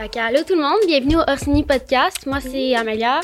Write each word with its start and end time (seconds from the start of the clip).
Fait 0.00 0.18
allô 0.18 0.38
tout 0.46 0.54
le 0.54 0.62
monde, 0.62 0.78
bienvenue 0.86 1.16
au 1.16 1.20
Orsini 1.30 1.62
Podcast. 1.62 2.26
Moi, 2.26 2.40
c'est 2.40 2.74
Amélia. 2.74 3.20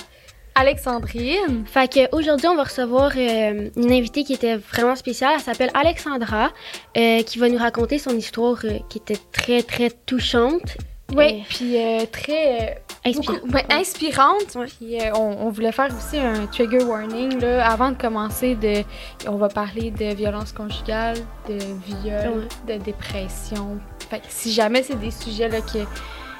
Alexandrine. 0.55 1.65
Fait 1.67 1.91
que 1.91 2.15
aujourd'hui, 2.17 2.49
on 2.49 2.55
va 2.57 2.65
recevoir 2.65 3.13
euh, 3.17 3.71
une 3.77 3.93
invitée 3.93 4.25
qui 4.25 4.35
était 4.35 4.57
vraiment 4.57 4.95
spéciale. 4.97 5.33
Elle 5.37 5.41
s'appelle 5.41 5.71
Alexandra, 5.75 6.51
euh, 6.97 7.23
qui 7.23 7.39
va 7.39 7.49
nous 7.49 7.59
raconter 7.59 7.99
son 7.99 8.11
histoire 8.17 8.59
euh, 8.65 8.79
qui 8.89 8.99
était 8.99 9.19
très, 9.33 9.63
très 9.63 9.91
touchante. 9.91 10.77
Oui, 11.15 11.45
puis 11.49 11.77
très 12.11 12.83
Inspirante. 13.05 13.41
beaucoup- 13.43 13.55
ouais, 13.55 13.65
inspirante. 13.71 14.55
Ouais. 14.57 14.67
Puis 14.67 15.01
euh, 15.01 15.13
on, 15.15 15.47
on 15.47 15.51
voulait 15.51 15.73
faire 15.73 15.89
aussi 15.97 16.19
un 16.19 16.47
trigger 16.47 16.83
warning 16.85 17.39
là, 17.41 17.67
avant 17.71 17.91
de 17.91 17.97
commencer. 17.97 18.55
De, 18.55 18.83
on 19.29 19.37
va 19.37 19.49
parler 19.49 19.91
de 19.93 20.15
violence 20.15 20.53
conjugale, 20.53 21.17
de 21.49 21.59
viol, 22.03 22.49
de 22.67 22.75
dépression. 22.79 23.79
Fait 24.11 24.19
que 24.19 24.27
si 24.29 24.53
jamais 24.53 24.83
c'est 24.83 24.99
des 24.99 25.11
sujets 25.11 25.49
là, 25.49 25.61
que, 25.61 25.79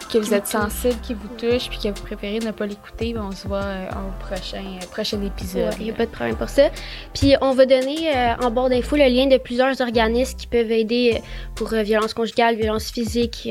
que 0.07 0.19
vous 0.19 0.35
êtes 0.35 0.47
sensibles, 0.47 0.97
qui 1.03 1.15
vous 1.15 1.29
touchent, 1.37 1.69
puis 1.69 1.79
que 1.79 1.89
vous 1.89 2.05
préférez 2.05 2.39
ne 2.39 2.51
pas 2.51 2.67
l'écouter, 2.67 3.13
ben, 3.13 3.27
on 3.29 3.33
se 3.33 3.47
voit 3.47 3.63
euh, 3.63 3.89
au 3.91 4.25
prochain, 4.25 4.63
euh, 4.63 4.87
prochain 4.91 5.21
épisode. 5.23 5.75
Il 5.79 5.85
n'y 5.85 5.91
a 5.91 5.95
pas 5.95 6.07
de 6.07 6.11
problème 6.11 6.37
pour 6.37 6.49
ça. 6.49 6.71
Puis 7.15 7.35
on 7.41 7.53
va 7.53 7.67
donner 7.67 8.15
euh, 8.15 8.35
en 8.43 8.51
barre 8.51 8.69
d'infos 8.69 8.97
le 8.97 9.09
lien 9.09 9.27
de 9.27 9.37
plusieurs 9.39 9.81
organismes 9.81 10.37
qui 10.37 10.47
peuvent 10.47 10.71
aider 10.71 11.15
euh, 11.17 11.21
pour 11.55 11.69
violence 11.69 12.15
conjugale, 12.15 12.57
violence 12.57 12.91
physique, 12.91 13.49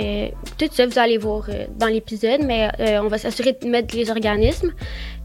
tout 0.58 0.68
ça, 0.72 0.86
vous 0.86 1.00
allez 1.00 1.18
voir 1.18 1.48
dans 1.78 1.88
l'épisode, 1.88 2.42
mais 2.44 2.70
on 3.02 3.08
va 3.08 3.18
s'assurer 3.18 3.58
de 3.60 3.68
mettre 3.68 3.96
les 3.96 4.10
organismes. 4.10 4.72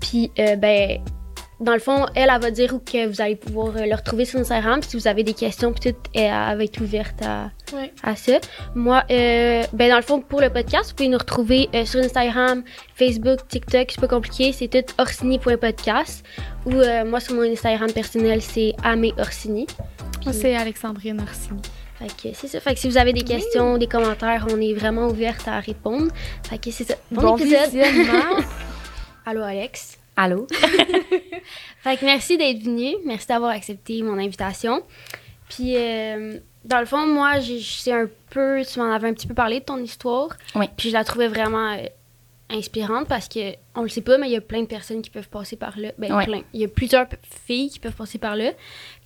Puis, 0.00 0.30
ben, 0.36 1.00
dans 1.60 1.74
le 1.74 1.78
fond, 1.78 2.06
elle, 2.14 2.30
elle 2.34 2.40
va 2.40 2.50
dire 2.50 2.72
où 2.74 2.78
que 2.78 3.06
vous 3.06 3.20
allez 3.20 3.36
pouvoir 3.36 3.76
euh, 3.76 3.84
le 3.86 3.94
retrouver 3.94 4.24
sur 4.24 4.40
Instagram. 4.40 4.80
Puis 4.80 4.90
si 4.90 4.96
vous 4.96 5.06
avez 5.06 5.22
des 5.22 5.34
questions, 5.34 5.72
puis 5.72 5.92
tout, 5.92 5.98
elle, 6.14 6.22
elle 6.24 6.56
va 6.58 6.64
être 6.64 6.80
ouverte 6.80 7.22
à, 7.22 7.50
Ouais. 7.74 7.92
à 8.02 8.16
ça. 8.16 8.32
Moi, 8.74 9.04
euh, 9.10 9.62
ben 9.72 9.90
dans 9.90 9.96
le 9.96 10.02
fond, 10.02 10.20
pour 10.20 10.40
le 10.40 10.50
podcast, 10.50 10.90
vous 10.90 10.96
pouvez 10.96 11.08
nous 11.08 11.18
retrouver 11.18 11.68
euh, 11.74 11.84
sur 11.84 12.00
Instagram, 12.00 12.64
Facebook, 12.94 13.46
TikTok, 13.48 13.90
c'est 13.92 14.00
pas 14.00 14.08
compliqué, 14.08 14.52
c'est 14.52 14.68
tout 14.68 14.92
orsini.podcast. 14.98 16.24
Ou 16.66 16.72
euh, 16.72 17.04
moi, 17.04 17.20
sur 17.20 17.34
mon 17.34 17.42
Instagram 17.42 17.92
personnel, 17.92 18.42
c'est 18.42 18.74
améorsini. 18.82 19.66
Moi, 20.24 20.32
c'est 20.32 20.56
Alexandrine 20.56 21.20
Orsini. 21.20 21.60
Fait 21.98 22.06
que 22.30 22.34
c'est 22.34 22.48
ça. 22.48 22.60
Fait 22.60 22.74
que 22.74 22.80
si 22.80 22.88
vous 22.88 22.96
avez 22.96 23.12
des 23.12 23.22
questions, 23.22 23.76
des 23.76 23.86
commentaires, 23.86 24.46
on 24.50 24.60
est 24.60 24.72
vraiment 24.74 25.06
ouverte 25.08 25.46
à 25.46 25.60
répondre. 25.60 26.08
Fait 26.48 26.58
que 26.58 26.70
c'est 26.70 26.84
ça. 26.84 26.94
Bon, 27.10 27.22
Bon 27.22 27.36
épisode. 27.36 27.70
Allô, 29.26 29.42
Alex. 29.42 29.99
Allô? 30.22 30.46
Fait 31.82 31.96
que 31.96 32.04
merci 32.04 32.36
d'être 32.36 32.62
venu. 32.62 32.94
Merci 33.06 33.26
d'avoir 33.26 33.52
accepté 33.52 34.02
mon 34.02 34.18
invitation. 34.18 34.82
Puis, 35.48 35.76
euh, 35.76 36.38
dans 36.64 36.78
le 36.80 36.84
fond, 36.86 37.06
moi, 37.06 37.40
j'ai- 37.40 37.60
c'est 37.62 37.92
un 37.92 38.06
peu. 38.30 38.62
Tu 38.70 38.78
m'en 38.78 38.92
avais 38.92 39.08
un 39.08 39.14
petit 39.14 39.26
peu 39.26 39.32
parlé 39.34 39.60
de 39.60 39.64
ton 39.64 39.78
histoire. 39.78 40.28
Oui. 40.54 40.66
Puis, 40.76 40.90
je 40.90 40.94
la 40.94 41.04
trouvais 41.04 41.28
vraiment 41.28 41.72
euh, 41.72 41.86
inspirante 42.50 43.08
parce 43.08 43.28
que, 43.28 43.54
on 43.74 43.82
le 43.82 43.88
sait 43.88 44.02
pas, 44.02 44.18
mais 44.18 44.26
il 44.28 44.32
y 44.32 44.36
a 44.36 44.42
plein 44.42 44.60
de 44.60 44.66
personnes 44.66 45.00
qui 45.00 45.08
peuvent 45.08 45.28
passer 45.30 45.56
par 45.56 45.78
là. 45.78 45.92
Ben, 45.96 46.12
Ouais. 46.14 46.24
plein. 46.26 46.42
Il 46.52 46.60
y 46.60 46.64
a 46.64 46.68
plusieurs 46.68 47.06
filles 47.46 47.70
qui 47.70 47.78
peuvent 47.78 47.94
passer 47.96 48.18
par 48.18 48.36
là. 48.36 48.50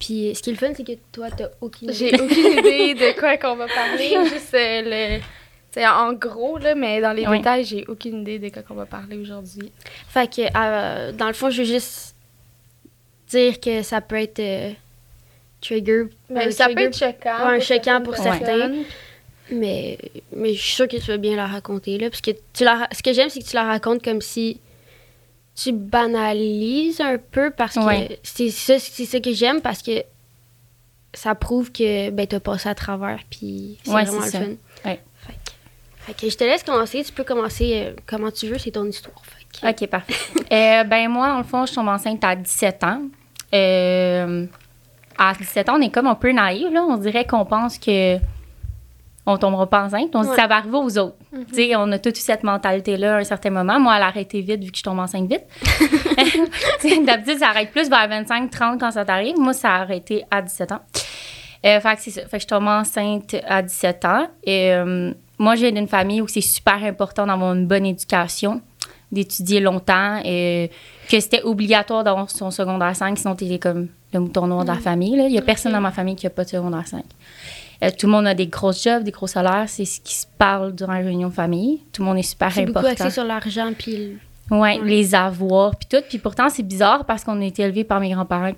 Puis, 0.01 0.35
ce 0.35 0.43
qui 0.43 0.51
est 0.51 0.55
le 0.55 0.59
fun, 0.59 0.73
c'est 0.77 0.85
que 0.85 0.99
toi, 1.13 1.31
t'as 1.31 1.49
aucune 1.61 1.91
idée. 1.91 1.97
J'ai 2.11 2.21
aucune 2.21 2.59
idée 2.59 2.95
de 2.95 3.13
quoi 3.21 3.37
qu'on 3.37 3.55
va 3.55 3.67
parler. 3.69 4.17
Juste 4.29 4.53
euh, 4.55 4.83
le. 5.19 5.21
C'est 5.75 5.85
en 5.89 6.13
gros, 6.13 6.57
là, 6.59 6.77
mais 6.77 7.01
dans 7.01 7.13
les 7.13 7.27
Oui. 7.27 7.39
détails, 7.39 7.65
j'ai 7.65 7.85
aucune 7.89 8.21
idée 8.23 8.39
de 8.39 8.49
quoi 8.49 8.63
qu'on 8.63 8.75
va 8.75 8.87
parler 8.87 9.17
aujourd'hui. 9.19 9.73
Fait 10.09 10.33
que, 10.33 10.43
euh, 10.57 11.11
dans 11.11 11.27
le 11.27 11.33
fond, 11.33 11.51
je 11.51 11.63
veux 11.63 11.69
juste 11.69 12.15
dire 13.29 13.59
que 13.59 13.83
ça 13.83 14.01
peut 14.01 14.15
être 14.21 14.39
euh, 14.39 14.71
trigger. 15.61 16.05
Un 16.33 16.51
ça 16.53 16.67
trigger 16.67 16.75
peut 16.75 16.89
être 16.89 16.97
choquant. 16.97 17.49
Ouais, 17.49 17.57
pour 17.59 17.65
choquant 17.67 18.01
pour 18.03 18.17
certains. 18.17 18.73
Mais, 19.51 19.99
mais 20.35 20.55
je 20.55 20.61
suis 20.63 20.75
sûre 20.77 20.87
que 20.87 20.97
tu 20.97 21.07
vas 21.09 21.17
bien 21.17 21.35
la 21.35 21.47
raconter, 21.49 21.99
là. 21.99 22.09
Parce 22.09 22.21
que 22.23 22.31
tu 22.53 22.63
la, 22.63 22.89
ce 22.93 23.03
que 23.03 23.13
j'aime, 23.13 23.29
c'est 23.29 23.41
que 23.41 23.47
tu 23.49 23.57
la 23.57 23.65
racontes 23.65 24.03
comme 24.03 24.21
si 24.21 24.61
tu 25.57 25.73
banalises 25.73 27.01
un 27.01 27.19
peu 27.19 27.51
parce 27.51 27.75
que 27.75 27.81
Ouais. 27.85 28.19
c'est 28.23 28.51
ça, 28.51 28.77
que 29.21 29.33
j'aime 29.33 29.61
parce 29.61 29.83
que 29.83 30.05
ça 31.13 31.35
prouve 31.35 31.73
que 31.73 32.11
ben, 32.11 32.27
tu 32.29 32.37
as 32.37 32.41
passé 32.41 32.69
à 32.69 32.75
travers. 32.77 33.21
Puis 33.29 33.79
c'est 33.85 33.91
vraiment 33.91 34.21
le 34.21 34.31
ça. 34.31 34.41
fun. 34.41 34.51
Ouais. 36.09 36.15
Fait 36.15 36.27
que, 36.27 36.31
je 36.31 36.37
te 36.37 36.45
laisse 36.45 36.63
commencer. 36.63 37.03
Tu 37.05 37.13
peux 37.13 37.25
commencer 37.25 37.73
euh, 37.87 37.93
comment 38.07 38.31
tu 38.31 38.47
veux, 38.49 38.59
c'est 38.59 38.71
ton 38.73 38.85
histoire. 38.87 39.23
Fait 39.25 39.73
que- 39.75 39.85
OK, 39.85 39.89
parfait. 39.91 40.15
Euh, 40.53 40.85
ben 40.85 41.09
moi, 41.09 41.29
dans 41.29 41.39
le 41.39 41.45
fond, 41.45 41.67
je 41.67 41.75
tombe 41.75 41.89
enceinte 41.89 42.23
à 42.23 42.37
17 42.37 42.85
ans. 42.85 43.01
Euh, 43.55 44.47
à 45.19 45.33
17 45.33 45.69
ans, 45.69 45.77
on 45.79 45.81
est 45.81 45.91
comme 45.91 46.07
un 46.07 46.15
peu 46.15 46.31
naïf, 46.33 46.67
là. 46.73 46.85
On 46.89 46.97
dirait 46.97 47.25
qu'on 47.25 47.45
pense 47.45 47.79
que 47.79 48.17
on 49.27 49.39
tombera 49.39 49.67
pas 49.69 49.85
enceinte. 49.85 50.15
On 50.15 50.21
se 50.21 50.25
dit 50.25 50.31
Ouais. 50.31 50.37
ça 50.37 50.47
va 50.47 50.57
arriver 50.57 50.77
aux 50.77 50.99
autres. 50.99 51.17
Tu 51.49 51.55
sais, 51.55 51.77
on 51.77 51.91
a 51.93 51.99
toute 51.99 52.17
cette 52.17 52.43
mentalité-là 52.45 53.17
à 53.17 53.19
un 53.21 53.25
certain 53.25 53.51
moment. 53.51 53.81
Moi, 53.81 53.97
elle 53.97 54.03
a 54.03 54.07
arrêté 54.09 54.43
vite 54.43 54.63
vu 54.63 54.71
que 54.71 54.77
je 54.79 54.83
tombe 54.83 54.99
enceinte 54.99 55.29
vite. 55.29 55.45
D'habitude, 57.07 57.39
ça 57.39 57.49
arrête 57.49 57.71
plus 57.71 57.89
vers 57.89 58.07
25-30 58.09 58.79
quand 58.79 58.91
ça 58.91 59.05
t'arrive. 59.05 59.39
Moi, 59.39 59.55
ça 59.55 59.71
a 59.71 59.81
arrêté 59.81 60.25
à 60.31 60.43
17 60.43 60.73
ans. 60.73 60.81
Euh, 61.65 61.81
fait 61.81 61.97
que 61.97 62.03
c'est 62.03 62.11
ça. 62.11 62.27
Fait 62.29 62.37
que 62.37 62.43
je 62.43 62.47
tombe 62.49 62.67
enceinte 62.69 63.35
à 63.47 63.63
17 63.63 64.05
ans. 64.05 64.27
Et 64.45 64.73
euh, 64.75 65.13
moi, 65.39 65.55
je 65.57 65.63
viens 65.63 65.73
d'une 65.73 65.89
famille 65.89 66.21
où 66.21 66.29
c'est 66.29 66.41
super 66.41 66.83
important 66.85 67.27
d'avoir 67.27 67.55
une 67.55 67.67
bonne 67.67 67.87
éducation, 67.87 68.61
d'étudier 69.13 69.61
longtemps, 69.61 70.21
et 70.25 70.71
que 71.11 71.21
c'était 71.21 71.43
obligatoire 71.43 72.05
d'avoir 72.05 72.31
son 72.31 72.51
secondaire 72.51 72.95
5, 72.97 73.19
sinon 73.19 73.35
t'étais 73.35 73.59
comme 73.59 73.89
le 74.13 74.21
mouton 74.21 74.47
noir 74.47 74.63
de 74.65 74.69
la 74.69 74.79
famille. 74.79 75.17
là. 75.17 75.27
Il 75.27 75.33
y 75.35 75.39
a 75.39 75.43
personne 75.43 75.73
dans 75.73 75.81
ma 75.81 75.91
famille 75.93 76.15
qui 76.17 76.27
n'a 76.27 76.31
pas 76.31 76.45
de 76.45 76.51
secondaire 76.51 76.87
5. 76.87 77.05
Euh, 77.83 77.91
tout 77.99 78.07
le 78.07 78.13
monde 78.13 78.27
a 78.29 78.35
des 78.35 78.47
grosses 78.47 78.83
jobs, 78.85 79.03
des 79.03 79.11
gros 79.11 79.27
salaires. 79.27 79.65
C'est 79.69 79.85
ce 79.85 80.01
qui 80.01 80.15
se 80.15 80.27
parle 80.39 80.75
durant 80.75 80.95
les 80.95 81.03
réunions 81.03 81.29
de 81.29 81.35
famille. 81.35 81.81
Tout 81.93 82.03
le 82.03 82.07
monde 82.09 82.19
est 82.19 82.23
super 82.23 82.53
C'est 82.53 82.65
beaucoup 82.67 82.79
important. 82.79 83.05
axé 83.05 83.11
sur 83.15 83.25
l'argent. 83.25 83.73
Puis 83.77 83.97
le- 83.97 84.19
Ouais, 84.51 84.79
Ouais. 84.79 84.81
les 84.85 85.15
avoirs, 85.15 85.75
puis 85.75 85.89
tout. 85.91 86.05
Puis 86.09 86.19
pourtant, 86.19 86.49
c'est 86.51 86.63
bizarre 86.63 87.05
parce 87.07 87.25
qu'on 87.25 87.41
a 87.41 87.45
été 87.45 87.63
élevés 87.63 87.83
par 87.83 87.99
mes 87.99 88.11
grands-parents 88.11 88.53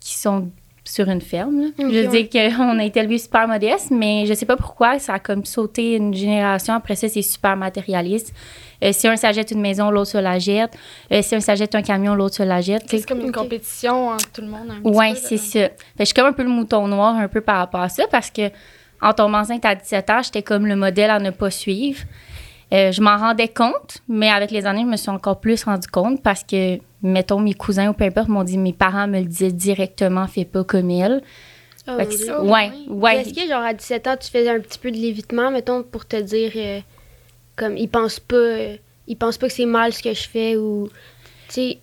qui 0.00 0.14
sont 0.14 0.50
sur 0.84 1.08
une 1.08 1.20
ferme. 1.20 1.72
je 1.78 1.84
veux 1.84 2.08
ouais. 2.08 2.24
dire 2.24 2.56
qu'on 2.56 2.78
a 2.78 2.84
été 2.84 3.00
élevés 3.00 3.18
super 3.18 3.48
modestes, 3.48 3.90
mais 3.90 4.26
je 4.26 4.34
sais 4.34 4.44
pas 4.44 4.56
pourquoi, 4.56 4.98
ça 4.98 5.14
a 5.14 5.18
comme 5.18 5.44
sauté 5.44 5.96
une 5.96 6.12
génération. 6.12 6.74
Après 6.74 6.94
ça, 6.94 7.08
c'est 7.08 7.22
super 7.22 7.56
matérialiste. 7.56 8.34
Euh, 8.82 8.92
si 8.92 9.08
un 9.08 9.16
s'achète 9.16 9.50
une 9.50 9.62
maison, 9.62 9.90
l'autre 9.90 10.10
se 10.10 10.18
la 10.18 10.38
jette. 10.38 10.76
Euh, 11.10 11.22
si 11.22 11.34
un 11.34 11.40
s'achète 11.40 11.74
un 11.74 11.82
camion, 11.82 12.14
l'autre 12.14 12.36
se 12.36 12.42
la 12.42 12.60
jette. 12.60 12.82
C'est 12.86 13.06
comme 13.08 13.20
une 13.20 13.32
compétition 13.32 14.08
entre 14.08 14.30
tout 14.30 14.42
le 14.42 14.48
monde. 14.48 14.72
Peu, 14.82 15.16
c'est 15.16 15.38
ça. 15.38 15.60
Fait 15.60 15.74
je 16.00 16.04
suis 16.04 16.14
comme 16.14 16.26
un 16.26 16.32
peu 16.32 16.42
le 16.42 16.50
mouton 16.50 16.86
noir 16.86 17.16
un 17.16 17.28
peu 17.28 17.40
par 17.40 17.56
rapport 17.56 17.80
à 17.80 17.88
ça 17.88 18.04
parce 18.10 18.30
que 18.30 18.50
en 19.00 19.12
tombant 19.12 19.38
enceinte 19.38 19.64
à 19.64 19.74
17 19.74 20.10
ans, 20.10 20.22
j'étais 20.22 20.42
comme 20.42 20.66
le 20.66 20.76
modèle 20.76 21.10
à 21.10 21.18
ne 21.18 21.30
pas 21.30 21.50
suivre. 21.50 22.00
Euh, 22.72 22.90
je 22.92 23.00
m'en 23.02 23.16
rendais 23.16 23.48
compte, 23.48 23.98
mais 24.08 24.30
avec 24.30 24.50
les 24.50 24.66
années, 24.66 24.82
je 24.82 24.86
me 24.86 24.96
suis 24.96 25.10
encore 25.10 25.38
plus 25.40 25.62
rendu 25.64 25.86
compte 25.88 26.22
parce 26.22 26.42
que, 26.42 26.78
mettons, 27.02 27.38
mes 27.40 27.54
cousins 27.54 27.88
ou 27.90 27.92
peu 27.92 28.04
importe 28.04 28.28
m'ont 28.28 28.42
dit, 28.44 28.58
mes 28.58 28.72
parents 28.72 29.06
me 29.06 29.18
le 29.20 29.26
disaient 29.26 29.52
directement, 29.52 30.26
fais 30.26 30.44
pas 30.44 30.64
comme 30.64 30.90
elle. 30.90 31.22
Oh, 31.86 31.92
que 31.98 32.32
Oh, 32.40 32.44
ouais, 32.50 32.70
oui. 32.72 32.86
ouais. 32.88 33.16
Est-ce 33.20 33.34
que, 33.34 33.46
genre, 33.48 33.62
à 33.62 33.74
17 33.74 34.06
ans, 34.06 34.16
tu 34.18 34.30
faisais 34.30 34.48
un 34.48 34.60
petit 34.60 34.78
peu 34.78 34.90
de 34.90 34.96
lévitement, 34.96 35.50
mettons, 35.50 35.82
pour 35.82 36.06
te 36.06 36.16
dire, 36.16 36.52
euh, 36.56 36.80
comme, 37.56 37.76
ils 37.76 37.88
pensent 37.88 38.20
pas, 38.20 38.36
euh, 38.36 38.76
ils 39.06 39.16
pensent 39.16 39.36
pas 39.38 39.48
que 39.48 39.52
c'est 39.52 39.66
mal 39.66 39.92
ce 39.92 40.02
que 40.02 40.14
je 40.14 40.26
fais 40.28 40.56
ou, 40.56 40.88
tu 41.48 41.54
sais, 41.54 41.78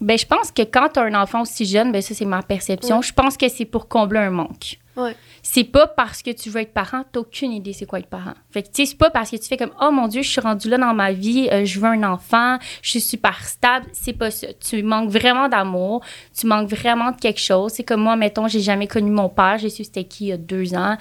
Ben, 0.00 0.16
je 0.16 0.24
pense 0.24 0.50
que 0.52 0.62
quand 0.62 0.88
tu 0.94 1.00
as 1.00 1.02
un 1.02 1.14
enfant 1.20 1.42
aussi 1.42 1.66
jeune, 1.66 1.92
ben 1.92 2.00
ça, 2.00 2.14
c'est 2.14 2.24
ma 2.24 2.42
perception. 2.42 2.98
Ouais. 2.98 3.02
Je 3.02 3.12
pense 3.12 3.36
que 3.36 3.48
c'est 3.48 3.66
pour 3.66 3.86
combler 3.88 4.20
un 4.20 4.30
manque. 4.30 4.78
Ouais. 4.96 5.16
C'est 5.42 5.64
pas 5.64 5.86
parce 5.86 6.22
que 6.22 6.30
tu 6.30 6.50
veux 6.50 6.60
être 6.60 6.72
parent, 6.72 7.04
t'as 7.10 7.20
aucune 7.20 7.52
idée 7.52 7.72
c'est 7.72 7.86
quoi 7.86 8.00
être 8.00 8.08
parent. 8.08 8.34
Fait 8.50 8.62
que, 8.62 8.68
tu 8.68 8.74
sais, 8.74 8.86
c'est 8.86 8.98
pas 8.98 9.10
parce 9.10 9.30
que 9.30 9.36
tu 9.36 9.44
fais 9.44 9.56
comme, 9.56 9.70
oh 9.80 9.90
mon 9.90 10.08
Dieu, 10.08 10.22
je 10.22 10.28
suis 10.28 10.40
rendue 10.40 10.68
là 10.68 10.78
dans 10.78 10.92
ma 10.94 11.12
vie, 11.12 11.48
euh, 11.50 11.64
je 11.64 11.78
veux 11.78 11.86
un 11.86 12.02
enfant, 12.02 12.58
je 12.82 12.90
suis 12.90 13.00
super 13.00 13.42
stable. 13.44 13.86
C'est 13.92 14.12
pas 14.12 14.30
ça. 14.30 14.48
Tu 14.54 14.82
manques 14.82 15.10
vraiment 15.10 15.48
d'amour, 15.48 16.02
tu 16.36 16.46
manques 16.46 16.68
vraiment 16.68 17.12
de 17.12 17.16
quelque 17.16 17.40
chose. 17.40 17.72
C'est 17.72 17.84
comme 17.84 18.02
moi, 18.02 18.16
mettons, 18.16 18.48
j'ai 18.48 18.60
jamais 18.60 18.86
connu 18.86 19.10
mon 19.10 19.28
père, 19.28 19.58
j'ai 19.58 19.70
su 19.70 19.84
c'était 19.84 20.04
qui 20.04 20.26
il 20.26 20.28
y 20.28 20.32
a 20.32 20.36
deux 20.36 20.74
ans. 20.74 20.96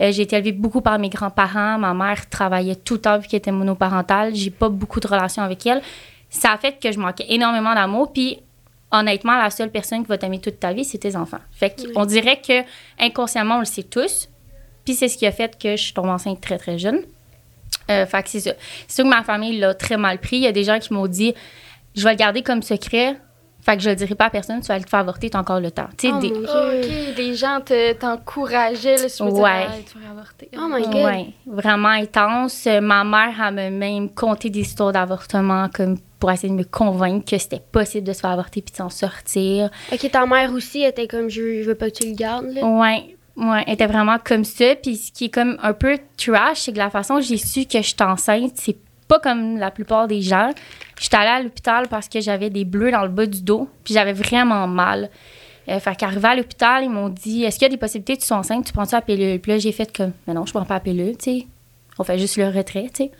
Euh, 0.00 0.10
j'ai 0.10 0.22
été 0.22 0.36
élevée 0.36 0.52
beaucoup 0.52 0.80
par 0.80 0.98
mes 0.98 1.10
grands-parents. 1.10 1.78
Ma 1.78 1.94
mère 1.94 2.28
travaillait 2.28 2.76
tout 2.76 2.94
le 2.94 3.00
temps 3.00 3.18
vu 3.18 3.28
qu'elle 3.28 3.38
était 3.38 3.52
monoparentale. 3.52 4.34
J'ai 4.34 4.50
pas 4.50 4.68
beaucoup 4.68 5.00
de 5.00 5.06
relations 5.06 5.42
avec 5.42 5.66
elle. 5.66 5.82
Ça 6.30 6.52
a 6.52 6.58
fait 6.58 6.80
que 6.82 6.90
je 6.90 6.98
manquais 6.98 7.26
énormément 7.28 7.74
d'amour. 7.74 8.12
Puis, 8.12 8.40
honnêtement, 8.94 9.36
la 9.36 9.50
seule 9.50 9.70
personne 9.70 10.02
qui 10.02 10.08
va 10.08 10.18
t'aimer 10.18 10.40
toute 10.40 10.60
ta 10.60 10.72
vie, 10.72 10.84
c'est 10.84 10.98
tes 10.98 11.16
enfants. 11.16 11.40
Fait 11.52 11.74
qu'on 11.94 12.06
dirait 12.06 12.40
que 12.40 12.62
inconsciemment, 12.98 13.56
on 13.56 13.60
le 13.60 13.64
sait 13.64 13.82
tous. 13.82 14.28
Puis 14.84 14.94
c'est 14.94 15.08
ce 15.08 15.18
qui 15.18 15.26
a 15.26 15.32
fait 15.32 15.58
que 15.58 15.76
je 15.76 15.92
tombe 15.92 16.08
enceinte 16.08 16.40
très, 16.40 16.58
très 16.58 16.78
jeune. 16.78 17.00
Euh, 17.90 18.06
fait 18.06 18.22
que 18.22 18.28
c'est 18.28 18.40
ça. 18.40 18.52
C'est 18.86 18.96
sûr 18.96 19.04
que 19.04 19.10
ma 19.10 19.22
famille 19.22 19.58
l'a 19.58 19.74
très 19.74 19.96
mal 19.96 20.18
pris. 20.18 20.36
Il 20.36 20.42
y 20.42 20.46
a 20.46 20.52
des 20.52 20.64
gens 20.64 20.78
qui 20.78 20.92
m'ont 20.92 21.06
dit 21.06 21.34
je 21.94 22.04
vais 22.04 22.10
le 22.10 22.16
garder 22.16 22.42
comme 22.42 22.62
secret. 22.62 23.16
Fait 23.64 23.76
que 23.78 23.82
je 23.82 23.88
le 23.88 23.96
dirai 23.96 24.14
pas 24.14 24.26
à 24.26 24.30
personne, 24.30 24.60
tu 24.60 24.66
vas 24.68 24.78
le 24.78 24.84
faire 24.86 25.00
avorter, 25.00 25.30
t'as 25.30 25.38
encore 25.40 25.58
le 25.60 25.70
temps. 25.70 25.88
Tu 25.96 26.08
sais, 26.08 26.14
Oh 26.14 26.20
des-. 26.20 26.32
Ok, 26.32 27.16
les 27.16 27.34
gens 27.34 27.60
te- 27.64 27.94
t'encourageaient, 27.94 28.96
là, 28.96 29.08
si 29.08 29.18
je 29.18 29.24
veux 29.24 29.32
dire, 29.32 29.42
Ouais. 29.42 29.66
Tu 29.90 29.98
vas 29.98 30.10
avorter. 30.10 30.50
Oh 30.56 30.68
my 30.70 30.82
God. 30.82 30.94
Ouais, 30.94 31.26
vraiment 31.46 31.88
intense. 31.88 32.66
Ma 32.82 33.04
mère, 33.04 33.34
elle 33.48 33.54
m'a 33.54 33.70
même 33.70 34.10
conté 34.10 34.50
des 34.50 34.60
histoires 34.60 34.92
d'avortement 34.92 35.68
comme 35.74 35.96
pour 36.20 36.30
essayer 36.30 36.50
de 36.50 36.58
me 36.58 36.64
convaincre 36.64 37.30
que 37.30 37.38
c'était 37.38 37.60
possible 37.72 38.06
de 38.06 38.12
se 38.12 38.20
faire 38.20 38.30
avorter 38.30 38.62
puis 38.62 38.72
de 38.72 38.76
s'en 38.76 38.90
sortir. 38.90 39.70
Ok, 39.92 40.10
ta 40.10 40.26
mère 40.26 40.52
aussi 40.52 40.82
était 40.82 41.06
comme, 41.06 41.28
je, 41.30 41.62
je 41.62 41.66
veux 41.68 41.74
pas 41.74 41.90
que 41.90 41.96
tu 41.96 42.08
le 42.08 42.14
gardes, 42.14 42.46
là. 42.46 42.64
Ouais, 42.66 43.16
ouais, 43.36 43.64
elle 43.66 43.74
était 43.74 43.86
vraiment 43.86 44.16
comme 44.22 44.44
ça. 44.44 44.74
Puis 44.76 44.96
ce 44.96 45.12
qui 45.12 45.26
est 45.26 45.30
comme 45.30 45.56
un 45.62 45.72
peu 45.72 45.98
trash, 46.16 46.60
c'est 46.60 46.72
que 46.72 46.78
la 46.78 46.90
façon 46.90 47.16
que 47.16 47.22
j'ai 47.22 47.36
su 47.38 47.64
que 47.66 47.78
je 47.78 47.86
suis 47.88 47.96
enceinte, 48.00 48.52
c'est 48.56 48.76
pas 49.08 49.18
comme 49.18 49.58
la 49.58 49.70
plupart 49.70 50.08
des 50.08 50.20
gens. 50.20 50.50
J'étais 50.98 51.16
allée 51.16 51.28
à 51.28 51.42
l'hôpital 51.42 51.88
parce 51.88 52.08
que 52.08 52.20
j'avais 52.20 52.50
des 52.50 52.64
bleus 52.64 52.90
dans 52.90 53.02
le 53.02 53.08
bas 53.08 53.26
du 53.26 53.42
dos, 53.42 53.68
puis 53.84 53.94
j'avais 53.94 54.12
vraiment 54.12 54.66
mal. 54.66 55.10
Euh, 55.68 55.80
fait 55.80 55.96
qu'arrivé 55.96 56.28
à 56.28 56.34
l'hôpital, 56.34 56.84
ils 56.84 56.90
m'ont 56.90 57.08
dit 57.08 57.44
Est-ce 57.44 57.58
qu'il 57.58 57.66
y 57.66 57.70
a 57.70 57.70
des 57.70 57.78
possibilités 57.78 58.16
que 58.16 58.20
tu 58.20 58.26
sois 58.26 58.36
enceinte, 58.36 58.66
tu 58.66 58.72
prends 58.72 58.84
ça 58.84 58.98
à 58.98 59.00
pilule? 59.00 59.40
Puis 59.40 59.52
là, 59.52 59.58
j'ai 59.58 59.72
fait 59.72 59.94
comme 59.94 60.12
Mais 60.26 60.34
non, 60.34 60.44
je 60.44 60.52
prends 60.52 60.64
pas 60.64 60.76
à 60.76 60.80
pilule, 60.80 61.16
tu 61.16 61.24
sais. 61.24 61.46
On 61.98 62.04
fait 62.04 62.18
juste 62.18 62.36
le 62.36 62.48
retrait, 62.48 62.90
tu 62.94 63.04
sais. 63.04 63.10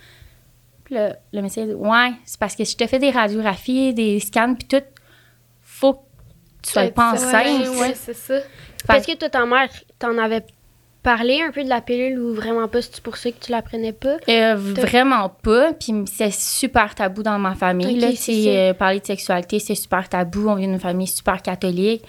Puis 0.84 0.94
le, 0.94 1.10
le 1.32 1.42
médecin 1.42 1.62
a 1.62 1.66
dit 1.66 1.74
Ouais, 1.74 2.12
c'est 2.24 2.38
parce 2.38 2.54
que 2.54 2.64
je 2.64 2.76
te 2.76 2.86
fais 2.86 2.98
des 2.98 3.10
radiographies, 3.10 3.94
des 3.94 4.20
scans, 4.20 4.54
puis 4.54 4.66
tout, 4.68 4.84
faut 5.62 5.94
que 5.94 5.98
tu 6.62 6.72
sois 6.72 6.88
pas 6.88 7.12
enceinte. 7.12 7.68
Ouais, 7.68 7.80
ouais, 7.80 7.94
c'est 7.94 8.14
ça. 8.14 8.36
Est-ce 8.94 9.06
que 9.06 9.16
toi, 9.16 9.30
ta 9.30 9.46
mère, 9.46 9.68
t'en 9.98 10.18
avais 10.18 10.44
parlé 11.04 11.40
un 11.46 11.52
peu 11.52 11.62
de 11.62 11.68
la 11.68 11.80
pilule 11.80 12.18
ou 12.18 12.34
vraiment 12.34 12.66
pas? 12.66 12.82
C'est 12.82 13.00
pour 13.00 13.16
ça 13.16 13.30
que 13.30 13.36
tu 13.40 13.52
la 13.52 13.62
prenais 13.62 13.92
pas? 13.92 14.16
Euh, 14.28 14.54
vraiment 14.56 15.28
pas. 15.28 15.72
Puis 15.74 15.92
c'est 16.12 16.32
super 16.32 16.94
tabou 16.96 17.22
dans 17.22 17.38
ma 17.38 17.54
famille. 17.54 18.00
Là, 18.00 18.08
ça. 18.16 18.32
euh, 18.32 18.74
parler 18.74 18.98
de 18.98 19.06
sexualité, 19.06 19.60
c'est 19.60 19.76
super 19.76 20.08
tabou. 20.08 20.48
On 20.48 20.56
vient 20.56 20.66
d'une 20.68 20.80
famille 20.80 21.06
super 21.06 21.40
catholique. 21.42 22.02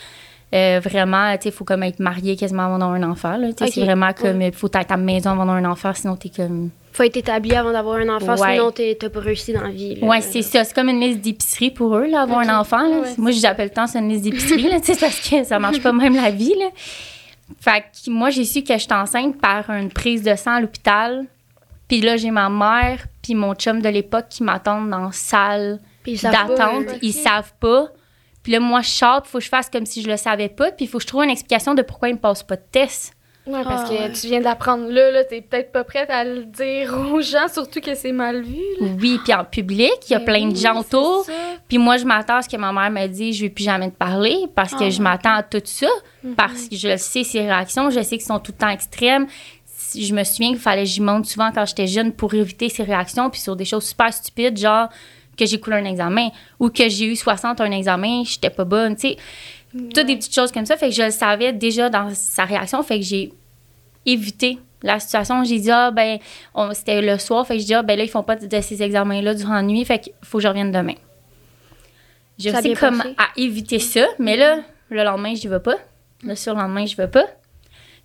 Euh, 0.53 0.79
vraiment, 0.81 1.33
tu 1.35 1.43
sais, 1.43 1.49
il 1.49 1.51
faut 1.51 1.65
comme 1.65 1.83
être 1.83 1.99
marié 1.99 2.35
quasiment 2.37 2.63
avant 2.65 2.77
d'avoir 2.77 2.95
un 2.95 3.03
enfant. 3.11 3.37
C'est 3.57 3.81
vraiment 3.81 4.13
comme, 4.13 4.41
il 4.41 4.53
faut 4.53 4.67
être 4.67 4.75
à 4.77 4.85
ta 4.85 4.95
maison 4.95 5.31
avant 5.31 5.45
d'avoir 5.45 5.57
un 5.57 5.65
enfant, 5.69 5.91
sinon 5.93 6.15
t'es 6.15 6.29
comme... 6.29 6.69
Faut 6.93 7.03
être 7.03 7.17
établi 7.17 7.53
avant 7.55 7.73
d'avoir 7.73 7.97
un 7.97 8.07
enfant, 8.07 8.37
Ouais. 8.39 8.53
sinon 8.53 8.71
t'as 8.71 9.09
pas 9.09 9.19
réussi 9.19 9.51
dans 9.51 9.63
la 9.63 9.69
vie. 9.71 9.95
là. 9.95 10.07
Ouais, 10.07 10.21
c'est 10.21 10.43
ça. 10.43 10.63
C'est 10.63 10.73
comme 10.73 10.87
une 10.87 11.01
liste 11.01 11.19
d'épicerie 11.19 11.71
pour 11.71 11.97
eux, 11.97 12.05
là, 12.05 12.21
avoir 12.21 12.39
un 12.39 12.57
enfant. 12.57 12.77
là. 12.87 12.99
Ouais, 13.01 13.09
Moi, 13.17 13.31
j'appelle 13.31 13.71
tant 13.71 13.85
ça 13.87 13.99
une 13.99 14.07
liste 14.07 14.23
d'épicerie, 14.23 14.69
là, 14.69 14.77
parce 14.99 15.29
que 15.29 15.43
ça 15.43 15.59
marche 15.59 15.81
pas 15.81 15.91
même 15.91 16.15
la 16.15 16.29
vie, 16.31 16.53
là. 16.57 16.67
Fait 17.59 17.81
que 17.81 18.09
moi, 18.09 18.29
j'ai 18.29 18.45
su 18.45 18.63
que 18.63 18.77
j'étais 18.77 18.93
enceinte 18.93 19.39
par 19.39 19.69
une 19.69 19.91
prise 19.91 20.23
de 20.23 20.35
sang 20.35 20.55
à 20.55 20.61
l'hôpital. 20.61 21.25
Puis 21.87 22.01
là, 22.01 22.17
j'ai 22.17 22.31
ma 22.31 22.49
mère 22.49 23.05
puis 23.21 23.35
mon 23.35 23.53
chum 23.53 23.81
de 23.81 23.89
l'époque 23.89 24.25
qui 24.29 24.43
m'attendent 24.43 24.89
dans 24.89 25.05
la 25.05 25.11
salle 25.11 25.79
d'attente. 26.05 26.85
Ils 27.01 27.13
savent 27.13 27.53
pas. 27.59 27.89
Puis 28.43 28.51
là, 28.51 28.59
moi, 28.59 28.81
je 28.81 28.89
sors, 28.89 29.21
il 29.25 29.29
faut 29.29 29.37
que 29.39 29.43
je 29.43 29.49
fasse 29.49 29.69
comme 29.69 29.85
si 29.85 30.01
je 30.01 30.07
le 30.07 30.17
savais 30.17 30.49
pas. 30.49 30.71
Puis 30.71 30.85
il 30.85 30.87
faut 30.87 30.97
que 30.97 31.03
je 31.03 31.07
trouve 31.07 31.23
une 31.23 31.29
explication 31.31 31.73
de 31.73 31.81
pourquoi 31.81 32.09
ils 32.09 32.15
me 32.15 32.19
passent 32.19 32.43
pas 32.43 32.55
de 32.55 32.63
test. 32.71 33.14
Ouais, 33.47 33.63
parce 33.63 33.83
Ah, 33.85 33.93
que 33.93 33.93
ouais. 34.01 34.11
tu 34.11 34.27
viens 34.27 34.41
d'apprendre 34.41 34.89
là, 34.89 35.11
là, 35.11 35.23
t'es 35.23 35.41
peut-être 35.41 35.71
pas 35.71 35.83
prête 35.83 36.09
à 36.09 36.23
le 36.23 36.45
dire 36.45 36.93
aux 37.13 37.21
gens, 37.21 37.47
surtout 37.47 37.79
que 37.79 37.93
c'est 37.93 38.11
mal 38.11 38.41
vu. 38.41 38.55
Là. 38.81 38.87
Oui, 38.99 39.19
puis 39.23 39.33
en 39.35 39.43
public, 39.45 39.91
il 40.09 40.13
y 40.13 40.15
a 40.15 40.19
Ben 40.19 40.25
plein 40.25 40.47
de 40.47 40.53
oui, 40.53 40.59
gens 40.59 40.79
autour. 40.79 41.27
Puis 41.67 41.77
moi, 41.77 41.97
je 41.97 42.05
m'attends 42.05 42.37
à 42.37 42.41
ce 42.41 42.49
que 42.49 42.57
ma 42.57 42.71
mère 42.71 42.89
me 42.89 43.07
dise, 43.07 43.35
je 43.37 43.43
vais 43.43 43.49
plus 43.49 43.65
jamais 43.65 43.91
te 43.91 43.95
parler 43.97 44.35
parce 44.55 44.73
que 44.73 44.85
Ah, 44.85 44.89
je 44.89 45.01
m'attends 45.01 45.35
à 45.35 45.43
tout 45.43 45.61
ça, 45.63 45.87
Mhm. 46.23 46.33
parce 46.35 46.67
que 46.67 46.75
je 46.75 46.97
sais, 46.97 47.23
ses 47.23 47.41
réactions, 47.41 47.89
je 47.91 48.01
sais 48.01 48.17
qu'ils 48.17 48.25
sont 48.25 48.39
tout 48.39 48.51
le 48.51 48.57
temps 48.57 48.69
extrêmes. 48.69 49.27
Je 49.95 50.13
me 50.15 50.23
souviens 50.23 50.49
qu'il 50.49 50.59
fallait 50.59 50.83
que 50.83 50.89
j'y 50.89 51.01
monte 51.01 51.25
souvent 51.27 51.51
quand 51.53 51.65
j'étais 51.65 51.87
jeune 51.87 52.11
pour 52.13 52.33
éviter 52.33 52.69
ces 52.69 52.81
réactions, 52.83 53.29
puis 53.29 53.39
sur 53.41 53.55
des 53.55 53.65
choses 53.65 53.85
super 53.85 54.11
stupides, 54.11 54.57
genre 54.57 54.89
que 55.37 55.45
j'ai 55.45 55.59
coulé 55.59 55.75
un 55.75 55.85
examen 55.85 56.29
ou 56.59 56.69
que 56.69 56.87
j'ai 56.89 57.05
eu 57.07 57.15
60 57.15 57.59
à 57.59 57.65
un 57.65 57.71
examen, 57.71 58.23
j'étais 58.25 58.49
pas 58.49 58.63
bonne, 58.63 58.95
tu 58.95 59.09
sais. 59.09 59.17
Toutes 59.93 60.05
des 60.05 60.15
petites 60.15 60.33
choses 60.33 60.51
comme 60.51 60.65
ça, 60.65 60.77
fait 60.77 60.89
que 60.89 60.95
je 60.95 61.03
le 61.03 61.11
savais 61.11 61.51
déjà 61.53 61.89
dans 61.89 62.09
sa 62.13 62.45
réaction, 62.45 62.81
fait 62.83 62.99
que 62.99 63.05
j'ai 63.05 63.33
évité 64.05 64.57
la 64.83 64.99
situation. 64.99 65.43
J'ai 65.43 65.59
dit, 65.59 65.71
ah, 65.71 65.91
ben, 65.91 66.19
c'était 66.73 67.01
le 67.01 67.17
soir, 67.17 67.45
fait 67.45 67.55
que 67.55 67.61
je 67.61 67.65
dis, 67.65 67.73
ah, 67.73 67.81
ben 67.83 67.97
là, 67.97 68.03
ils 68.03 68.09
font 68.09 68.23
pas 68.23 68.35
de, 68.35 68.45
de 68.47 68.61
ces 68.61 68.81
examens-là 68.81 69.33
durant 69.33 69.55
la 69.55 69.61
nuit, 69.63 69.83
fait 69.83 69.99
qu'il 69.99 70.13
faut 70.23 70.37
que 70.37 70.43
je 70.43 70.47
revienne 70.47 70.71
demain. 70.71 70.93
J'ai 72.37 72.51
Ça 72.51 72.61
comme 72.79 72.97
passé. 72.97 73.15
à 73.17 73.27
éviter 73.37 73.79
ça, 73.79 74.05
mais 74.19 74.35
là, 74.37 74.59
le 74.89 75.03
lendemain, 75.03 75.33
je 75.35 75.47
vais 75.47 75.59
pas. 75.59 75.75
Le 76.23 76.35
surlendemain, 76.35 76.85
je 76.85 76.95
vais 76.95 77.07
pas. 77.07 77.25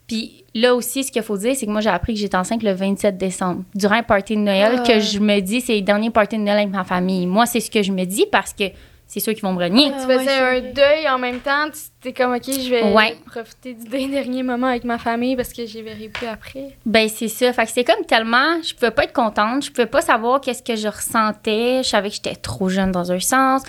Puis 0.06 0.44
là 0.55 0.75
aussi, 0.75 1.05
ce 1.05 1.12
qu'il 1.12 1.23
faut 1.23 1.37
dire, 1.37 1.55
c'est 1.55 1.66
que 1.66 1.70
moi, 1.70 1.81
j'ai 1.81 1.90
appris 1.90 2.14
que 2.14 2.20
j'étais 2.20 2.37
enceinte 2.37 2.62
le 2.62 2.73
27 2.73 3.16
décembre, 3.16 3.62
durant 3.75 3.94
un 3.96 4.02
party 4.02 4.34
de 4.37 4.40
Noël, 4.40 4.76
Ah. 4.78 4.82
que 4.87 5.00
je 5.00 5.19
me 5.20 5.40
dis, 5.40 5.61
c'est 5.61 5.75
les 5.75 5.82
derniers 5.82 6.11
parties 6.11 6.37
de 6.37 6.43
Noël 6.43 6.58
avec 6.58 6.70
ma 6.70 6.84
famille. 6.84 7.26
Moi, 7.26 7.46
c'est 7.46 7.61
ce 7.61 7.70
que 7.70 7.82
je 7.82 7.93
me 7.93 8.05
dis 8.05 8.26
parce 8.31 8.52
que 8.52 8.64
c'est 9.12 9.19
sûr 9.21 9.35
qu'ils 9.35 9.43
vont 9.43 9.53
me 9.53 9.62
renier. 9.62 9.91
Ah, 9.93 10.03
Tu 10.03 10.07
ouais, 10.07 10.19
faisais 10.21 10.39
un 10.39 10.61
deuil 10.61 11.09
en 11.09 11.19
même 11.19 11.41
temps, 11.41 11.67
tu 11.73 11.81
t'es 12.01 12.12
comme, 12.12 12.33
OK, 12.33 12.45
je 12.47 12.71
vais 12.71 12.83
Ouais. 12.95 13.17
profiter 13.27 13.75
du 13.75 13.85
dernier 14.09 14.45
moment 14.45 14.69
avec 14.69 14.85
ma 14.85 14.99
famille 14.99 15.35
parce 15.35 15.53
que 15.53 15.67
je 15.67 15.75
les 15.75 15.83
verrai 15.83 16.09
plus 16.09 16.27
après. 16.29 16.77
Ben 16.87 17.09
c'est 17.09 17.27
ça. 17.27 17.53
Fait 17.53 17.65
que 17.67 17.71
c'est 17.73 17.83
comme 17.85 18.05
tellement, 18.07 18.62
je 18.62 18.73
pouvais 18.75 18.93
pas 18.93 19.03
être 19.05 19.12
contente, 19.12 19.65
je 19.65 19.71
pouvais 19.73 19.87
pas 19.87 20.01
savoir 20.01 20.41
qu'est-ce 20.41 20.62
que 20.62 20.77
je 20.77 20.87
ressentais. 20.87 21.83
Je 21.83 21.89
savais 21.89 22.09
que 22.09 22.15
j'étais 22.15 22.37
trop 22.37 22.69
jeune 22.69 22.93
dans 22.93 23.11
un 23.11 23.19
sens. 23.19 23.62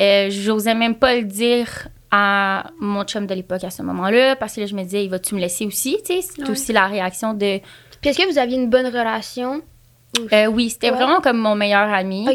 Euh, 0.00 0.28
J'osais 0.30 0.74
même 0.74 0.94
pas 0.94 1.14
le 1.14 1.22
dire 1.24 1.88
à 2.10 2.70
mon 2.80 3.04
chum 3.04 3.26
de 3.26 3.34
l'époque 3.34 3.64
à 3.64 3.70
ce 3.70 3.82
moment-là 3.82 4.36
parce 4.36 4.54
que 4.54 4.60
là 4.60 4.66
je 4.66 4.74
me 4.74 4.82
disais, 4.84 5.04
il 5.04 5.10
va-tu 5.10 5.34
me 5.34 5.40
laisser 5.40 5.66
aussi, 5.66 5.98
tu 6.06 6.14
sais? 6.14 6.22
C'est 6.22 6.42
Ouais. 6.42 6.50
aussi 6.50 6.72
la 6.72 6.86
réaction 6.86 7.34
de, 7.34 7.58
Puis 8.00 8.10
est-ce 8.10 8.18
que 8.18 8.30
vous 8.32 8.38
aviez 8.38 8.56
une 8.56 8.70
bonne 8.70 8.86
relation? 8.86 9.60
Euh, 10.32 10.46
oui, 10.46 10.70
c'était 10.70 10.90
Ouais. 10.90 10.96
vraiment 10.96 11.20
comme 11.20 11.36
mon 11.36 11.54
meilleur 11.56 11.92
ami. 11.92 12.26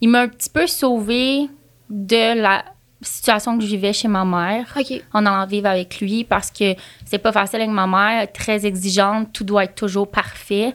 Il 0.00 0.08
m'a 0.08 0.22
un 0.22 0.28
petit 0.28 0.50
peu 0.50 0.66
sauvé 0.66 1.48
de 1.90 2.40
la 2.40 2.64
situation 3.00 3.56
que 3.56 3.62
je 3.64 3.68
vivais 3.68 3.92
chez 3.92 4.08
ma 4.08 4.24
mère 4.24 4.66
Ok. 4.78 5.00
en 5.12 5.24
allant 5.24 5.46
vivre 5.46 5.68
avec 5.68 6.00
lui 6.00 6.24
parce 6.24 6.50
que 6.50 6.74
c'est 7.04 7.18
pas 7.18 7.30
facile 7.32 7.60
avec 7.60 7.70
ma 7.70 7.86
mère, 7.86 8.30
très 8.32 8.66
exigeante, 8.66 9.32
tout 9.32 9.44
doit 9.44 9.64
être 9.64 9.74
toujours 9.76 10.10
parfait. 10.10 10.72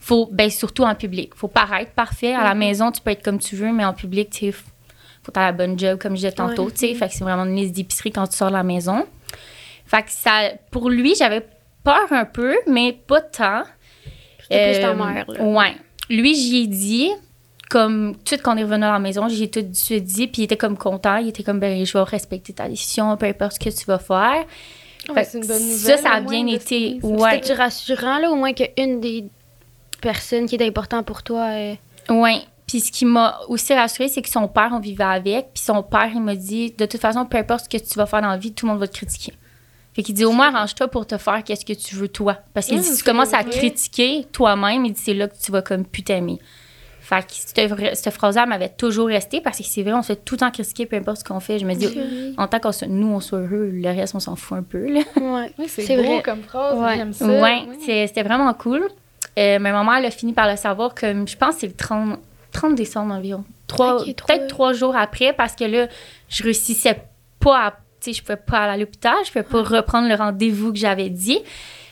Faut, 0.00 0.28
ben, 0.32 0.48
surtout 0.50 0.84
en 0.84 0.94
public. 0.94 1.34
Faut 1.34 1.48
paraître 1.48 1.90
parfait. 1.92 2.32
À 2.34 2.44
la 2.44 2.54
Mhm. 2.54 2.58
maison, 2.60 2.92
tu 2.92 3.00
peux 3.02 3.10
être 3.10 3.22
comme 3.22 3.38
tu 3.38 3.56
veux, 3.56 3.72
mais 3.72 3.84
en 3.84 3.92
public, 3.92 4.30
tu 4.30 4.52
faut 4.52 5.32
faire 5.34 5.42
la 5.42 5.52
bonne 5.52 5.76
job, 5.78 5.98
comme 5.98 6.12
je 6.12 6.16
disais 6.18 6.32
tantôt, 6.32 6.66
Ouais. 6.66 6.70
tu 6.70 6.78
sais. 6.78 6.94
Fait 6.94 7.08
que 7.08 7.14
c'est 7.14 7.24
vraiment 7.24 7.44
une 7.44 7.56
liste 7.56 7.74
d'épicerie 7.74 8.12
quand 8.12 8.26
tu 8.28 8.36
sors 8.36 8.48
de 8.48 8.52
la 8.54 8.62
maison. 8.62 9.04
Fait 9.84 10.02
que 10.02 10.10
ça, 10.12 10.50
pour 10.70 10.88
lui, 10.88 11.14
j'avais 11.16 11.44
peur 11.82 12.06
un 12.12 12.24
peu, 12.24 12.54
mais 12.68 12.92
pas 12.92 13.20
tant. 13.20 13.64
C'était 14.42 14.72
plus 14.72 14.80
ta 14.80 14.90
Euh, 14.90 14.94
mère, 14.94 15.24
là. 15.28 15.42
Ouais. 15.42 15.76
Lui, 16.08 16.34
j'y 16.36 16.62
ai 16.62 16.66
dit, 16.68 17.10
comme 17.70 18.14
tout 18.14 18.22
de 18.22 18.28
suite 18.28 18.42
qu'on 18.42 18.56
est 18.56 18.62
revenu 18.62 18.84
à 18.84 18.92
la 18.92 18.98
maison, 18.98 19.28
j'ai 19.28 19.50
tout 19.50 19.62
de 19.62 19.74
suite 19.74 20.04
dit, 20.04 20.26
puis 20.28 20.42
il 20.42 20.44
était 20.44 20.56
comme 20.56 20.76
content. 20.76 21.16
Il 21.16 21.28
était 21.28 21.42
comme, 21.42 21.58
ben, 21.58 21.84
je 21.84 21.92
vais 21.92 22.02
respecter 22.04 22.52
ta 22.52 22.68
décision, 22.68 23.16
peu 23.16 23.26
importe 23.26 23.54
ce 23.54 23.58
que 23.58 23.70
tu 23.76 23.84
vas 23.86 23.98
faire. 23.98 24.44
Ouais, 25.08 25.24
c'est 25.24 25.38
une 25.38 25.46
bonne 25.46 25.58
ça, 25.58 25.64
nouvelle. 25.64 25.98
ça 25.98 26.10
a 26.10 26.20
au 26.20 26.22
moins, 26.24 26.44
bien 26.44 26.46
été. 26.54 26.98
Ouais. 27.02 27.30
C'était-tu 27.34 27.52
rassurant, 27.58 28.18
là, 28.18 28.30
au 28.30 28.36
moins 28.36 28.52
qu'une 28.52 29.00
des 29.00 29.24
personnes 30.00 30.46
qui 30.46 30.56
est 30.56 30.66
importante 30.66 31.06
pour 31.06 31.22
toi 31.22 31.48
euh, 31.52 31.74
Ouais. 32.08 32.40
Puis 32.66 32.80
ce 32.80 32.90
qui 32.90 33.04
m'a 33.04 33.38
aussi 33.48 33.72
rassurée, 33.74 34.08
c'est 34.08 34.22
que 34.22 34.28
son 34.28 34.48
père, 34.48 34.70
on 34.72 34.80
vivait 34.80 35.04
avec. 35.04 35.52
Puis 35.54 35.62
son 35.62 35.82
père, 35.84 36.10
il 36.12 36.20
m'a 36.20 36.34
dit, 36.34 36.72
de 36.76 36.86
toute 36.86 37.00
façon, 37.00 37.24
peu 37.24 37.38
importe 37.38 37.64
ce 37.64 37.68
que 37.68 37.82
tu 37.82 37.94
vas 37.96 38.06
faire 38.06 38.22
dans 38.22 38.30
la 38.30 38.36
vie, 38.36 38.52
tout 38.52 38.66
le 38.66 38.72
monde 38.72 38.80
va 38.80 38.88
te 38.88 38.96
critiquer. 38.96 39.32
Fait 39.94 40.02
qu'il 40.02 40.14
dit, 40.14 40.24
au 40.24 40.32
moins, 40.32 40.52
arrange-toi 40.54 40.88
pour 40.88 41.06
te 41.06 41.16
faire 41.16 41.42
qu'est-ce 41.44 41.64
que 41.64 41.72
tu 41.72 41.94
veux 41.94 42.08
toi. 42.08 42.38
Parce 42.52 42.66
qu'il 42.66 42.76
Mmh, 42.78 42.82
dit, 42.82 42.86
si 42.88 42.96
tu 42.98 43.04
commences 43.04 43.32
à 43.32 43.44
critiquer 43.44 44.26
toi-même, 44.32 44.84
il 44.84 44.92
dit, 44.92 45.00
c'est 45.02 45.14
là 45.14 45.28
que 45.28 45.36
tu 45.40 45.52
vas 45.52 45.62
comme 45.62 45.84
plus 45.84 46.02
t'aimer. 46.02 46.38
Fait 47.08 47.24
que 47.24 47.32
cette, 47.94 48.10
phrase-là 48.14 48.46
m'avait 48.46 48.68
toujours 48.68 49.06
resté 49.06 49.40
parce 49.40 49.58
que 49.58 49.64
c'est 49.64 49.84
vrai, 49.84 49.92
on 49.92 50.02
se 50.02 50.08
fait 50.08 50.24
tout 50.24 50.34
le 50.34 50.40
temps 50.40 50.50
critiquer, 50.50 50.86
peu 50.86 50.96
importe 50.96 51.18
ce 51.18 51.24
qu'on 51.24 51.38
fait. 51.38 51.60
Je 51.60 51.64
me 51.64 51.74
dis, 51.74 51.86
en 52.36 52.48
tant 52.48 52.58
que 52.58 52.84
nous, 52.86 53.06
on 53.06 53.20
soit 53.20 53.38
heureux, 53.38 53.70
le 53.72 53.88
reste, 53.90 54.16
on 54.16 54.18
s'en 54.20 54.34
fout 54.34 54.58
un 54.58 54.62
peu. 54.64 54.86
Là. 54.92 55.00
Ouais. 55.16 55.52
C'est 55.68 55.96
beau 55.96 56.02
vrai. 56.02 56.22
comme 56.22 56.42
phrase, 56.42 56.76
Ouais. 56.78 56.96
j'aime 56.96 57.12
ça. 57.12 57.26
Ouais, 57.26 57.62
c'était 57.86 58.24
vraiment 58.24 58.52
cool. 58.54 58.80
Euh, 59.38 59.58
mais 59.60 59.70
ma 59.70 59.84
mère, 59.84 59.96
elle 59.98 60.06
a 60.06 60.10
fini 60.10 60.32
par 60.32 60.50
le 60.50 60.56
savoir 60.56 60.94
comme, 60.96 61.28
je 61.28 61.36
pense 61.36 61.54
que 61.54 61.60
c'est 61.60 61.66
le 61.68 61.74
30, 61.74 62.18
30 62.50 62.74
décembre 62.74 63.14
environ. 63.14 63.44
Trois- 63.68 64.02
Peut-être 64.04 64.48
trois 64.48 64.72
jours 64.72 64.96
après 64.96 65.32
parce 65.32 65.54
que 65.54 65.62
là, 65.64 65.86
je 66.28 66.42
réussissais 66.42 67.00
pas 67.38 67.66
à, 67.66 67.70
tu 67.70 67.76
sais, 68.00 68.12
je 68.14 68.22
pouvais 68.22 68.36
pas 68.36 68.58
aller 68.64 68.72
à 68.72 68.76
l'hôpital, 68.78 69.14
je 69.24 69.30
pouvais 69.30 69.44
pas 69.44 69.62
reprendre 69.62 70.08
le 70.08 70.14
rendez-vous 70.16 70.72
que 70.72 70.78
j'avais 70.78 71.08
dit. 71.10 71.38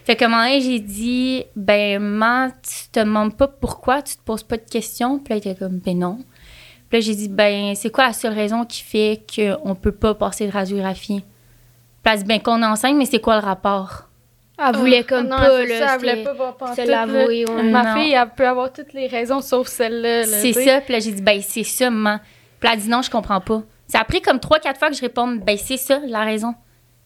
Fait 0.05 0.17
que 0.17 0.25
un 0.25 0.29
moment 0.29 0.43
donné, 0.45 0.61
j'ai 0.61 0.81
dit, 0.81 1.45
ben, 1.57 1.99
maman, 1.99 2.51
tu 2.63 2.89
te 2.93 3.01
demandes 3.01 3.37
pas 3.37 3.49
pourquoi, 3.49 4.03
tu 4.03 4.17
te 4.17 4.23
poses 4.23 4.43
pas 4.43 4.57
de 4.59 4.69
questions. 4.71 5.19
Puis 5.19 5.31
là, 5.33 5.41
elle 5.43 5.51
était 5.53 5.59
comme, 5.59 5.79
ben 5.79 5.99
non. 5.99 6.19
Puis 6.91 6.99
là, 6.99 7.01
j'ai 7.01 7.15
dit, 7.15 7.29
ben, 7.29 7.75
c'est 7.75 7.91
quoi 7.91 8.07
la 8.07 8.13
seule 8.13 8.35
raison 8.35 8.65
qui 8.67 8.83
fait 8.83 9.23
qu'on 9.35 9.75
peut 9.75 9.93
pas 9.93 10.15
passer 10.15 10.47
de 10.47 10.53
radiographie? 10.53 11.21
Puis 11.23 11.27
elle 12.05 12.13
a 12.13 12.17
dit, 12.19 12.25
ben, 12.25 12.41
qu'on 12.41 12.63
est 12.63 12.67
enceinte, 12.67 12.97
mais 12.97 13.07
c'est 13.07 13.21
quoi 13.21 13.37
le 13.41 13.45
rapport? 13.47 14.03
Elle 14.59 14.77
voulait 14.77 15.03
comme 15.05 15.27
Ah, 15.33 15.37
non, 15.37 15.37
pas, 15.39 15.65
là. 15.65 15.79
ça, 15.79 15.95
elle 15.95 15.99
voulait 15.99 16.23
pas 16.23 16.33
voir 16.35 16.57
se 16.77 16.87
l'avouer, 16.89 17.45
ouais. 17.47 17.63
Ma 17.71 17.83
Non. 17.83 17.95
fille, 18.01 18.13
elle 18.13 18.29
peut 18.37 18.47
avoir 18.47 18.73
toutes 18.73 18.93
les 18.93 19.07
raisons 19.09 19.41
sauf 19.41 19.67
celle-là. 19.69 20.21
là, 20.21 20.27
C'est 20.27 20.53
ça. 20.53 20.81
Puis 20.83 20.93
là, 20.93 21.01
j'ai 21.01 21.13
dit, 21.13 21.23
ben, 21.23 21.41
c'est 21.43 21.65
ça, 21.65 21.91
maman. 21.91 22.19
Puis 22.61 22.69
elle 22.71 22.79
a 22.79 22.81
dit, 22.81 22.89
non, 22.89 23.01
je 23.03 23.11
comprends 23.11 23.41
pas. 23.41 23.63
Ça 23.89 24.01
a 24.01 24.05
pris 24.05 24.21
comme 24.21 24.39
trois, 24.39 24.61
quatre 24.61 24.79
fois 24.79 24.91
que 24.91 24.95
je 24.97 25.01
réponde, 25.01 25.41
ben, 25.41 25.57
c'est 25.57 25.77
ça, 25.79 25.99
la 26.07 26.25
raison. 26.25 26.55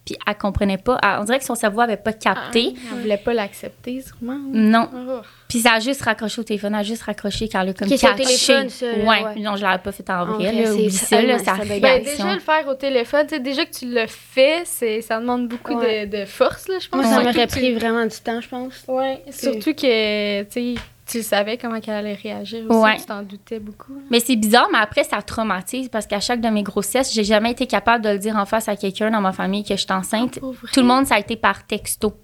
Puis 0.09 0.17
elle 0.27 0.37
comprenait 0.39 0.79
pas. 0.79 0.99
Elle- 1.03 1.19
on 1.21 1.25
dirait 1.25 1.39
que 1.39 1.45
son 1.45 1.55
cerveau 1.55 1.81
avait 1.83 1.99
pas 1.99 2.15
capté. 2.15 2.73
Ah, 2.75 2.81
Elle 2.95 3.01
voulait 3.03 3.19
pas 3.19 3.35
l'accepter, 3.35 4.01
sûrement. 4.01 4.39
Non. 4.51 4.89
Oh. 4.95 5.21
Puis 5.49 5.59
ça 5.61 5.73
a 5.75 5.81
juste 5.81 6.01
raccroché 6.01 6.41
au 6.41 6.45
téléphone. 6.45 6.73
Elle 6.73 6.81
a 6.81 6.83
juste 6.83 7.03
raccroché 7.03 7.47
quand 7.47 7.61
elle 7.61 7.69
a 7.69 7.73
comme 7.75 7.89
catché. 7.91 8.07
téléphone, 8.17 8.71
ça, 8.71 8.87
ouais. 8.87 9.07
ouais. 9.07 9.35
Non, 9.41 9.57
je 9.57 9.63
l'avais 9.65 9.83
pas 9.83 9.93
fait 9.93 10.09
en 10.09 10.23
En 10.23 10.25
vrai. 10.39 10.51
là. 10.53 10.73
Oublie 10.73 10.91
ça- 10.91 11.07
ça, 11.07 11.21
là, 11.23 11.39
ça 11.39 11.57
Ben, 11.59 12.03
déjà, 12.03 12.33
le 12.33 12.41
faire 12.41 12.67
au 12.69 12.75
téléphone, 12.75 13.27
tu 13.29 13.35
sais, 13.35 13.41
déjà 13.41 13.67
que 13.67 13.71
tu 13.77 13.87
le 13.93 14.07
fais, 14.07 14.63
c'est, 14.65 15.03
ça 15.03 15.21
demande 15.21 15.47
beaucoup 15.49 15.75
Ouais. 15.77 16.07
de, 16.07 16.21
de 16.21 16.25
force, 16.25 16.69
là, 16.69 16.77
je 16.81 16.89
pense. 16.89 17.03
Moi, 17.05 17.11
ça 17.15 17.21
m'aurait 17.23 17.47
tu- 17.47 17.59
pris 17.59 17.75
vraiment 17.75 18.07
du 18.07 18.17
temps, 18.17 18.41
je 18.41 18.49
pense. 18.49 18.85
Ouais, 18.89 19.23
surtout 19.31 19.75
que, 19.75 20.43
tu 20.45 20.51
sais, 20.51 20.75
tu 21.09 21.23
savais 21.23 21.57
comment 21.57 21.81
qu'elle 21.81 21.95
allait 21.95 22.15
réagir 22.15 22.65
aussi, 22.69 22.79
Ouais. 22.79 22.97
tu 22.99 23.07
t'en 23.07 23.23
doutais 23.23 23.59
beaucoup. 23.59 23.95
Mais 24.11 24.21
c'est 24.21 24.37
bizarre, 24.37 24.69
mais 24.71 24.79
après, 24.79 25.05
ça 25.05 25.21
traumatise 25.23 25.89
parce 25.89 26.07
qu'à 26.07 26.21
chaque 26.21 26.41
de 26.41 26.49
mes 26.49 26.63
grossesses, 26.63 27.13
j'ai 27.13 27.25
jamais 27.25 27.51
été 27.53 27.67
capable 27.67 28.05
de 28.05 28.11
le 28.11 28.19
dire 28.19 28.37
en 28.37 28.45
face 28.47 28.69
à 28.69 28.77
quelqu'un 28.77 29.11
dans 29.11 29.21
ma 29.21 29.33
famille 29.33 29.65
que 29.65 29.75
je 29.75 29.81
suis 29.83 29.93
enceinte. 29.93 30.39
Vrai? 30.41 30.55
Tout 30.73 30.81
le 30.81 30.87
monde, 30.87 31.07
ça 31.07 31.17
a 31.17 31.19
été 31.19 31.37
par 31.37 31.67
texto. 31.67 32.15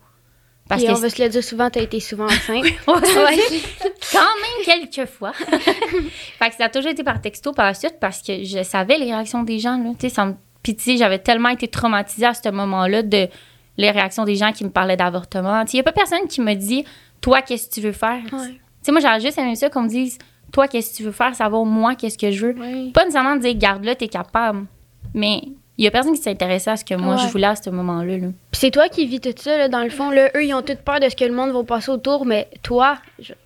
Parce 0.69 0.83
Et 0.83 0.87
que 0.87 0.93
on 0.93 0.95
va 0.95 1.11
se 1.11 1.23
le 1.23 1.29
dire 1.29 1.45
souvent, 1.45 1.69
t'as 1.69 1.83
été 1.83 2.00
souvent 2.00 2.25
enceinte. 2.26 2.64
ouais. 2.64 2.73
Quand 4.12 4.19
même 4.21 4.64
quelques 4.87 5.09
fois. 5.11 5.33
fait 5.35 6.50
que 6.50 6.57
ça 6.57 6.64
a 6.64 6.69
toujours 6.69 6.91
été 6.91 7.03
par 7.05 7.21
texto 7.21 7.53
par 7.53 7.67
la 7.67 7.75
suite 7.75 7.97
parce 8.00 8.23
que 8.23 8.45
je 8.45 8.62
savais 8.62 8.99
les 8.99 9.07
réactions 9.07 9.43
des 9.43 9.59
gens. 9.59 9.76
Là. 9.76 10.09
Ça 10.09 10.26
me... 10.26 10.35
Puis 10.62 10.75
tu 10.76 10.83
sais, 10.85 10.97
j'avais 10.97 11.19
tellement 11.19 11.50
été 11.50 11.69
traumatisée 11.69 12.26
à 12.26 12.33
ce 12.35 12.49
moment-là 12.49 13.03
de 13.03 13.29
les 13.76 13.91
réactions 13.91 14.25
des 14.25 14.37
gens 14.37 14.53
qui 14.53 14.64
me 14.64 14.71
parlaient 14.71 14.97
d'avortement. 14.97 15.62
Il 15.71 15.75
n'y 15.75 15.81
a 15.81 15.83
pas 15.83 15.93
personne 15.93 16.26
qui 16.29 16.41
me 16.41 16.55
dit 16.55 16.85
Toi, 17.21 17.43
qu'est-ce 17.43 17.69
que 17.69 17.75
tu 17.75 17.81
veux 17.83 17.93
faire? 17.93 18.23
Tu 18.29 18.61
sais, 18.85 18.93
moi, 18.93 19.00
j'ai 19.00 19.26
juste 19.26 19.38
aimé 19.38 19.57
ça 19.57 19.71
qu'on 19.71 19.83
me 19.83 19.88
dise 19.88 20.19
Toi, 20.53 20.69
qu'est-ce 20.69 20.93
que 20.93 20.97
tu 20.97 21.03
veux 21.05 21.12
faire 21.12 21.35
Ça 21.35 21.49
va 21.49 21.62
moins, 21.64 21.95
qu'est-ce 21.95 22.19
que 22.19 22.31
je 22.31 22.47
veux. 22.47 22.55
Pas 22.93 23.05
nécessairement 23.05 23.37
dire 23.37 23.55
Garde-le, 23.57 23.95
t'es 23.95 24.09
capable. 24.09 24.67
Mais 25.12 25.43
il 25.76 25.85
y 25.85 25.88
a 25.88 25.91
personne 25.91 26.14
qui 26.14 26.23
s'intéressait 26.23 26.71
à 26.71 26.76
ce 26.76 26.85
que 26.85 26.95
moi 26.95 27.17
je 27.17 27.26
voulais 27.29 27.47
à 27.47 27.57
ce 27.57 27.69
moment-là. 27.71 28.17
Là. 28.17 28.29
Puis 28.50 28.61
c'est 28.61 28.71
toi 28.71 28.88
qui 28.88 29.07
vis 29.07 29.21
tout 29.21 29.35
ça, 29.37 29.59
là, 29.59 29.69
dans 29.69 29.83
le 29.83 29.91
fond. 29.91 30.11
Là, 30.11 30.31
eux, 30.37 30.45
ils 30.45 30.55
ont 30.55 30.62
toute 30.62 30.81
peur 30.81 31.00
de 31.00 31.09
ce 31.09 31.17
que 31.17 31.25
le 31.25 31.35
monde 31.35 31.50
va 31.50 31.64
passer 31.64 31.91
autour, 31.91 32.26
mais 32.26 32.49
toi, 32.62 32.99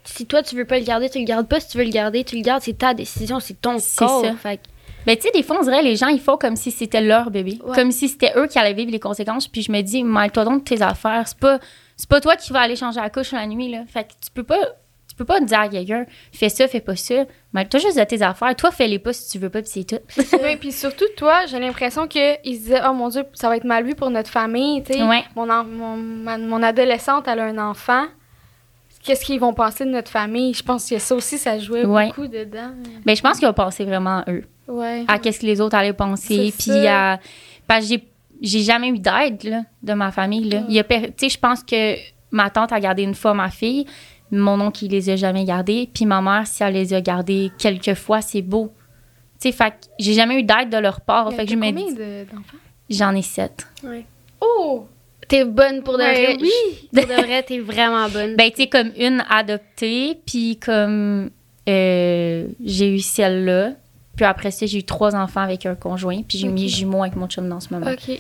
si 0.05 0.27
toi, 0.27 0.43
tu 0.43 0.55
veux 0.55 0.67
pas 0.67 0.79
le 0.79 0.85
garder, 0.85 1.09
tu 1.09 1.19
le 1.19 1.25
gardes 1.25 1.49
pas. 1.49 1.61
Si 1.61 1.69
tu 1.69 1.79
veux 1.79 1.85
le 1.85 1.91
garder, 1.91 2.25
tu 2.25 2.37
le 2.37 2.43
gardes. 2.43 2.63
C'est 2.63 2.79
ta 2.79 2.95
décision, 2.95 3.41
c'est 3.41 3.61
ton 3.61 3.79
corps. 3.97 4.25
Ça. 4.25 4.35
Fait 4.35 4.61
mais 5.07 5.17
tu 5.17 5.23
sais, 5.23 5.31
des 5.31 5.43
fois, 5.43 5.57
on 5.59 5.63
dirait 5.63 5.83
les 5.83 5.97
gens, 5.97 6.09
ils 6.09 6.21
font 6.21 6.37
comme 6.37 6.55
si 6.55 6.71
c'était 6.71 7.01
leur 7.01 7.31
bébé. 7.31 7.59
Comme 7.75 7.93
si 7.93 8.09
c'était 8.09 8.33
eux 8.37 8.47
qui 8.47 8.59
allaient 8.59 8.75
vivre 8.75 8.91
les 8.91 9.01
conséquences. 9.01 9.49
Puis 9.49 9.63
je 9.63 9.73
me 9.73 9.81
dis, 9.81 10.05
mêle-toi 10.05 10.45
donc 10.45 10.65
de 10.65 10.69
tes 10.69 10.83
affaires. 10.83 11.27
C'est 11.27 11.39
pas, 11.39 11.59
c'est 11.97 12.09
pas 12.09 12.21
toi 12.21 12.37
qui 12.37 12.53
vas 12.53 12.61
aller 12.61 12.77
changer 12.77 13.01
la 13.01 13.09
couche 13.09 13.33
la 13.33 13.47
nuit, 13.47 13.71
là. 13.71 13.85
Fait 13.89 14.05
que 14.05 14.13
tu 14.23 14.31
peux 14.35 14.43
pas, 14.43 14.61
peux 15.19 15.25
pas 15.25 15.41
dire 15.41 15.61
à 15.61 15.69
quelqu'un, 15.69 16.07
fais 16.33 16.49
ça, 16.49 16.67
fais 16.69 16.81
pas 16.81 16.97
ça. 16.97 17.25
Mêle-toi 17.53 17.81
juste 17.81 17.99
de 17.99 18.05
tes 18.05 18.23
affaires. 18.23 18.55
Toi, 18.57 18.71
fais-les 18.71 18.99
pas 18.99 19.13
si 19.13 19.31
tu 19.31 19.39
veux 19.39 19.51
pas, 19.51 19.61
puis 19.61 19.71
c'est 19.73 19.85
tout. 19.85 20.23
oui, 20.43 20.57
puis 20.57 20.73
surtout, 20.73 21.07
toi, 21.17 21.47
j'ai 21.47 21.59
l'impression 21.59 22.07
qu'ils 22.07 22.39
se 22.45 22.51
disaient, 22.51 22.81
oh 22.89 22.93
mon 22.93 23.09
Dieu, 23.09 23.25
ça 23.35 23.49
va 23.49 23.57
être 23.57 23.65
mal 23.65 23.85
vu 23.85 23.95
pour 23.95 24.11
notre 24.11 24.31
famille, 24.31 24.83
tu 24.83 24.95
sais. 24.95 25.01
Mon, 25.35 25.47
mon, 25.65 25.97
mon 25.97 26.63
adolescente, 26.63 27.27
elle 27.29 27.41
a 27.41 27.45
un 27.45 27.59
enfant 27.59 28.07
qu'est-ce 29.09 29.25
qu'ils 29.25 29.41
vont 29.41 29.55
penser 29.55 29.85
de 29.85 29.91
notre 29.91 30.11
famille? 30.11 30.53
Je 30.53 30.63
pense 30.63 30.89
que 30.89 30.99
ça 30.99 31.15
aussi, 31.15 31.39
ça 31.39 31.59
jouait 31.59 31.85
beaucoup 31.85 32.27
dedans. 32.27 32.73
Mais 32.85 33.01
ben, 33.07 33.17
je 33.17 33.23
pense 33.23 33.39
qu'ils 33.39 33.49
vont 33.49 33.55
penser 33.55 33.85
vraiment 33.85 34.19
à 34.19 34.31
eux. 34.31 34.45
À 35.09 35.19
qu'est-ce 35.19 35.41
que 35.41 35.47
les 35.47 35.61
autres 35.61 35.77
allaient 35.77 35.93
penser. 35.93 36.53
Puis 36.59 36.87
à. 36.87 37.19
Parce 37.67 37.89
que 37.89 37.95
j'ai 38.41 38.61
jamais 38.61 38.89
eu 38.89 38.99
d'aide 38.99 39.65
de 39.83 39.93
ma 39.95 40.11
famille. 40.11 40.51
Là. 40.51 40.63
sais, 41.17 41.29
je 41.29 41.39
pense 41.39 41.63
que 41.63 41.95
ma 42.31 42.51
tante 42.51 42.73
a 42.73 42.81
gardé 42.81 43.03
une 43.03 43.15
fois 43.15 43.35
ma 43.35 43.51
fille. 43.51 43.87
Mon 44.31 44.61
oncle, 44.61 44.85
il 44.85 44.91
les 44.91 45.11
a 45.11 45.17
jamais 45.17 45.45
gardés. 45.45 45.89
Puis 45.93 46.07
ma 46.07 46.21
mère, 46.21 46.47
si 46.47 46.63
elle 46.63 46.75
les 46.75 46.93
a 46.95 47.01
gardés 47.01 47.51
quelques 47.59 47.95
fois, 47.95 48.21
c'est 48.21 48.43
beau. 48.43 48.73
Tu 49.41 49.49
sais, 49.49 49.53
fait 49.53 49.91
j'ai 49.99 50.15
jamais 50.15 50.41
eu 50.41 50.43
d'aide 50.43 50.71
de 50.71 50.79
leur 50.79 51.01
part. 51.01 51.33
fait 51.33 51.45
que 51.45 51.51
je 51.51 51.55
combien 51.55 51.73
d'enfants? 51.73 52.59
J'en 52.91 53.15
ai 53.15 53.23
sept. 53.23 53.67
Ouais. 53.85 54.05
Oh! 54.41 54.87
T'es 55.29 55.45
bonne 55.45 55.83
pour 55.83 55.99
de 55.99 56.03
vrai. 56.03 56.37
Oui. 56.41 56.51
Pour 56.95 57.07
de 57.07 57.23
vrai, 57.23 57.43
t'es 57.43 57.59
vraiment 57.59 58.09
bonne. 58.09 58.35
Ben, 58.37 58.51
tu 58.51 58.67
comme 58.67 58.91
une 58.97 59.23
adoptée, 59.29 60.19
puis 60.25 60.57
comme 60.57 61.29
euh, 61.69 62.47
j'ai 62.65 62.95
eu 62.95 63.01
celle-là. 63.01 63.73
Puis 64.17 64.25
après 64.25 64.51
ça, 64.51 64.67
j'ai 64.67 64.79
eu 64.79 64.85
trois 64.85 65.15
enfants 65.15 65.43
avec 65.43 65.67
un 65.67 65.75
conjoint, 65.75 66.23
puis 66.27 66.39
j'ai 66.39 66.49
mis 66.49 66.69
jumeaux 66.69 67.03
avec 67.03 67.15
mon 67.15 67.29
chum 67.29 67.49
dans 67.49 67.61
ce 67.61 67.73
moment. 67.73 67.93
OK. 67.93 68.19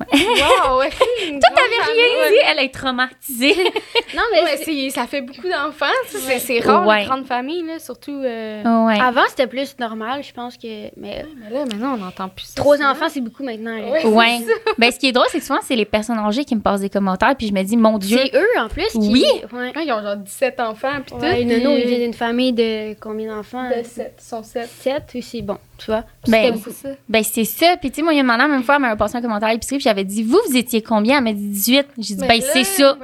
Wow, 0.00 0.78
ouais. 0.78 0.90
Toi, 1.30 1.50
t'avais 1.54 1.92
rien 1.92 2.30
dit. 2.30 2.36
Elle 2.50 2.64
est 2.64 2.74
traumatisée. 2.74 3.54
non, 4.16 4.22
mais 4.32 4.90
ça 4.90 5.06
fait 5.06 5.22
beaucoup 5.22 5.48
d'enfants. 5.48 5.86
C'est 6.06 6.60
rare, 6.60 6.86
ouais. 6.86 7.02
une 7.02 7.08
grande 7.08 7.26
famille, 7.26 7.64
là, 7.64 7.78
surtout. 7.78 8.22
Euh, 8.24 8.62
Avant, 8.64 9.22
c'était 9.28 9.46
plus 9.46 9.76
normal, 9.78 10.22
je 10.22 10.32
pense 10.32 10.56
que. 10.56 10.66
Mais, 10.96 11.26
mais 11.36 11.50
là, 11.50 11.64
maintenant, 11.64 11.94
on 11.94 11.98
n'entend 11.98 12.28
plus 12.28 12.46
ça. 12.46 12.54
Trois 12.56 12.80
enfants, 12.82 13.08
c'est 13.08 13.20
beaucoup 13.20 13.42
maintenant. 13.42 13.76
Ouais. 13.76 14.40
ben, 14.78 14.90
ce 14.92 14.98
qui 14.98 15.08
est 15.08 15.12
drôle, 15.12 15.26
c'est 15.30 15.40
que 15.40 15.44
souvent, 15.44 15.60
c'est 15.62 15.76
les 15.76 15.84
personnes 15.84 16.18
âgées 16.18 16.44
qui 16.44 16.54
me 16.54 16.60
passent 16.60 16.80
des 16.80 16.90
commentaires, 16.90 17.34
puis 17.36 17.48
je 17.48 17.52
me 17.52 17.62
dis, 17.62 17.76
mon 17.76 17.98
Dieu. 17.98 18.18
C'est 18.22 18.38
eux, 18.38 18.60
en 18.60 18.68
plus. 18.68 18.86
Qui... 18.88 18.98
Oui. 18.98 19.24
Ouais. 19.52 19.72
ils 19.84 19.92
ont 19.92 20.02
genre 20.02 20.16
17 20.16 20.60
enfants, 20.60 21.00
puis 21.04 21.14
tout. 21.14 21.18
Nono, 21.18 21.76
il 21.76 21.86
vient 21.86 21.98
d'une 21.98 22.14
famille 22.14 22.52
de 22.52 22.94
combien 23.00 23.34
d'enfants? 23.34 23.68
De 23.68 23.82
7. 23.82 24.14
Ils 24.18 24.24
sont 24.24 24.42
7. 24.42 24.68
7 24.68 25.02
aussi, 25.16 25.42
bon, 25.42 25.58
tu 25.78 25.86
vois? 25.86 26.04
Ben, 26.26 26.54
c'est 26.62 26.72
ça. 26.72 26.88
Ben, 27.08 27.22
c'est 27.22 27.44
ça. 27.44 27.76
Puis, 27.80 27.90
tu 27.90 27.96
sais, 27.96 28.02
moi, 28.02 28.12
il 28.12 28.16
y 28.16 28.18
a 28.18 28.22
une 28.22 28.26
madame, 28.26 28.50
même 28.50 28.64
fois, 28.64 28.76
elle 28.76 28.82
m'a 28.82 28.96
passé 28.96 29.16
un 29.16 29.22
commentaire 29.22 29.48
à 29.48 29.52
l'épicerie, 29.52 29.80
j'avais 29.80 30.04
dit, 30.04 30.22
vous, 30.22 30.40
vous 30.48 30.56
étiez 30.56 30.82
combien? 30.82 31.18
Elle 31.18 31.24
m'a 31.24 31.32
dit 31.32 31.48
18. 31.48 31.86
J'ai 31.98 32.14
dit, 32.16 32.26
ben, 32.26 32.40
c'est 32.40 32.64
ça. 32.64 32.98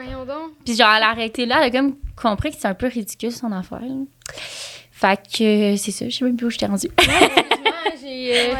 Puis 0.65 0.75
genre, 0.75 0.93
elle 0.97 1.03
a 1.05 1.11
arrêté 1.11 1.47
là, 1.47 1.61
elle 1.61 1.69
a 1.69 1.71
comme 1.71 1.97
compris 2.17 2.51
que 2.51 2.57
c'est 2.59 2.69
un 2.69 2.75
peu 2.75 2.87
ridicule 2.87 3.33
son 3.33 3.53
affaire. 3.53 3.81
Fait 4.91 5.17
que 5.17 5.77
c'est 5.77 5.91
ça, 5.91 6.09
je 6.09 6.17
sais 6.17 6.25
même 6.25 6.37
plus 6.37 6.47
où 6.47 6.51
je 6.51 6.59
t'ai 6.59 6.67
rendue. 6.67 6.89
j'ai. 8.03 8.37
Euh, 8.37 8.55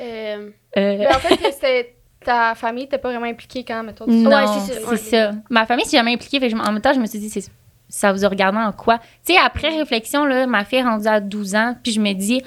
euh, 0.00 0.50
euh. 0.76 0.98
Ben, 0.98 1.08
en 1.08 1.18
fait, 1.18 1.96
ta 2.24 2.54
famille 2.54 2.84
n'était 2.84 2.98
pas 2.98 3.10
vraiment 3.10 3.26
impliquée 3.26 3.64
quand, 3.64 3.82
même. 3.82 3.94
Non, 4.06 4.30
ouais, 4.30 4.96
c'est 4.96 4.96
ça. 4.96 5.32
Ma 5.48 5.64
famille 5.66 5.84
s'est 5.86 5.96
jamais 5.96 6.14
impliquée. 6.14 6.40
Fait 6.40 6.52
en 6.54 6.72
même 6.72 6.80
temps, 6.80 6.92
je 6.92 7.00
me 7.00 7.06
suis 7.06 7.18
dit, 7.18 7.32
ça 7.88 8.12
vous 8.12 8.24
a 8.24 8.28
regardé 8.28 8.58
en 8.58 8.72
quoi? 8.72 8.98
Tu 9.24 9.32
sais, 9.32 9.38
après 9.38 9.68
réflexion, 9.68 10.24
là, 10.24 10.46
ma 10.46 10.64
fille 10.64 10.80
est 10.80 10.82
rendue 10.82 11.06
à 11.06 11.20
12 11.20 11.54
ans, 11.54 11.76
puis 11.82 11.92
je 11.92 12.00
me 12.00 12.12
dis, 12.12 12.42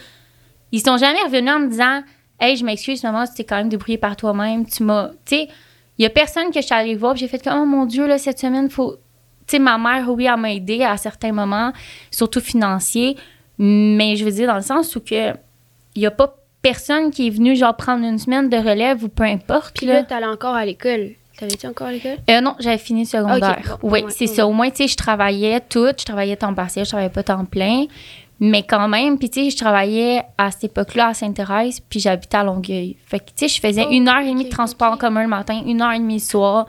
ils 0.71 0.81
sont 0.81 0.97
jamais 0.97 1.21
revenus 1.23 1.51
en 1.51 1.59
me 1.59 1.67
disant, 1.67 2.03
hey, 2.39 2.55
je 2.55 2.65
m'excuse, 2.65 3.03
maman, 3.03 3.25
tu 3.25 3.33
t'es 3.33 3.43
quand 3.43 3.57
même 3.57 3.69
débrouillée 3.69 3.97
par 3.97 4.15
toi-même. 4.15 4.65
Tu 4.65 4.83
m'as. 4.83 5.09
Tu 5.25 5.35
sais, 5.35 5.47
il 5.97 6.03
y 6.03 6.05
a 6.05 6.09
personne 6.09 6.51
que 6.51 6.61
je 6.61 6.65
suis 6.65 6.75
allée 6.75 6.95
voir, 6.95 7.15
j'ai 7.15 7.27
fait 7.27 7.43
comme, 7.43 7.61
oh 7.61 7.65
mon 7.65 7.85
Dieu, 7.85 8.07
là, 8.07 8.17
cette 8.17 8.39
semaine, 8.39 8.69
faut. 8.69 8.95
Tu 9.47 9.57
sais, 9.57 9.59
ma 9.59 9.77
mère, 9.77 10.09
oui, 10.09 10.25
elle 10.25 10.39
m'a 10.39 10.53
aidé 10.53 10.83
à 10.83 10.95
certains 10.97 11.31
moments, 11.31 11.73
surtout 12.11 12.39
financiers, 12.39 13.17
mais 13.57 14.15
je 14.15 14.23
veux 14.23 14.31
dire, 14.31 14.47
dans 14.47 14.55
le 14.55 14.61
sens 14.61 14.95
où 14.95 14.99
que 14.99 15.33
il 15.95 16.03
y 16.03 16.05
a 16.05 16.11
pas 16.11 16.35
personne 16.61 17.09
qui 17.09 17.27
est 17.27 17.29
venu, 17.31 17.55
genre, 17.55 17.75
prendre 17.75 18.05
une 18.05 18.19
semaine 18.19 18.49
de 18.49 18.57
relève 18.57 19.03
ou 19.03 19.09
peu 19.09 19.23
importe. 19.23 19.75
Puis 19.75 19.87
là, 19.87 20.03
t'allais 20.03 20.27
encore 20.27 20.55
à 20.55 20.65
l'école. 20.65 21.11
T'avais-tu 21.37 21.67
encore 21.67 21.87
à 21.87 21.93
l'école? 21.93 22.17
Euh, 22.29 22.41
non, 22.41 22.55
j'avais 22.59 22.77
fini 22.77 23.05
secondaire. 23.05 23.77
oui, 23.81 24.03
c'est 24.09 24.27
ça. 24.27 24.45
Au 24.45 24.51
moins, 24.51 24.69
tu 24.69 24.77
sais, 24.77 24.87
je 24.87 24.97
travaillais 24.97 25.59
tout. 25.61 25.87
Je 25.97 26.05
travaillais 26.05 26.35
temps 26.35 26.53
partiel, 26.53 26.85
je 26.85 26.89
travaillais 26.89 27.11
pas 27.11 27.23
temps 27.23 27.45
plein. 27.45 27.85
Mais 28.41 28.63
quand 28.63 28.87
même, 28.87 29.17
puis 29.17 29.29
tu 29.29 29.43
sais, 29.43 29.49
je 29.49 29.57
travaillais 29.57 30.23
à 30.37 30.49
cette 30.51 30.65
époque-là 30.65 31.07
à 31.07 31.13
Sainte-Thérèse, 31.13 31.81
puis 31.81 31.99
j'habitais 31.99 32.37
à 32.37 32.43
Longueuil. 32.43 32.95
Fait 33.05 33.19
que 33.19 33.25
tu 33.25 33.33
sais, 33.35 33.47
je 33.49 33.59
faisais 33.59 33.83
oh, 33.85 33.91
une 33.91 34.07
heure 34.07 34.19
et 34.19 34.29
demie 34.29 34.45
de 34.45 34.49
transport 34.49 34.93
en 34.93 34.97
commun 34.97 35.23
le 35.23 35.27
matin, 35.27 35.61
une 35.65 35.81
heure 35.81 35.91
et 35.91 35.99
demie 35.99 36.15
le 36.15 36.19
soir. 36.19 36.65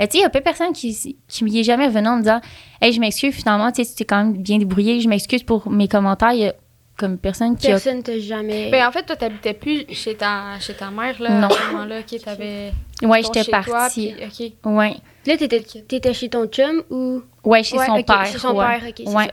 Et 0.00 0.08
tu 0.08 0.12
sais, 0.12 0.18
il 0.18 0.22
y 0.22 0.24
a 0.24 0.30
pas 0.30 0.40
personne 0.40 0.72
qui, 0.72 1.16
qui 1.28 1.44
m'y 1.44 1.60
est 1.60 1.62
jamais 1.62 1.88
venu 1.88 2.08
en 2.08 2.16
me 2.16 2.22
disant 2.22 2.40
Hey, 2.80 2.92
je 2.92 2.98
m'excuse, 2.98 3.34
finalement, 3.34 3.70
tu 3.70 3.84
sais, 3.84 3.90
tu 3.90 3.96
t'es 3.96 4.04
quand 4.04 4.16
même 4.16 4.32
bien 4.32 4.58
débrouillé, 4.58 5.00
je 5.00 5.08
m'excuse 5.08 5.44
pour 5.44 5.70
mes 5.70 5.86
commentaires. 5.86 6.32
Y 6.32 6.46
a 6.46 6.54
comme 6.98 7.18
personne 7.18 7.56
qui 7.56 7.68
personne 7.68 8.02
t'a 8.02 8.18
jamais. 8.18 8.70
Ben, 8.70 8.86
en 8.86 8.90
fait, 8.90 9.04
toi, 9.04 9.14
t'habitais 9.14 9.54
plus 9.54 9.84
chez 9.90 10.16
ta, 10.16 10.58
chez 10.58 10.74
ta 10.74 10.90
mère, 10.90 11.22
là, 11.22 11.30
non. 11.30 11.46
à 11.46 11.50
ce 11.50 11.72
moment-là, 11.72 12.00
ok, 12.00 12.20
t'avais. 12.20 12.72
Ouais, 13.02 13.20
j'étais 13.20 13.50
partie. 13.50 13.70
Toi, 13.70 13.88
puis, 14.28 14.52
ok. 14.64 14.72
Ouais. 14.72 14.94
Là, 15.26 15.36
t'étais, 15.36 15.64
étais 15.90 16.14
chez 16.14 16.28
ton 16.28 16.46
chum 16.46 16.84
ou? 16.88 17.20
Ouais, 17.42 17.64
chez 17.64 17.76
son 17.76 18.00
père. 18.00 18.26
Chez 18.26 18.38
son 18.38 18.54
père, 18.54 18.80
ok, 18.88 18.94
c'est 19.04 19.08
ouais 19.08 19.28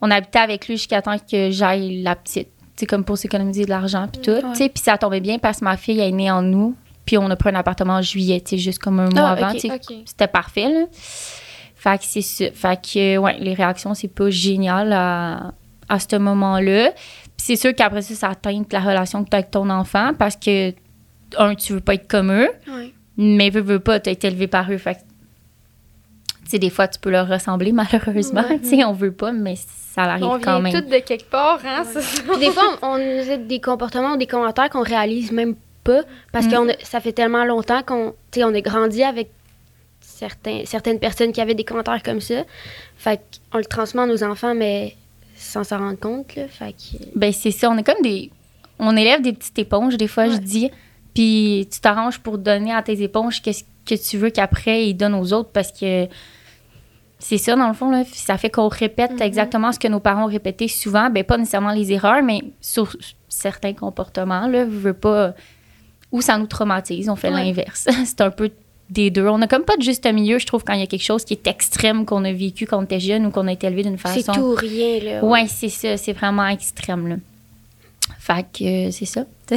on 0.00 0.10
habitait 0.10 0.38
avec 0.38 0.68
lui 0.68 0.76
jusqu'à 0.76 1.02
temps 1.02 1.16
que 1.18 1.50
j'aille 1.50 2.02
la 2.02 2.16
petite. 2.16 2.48
C'est 2.76 2.86
comme 2.86 3.04
pour 3.04 3.18
s'économiser 3.18 3.64
de 3.64 3.70
l'argent 3.70 4.06
puis 4.12 4.22
tout. 4.22 4.40
Puis 4.54 4.70
ça 4.76 4.96
tombait 4.98 5.20
bien 5.20 5.38
parce 5.38 5.58
que 5.58 5.64
ma 5.64 5.76
fille 5.76 6.00
est 6.00 6.12
née 6.12 6.30
en 6.30 6.42
nous. 6.42 6.76
Puis 7.04 7.16
on 7.18 7.28
a 7.30 7.36
pris 7.36 7.48
un 7.48 7.54
appartement 7.54 7.94
en 7.94 8.02
juillet, 8.02 8.42
juste 8.52 8.78
comme 8.78 9.00
un 9.00 9.08
mois 9.08 9.22
ah, 9.22 9.32
avant. 9.32 9.58
C'était 9.58 10.28
parfait, 10.28 10.68
là. 10.68 10.84
Fait 11.74 11.98
que 11.98 12.04
c'est. 12.04 12.52
Fait 12.52 12.80
que, 12.80 13.16
ouais, 13.18 13.38
les 13.38 13.54
réactions, 13.54 13.94
c'est 13.94 14.08
pas 14.08 14.30
génial 14.30 14.92
à, 14.92 15.54
à 15.88 15.98
ce 15.98 16.16
moment-là. 16.16 16.90
Puis 16.92 17.46
c'est 17.46 17.56
sûr 17.56 17.74
qu'après 17.74 18.02
ça, 18.02 18.14
ça 18.14 18.28
atteint 18.28 18.62
la 18.70 18.80
relation 18.80 19.24
que 19.24 19.30
tu 19.30 19.36
as 19.36 19.38
avec 19.38 19.50
ton 19.50 19.70
enfant 19.70 20.12
parce 20.18 20.36
que, 20.36 20.72
un, 21.38 21.54
tu 21.54 21.72
veux 21.74 21.80
pas 21.80 21.94
être 21.94 22.08
comme 22.08 22.32
eux. 22.32 22.48
Mais 23.16 23.50
veux, 23.50 23.60
veux 23.60 23.80
pas, 23.80 23.98
tu 24.00 24.10
été 24.10 24.28
élevé 24.28 24.46
par 24.46 24.70
eux. 24.70 24.78
Fait 24.78 24.94
que, 24.94 25.00
tu 25.00 25.07
sais, 26.50 26.58
des 26.58 26.70
fois, 26.70 26.88
tu 26.88 26.98
peux 26.98 27.10
leur 27.10 27.28
ressembler, 27.28 27.72
malheureusement. 27.72 28.44
Tu 28.62 28.68
sais, 28.68 28.84
on 28.84 28.92
veut 28.92 29.12
pas, 29.12 29.32
mais 29.32 29.56
ça 29.56 30.02
arrive 30.02 30.24
quand 30.42 30.60
même. 30.60 30.66
On 30.66 30.70
vient 30.70 30.80
toutes 30.80 30.90
de 30.90 30.98
quelque 30.98 31.28
part, 31.30 31.60
hein? 31.64 31.82
Puis 31.84 32.38
des 32.38 32.50
fois, 32.50 32.78
on, 32.82 32.94
a 32.94 33.36
des 33.36 33.60
comportements 33.60 34.12
ou 34.12 34.16
des 34.16 34.26
commentaires 34.26 34.70
qu'on 34.70 34.82
réalise 34.82 35.32
même 35.32 35.54
pas 35.84 36.02
parce 36.32 36.46
mm. 36.46 36.50
que 36.50 36.84
ça 36.84 37.00
fait 37.00 37.12
tellement 37.12 37.44
longtemps 37.44 37.82
qu'on 37.82 38.14
on 38.36 38.54
a 38.54 38.60
grandi 38.60 39.02
avec 39.02 39.30
certains, 40.00 40.62
certaines 40.64 40.98
personnes 40.98 41.32
qui 41.32 41.40
avaient 41.40 41.54
des 41.54 41.64
commentaires 41.64 42.02
comme 42.02 42.20
ça. 42.20 42.44
Fait 42.96 43.20
qu'on 43.52 43.58
le 43.58 43.64
transmet 43.64 44.02
à 44.02 44.06
nos 44.06 44.22
enfants, 44.22 44.54
mais 44.54 44.96
sans 45.36 45.64
s'en 45.64 45.78
rendre 45.78 45.98
compte. 45.98 46.34
Là, 46.36 46.48
fait 46.48 46.72
que... 46.72 47.04
Ben, 47.14 47.32
c'est 47.32 47.50
ça. 47.50 47.70
On 47.70 47.78
est 47.78 47.84
comme 47.84 48.02
des. 48.02 48.30
On 48.78 48.96
élève 48.96 49.22
des 49.22 49.32
petites 49.32 49.58
éponges, 49.58 49.96
des 49.96 50.08
fois, 50.08 50.28
je 50.28 50.36
dis. 50.36 50.70
Puis 51.14 51.68
tu 51.72 51.80
t'arranges 51.80 52.20
pour 52.20 52.38
donner 52.38 52.72
à 52.72 52.82
tes 52.82 53.02
éponges 53.02 53.42
qu'est-ce 53.42 53.64
que 53.84 53.94
tu 53.94 54.18
veux 54.18 54.30
qu'après 54.30 54.86
ils 54.86 54.94
donnent 54.94 55.14
aux 55.14 55.32
autres 55.32 55.50
parce 55.52 55.72
que 55.72 56.06
c'est 57.18 57.38
ça, 57.38 57.56
dans 57.56 57.68
le 57.68 57.74
fond. 57.74 57.90
Là. 57.90 58.04
Ça 58.12 58.38
fait 58.38 58.50
qu'on 58.50 58.68
répète 58.68 59.12
mm-hmm. 59.12 59.22
exactement 59.22 59.72
ce 59.72 59.78
que 59.78 59.88
nos 59.88 60.00
parents 60.00 60.24
ont 60.24 60.30
répété 60.30 60.68
souvent. 60.68 61.10
Ben, 61.10 61.24
pas 61.24 61.36
nécessairement 61.36 61.72
les 61.72 61.92
erreurs, 61.92 62.22
mais 62.22 62.40
sur 62.60 62.96
certains 63.28 63.74
comportements, 63.74 64.46
là, 64.46 64.64
veux 64.64 64.94
pas. 64.94 65.34
Ou 66.12 66.22
ça 66.22 66.38
nous 66.38 66.46
traumatise, 66.46 67.08
on 67.08 67.16
fait 67.16 67.30
l'inverse. 67.30 67.86
c'est 68.04 68.20
un 68.20 68.30
peu 68.30 68.50
des 68.88 69.10
deux. 69.10 69.26
On 69.28 69.38
n'a 69.38 69.46
comme 69.46 69.64
pas 69.64 69.76
de 69.76 69.82
juste 69.82 70.06
milieu, 70.10 70.38
je 70.38 70.46
trouve, 70.46 70.64
quand 70.64 70.72
il 70.72 70.80
y 70.80 70.82
a 70.82 70.86
quelque 70.86 71.04
chose 71.04 71.24
qui 71.24 71.34
est 71.34 71.46
extrême 71.46 72.06
qu'on 72.06 72.24
a 72.24 72.32
vécu 72.32 72.66
quand 72.66 72.78
on 72.78 72.84
était 72.84 73.00
jeune 73.00 73.26
ou 73.26 73.30
qu'on 73.30 73.46
a 73.46 73.52
été 73.52 73.66
élevé 73.66 73.82
d'une 73.82 73.98
façon. 73.98 74.32
C'est 74.32 74.32
tout 74.32 74.54
rien, 74.54 75.00
là. 75.00 75.24
Ouais, 75.24 75.46
c'est 75.46 75.68
ça. 75.68 75.96
C'est 75.96 76.14
vraiment 76.14 76.46
extrême, 76.46 77.08
là. 77.08 77.16
Fait 78.18 78.46
que 78.52 78.88
euh, 78.88 78.90
c'est 78.90 79.04
ça. 79.04 79.24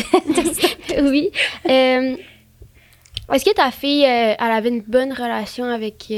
oui. 1.01 1.29
Euh, 1.69 2.15
est-ce 3.33 3.45
que 3.45 3.53
ta 3.53 3.71
fille, 3.71 4.03
euh, 4.03 4.35
elle 4.37 4.51
avait 4.51 4.69
une 4.69 4.81
bonne 4.81 5.13
relation 5.13 5.65
avec 5.65 6.11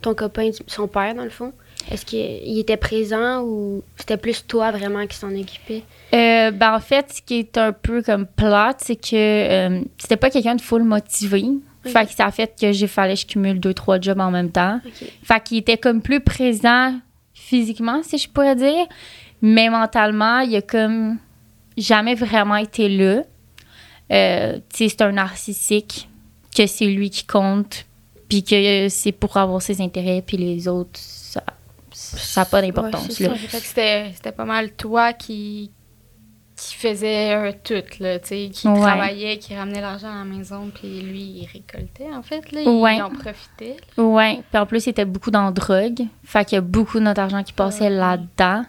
ton 0.00 0.14
copain, 0.14 0.50
son 0.66 0.88
père, 0.88 1.14
dans 1.14 1.24
le 1.24 1.30
fond? 1.30 1.52
Est-ce 1.90 2.04
qu'il 2.04 2.58
était 2.58 2.76
présent 2.76 3.42
ou 3.42 3.82
c'était 3.96 4.16
plus 4.16 4.46
toi 4.46 4.70
vraiment 4.70 5.06
qui 5.06 5.16
s'en 5.16 5.34
occupait? 5.34 5.84
Euh, 6.14 6.50
ben, 6.50 6.74
en 6.74 6.80
fait, 6.80 7.12
ce 7.12 7.22
qui 7.22 7.38
est 7.38 7.56
un 7.56 7.72
peu 7.72 8.02
comme 8.02 8.26
plate, 8.26 8.82
c'est 8.84 8.96
que 8.96 9.14
euh, 9.14 9.80
c'était 9.96 10.16
pas 10.16 10.30
quelqu'un 10.30 10.54
de 10.54 10.60
full 10.60 10.82
motivé. 10.82 11.44
Fait 11.84 12.06
que 12.06 12.12
ça 12.12 12.26
a 12.26 12.30
fait 12.30 12.52
que 12.60 12.72
j'ai 12.72 12.86
fallu 12.86 13.14
que 13.14 13.20
je 13.20 13.26
cumule 13.26 13.60
deux, 13.60 13.72
trois 13.72 13.98
jobs 14.00 14.20
en 14.20 14.30
même 14.30 14.50
temps. 14.50 14.80
Fait 15.22 15.42
qu'il 15.42 15.58
était 15.58 15.78
comme 15.78 16.02
plus 16.02 16.20
présent 16.20 16.94
physiquement, 17.32 18.02
si 18.02 18.18
je 18.18 18.28
pourrais 18.28 18.56
dire. 18.56 18.86
Mais 19.40 19.70
mentalement, 19.70 20.40
il 20.40 20.54
a 20.56 20.62
comme 20.62 21.16
jamais 21.78 22.14
vraiment 22.14 22.56
été 22.56 22.88
là. 22.88 23.22
Euh, 24.10 24.56
tu 24.72 24.76
sais, 24.76 24.88
c'est 24.88 25.02
un 25.02 25.12
narcissique, 25.12 26.08
que 26.56 26.66
c'est 26.66 26.86
lui 26.86 27.10
qui 27.10 27.24
compte, 27.24 27.86
puis 28.28 28.42
que 28.42 28.88
c'est 28.88 29.12
pour 29.12 29.36
avoir 29.36 29.62
ses 29.62 29.80
intérêts, 29.80 30.22
puis 30.24 30.36
les 30.36 30.68
autres, 30.68 31.00
ça 31.00 31.42
n'a 32.36 32.44
pas 32.44 32.60
d'importance. 32.60 33.18
Ouais, 33.20 33.30
c'était 33.52 34.32
pas 34.32 34.44
mal 34.44 34.72
toi 34.72 35.12
qui, 35.12 35.70
qui 36.56 36.74
faisait 36.74 37.32
un 37.32 37.52
tout, 37.52 37.82
là, 38.00 38.18
tu 38.18 38.28
sais, 38.28 38.50
qui 38.52 38.62
travaillait, 38.62 39.38
qui 39.38 39.56
ramenait 39.56 39.80
l'argent 39.80 40.10
à 40.10 40.18
la 40.18 40.24
maison, 40.24 40.70
puis 40.74 41.00
lui, 41.00 41.20
il 41.20 41.48
récoltait, 41.52 42.12
en 42.14 42.22
fait, 42.22 42.52
là, 42.52 42.60
il 42.62 43.02
en 43.02 43.10
profitait. 43.10 43.76
Oui, 43.96 44.42
puis 44.50 44.60
en 44.60 44.66
plus, 44.66 44.86
il 44.86 44.90
était 44.90 45.04
beaucoup 45.04 45.30
dans 45.30 45.44
la 45.44 45.50
drogue, 45.50 46.06
fait 46.22 46.44
qu'il 46.44 46.56
y 46.56 46.58
a 46.58 46.62
beaucoup 46.62 46.98
de 46.98 47.04
notre 47.04 47.20
argent 47.20 47.42
qui 47.42 47.52
passait 47.52 47.90
là-dedans. 47.90 48.64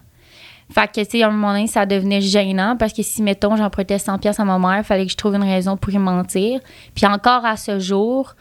Fait 0.71 0.87
que, 0.87 1.01
tu 1.03 1.09
sais, 1.09 1.23
à 1.23 1.27
un 1.27 1.31
moment 1.31 1.53
donné, 1.53 1.65
ça 1.65 1.87
devenait 1.87 2.21
gênant 2.21 2.77
parce 2.77 2.93
que 2.93 3.01
si, 3.01 3.23
mettons, 3.23 3.55
j'empruntais 3.55 3.97
100 3.97 4.19
pièces 4.19 4.39
à 4.39 4.45
ma 4.45 4.59
mère, 4.59 4.77
il 4.77 4.83
fallait 4.83 5.05
que 5.05 5.11
je 5.11 5.17
trouve 5.17 5.33
une 5.33 5.43
raison 5.43 5.77
pour 5.77 5.91
y 5.91 5.97
mentir. 5.97 6.59
Puis 6.93 7.07
encore 7.07 7.43
à 7.43 7.57
ce 7.57 7.79
jour, 7.79 8.35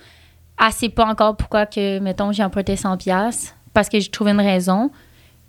elle 0.61 0.73
sait 0.73 0.88
pas 0.88 1.07
encore 1.07 1.37
pourquoi 1.37 1.67
que, 1.67 1.99
mettons, 1.99 2.33
j'ai 2.33 2.43
emprunté 2.43 2.77
100 2.77 2.97
pièces 2.97 3.55
parce 3.75 3.88
que 3.88 4.00
j'ai 4.00 4.11
trouvé 4.11 4.33
une 4.33 4.41
raison. 4.41 4.91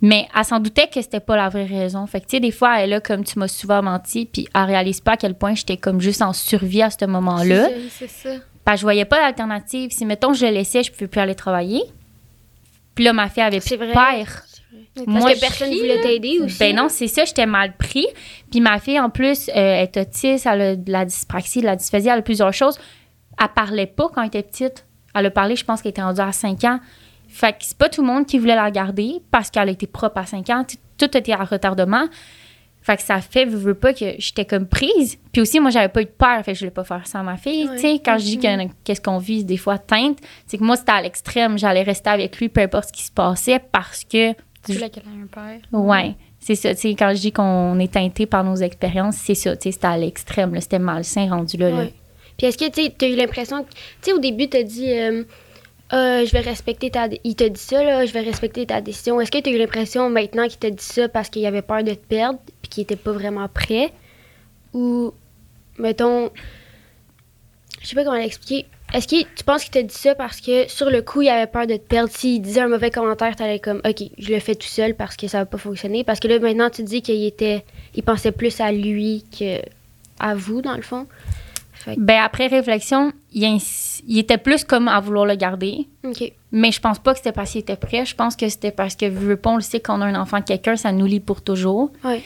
Mais 0.02 0.28
elle 0.34 0.44
s'en 0.44 0.60
doutait 0.60 0.88
que 0.88 1.02
c'était 1.02 1.20
pas 1.20 1.36
la 1.36 1.50
vraie 1.50 1.66
raison. 1.66 2.06
Fait 2.06 2.20
que, 2.20 2.26
tu 2.26 2.36
sais, 2.36 2.40
des 2.40 2.50
fois, 2.50 2.78
elle 2.78 2.84
est 2.84 2.94
là 2.94 3.00
comme 3.00 3.22
tu 3.22 3.38
m'as 3.38 3.48
souvent 3.48 3.82
menti, 3.82 4.24
puis 4.24 4.48
elle 4.54 4.62
réalise 4.62 5.00
pas 5.00 5.12
à 5.12 5.16
quel 5.18 5.34
point 5.34 5.54
j'étais 5.54 5.76
comme 5.76 6.00
juste 6.00 6.22
en 6.22 6.32
survie 6.32 6.82
à 6.82 6.88
ce 6.90 7.04
moment-là. 7.04 7.68
C'est 7.90 8.08
ça. 8.08 8.30
Parce 8.64 8.76
que 8.76 8.80
je 8.80 8.86
voyais 8.86 9.04
pas 9.04 9.18
d'alternative. 9.18 9.90
Si, 9.90 10.06
mettons, 10.06 10.32
je 10.32 10.46
le 10.46 10.52
laissais, 10.52 10.82
je 10.82 10.90
pouvais 10.90 11.06
plus 11.06 11.20
aller 11.20 11.34
travailler. 11.34 11.82
Puis 12.94 13.04
là, 13.04 13.12
ma 13.12 13.28
fille 13.28 13.42
avait 13.42 13.60
plus 13.60 13.76
de 13.76 13.92
père. 13.92 14.44
Moi, 15.06 15.32
que 15.32 15.40
personne 15.40 15.68
voulait 15.70 16.00
t'aider 16.00 16.38
aussi. 16.40 16.58
Ben 16.58 16.74
non, 16.74 16.88
c'est 16.88 17.06
ça, 17.06 17.24
j'étais 17.24 17.46
mal 17.46 17.76
pris. 17.76 18.06
Puis 18.50 18.60
ma 18.60 18.78
fille, 18.78 18.98
en 19.00 19.10
plus, 19.10 19.48
euh, 19.48 19.52
est 19.54 19.96
autiste, 19.96 20.46
elle 20.46 20.60
a 20.60 20.76
de 20.76 20.90
la 20.90 21.04
dyspraxie, 21.04 21.60
de 21.60 21.66
la 21.66 21.76
dysphasie, 21.76 22.08
elle 22.08 22.18
a 22.18 22.22
plusieurs 22.22 22.52
choses. 22.52 22.78
Elle 23.40 23.48
parlait 23.54 23.86
pas 23.86 24.08
quand 24.12 24.22
elle 24.22 24.28
était 24.28 24.42
petite. 24.42 24.84
Elle 25.14 25.26
a 25.26 25.30
parlé, 25.30 25.56
je 25.56 25.64
pense 25.64 25.82
qu'elle 25.82 25.90
était 25.90 26.02
rendue 26.02 26.20
à 26.20 26.32
5 26.32 26.64
ans. 26.64 26.80
Fait 27.28 27.52
que 27.52 27.58
c'est 27.60 27.78
pas 27.78 27.88
tout 27.88 28.00
le 28.00 28.08
monde 28.08 28.26
qui 28.26 28.38
voulait 28.38 28.56
la 28.56 28.70
garder 28.70 29.22
parce 29.30 29.50
qu'elle 29.50 29.68
était 29.68 29.86
propre 29.86 30.18
à 30.18 30.26
5 30.26 30.50
ans. 30.50 30.64
Tout 30.98 31.16
était 31.16 31.32
à 31.32 31.44
retardement. 31.44 32.06
Fait 32.82 32.96
que 32.96 33.02
ça 33.02 33.20
fait, 33.20 33.44
je 33.50 33.56
veux 33.56 33.74
pas, 33.74 33.92
que 33.92 34.14
j'étais 34.18 34.46
comme 34.46 34.66
prise. 34.66 35.18
Puis 35.32 35.42
aussi, 35.42 35.60
moi, 35.60 35.70
j'avais 35.70 35.88
pas 35.90 36.00
eu 36.00 36.06
de 36.06 36.10
peur, 36.10 36.42
fait 36.42 36.52
que 36.52 36.58
je 36.58 36.60
voulais 36.60 36.70
pas 36.70 36.84
faire 36.84 37.06
ça 37.06 37.20
à 37.20 37.22
ma 37.22 37.36
fille. 37.36 37.68
Tu 37.74 37.78
sais, 37.78 38.00
quand 38.02 38.16
je 38.18 38.24
dis 38.24 38.38
qu'est-ce 38.38 39.02
qu'on 39.02 39.18
vit 39.18 39.44
des 39.44 39.58
fois 39.58 39.76
teinte, 39.78 40.18
c'est 40.46 40.56
que 40.56 40.64
moi, 40.64 40.76
c'était 40.76 40.92
à 40.92 41.02
l'extrême. 41.02 41.58
J'allais 41.58 41.82
rester 41.82 42.08
avec 42.08 42.38
lui, 42.38 42.48
peu 42.48 42.62
importe 42.62 42.88
ce 42.88 42.92
qui 42.92 43.02
se 43.02 43.12
passait, 43.12 43.58
parce 43.58 44.04
que 44.04 44.32
tu 44.64 44.72
voulais 44.72 44.88
qu'elle 44.88 45.02
ait 45.02 45.22
un 45.22 45.26
père. 45.26 45.60
Ouais. 45.72 46.16
C'est 46.38 46.54
ça, 46.54 46.74
tu 46.74 46.80
sais, 46.80 46.94
quand 46.94 47.12
je 47.14 47.20
dis 47.20 47.32
qu'on 47.32 47.78
est 47.78 47.92
teinté 47.92 48.24
par 48.24 48.44
nos 48.44 48.56
expériences, 48.56 49.16
c'est 49.16 49.34
ça, 49.34 49.54
tu 49.56 49.64
sais, 49.64 49.72
c'était 49.72 49.86
à 49.86 49.98
l'extrême, 49.98 50.58
c'était 50.58 50.78
malsain 50.78 51.28
rendu 51.28 51.58
là. 51.58 51.70
là. 51.70 51.84
Puis 52.40 52.46
est-ce 52.46 52.56
que 52.56 52.70
tu 52.70 53.04
as 53.04 53.08
eu 53.10 53.16
l'impression, 53.16 53.64
tu 53.64 53.68
sais, 54.00 54.12
au 54.14 54.18
début, 54.18 54.48
tu 54.48 54.56
as 54.56 54.62
dit, 54.62 54.90
euh, 54.90 55.24
ah, 55.90 56.24
je 56.24 56.32
vais 56.32 56.40
respecter 56.40 56.90
ta. 56.90 57.06
Il 57.22 57.36
t'a 57.36 57.50
dit 57.50 57.60
ça, 57.60 57.84
là, 57.84 58.06
je 58.06 58.14
vais 58.14 58.22
respecter 58.22 58.64
ta 58.64 58.80
décision. 58.80 59.20
Est-ce 59.20 59.30
que 59.30 59.36
tu 59.36 59.50
as 59.50 59.52
eu 59.52 59.58
l'impression 59.58 60.08
maintenant 60.08 60.48
qu'il 60.48 60.56
t'a 60.56 60.70
dit 60.70 60.82
ça 60.82 61.10
parce 61.10 61.28
qu'il 61.28 61.44
avait 61.44 61.60
peur 61.60 61.84
de 61.84 61.92
te 61.92 62.06
perdre, 62.06 62.38
puis 62.62 62.70
qu'il 62.70 62.82
était 62.84 62.96
pas 62.96 63.12
vraiment 63.12 63.46
prêt? 63.48 63.92
Ou, 64.72 65.12
mettons, 65.76 66.30
je 67.82 67.88
sais 67.88 67.94
pas 67.94 68.04
comment 68.04 68.16
l'expliquer. 68.16 68.64
Est-ce 68.94 69.06
que 69.06 69.22
tu 69.36 69.44
penses 69.44 69.64
qu'il 69.64 69.72
t'a 69.72 69.82
dit 69.82 69.94
ça 69.94 70.14
parce 70.14 70.40
que 70.40 70.66
sur 70.66 70.88
le 70.88 71.02
coup, 71.02 71.20
il 71.20 71.28
avait 71.28 71.46
peur 71.46 71.66
de 71.66 71.74
te 71.74 71.86
perdre? 71.86 72.10
S'il 72.10 72.40
disait 72.40 72.62
un 72.62 72.68
mauvais 72.68 72.90
commentaire, 72.90 73.36
t'allais 73.36 73.58
comme, 73.58 73.82
OK, 73.84 74.02
je 74.16 74.32
le 74.32 74.40
fais 74.40 74.54
tout 74.54 74.66
seul 74.66 74.94
parce 74.94 75.14
que 75.14 75.28
ça 75.28 75.40
va 75.40 75.44
pas 75.44 75.58
fonctionner. 75.58 76.04
Parce 76.04 76.20
que 76.20 76.28
là, 76.28 76.38
maintenant, 76.38 76.70
tu 76.70 76.84
dis 76.84 77.02
qu'il 77.02 77.22
était. 77.22 77.66
Il 77.94 78.02
pensait 78.02 78.32
plus 78.32 78.62
à 78.62 78.72
lui 78.72 79.26
que 79.38 79.60
à 80.18 80.34
vous, 80.34 80.62
dans 80.62 80.76
le 80.76 80.82
fond. 80.82 81.06
Ben, 81.96 82.22
après 82.22 82.46
réflexion, 82.46 83.12
il, 83.32 83.58
il, 84.06 84.18
était 84.18 84.38
plus 84.38 84.64
comme 84.64 84.88
à 84.88 85.00
vouloir 85.00 85.26
le 85.26 85.34
garder. 85.34 85.88
Mais 86.52 86.72
je 86.72 86.80
pense 86.80 86.98
pas 86.98 87.12
que 87.12 87.18
c'était 87.18 87.32
parce 87.32 87.52
qu'il 87.52 87.60
était 87.60 87.76
prêt. 87.76 88.04
Je 88.04 88.14
pense 88.14 88.36
que 88.36 88.48
c'était 88.48 88.72
parce 88.72 88.96
que, 88.96 89.06
vu 89.06 89.36
pas, 89.36 89.50
on 89.50 89.56
le 89.56 89.62
sait 89.62 89.80
qu'on 89.80 90.00
a 90.00 90.06
un 90.06 90.20
enfant 90.20 90.38
de 90.38 90.44
quelqu'un, 90.44 90.76
ça 90.76 90.92
nous 90.92 91.06
lie 91.06 91.20
pour 91.20 91.42
toujours. 91.42 91.92
Oui. 92.04 92.22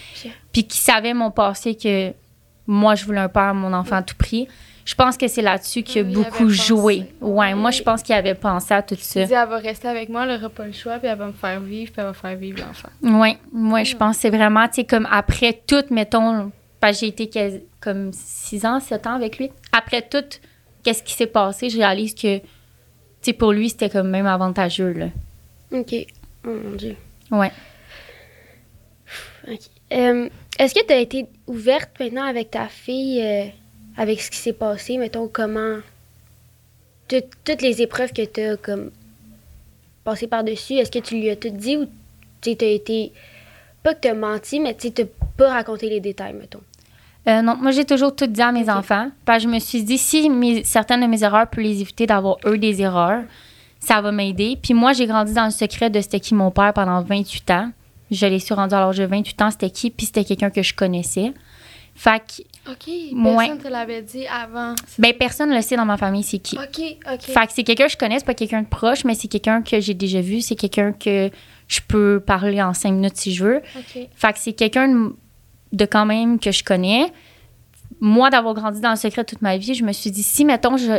Puis 0.53 0.65
qu'il 0.65 0.81
savait 0.81 1.15
mon 1.15 1.31
passé 1.31 1.75
que 1.75 2.13
moi, 2.67 2.95
je 2.95 3.05
voulais 3.05 3.21
un 3.21 3.29
père, 3.29 3.55
mon 3.55 3.73
enfant 3.73 3.97
à 3.97 4.03
tout 4.03 4.17
prix. 4.17 4.49
Je 4.85 4.95
pense 4.95 5.17
que 5.17 5.29
c'est 5.29 5.43
là-dessus 5.43 5.83
qu'il 5.83 6.03
a 6.03 6.05
beaucoup 6.05 6.49
joué. 6.51 7.07
Ouais, 7.21 7.55
moi, 7.55 7.71
je 7.71 7.83
pense 7.83 8.03
qu'il 8.03 8.15
avait 8.15 8.35
pensé 8.35 8.75
à 8.75 8.83
tout 8.83 8.97
ça. 8.99 9.23
Il 9.23 9.27
dit, 9.27 9.33
elle 9.33 9.49
va 9.49 9.57
rester 9.57 9.89
avec 9.89 10.11
moi, 10.11 10.25
elle 10.25 10.35
n'aura 10.35 10.51
pas 10.51 10.67
le 10.67 10.73
choix, 10.73 10.99
puis 10.99 11.09
elle 11.09 11.17
va 11.17 11.27
me 11.27 11.33
faire 11.33 11.61
vivre, 11.61 11.91
puis 11.91 12.01
elle 12.01 12.09
va 12.09 12.13
faire 12.13 12.37
vivre 12.37 12.59
l'enfant. 12.67 12.91
Oui, 13.03 13.39
moi, 13.51 13.83
je 13.85 13.97
pense 13.97 14.17
que 14.17 14.23
c'est 14.23 14.31
vraiment, 14.31 14.67
tu 14.69 14.75
sais, 14.75 14.85
comme 14.85 15.09
après 15.11 15.59
tout, 15.67 15.85
mettons, 15.91 16.53
j'ai 16.93 17.09
été 17.09 17.31
comme 17.81 18.13
6 18.13 18.67
ans, 18.67 18.81
7 18.81 19.07
ans 19.07 19.15
avec 19.15 19.39
lui. 19.39 19.51
Après 19.73 20.03
tout, 20.03 20.25
qu'est-ce 20.83 21.03
qui 21.03 21.15
s'est 21.15 21.27
passé, 21.27 21.71
je 21.71 21.79
réalise 21.79 22.15
que, 22.15 22.41
pour 23.33 23.53
lui, 23.53 23.71
c'était 23.71 23.91
comme 23.91 24.11
même 24.11 24.27
avantageux, 24.27 24.93
là. 24.93 25.07
OK. 25.73 25.95
Oh 26.47 26.51
mon 26.51 26.77
Dieu. 26.77 26.97
Ouais. 27.31 27.53
Euh, 29.93 30.29
est-ce 30.59 30.75
que 30.75 30.85
tu 30.87 30.93
as 30.93 30.99
été 30.99 31.27
ouverte 31.47 31.91
maintenant 32.01 32.25
avec 32.25 32.51
ta 32.51 32.69
fille? 32.69 33.23
Euh, 33.23 33.47
avec 33.97 34.21
ce 34.21 34.31
qui 34.31 34.39
s'est 34.39 34.53
passé, 34.53 34.99
mettons, 34.99 35.29
comment. 35.29 35.79
toutes 37.09 37.63
les 37.63 37.83
épreuves 37.83 38.13
que 38.13 38.25
tu 38.25 38.41
as 38.41 38.57
comme 38.57 38.91
passé 40.03 40.27
par-dessus, 40.27 40.75
est-ce 40.75 40.91
que 40.91 40.99
tu 40.99 41.15
lui 41.17 41.31
as 41.31 41.37
tout 41.37 41.51
dit 41.51 41.77
ou 41.77 41.87
tu 42.41 42.57
as 42.61 42.69
été. 42.69 43.13
Pas 43.83 43.95
que 43.95 44.01
tu 44.01 44.09
as 44.09 44.15
menti, 44.15 44.61
mais 44.61 44.75
tu 44.75 44.89
n'as 44.89 45.07
pas 45.37 45.53
raconté 45.53 45.89
les 45.89 46.01
détails, 46.01 46.35
mettons? 46.35 46.63
Euh, 47.27 47.43
non, 47.43 47.57
moi, 47.57 47.71
j'ai 47.71 47.85
toujours 47.85 48.15
tout 48.15 48.27
dit 48.27 48.43
à 48.43 48.53
mes 48.53 48.69
enfants. 48.69 49.11
Parce 49.25 49.43
que 49.43 49.49
je 49.49 49.55
me 49.55 49.59
suis 49.59 49.83
dit, 49.83 49.99
si 49.99 50.31
certaines 50.65 51.01
de 51.01 51.07
mes 51.07 51.23
erreurs 51.23 51.49
peuvent 51.49 51.65
les 51.65 51.81
éviter 51.81 52.07
d'avoir 52.07 52.37
eux 52.45 52.59
des 52.59 52.83
erreurs, 52.83 53.23
ça 53.81 54.01
va 54.01 54.13
m'aider. 54.13 54.59
Puis 54.61 54.75
moi, 54.75 54.93
j'ai 54.93 55.07
grandi 55.07 55.33
dans 55.33 55.45
le 55.45 55.51
secret 55.51 55.91
de 55.91 56.01
c'était 56.01 56.21
qui 56.21 56.35
mon 56.35 56.51
père 56.51 56.73
pendant 56.73 57.03
28 57.03 57.51
ans. 57.51 57.71
Je 58.11 58.27
l'ai 58.27 58.39
su 58.39 58.53
rendu 58.53 58.75
à 58.75 58.81
l'âge 58.81 58.99
de 58.99 59.05
28 59.05 59.43
ans, 59.43 59.51
c'était 59.51 59.71
qui, 59.71 59.91
puis 59.91 60.07
c'était 60.07 60.25
quelqu'un 60.25 60.51
que 60.51 60.63
je 60.63 60.75
connaissais. 60.75 61.33
Fait 61.97 62.21
que 62.21 62.43
OK. 62.71 62.91
Personne 63.23 63.59
te 63.59 63.69
l'avait 63.69 64.03
dit 64.03 64.27
avant. 64.27 64.75
Ben, 64.99 65.13
personne 65.19 65.51
ne 65.51 65.55
le 65.55 65.63
sait 65.63 65.77
dans 65.77 65.85
ma 65.85 65.97
famille, 65.97 66.23
c'est 66.23 66.39
qui. 66.39 66.57
OK, 66.57 66.81
OK. 67.13 67.21
Fait 67.21 67.47
que 67.47 67.53
c'est 67.53 67.63
quelqu'un 67.63 67.87
que 67.87 67.93
je 67.93 67.97
connais, 67.97 68.19
c'est 68.19 68.25
pas 68.25 68.35
quelqu'un 68.35 68.63
de 68.63 68.69
proche, 68.69 69.05
mais 69.05 69.15
c'est 69.15 69.29
quelqu'un 69.29 69.63
que 69.63 69.81
j'ai 69.81 69.95
déjà 69.95 70.21
vu, 70.21 70.41
c'est 70.41 70.57
quelqu'un 70.57 70.93
que 70.93 71.31
je 71.69 71.81
peux 71.87 72.21
parler 72.25 72.61
en 72.63 72.75
cinq 72.75 72.93
minutes 72.93 73.17
si 73.17 73.35
je 73.35 73.45
veux. 73.45 73.63
OK. 73.77 74.09
Fait 74.15 74.33
que 74.33 74.39
c'est 74.39 74.55
quelqu'un 74.55 74.89
de, 74.89 75.15
quand 75.83 76.07
même 76.07 76.39
que 76.39 76.53
je 76.53 76.63
connais. 76.63 77.13
Moi, 78.01 78.31
d'avoir 78.31 78.55
grandi 78.55 78.81
dans 78.81 78.91
le 78.91 78.97
secret 78.97 79.25
toute 79.25 79.43
ma 79.43 79.57
vie, 79.57 79.75
je 79.75 79.85
me 79.85 79.93
suis 79.93 80.11
dit, 80.11 80.23
si, 80.23 80.45
mettons, 80.45 80.77
je, 80.77 80.93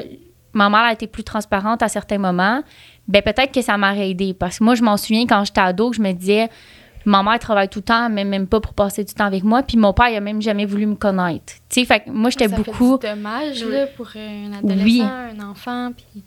ma 0.53 0.69
mère 0.69 0.81
a 0.81 0.93
été 0.93 1.07
plus 1.07 1.23
transparente 1.23 1.83
à 1.83 1.87
certains 1.87 2.17
moments, 2.17 2.63
ben 3.07 3.21
peut-être 3.21 3.51
que 3.51 3.61
ça 3.61 3.77
m'aurait 3.77 4.09
aidé. 4.09 4.33
Parce 4.33 4.59
que 4.59 4.63
moi, 4.63 4.75
je 4.75 4.83
m'en 4.83 4.97
souviens 4.97 5.25
quand 5.27 5.43
j'étais 5.45 5.61
ado, 5.61 5.93
je 5.93 6.01
me 6.01 6.11
disais, 6.11 6.49
Ma 7.05 7.21
mère 7.21 7.37
travaille 7.37 7.69
tout 7.69 7.79
le 7.79 7.83
temps, 7.83 8.09
mais 8.09 8.23
même 8.23 8.47
pas 8.47 8.59
pour 8.59 8.73
passer 8.73 9.03
du 9.03 9.13
temps 9.13 9.25
avec 9.25 9.43
moi. 9.43 9.61
Puis 9.61 9.77
mon 9.77 9.93
père, 9.93 10.09
il 10.09 10.15
a 10.15 10.21
même 10.21 10.41
jamais 10.41 10.65
voulu 10.65 10.87
me 10.87 10.95
connaître. 10.95 11.53
Tu 11.69 11.81
sais, 11.81 11.85
fait 11.85 11.99
que 12.01 12.09
moi, 12.09 12.31
j'étais 12.31 12.47
beaucoup. 12.47 12.97
C'est 12.99 13.15
dommage, 13.15 13.63
là, 13.63 13.85
pour 13.95 14.07
un 14.15 14.53
adolescent, 14.57 15.05
un 15.05 15.39
enfant. 15.47 15.91
Puis... 15.95 16.23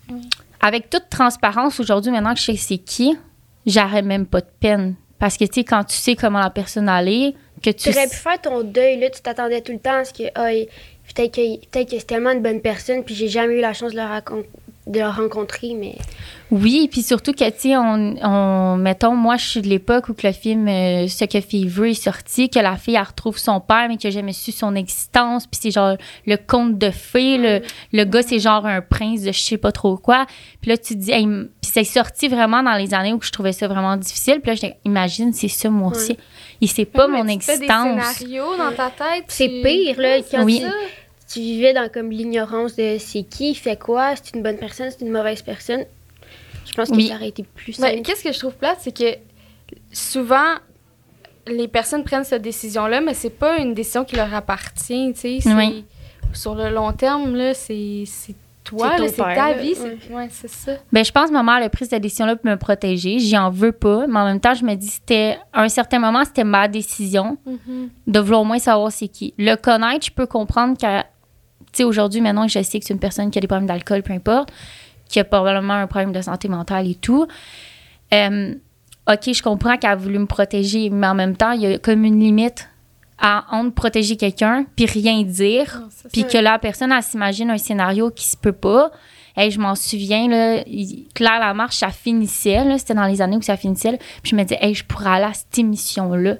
Avec 0.61 0.89
toute 0.89 1.09
transparence, 1.09 1.79
aujourd'hui, 1.81 2.11
maintenant 2.11 2.33
que 2.33 2.39
je 2.39 2.45
sais 2.45 2.55
c'est 2.55 2.77
qui, 2.77 3.17
j'aurais 3.65 4.01
même 4.01 4.25
pas 4.25 4.39
de 4.39 4.49
peine. 4.59 4.95
Parce 5.19 5.35
que, 5.35 5.43
tu 5.43 5.55
sais, 5.55 5.63
quand 5.65 5.83
tu 5.83 5.97
sais 5.97 6.15
comment 6.15 6.39
la 6.39 6.49
personne 6.49 6.87
allait, 6.87 7.35
que 7.61 7.69
tu. 7.69 7.89
Aurais 7.89 8.07
pu 8.07 8.15
faire 8.15 8.41
ton 8.41 8.63
deuil, 8.63 8.99
là, 8.99 9.09
tu 9.09 9.21
t'attendais 9.21 9.61
tout 9.61 9.71
le 9.71 9.79
temps 9.79 9.99
à 9.99 10.05
ce 10.05 10.13
que. 10.13 10.23
Oh, 10.23 10.65
peut-être 11.13 11.33
que, 11.33 11.65
peut 11.67 11.85
que 11.85 11.97
c'est 11.97 12.07
tellement 12.07 12.31
une 12.31 12.41
bonne 12.41 12.61
personne, 12.61 13.03
puis 13.03 13.15
j'ai 13.15 13.27
jamais 13.27 13.55
eu 13.55 13.61
la 13.61 13.73
chance 13.73 13.91
de 13.91 13.97
le, 13.97 14.03
raconter 14.03 14.49
de 14.89 14.99
le 14.99 15.07
rencontrer, 15.07 15.75
mais... 15.75 15.95
Oui, 16.49 16.87
puis 16.91 17.03
surtout 17.03 17.31
que, 17.31 17.47
tu 17.51 17.59
sais, 17.59 17.77
on, 17.77 18.15
on, 18.23 18.75
mettons, 18.77 19.15
moi, 19.15 19.37
je 19.37 19.45
suis 19.45 19.61
de 19.61 19.67
l'époque 19.67 20.09
où 20.09 20.15
que 20.15 20.25
le 20.25 20.33
film 20.33 20.67
euh, 20.67 21.07
Ce 21.07 21.25
que 21.25 21.41
fille 21.41 21.67
veut 21.67 21.89
est 21.89 21.93
sorti, 21.93 22.49
que 22.49 22.57
la 22.57 22.75
fille, 22.75 22.95
elle 22.95 23.03
retrouve 23.03 23.37
son 23.37 23.59
père, 23.59 23.87
mais 23.87 23.97
que 23.97 24.09
jamais 24.09 24.33
su 24.33 24.51
son 24.51 24.73
existence, 24.73 25.45
puis 25.45 25.59
c'est 25.61 25.71
genre 25.71 25.95
le 26.25 26.37
conte 26.37 26.79
de 26.79 26.89
fées, 26.89 27.37
le, 27.37 27.61
le 27.93 28.03
gars, 28.03 28.23
c'est 28.23 28.39
genre 28.39 28.65
un 28.65 28.81
prince 28.81 29.21
de 29.21 29.31
je 29.31 29.39
sais 29.39 29.57
pas 29.57 29.71
trop 29.71 29.95
quoi. 29.95 30.25
Puis 30.59 30.71
là, 30.71 30.77
tu 30.77 30.95
te 30.95 30.99
dis, 30.99 31.11
puis 31.11 31.71
c'est 31.71 31.83
sorti 31.83 32.27
vraiment 32.27 32.63
dans 32.63 32.75
les 32.75 32.95
années 32.95 33.13
où 33.13 33.21
je 33.21 33.31
trouvais 33.31 33.53
ça 33.53 33.67
vraiment 33.67 33.95
difficile, 33.95 34.39
puis 34.41 34.51
là, 34.51 34.55
je 34.55 34.89
imagine, 34.89 35.33
c'est 35.33 35.49
ça, 35.49 35.69
moi 35.69 35.91
aussi. 35.91 36.17
Il 36.61 36.69
sait 36.69 36.85
pas 36.85 37.07
mon 37.07 37.23
tu 37.25 37.31
existence. 37.31 37.57
Fais 37.57 37.95
des 37.95 38.01
scénarios 38.11 38.57
dans 38.57 38.73
ta 38.75 38.89
tête. 38.89 39.25
C'est 39.27 39.47
pire, 39.63 39.99
là, 39.99 40.17
quand 40.29 40.43
oui 40.43 40.63
tu 41.31 41.39
vivais 41.41 41.73
dans 41.73 41.87
comme 41.89 42.09
l'ignorance 42.09 42.75
de 42.75 42.97
c'est 42.97 43.21
qui, 43.21 43.53
fait 43.53 43.77
quoi, 43.77 44.15
c'est 44.15 44.35
une 44.35 44.41
bonne 44.41 44.57
personne, 44.57 44.89
c'est 44.89 45.05
une 45.05 45.11
mauvaise 45.11 45.43
personne. 45.43 45.85
Je 46.65 46.73
pense 46.73 46.89
que 46.89 46.95
Oui. 46.95 47.07
ça 47.09 47.15
aurait 47.15 47.27
été 47.29 47.43
plus 47.43 47.79
Ben, 47.79 47.91
simple. 47.91 48.01
Qu'est-ce 48.01 48.23
que 48.23 48.31
je 48.31 48.39
trouve 48.39 48.55
plate, 48.55 48.79
c'est 48.81 48.95
que 48.97 49.15
souvent, 49.91 50.55
les 51.45 51.67
personnes 51.67 52.03
prennent 52.03 52.23
cette 52.23 52.41
décision-là, 52.41 53.01
mais 53.01 53.13
c'est 53.13 53.29
pas 53.29 53.57
une 53.59 53.75
décision 53.75 54.05
qui 54.05 54.15
leur 54.15 54.33
appartient, 54.33 55.13
tu 55.13 55.39
sais. 55.39 55.53
Oui. 55.53 55.85
Sur 56.33 56.55
le 56.55 56.69
long 56.71 56.93
terme, 56.93 57.35
là, 57.35 57.53
c'est 57.53 58.03
c'est 58.07 58.35
toi, 58.77 58.91
C'est 59.07 59.15
ta 59.17 59.35
là, 59.35 59.53
vie. 59.53 59.75
c'est- 59.75 60.13
Ouais, 60.13 60.27
c'est 60.29 60.49
ça. 60.49 60.73
Ben, 60.91 61.03
je 61.03 61.11
pense 61.11 61.29
que 61.29 61.33
ma 61.33 61.43
mère 61.43 61.63
a 61.65 61.69
pris 61.69 61.85
cette 61.85 62.01
décision-là 62.01 62.35
pour 62.35 62.49
me 62.49 62.55
protéger. 62.57 63.19
J'y 63.19 63.37
en 63.37 63.49
veux 63.49 63.71
pas. 63.71 64.07
Mais 64.07 64.19
en 64.19 64.25
même 64.25 64.39
temps, 64.39 64.53
je 64.53 64.63
me 64.65 64.75
dis, 64.75 64.87
c'était, 64.87 65.37
à 65.53 65.63
un 65.63 65.69
certain 65.69 65.99
moment, 65.99 66.23
c'était 66.25 66.43
ma 66.43 66.67
décision 66.67 67.37
de 68.07 68.19
vouloir 68.19 68.41
au 68.41 68.45
moins 68.45 68.59
savoir 68.59 68.91
c'est 68.91 69.07
qui. 69.07 69.33
Le 69.37 69.55
connaître, 69.55 70.05
je 70.05 70.11
peux 70.11 70.25
comprendre 70.27 70.77
que, 70.77 70.99
tu 71.01 71.05
sais, 71.73 71.83
aujourd'hui, 71.83 72.21
maintenant 72.21 72.45
que 72.45 72.51
je 72.51 72.61
sais 72.61 72.79
que 72.79 72.85
c'est 72.85 72.93
une 72.93 72.99
personne 72.99 73.29
qui 73.31 73.37
a 73.37 73.41
des 73.41 73.47
problèmes 73.47 73.67
d'alcool, 73.67 74.03
peu 74.03 74.13
importe, 74.13 74.49
qui 75.07 75.19
a 75.19 75.23
probablement 75.23 75.73
un 75.73 75.87
problème 75.87 76.11
de 76.11 76.21
santé 76.21 76.47
mentale 76.47 76.87
et 76.87 76.95
tout, 76.95 77.25
euh, 78.13 78.53
OK, 79.11 79.33
je 79.33 79.41
comprends 79.41 79.75
qu'elle 79.77 79.89
a 79.91 79.95
voulu 79.95 80.19
me 80.19 80.27
protéger, 80.27 80.89
mais 80.91 81.07
en 81.07 81.15
même 81.15 81.35
temps, 81.35 81.51
il 81.51 81.61
y 81.61 81.65
a 81.65 81.77
comme 81.79 82.05
une 82.05 82.19
limite 82.19 82.69
à 83.19 83.45
entre 83.51 83.73
protéger 83.73 84.15
quelqu'un 84.17 84.65
puis 84.75 84.85
rien 84.85 85.23
dire. 85.23 85.83
Puis 86.11 86.25
que 86.25 86.37
la 86.37 86.59
personne, 86.59 86.91
elle 86.91 87.03
s'imagine 87.03 87.49
un 87.49 87.57
scénario 87.57 88.11
qui 88.11 88.27
se 88.27 88.37
peut 88.37 88.53
pas. 88.53 88.91
Hey, 89.35 89.51
je 89.51 89.59
m'en 89.59 89.75
souviens, 89.75 90.27
là, 90.27 90.63
Claire 91.13 91.39
Lamarche, 91.39 91.77
ça 91.77 91.91
finissait, 91.91 92.63
là, 92.63 92.77
c'était 92.77 92.93
dans 92.93 93.05
les 93.05 93.21
années 93.21 93.37
où 93.37 93.41
ça 93.41 93.55
finissait. 93.57 93.91
là. 93.91 93.97
puis 93.97 94.31
je 94.31 94.35
me 94.35 94.43
disais, 94.43 94.57
hey, 94.61 94.73
je 94.73 94.83
pourrais 94.83 95.11
aller 95.11 95.25
à 95.25 95.33
cette 95.33 95.57
émission-là, 95.57 96.37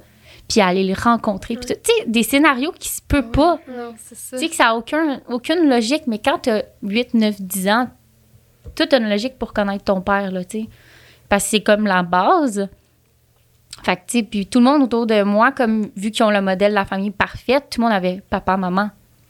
puis 0.49 0.59
aller 0.59 0.83
les 0.83 0.93
rencontrer. 0.93 1.55
Tu 1.55 1.67
sais, 1.67 2.05
des 2.07 2.23
scénarios 2.23 2.73
qui 2.77 2.89
se 2.89 3.01
peut 3.07 3.25
pas. 3.25 3.59
Tu 3.65 4.15
sais 4.37 4.49
que 4.49 4.55
ça 4.55 4.65
n'a 4.65 4.75
aucun, 4.75 5.21
aucune 5.29 5.69
logique, 5.69 6.03
mais 6.07 6.19
quand 6.19 6.39
tu 6.39 6.49
as 6.49 6.65
8, 6.81 7.13
9, 7.13 7.41
10 7.41 7.69
ans, 7.69 7.87
tout 8.75 8.87
a 8.91 8.97
une 8.97 9.09
logique 9.09 9.37
pour 9.37 9.53
connaître 9.53 9.85
ton 9.85 10.01
père, 10.01 10.31
là, 10.31 10.43
tu 10.43 10.61
sais. 10.61 10.69
Parce 11.29 11.43
que 11.43 11.49
c'est 11.51 11.61
comme 11.61 11.85
la 11.85 12.03
base. 12.03 12.67
Fait 13.83 13.95
que, 13.95 14.01
tu 14.07 14.17
sais, 14.19 14.23
puis 14.23 14.45
tout 14.45 14.59
le 14.59 14.65
monde 14.65 14.83
autour 14.83 15.05
de 15.07 15.23
moi, 15.23 15.51
comme 15.51 15.89
vu 15.95 16.11
qu'ils 16.11 16.23
ont 16.25 16.29
le 16.31 16.41
modèle 16.41 16.71
de 16.71 16.75
la 16.75 16.85
famille 16.85 17.11
parfaite, 17.11 17.65
tout 17.71 17.81
le 17.81 17.85
monde 17.87 17.93
avait 17.95 18.21
papa, 18.29 18.57
maman. 18.57 18.89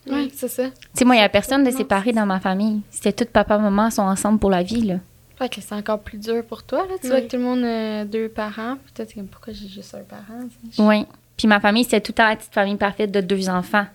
Ouais, 0.10 0.28
c'est 0.34 0.48
ça. 0.48 0.64
Tu 0.66 0.72
sais, 0.96 1.06
moi, 1.06 1.16
il 1.16 1.20
n'y 1.20 1.24
a 1.24 1.30
personne 1.30 1.64
de 1.64 1.72
séparé 1.72 2.12
dans 2.14 2.26
ma 2.26 2.40
famille. 2.40 2.82
C'était 2.90 3.26
tout 3.26 3.32
papa, 3.32 3.58
maman 3.58 3.90
sont 3.92 4.02
ensemble 4.02 4.40
pour 4.40 4.50
la 4.50 4.64
vie, 4.64 4.82
là. 4.82 4.96
Fait 5.38 5.48
que 5.50 5.62
c'est 5.62 5.76
encore 5.76 6.00
plus 6.00 6.18
dur 6.18 6.44
pour 6.46 6.64
toi, 6.64 6.80
là. 6.80 6.96
Tu 7.00 7.06
Oui. 7.06 7.10
vois 7.12 7.22
que 7.22 7.28
tout 7.28 7.38
le 7.38 7.44
monde 7.44 7.64
a 7.64 8.06
deux 8.06 8.28
parents. 8.28 8.76
Peut-être 8.94 9.14
que 9.14 9.22
pourquoi 9.22 9.54
j'ai 9.54 9.68
juste 9.68 9.96
un 9.96 10.00
parent. 10.00 10.42
Oui. 10.80 11.06
Puis 11.38 11.48
ma 11.48 11.60
famille, 11.62 11.84
c'était 11.86 12.02
tout 12.02 12.12
le 12.12 12.16
temps 12.16 12.28
la 12.28 12.36
petite 12.36 12.54
famille 12.54 12.76
parfaite 12.76 13.12
de 13.12 13.22
deux 13.22 13.50
enfants. 13.50 13.86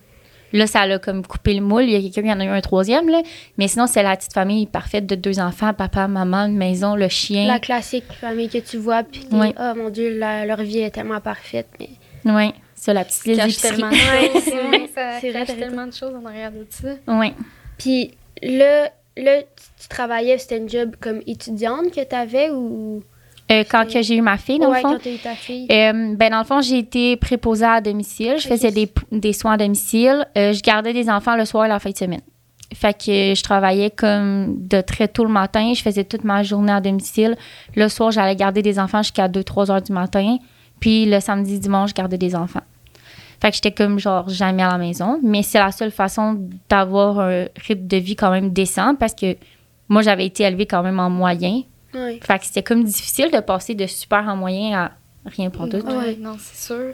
Là, 0.54 0.66
ça 0.66 0.86
l'a 0.86 0.98
comme 0.98 1.26
coupé 1.26 1.52
le 1.52 1.60
moule. 1.60 1.82
Il 1.82 1.90
y 1.90 1.96
a 1.96 2.00
quelqu'un 2.00 2.22
qui 2.22 2.32
en 2.32 2.40
a 2.40 2.44
eu 2.44 2.48
un 2.48 2.60
troisième, 2.62 3.08
là. 3.10 3.20
Mais 3.58 3.68
sinon, 3.68 3.86
c'est 3.86 4.02
la 4.02 4.16
petite 4.16 4.32
famille 4.32 4.66
parfaite 4.66 5.04
de 5.04 5.14
deux 5.16 5.38
enfants, 5.40 5.74
papa, 5.74 6.08
maman, 6.08 6.46
une 6.46 6.56
maison, 6.56 6.94
le 6.96 7.08
chien. 7.08 7.46
La 7.46 7.58
classique 7.58 8.04
famille 8.20 8.48
que 8.48 8.58
tu 8.58 8.78
vois, 8.78 9.02
puis 9.02 9.26
Ouais. 9.32 9.52
oh 9.60 9.72
mon 9.76 9.90
Dieu, 9.90 10.16
la- 10.18 10.46
leur 10.46 10.62
vie 10.62 10.78
est 10.78 10.90
tellement 10.92 11.20
parfaite. 11.20 11.66
Mais 11.78 11.90
Oui, 12.24 12.54
ça, 12.74 12.94
la 12.94 13.04
petite 13.04 13.24
liste 13.26 13.38
Cache 13.40 13.56
tellement 13.58 13.90
de 13.90 13.94
choses. 13.96 14.52
Ouais, 14.70 14.90
ça 14.94 15.18
c'est 15.20 15.30
vrai, 15.30 15.40
cache 15.40 15.48
raison. 15.48 15.60
tellement 15.60 15.86
de 15.86 15.92
choses 15.92 16.14
en 16.14 16.24
arrière 16.24 16.52
de 16.52 16.64
ça. 16.70 16.88
Oui. 17.08 17.32
Puis 17.76 18.12
là, 18.42 18.90
là, 19.16 19.42
tu- 19.42 19.82
tu 19.82 19.88
travaillais, 19.88 20.38
c'était 20.38 20.58
une 20.58 20.68
job 20.70 20.94
comme 21.00 21.20
étudiante 21.26 21.90
que 21.92 22.02
tu 22.04 22.14
avais 22.14 22.50
ou. 22.50 23.02
Euh, 23.52 23.62
quand 23.70 23.87
que 23.90 24.00
j'ai 24.00 24.16
eu 24.16 24.22
ma 24.22 24.38
fille, 24.38 24.59
dans 24.59 24.70
ouais, 24.70 24.83
le 24.83 24.88
fond. 24.88 24.98
quand 25.02 25.11
eu 25.11 25.18
ta 25.18 25.35
fille. 25.35 25.66
Euh, 25.70 26.14
ben 26.16 26.30
dans 26.30 26.38
le 26.38 26.44
fond, 26.44 26.62
j'ai 26.62 26.78
été 26.78 27.16
préposée 27.16 27.66
à 27.66 27.80
domicile. 27.80 28.37
Je 28.38 28.48
faisais 28.48 28.70
des, 28.70 28.90
des 29.12 29.33
soins 29.35 29.52
à 29.52 29.57
domicile. 29.59 30.26
Euh, 30.38 30.52
je 30.52 30.62
gardais 30.62 30.94
des 30.94 31.11
enfants 31.11 31.37
le 31.37 31.44
soir 31.44 31.66
et 31.66 31.68
la 31.68 31.78
fin 31.78 31.90
de 31.90 31.96
semaine. 31.96 32.22
Fait 32.74 32.94
que 32.94 33.35
je 33.35 33.42
travaillais 33.42 33.90
comme 33.90 34.66
de 34.66 34.80
très 34.80 35.09
tôt 35.09 35.24
le 35.24 35.30
matin. 35.30 35.72
Je 35.74 35.83
faisais 35.83 36.04
toute 36.04 36.24
ma 36.24 36.42
journée 36.42 36.72
à 36.72 36.80
domicile. 36.80 37.37
Le 37.76 37.88
soir, 37.88 38.11
j'allais 38.11 38.35
garder 38.35 38.62
des 38.62 38.78
enfants 38.78 39.02
jusqu'à 39.02 39.28
2-3 39.28 39.70
heures 39.70 39.83
du 39.83 39.92
matin. 39.92 40.38
Puis 40.80 41.04
le 41.04 41.20
samedi, 41.20 41.59
dimanche, 41.59 41.90
je 41.90 41.94
gardais 41.94 42.18
des 42.18 42.35
enfants. 42.35 42.62
Fait 43.42 43.50
que 43.50 43.57
j'étais 43.57 43.72
comme 43.72 43.98
genre 43.98 44.28
jamais 44.30 44.62
à 44.62 44.70
la 44.70 44.78
maison. 44.78 45.20
Mais 45.22 45.42
c'est 45.42 45.59
la 45.59 45.70
seule 45.70 45.90
façon 45.90 46.48
d'avoir 46.70 47.20
un 47.20 47.44
rythme 47.66 47.87
de 47.87 47.96
vie 47.98 48.16
quand 48.16 48.30
même 48.30 48.50
décent 48.50 48.94
parce 48.94 49.14
que 49.14 49.37
moi, 49.90 50.00
j'avais 50.00 50.24
été 50.24 50.44
élevée 50.44 50.66
quand 50.66 50.83
même 50.83 50.98
en 50.98 51.11
moyen. 51.11 51.61
Ouais. 51.94 52.18
Fait 52.22 52.38
que 52.38 52.44
c'était 52.46 52.62
comme 52.62 52.85
difficile 52.85 53.30
de 53.30 53.40
passer 53.40 53.74
de 53.74 53.87
super 53.87 54.26
en 54.28 54.37
moyen 54.37 54.76
à 54.78 54.90
rien 55.26 55.50
pour 55.50 55.68
tout. 55.68 55.76
Ouais. 55.78 56.16
non, 56.18 56.37
c'est 56.38 56.66
sûr. 56.72 56.92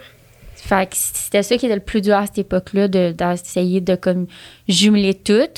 Fait 0.57 0.89
que 0.89 0.95
c'était 0.97 1.43
ça 1.43 1.57
qui 1.57 1.67
était 1.67 1.75
le 1.75 1.81
plus 1.81 2.03
dur 2.03 2.17
à 2.17 2.27
cette 2.27 2.39
époque-là, 2.39 2.87
de- 2.89 3.13
d'essayer 3.13 3.81
de, 3.81 3.95
comme 3.97 4.27
jumeler 4.69 5.15
tout. 5.15 5.49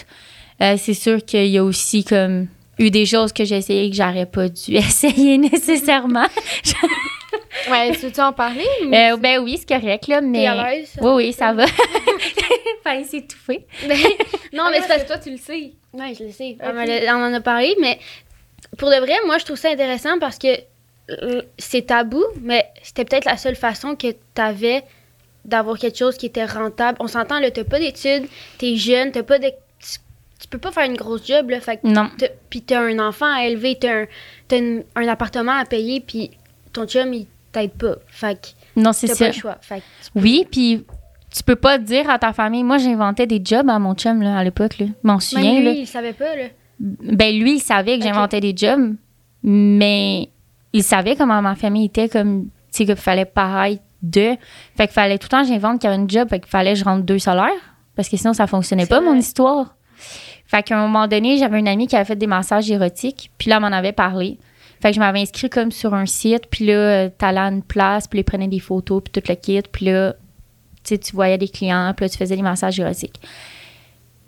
Euh, 0.61 0.77
c'est 0.79 0.95
sûr 0.95 1.25
qu'il 1.25 1.47
y 1.49 1.59
a 1.59 1.65
aussi 1.65 2.05
comme 2.05 2.47
eu 2.79 2.91
des 2.91 3.05
choses 3.05 3.33
que 3.33 3.45
j'ai 3.45 3.57
essayé 3.57 3.91
que 3.91 3.97
j'aurais 3.97 4.27
pas 4.27 4.49
dû 4.49 4.75
essayer 4.77 5.39
nécessairement. 5.39 6.27
Ouais, 7.71 7.93
tu 7.93 7.99
veux-tu 8.07 8.21
en 8.21 8.33
parler? 8.33 8.65
ou- 8.85 8.93
Euh, 8.95 9.17
ben 9.17 9.39
oui, 9.43 9.57
c'est 9.59 9.69
correct, 9.69 10.07
là, 10.09 10.21
mais... 10.21 10.47
à 10.47 10.71
l'aise? 10.71 10.93
Oui, 11.01 11.11
oui, 11.15 11.33
ça 11.33 11.53
va. 11.53 11.65
Fallait 12.85 13.05
s'étouffer. 13.05 13.67
Ben, 13.87 13.97
non, 14.53 14.65
Ah, 14.67 14.71
mais 14.71 14.81
c'est 14.81 14.89
parce 14.89 15.03
que 15.03 15.07
toi, 15.09 15.19
tu 15.19 15.31
le 15.31 15.37
sais. 15.37 15.73
Ouais, 15.93 16.15
je 16.19 16.25
le 16.25 16.33
sais. 16.33 16.57
On 16.63 17.13
en 17.23 17.33
a 17.35 17.41
parlé, 17.41 17.75
mais 17.81 17.99
pour 18.79 18.91
de 18.91 18.97
vrai, 18.97 19.15
moi, 19.27 19.39
je 19.39 19.45
trouve 19.45 19.57
ça 19.57 19.71
intéressant 19.71 20.19
parce 20.19 20.39
que 20.39 20.49
euh, 21.11 21.43
c'est 21.59 21.87
tabou, 21.89 22.23
mais 22.41 22.67
c'était 22.83 23.05
peut-être 23.05 23.25
la 23.25 23.37
seule 23.37 23.57
façon 23.57 23.97
que 23.97 24.09
tu 24.13 24.41
avais 24.41 24.85
d'avoir 25.45 25.77
quelque 25.79 25.99
chose 25.99 26.17
qui 26.17 26.27
était 26.27 26.45
rentable. 26.45 26.97
On 27.01 27.09
s'entend, 27.09 27.41
là, 27.41 27.51
t'as 27.51 27.65
pas 27.65 27.79
d'études, 27.81 28.27
t'es 28.59 28.77
jeune, 28.77 29.11
t'as 29.11 29.25
pas 29.25 29.39
de... 29.39 29.49
Tu, 29.49 29.99
tu 30.41 30.49
peux 30.49 30.59
pas 30.59 30.71
faire 30.71 30.85
une 30.89 30.97
grosse 30.97 31.27
job, 31.27 31.51
là, 31.51 31.61
fait 31.61 31.79
que 31.79 31.87
Non. 31.89 32.09
t'as- 32.17 32.29
puis 32.49 32.63
t'as 32.63 32.81
un 32.81 32.99
enfant 33.01 33.27
à 33.33 33.45
élever, 33.47 33.77
t'as 33.79 34.03
un, 34.03 34.07
t'as 34.49 34.59
une- 34.59 34.85
un 34.95 35.09
appartement 35.09 35.53
à 35.53 35.65
payer, 35.65 36.01
puis 36.01 36.31
ton 36.73 36.87
chum, 36.87 37.13
il 37.13 37.27
t'aide 37.51 37.73
pas. 37.73 37.97
Fait 38.07 38.41
que 38.41 38.81
Non, 38.81 38.93
c'est 38.93 39.09
t'as 39.09 39.15
ça. 39.15 39.25
pas 39.27 39.31
le 39.33 39.37
choix. 39.37 39.59
Fait 39.61 39.81
que 39.81 39.85
Oui, 40.15 40.47
puis 40.51 40.85
tu 41.35 41.43
peux 41.43 41.57
pas 41.57 41.79
dire 41.79 42.09
à 42.09 42.19
ta 42.21 42.33
famille... 42.33 42.63
Moi, 42.63 42.79
j'inventais 42.79 43.27
des 43.27 43.41
jobs 43.45 43.69
à 43.69 43.79
mon 43.81 43.95
chum, 43.95 44.23
là, 44.23 44.39
à 44.39 44.45
l'époque, 44.45 44.79
là. 44.79 44.87
M'en 45.03 45.19
souviens, 45.19 45.55
même 45.55 45.65
là. 45.65 45.73
lui, 45.73 45.81
il 45.81 45.87
savait 45.89 46.13
pas, 46.13 46.37
là. 46.37 46.45
Ben 46.83 47.39
lui, 47.39 47.57
il 47.57 47.61
savait 47.61 47.97
que 47.97 48.05
j'inventais 48.05 48.41
des 48.41 48.55
jobs, 48.57 48.97
mais 49.45 50.31
il 50.73 50.83
savait 50.83 51.15
comment 51.15 51.41
ma 51.41 51.55
famille 51.55 51.87
était, 51.87 52.09
comme, 52.09 52.47
tu 52.47 52.51
sais, 52.71 52.87
qu'il 52.87 52.97
fallait 52.97 53.25
paraître 53.25 53.83
de. 54.03 54.37
Fait 54.77 54.87
qu'il 54.87 54.91
fallait 54.91 55.19
tout 55.19 55.27
le 55.27 55.29
temps 55.29 55.43
que 55.43 55.49
j'invente 55.49 55.81
qu'il 55.81 55.89
y 55.89 55.93
avait 55.93 56.03
une 56.03 56.11
job, 56.11 56.29
fait 56.29 56.41
qu'il 56.41 56.51
fallait 56.51 56.73
que 56.73 56.79
je 56.81 56.85
rentre 56.85 57.05
deux 57.05 57.21
salaires, 57.21 57.51
parce 57.95 58.09
que 58.09 58.17
sinon, 58.17 58.33
ça 58.33 58.49
fonctionnait 58.49 58.87
pas, 58.87 59.01
mon 59.01 59.15
histoire. 59.15 59.77
Fait 60.47 60.65
qu'à 60.65 60.77
un 60.77 60.83
moment 60.83 61.07
donné, 61.07 61.39
j'avais 61.39 61.61
une 61.61 61.69
amie 61.69 61.87
qui 61.87 61.95
avait 61.95 62.05
fait 62.05 62.17
des 62.17 62.27
massages 62.27 62.69
érotiques, 62.69 63.31
puis 63.39 63.49
là, 63.49 63.57
elle 63.57 63.63
m'en 63.63 63.69
avait 63.69 63.93
parlé. 63.93 64.39
Fait 64.81 64.89
que 64.91 64.97
je 64.97 65.01
m'avais 65.01 65.21
inscrit 65.21 65.49
comme 65.49 65.71
sur 65.71 65.95
un 65.95 66.07
site, 66.07 66.49
puis 66.51 66.67
là, 66.67 67.09
t'allais 67.11 67.39
à 67.39 67.49
une 67.49 67.63
place, 67.63 68.09
puis 68.09 68.19
ils 68.19 68.25
prenaient 68.25 68.49
des 68.49 68.59
photos, 68.59 69.03
puis 69.05 69.13
tout 69.13 69.29
le 69.29 69.37
kit, 69.37 69.63
puis 69.71 69.87
là, 69.87 70.15
tu 70.85 70.99
voyais 71.13 71.39
des 71.39 71.49
clients, 71.49 71.95
puis 71.97 72.07
là, 72.07 72.11
tu 72.11 72.19
faisais 72.19 72.35
des 72.35 72.43
massages 72.43 72.81
érotiques. 72.81 73.21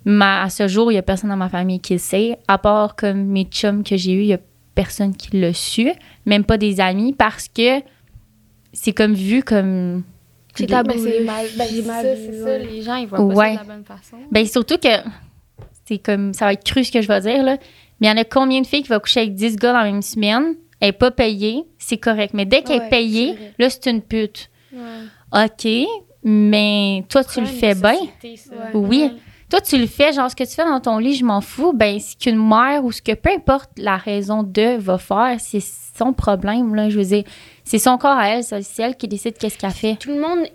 Mais 0.05 0.25
à 0.25 0.49
ce 0.49 0.67
jour, 0.67 0.91
il 0.91 0.95
y 0.95 0.97
a 0.97 1.01
personne 1.01 1.29
dans 1.31 1.35
ma 1.37 1.49
famille 1.49 1.79
qui 1.79 1.93
le 1.93 1.99
sait, 1.99 2.37
à 2.47 2.57
part 2.57 2.95
comme 2.95 3.23
mes 3.25 3.45
chums 3.45 3.83
que 3.83 3.97
j'ai 3.97 4.11
eu, 4.13 4.19
il 4.21 4.27
y 4.27 4.33
a 4.33 4.39
personne 4.75 5.15
qui 5.15 5.35
l'a 5.39 5.53
su, 5.53 5.89
même 6.25 6.43
pas 6.43 6.57
des 6.57 6.79
amis, 6.79 7.13
parce 7.13 7.47
que 7.47 7.79
c'est 8.73 8.93
comme 8.93 9.13
vu 9.13 9.41
comme. 9.41 10.03
C'est 10.53 10.67
tabou. 10.67 10.89
Ben, 10.91 10.99
c'est 10.99 11.19
mal. 11.23 11.45
Ben, 11.57 11.67
J'ai 11.69 11.81
c'est 11.81 11.87
mal 11.87 12.05
ça, 12.05 12.13
vu, 12.13 12.21
c'est 12.31 12.41
ça. 12.43 12.57
Les 12.59 12.81
gens, 12.81 12.95
ils 12.95 13.07
voient 13.07 13.17
pas 13.17 13.23
Ouais. 13.25 13.55
ça 13.55 13.63
de 13.63 13.67
la 13.67 13.75
bonne 13.75 13.83
façon. 13.85 14.17
Ben 14.31 14.45
surtout 14.45 14.77
que 14.77 14.87
c'est 15.85 15.97
comme 15.97 16.33
ça 16.33 16.45
va 16.45 16.53
être 16.53 16.63
cru 16.63 16.83
ce 16.83 16.91
que 16.91 17.01
je 17.01 17.07
vais 17.07 17.19
dire 17.21 17.43
là. 17.43 17.57
Mais 17.99 18.07
il 18.07 18.09
y 18.09 18.13
en 18.13 18.17
a 18.17 18.23
combien 18.25 18.61
de 18.61 18.67
filles 18.67 18.83
qui 18.83 18.89
vont 18.89 18.99
coucher 18.99 19.21
avec 19.21 19.33
10 19.35 19.55
gars 19.57 19.71
dans 19.73 19.79
la 19.79 19.85
même 19.85 20.01
semaine, 20.01 20.55
elle 20.81 20.89
est 20.89 20.91
pas 20.93 21.11
payée, 21.11 21.63
c'est 21.77 21.97
correct. 21.97 22.33
Mais 22.33 22.45
dès 22.45 22.61
qu'elle 22.61 22.79
Ouais, 22.79 22.87
est 22.87 22.89
payée, 22.89 23.35
là 23.59 23.69
c'est 23.69 23.89
une 23.89 24.01
pute. 24.01 24.49
Ouais. 24.73 25.45
OK, 25.45 25.87
mais 26.23 27.03
toi 27.09 27.23
tu 27.23 27.39
le 27.41 27.45
fais 27.47 27.75
bien. 27.75 27.95
Oui. 28.73 29.11
Toi, 29.49 29.61
tu 29.61 29.77
le 29.77 29.85
fais, 29.85 30.11
genre 30.11 30.29
ce 30.29 30.35
que 30.35 30.43
tu 30.43 30.55
fais 30.55 30.65
dans 30.65 30.79
ton 30.79 30.97
lit, 30.97 31.15
je 31.15 31.23
m'en 31.23 31.39
fous. 31.41 31.71
Ben, 31.71 31.99
ce 31.99 32.15
qu'une 32.15 32.37
mère 32.37 32.83
ou 32.83 32.91
ce 32.91 33.01
que 33.01 33.13
peu 33.13 33.29
importe 33.29 33.69
la 33.77 33.95
raison 33.97 34.41
de 34.41 34.77
va 34.77 34.97
faire, 34.97 35.37
c'est 35.39 35.61
son 35.61 36.13
problème, 36.13 36.73
là. 36.73 36.89
Je 36.89 36.97
veux 36.97 37.05
dire, 37.05 37.23
c'est 37.63 37.77
son 37.77 37.97
corps 37.97 38.17
à 38.17 38.29
elle, 38.29 38.43
c'est 38.43 38.81
elle 38.81 38.95
qui 38.95 39.07
décide 39.07 39.37
qu'est-ce 39.37 39.57
qu'elle 39.57 39.71
fait. 39.71 39.95
tout 39.97 40.09
le 40.09 40.19
monde 40.19 40.47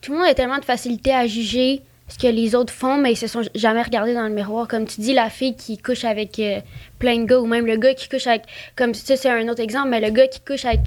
tout 0.00 0.12
le 0.12 0.18
monde 0.18 0.28
a 0.28 0.34
tellement 0.34 0.58
de 0.58 0.64
facilité 0.64 1.12
à 1.12 1.26
juger 1.26 1.82
ce 2.06 2.16
que 2.16 2.28
les 2.28 2.54
autres 2.54 2.72
font 2.72 2.96
mais 2.96 3.12
ils 3.12 3.16
se 3.16 3.26
sont 3.26 3.42
jamais 3.56 3.82
regardés 3.82 4.14
dans 4.14 4.22
le 4.22 4.32
miroir 4.32 4.68
comme 4.68 4.86
tu 4.86 5.00
dis 5.00 5.12
la 5.12 5.28
fille 5.28 5.56
qui 5.56 5.76
couche 5.76 6.04
avec 6.04 6.38
euh, 6.38 6.60
plein 7.00 7.18
de 7.18 7.24
gars 7.24 7.40
ou 7.40 7.46
même 7.46 7.66
le 7.66 7.76
gars 7.76 7.94
qui 7.94 8.08
couche 8.08 8.28
avec 8.28 8.42
comme 8.76 8.94
ça 8.94 9.16
c'est 9.16 9.28
un 9.28 9.48
autre 9.48 9.60
exemple 9.60 9.88
mais 9.88 10.00
le 10.00 10.10
gars 10.10 10.28
qui 10.28 10.40
couche 10.40 10.64
avec 10.64 10.82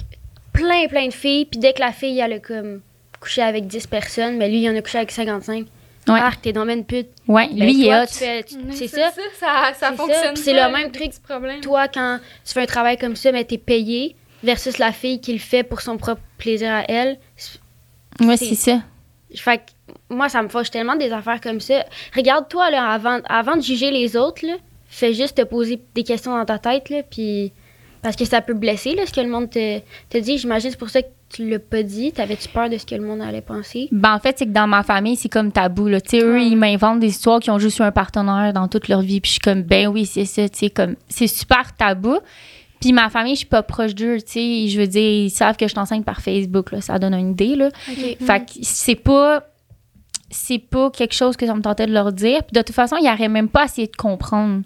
plein 0.53 0.87
plein 0.87 1.07
de 1.07 1.13
filles 1.13 1.45
puis 1.45 1.59
dès 1.59 1.73
que 1.73 1.81
la 1.81 1.91
fille 1.91 2.19
elle 2.19 2.31
a 2.33 2.39
comme 2.39 2.79
couché 3.19 3.41
avec 3.41 3.67
10 3.67 3.87
personnes 3.87 4.37
mais 4.37 4.47
lui 4.47 4.61
il 4.61 4.69
en 4.69 4.75
a 4.77 4.81
couché 4.81 4.97
avec 4.99 5.11
55 5.11 5.65
Ouais. 6.07 6.19
ah 6.21 6.31
t'es 6.41 6.51
dans 6.51 6.67
une 6.67 6.83
pute 6.85 7.09
Ouais, 7.27 7.47
Ben, 7.49 7.59
lui, 7.65 7.73
il 7.73 7.83
est 7.83 7.87
toi, 7.87 8.03
hot. 8.03 8.05
tu 8.07 8.13
fais- 8.15 8.43
tu- 8.43 8.55
Ouais, 8.55 8.63
c'est 8.73 8.87
ça 8.87 9.11
ça, 9.11 9.21
ça, 9.39 9.73
ça 9.79 9.89
C'est 9.91 9.95
fonctionne. 9.97 10.35
c'est 10.35 10.53
le 10.53 10.71
même 10.71 10.91
truc. 10.91 11.09
petits 11.11 11.19
problèmes. 11.21 11.61
toi 11.61 11.87
quand 11.87 12.19
tu 12.45 12.53
fais 12.53 12.61
un 12.61 12.65
travail 12.65 12.97
comme 12.97 13.15
ça 13.15 13.31
mais 13.31 13.43
t'es 13.45 13.57
payé 13.59 14.15
versus 14.43 14.77
la 14.79 14.91
fille 14.91 15.21
qui 15.21 15.31
le 15.33 15.39
fait 15.39 15.63
pour 15.63 15.81
son 15.81 15.97
propre 15.97 16.21
plaisir 16.39 16.71
à 16.73 16.83
elle 16.89 17.17
Ouais, 18.19 18.35
c'est- 18.37 18.45
c'est 18.47 18.55
ça. 18.55 18.81
Fait 19.35 19.57
que 19.59 19.93
moi, 20.09 20.27
ça 20.27 20.41
me 20.41 20.49
fâche 20.49 20.69
tellement 20.71 20.95
des 20.97 21.11
affaires 21.13 21.39
comme 21.39 21.61
ça. 21.61 21.85
Regarde-toi, 22.15 22.69
là, 22.69 22.89
avant, 22.89 23.19
avant 23.29 23.55
de 23.55 23.61
juger 23.61 23.89
les 23.89 24.17
autres, 24.17 24.45
là, 24.45 24.55
fais 24.89 25.13
juste 25.13 25.37
te 25.37 25.43
poser 25.43 25.81
des 25.95 26.03
questions 26.03 26.35
dans 26.37 26.43
ta 26.45 26.59
tête, 26.59 26.89
là, 26.89 27.01
puis 27.09 27.53
Parce 28.01 28.15
que 28.15 28.25
ça 28.25 28.41
peut 28.41 28.55
blesser, 28.55 28.95
là, 28.95 29.05
ce 29.05 29.13
que 29.13 29.21
le 29.21 29.27
monde 29.29 29.49
te, 29.51 29.77
te 30.09 30.17
dit. 30.17 30.39
J'imagine 30.39 30.71
c'est 30.71 30.77
pour 30.77 30.89
ça 30.89 31.03
que 31.03 31.07
tu 31.33 31.49
l'as 31.49 31.59
pas 31.59 31.83
dit. 31.83 32.11
T'avais-tu 32.11 32.49
peur 32.49 32.69
de 32.69 32.77
ce 32.77 32.85
que 32.85 32.95
le 32.95 33.01
monde 33.01 33.21
allait 33.21 33.41
penser? 33.41 33.87
Ben, 33.91 34.15
en 34.15 34.19
fait, 34.19 34.37
c'est 34.37 34.45
que 34.45 34.51
dans 34.51 34.67
ma 34.67 34.83
famille, 34.83 35.15
c'est 35.15 35.29
comme 35.29 35.51
tabou. 35.51 35.87
Là. 35.87 36.01
Tu 36.01 36.19
sais, 36.19 36.23
eux, 36.23 36.41
ils 36.41 36.55
m'inventent 36.55 36.99
des 36.99 37.07
histoires 37.07 37.39
qui 37.39 37.49
ont 37.49 37.59
juste 37.59 37.79
eu 37.79 37.83
un 37.83 37.91
partenaire 37.91 38.53
dans 38.53 38.67
toute 38.67 38.87
leur 38.87 39.01
vie. 39.01 39.21
Puis 39.21 39.29
je 39.29 39.33
suis 39.33 39.39
comme, 39.39 39.63
ben 39.63 39.87
oui, 39.87 40.05
c'est 40.05 40.25
ça. 40.25 40.47
Tu 40.49 40.57
sais, 40.57 40.69
comme, 40.69 40.95
c'est 41.07 41.27
super 41.27 41.75
tabou. 41.75 42.17
Puis 42.79 42.93
ma 42.93 43.09
famille, 43.09 43.35
je 43.35 43.39
suis 43.39 43.47
pas 43.47 43.63
proche 43.63 43.93
d'eux. 43.93 44.17
Tu 44.17 44.31
sais, 44.31 44.67
je 44.67 44.79
veux 44.79 44.87
dire, 44.87 45.25
ils 45.25 45.29
savent 45.29 45.55
que 45.55 45.67
je 45.67 45.73
t'enseigne 45.75 46.03
par 46.03 46.21
Facebook. 46.21 46.71
Là. 46.71 46.81
Ça 46.81 46.97
donne 46.99 47.13
une 47.13 47.31
idée. 47.31 47.55
Là. 47.55 47.69
OK. 47.89 48.17
Fait 48.19 48.39
que 48.39 48.51
c'est 48.61 48.95
pas. 48.95 49.43
C'est 50.33 50.59
pas 50.59 50.89
quelque 50.91 51.13
chose 51.13 51.35
que 51.35 51.45
ça 51.45 51.53
me 51.53 51.61
tentait 51.61 51.87
de 51.87 51.91
leur 51.91 52.13
dire. 52.13 52.41
Puis 52.43 52.53
de 52.53 52.61
toute 52.61 52.73
façon, 52.73 52.95
ils 52.95 53.03
n'auraient 53.03 53.27
même 53.27 53.49
pas 53.49 53.65
essayé 53.65 53.87
de 53.87 53.95
comprendre. 53.97 54.61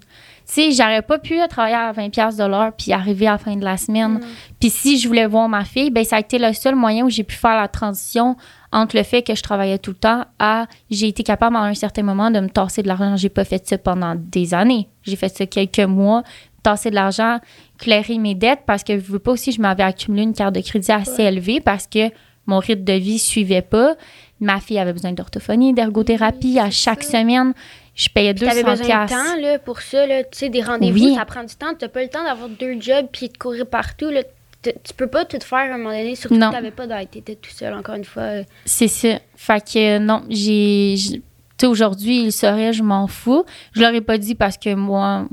Tu 0.48 0.54
sais, 0.54 0.70
j'aurais 0.70 1.02
pas 1.02 1.18
pu 1.18 1.36
travailler 1.48 1.74
à 1.74 1.92
20$ 1.92 2.10
piastres 2.10 2.42
de 2.42 2.48
l'heure 2.48 2.72
puis 2.72 2.92
arriver 2.92 3.26
à 3.26 3.32
la 3.32 3.38
fin 3.38 3.56
de 3.56 3.64
la 3.64 3.76
semaine. 3.76 4.20
Puis 4.60 4.70
si 4.70 4.98
je 4.98 5.08
voulais 5.08 5.26
voir 5.26 5.48
ma 5.48 5.64
fille, 5.64 5.90
ben 5.90 6.04
ça 6.04 6.16
a 6.16 6.20
été 6.20 6.38
le 6.38 6.52
seul 6.52 6.76
moyen 6.76 7.04
où 7.04 7.10
j'ai 7.10 7.24
pu 7.24 7.34
faire 7.34 7.56
la 7.56 7.66
transition 7.66 8.36
entre 8.70 8.96
le 8.96 9.02
fait 9.02 9.22
que 9.22 9.34
je 9.34 9.42
travaillais 9.42 9.78
tout 9.78 9.90
le 9.90 9.96
temps 9.96 10.24
à 10.38 10.66
j'ai 10.88 11.08
été 11.08 11.24
capable 11.24 11.56
à 11.56 11.60
un 11.60 11.74
certain 11.74 12.04
moment 12.04 12.30
de 12.30 12.38
me 12.38 12.48
tasser 12.48 12.82
de 12.82 12.88
l'argent. 12.88 13.16
J'ai 13.16 13.28
pas 13.28 13.44
fait 13.44 13.66
ça 13.66 13.76
pendant 13.76 14.14
des 14.14 14.54
années. 14.54 14.88
J'ai 15.02 15.16
fait 15.16 15.28
ça 15.28 15.46
quelques 15.46 15.80
mois, 15.80 16.22
tasser 16.62 16.90
de 16.90 16.94
l'argent, 16.94 17.38
clairer 17.78 18.18
mes 18.18 18.36
dettes 18.36 18.62
parce 18.66 18.84
que 18.84 18.98
je 18.98 19.04
veux 19.04 19.18
pas 19.18 19.32
aussi 19.32 19.50
je 19.50 19.60
m'avais 19.60 19.82
accumulé 19.82 20.22
une 20.22 20.34
carte 20.34 20.54
de 20.54 20.60
crédit 20.60 20.92
assez 20.92 21.24
élevée 21.24 21.60
parce 21.60 21.88
que 21.88 22.10
mon 22.46 22.60
rythme 22.60 22.84
de 22.84 22.92
vie 22.92 23.18
suivait 23.18 23.62
pas. 23.62 23.96
Ma 24.40 24.60
fille 24.60 24.78
avait 24.78 24.92
besoin 24.92 25.12
d'orthophonie, 25.12 25.72
d'ergothérapie 25.72 26.58
à 26.58 26.70
chaque 26.70 27.02
semaine. 27.02 27.52
Je 27.96 28.08
payais 28.10 28.34
Tu 28.34 28.44
avais 28.46 28.62
200 28.62 28.70
besoin 28.82 29.04
de 29.04 29.08
temps 29.10 29.36
là, 29.40 29.58
pour 29.58 29.80
ça, 29.80 30.06
là, 30.06 30.22
tu 30.22 30.28
sais, 30.38 30.48
des 30.50 30.62
rendez-vous, 30.62 30.98
Oui. 30.98 31.14
ça 31.16 31.24
prend 31.24 31.42
du 31.42 31.54
temps. 31.56 31.74
Tu 31.78 31.88
pas 31.88 32.02
le 32.02 32.08
temps 32.08 32.22
d'avoir 32.22 32.48
deux 32.50 32.78
jobs 32.80 33.06
puis 33.10 33.28
de 33.30 33.36
courir 33.38 33.66
partout. 33.66 34.10
Là. 34.10 34.22
Tu 34.62 34.94
peux 34.96 35.06
pas 35.06 35.24
tout 35.24 35.38
faire 35.42 35.58
à 35.58 35.74
un 35.74 35.78
moment 35.78 35.90
donné, 35.96 36.14
surtout 36.14 36.36
Non. 36.36 36.50
que 36.52 36.62
tu 36.62 36.70
pas 36.72 36.86
d'aide. 36.86 37.08
Tu 37.10 37.18
étais 37.18 37.34
tout 37.36 37.50
seul, 37.50 37.72
encore 37.72 37.94
une 37.94 38.04
fois. 38.04 38.42
C'est 38.66 38.88
ça. 38.88 39.18
Fait 39.34 39.60
que 39.64 39.96
euh, 39.96 39.98
non, 39.98 40.22
j'ai. 40.28 40.94
Tu 40.98 41.22
sais, 41.58 41.66
aujourd'hui, 41.66 42.24
il 42.24 42.32
saurait, 42.32 42.74
je 42.74 42.82
m'en 42.82 43.06
fous. 43.06 43.46
Je 43.72 43.80
leur 43.80 43.94
ai 43.94 44.02
pas 44.02 44.18
dit 44.18 44.34
parce 44.34 44.58
que 44.58 44.74
moi, 44.74 45.26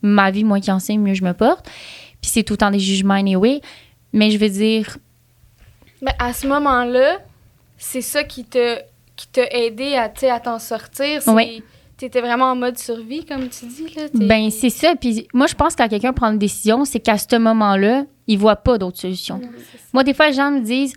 ma 0.00 0.30
vie, 0.30 0.44
moi 0.44 0.60
qui 0.60 0.72
enseigne, 0.72 1.00
mieux 1.02 1.12
je 1.14 1.24
me 1.24 1.34
porte. 1.34 1.66
Puis 2.22 2.30
c'est 2.30 2.42
tout 2.42 2.54
le 2.54 2.58
temps 2.58 2.70
des 2.70 2.78
jugements 2.80 3.14
anyway. 3.14 3.60
Mais 4.14 4.30
je 4.30 4.38
veux 4.38 4.48
dire, 4.48 4.96
Mais 6.00 6.12
à 6.18 6.32
ce 6.32 6.46
moment-là, 6.46 7.18
c'est 7.76 8.00
ça 8.00 8.24
qui 8.24 8.44
t'a 8.44 8.76
qui 9.16 9.26
t'a 9.28 9.46
aidé 9.50 9.94
à, 9.96 10.08
tu 10.08 10.20
sais, 10.20 10.30
à 10.30 10.38
t'en 10.40 10.58
sortir. 10.60 11.20
C'est- 11.20 11.30
Oui. 11.32 11.62
T'étais 11.98 12.20
vraiment 12.20 12.52
en 12.52 12.56
mode 12.56 12.78
survie, 12.78 13.24
comme 13.24 13.48
tu 13.48 13.66
dis. 13.66 13.92
Là. 13.96 14.04
Ben 14.14 14.50
c'est 14.50 14.70
ça. 14.70 14.94
Puis 14.94 15.26
moi, 15.34 15.48
je 15.48 15.54
pense 15.54 15.74
que 15.74 15.82
quand 15.82 15.88
quelqu'un 15.88 16.12
prend 16.12 16.30
une 16.30 16.38
décision, 16.38 16.84
c'est 16.84 17.00
qu'à 17.00 17.18
ce 17.18 17.36
moment-là, 17.36 18.04
il 18.28 18.38
voit 18.38 18.54
pas 18.54 18.78
d'autre 18.78 18.98
solution. 18.98 19.38
Non. 19.38 19.48
Moi, 19.92 20.04
des 20.04 20.14
fois, 20.14 20.28
les 20.28 20.34
gens 20.34 20.52
me 20.52 20.60
disent, 20.60 20.94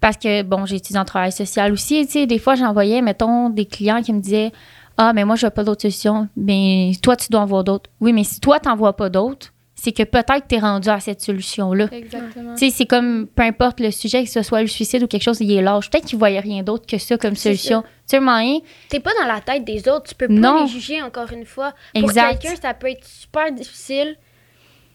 parce 0.00 0.16
que, 0.16 0.42
bon, 0.42 0.64
j'ai 0.64 0.76
étudié 0.76 1.00
en 1.00 1.04
travail 1.04 1.32
social 1.32 1.72
aussi, 1.72 2.06
tu 2.06 2.12
sais, 2.12 2.26
des 2.26 2.38
fois, 2.38 2.54
j'envoyais, 2.54 3.02
mettons, 3.02 3.48
des 3.50 3.64
clients 3.64 4.00
qui 4.00 4.12
me 4.12 4.20
disaient, 4.20 4.52
ah, 4.96 5.12
mais 5.12 5.24
moi, 5.24 5.34
je 5.34 5.40
vois 5.40 5.50
pas 5.50 5.64
d'autre 5.64 5.82
solution. 5.82 6.28
Mais 6.36 6.92
toi, 7.02 7.16
tu 7.16 7.28
dois 7.30 7.40
en 7.40 7.46
voir 7.46 7.64
d'autres. 7.64 7.90
Oui, 8.00 8.12
mais 8.12 8.22
si 8.22 8.38
toi, 8.38 8.60
t'en 8.60 8.76
vois 8.76 8.94
pas 8.94 9.10
d'autres, 9.10 9.53
c'est 9.84 9.92
que 9.92 10.02
peut-être 10.02 10.48
tu 10.48 10.54
es 10.54 10.58
rendu 10.58 10.88
à 10.88 10.98
cette 10.98 11.20
solution-là. 11.20 11.88
Exactement. 11.92 12.54
Tu 12.54 12.70
sais, 12.70 12.70
c'est 12.74 12.86
comme, 12.86 13.26
peu 13.26 13.42
importe 13.42 13.80
le 13.80 13.90
sujet, 13.90 14.24
que 14.24 14.30
ce 14.30 14.40
soit 14.42 14.62
le 14.62 14.66
suicide 14.66 15.02
ou 15.02 15.06
quelque 15.06 15.22
chose, 15.22 15.40
il 15.40 15.52
est 15.52 15.60
lâche. 15.60 15.90
Peut-être 15.90 16.06
qu'il 16.06 16.18
voyait 16.18 16.40
rien 16.40 16.62
d'autre 16.62 16.86
que 16.86 16.96
ça 16.96 17.18
comme 17.18 17.36
solution. 17.36 17.82
Tu 17.82 17.88
sais, 18.06 18.20
moyen, 18.20 18.60
T'es 18.88 18.98
pas 19.00 19.10
dans 19.20 19.26
la 19.26 19.42
tête 19.42 19.62
des 19.64 19.86
autres. 19.88 20.08
Tu 20.08 20.14
peux 20.14 20.26
pas 20.26 20.32
Non. 20.32 20.62
les 20.62 20.68
juger, 20.70 21.02
encore 21.02 21.30
une 21.32 21.44
fois. 21.44 21.74
Pour 22.00 22.10
quelqu'un, 22.12 22.54
ça 22.60 22.72
peut 22.72 22.88
être 22.88 23.04
super 23.04 23.52
difficile. 23.52 24.16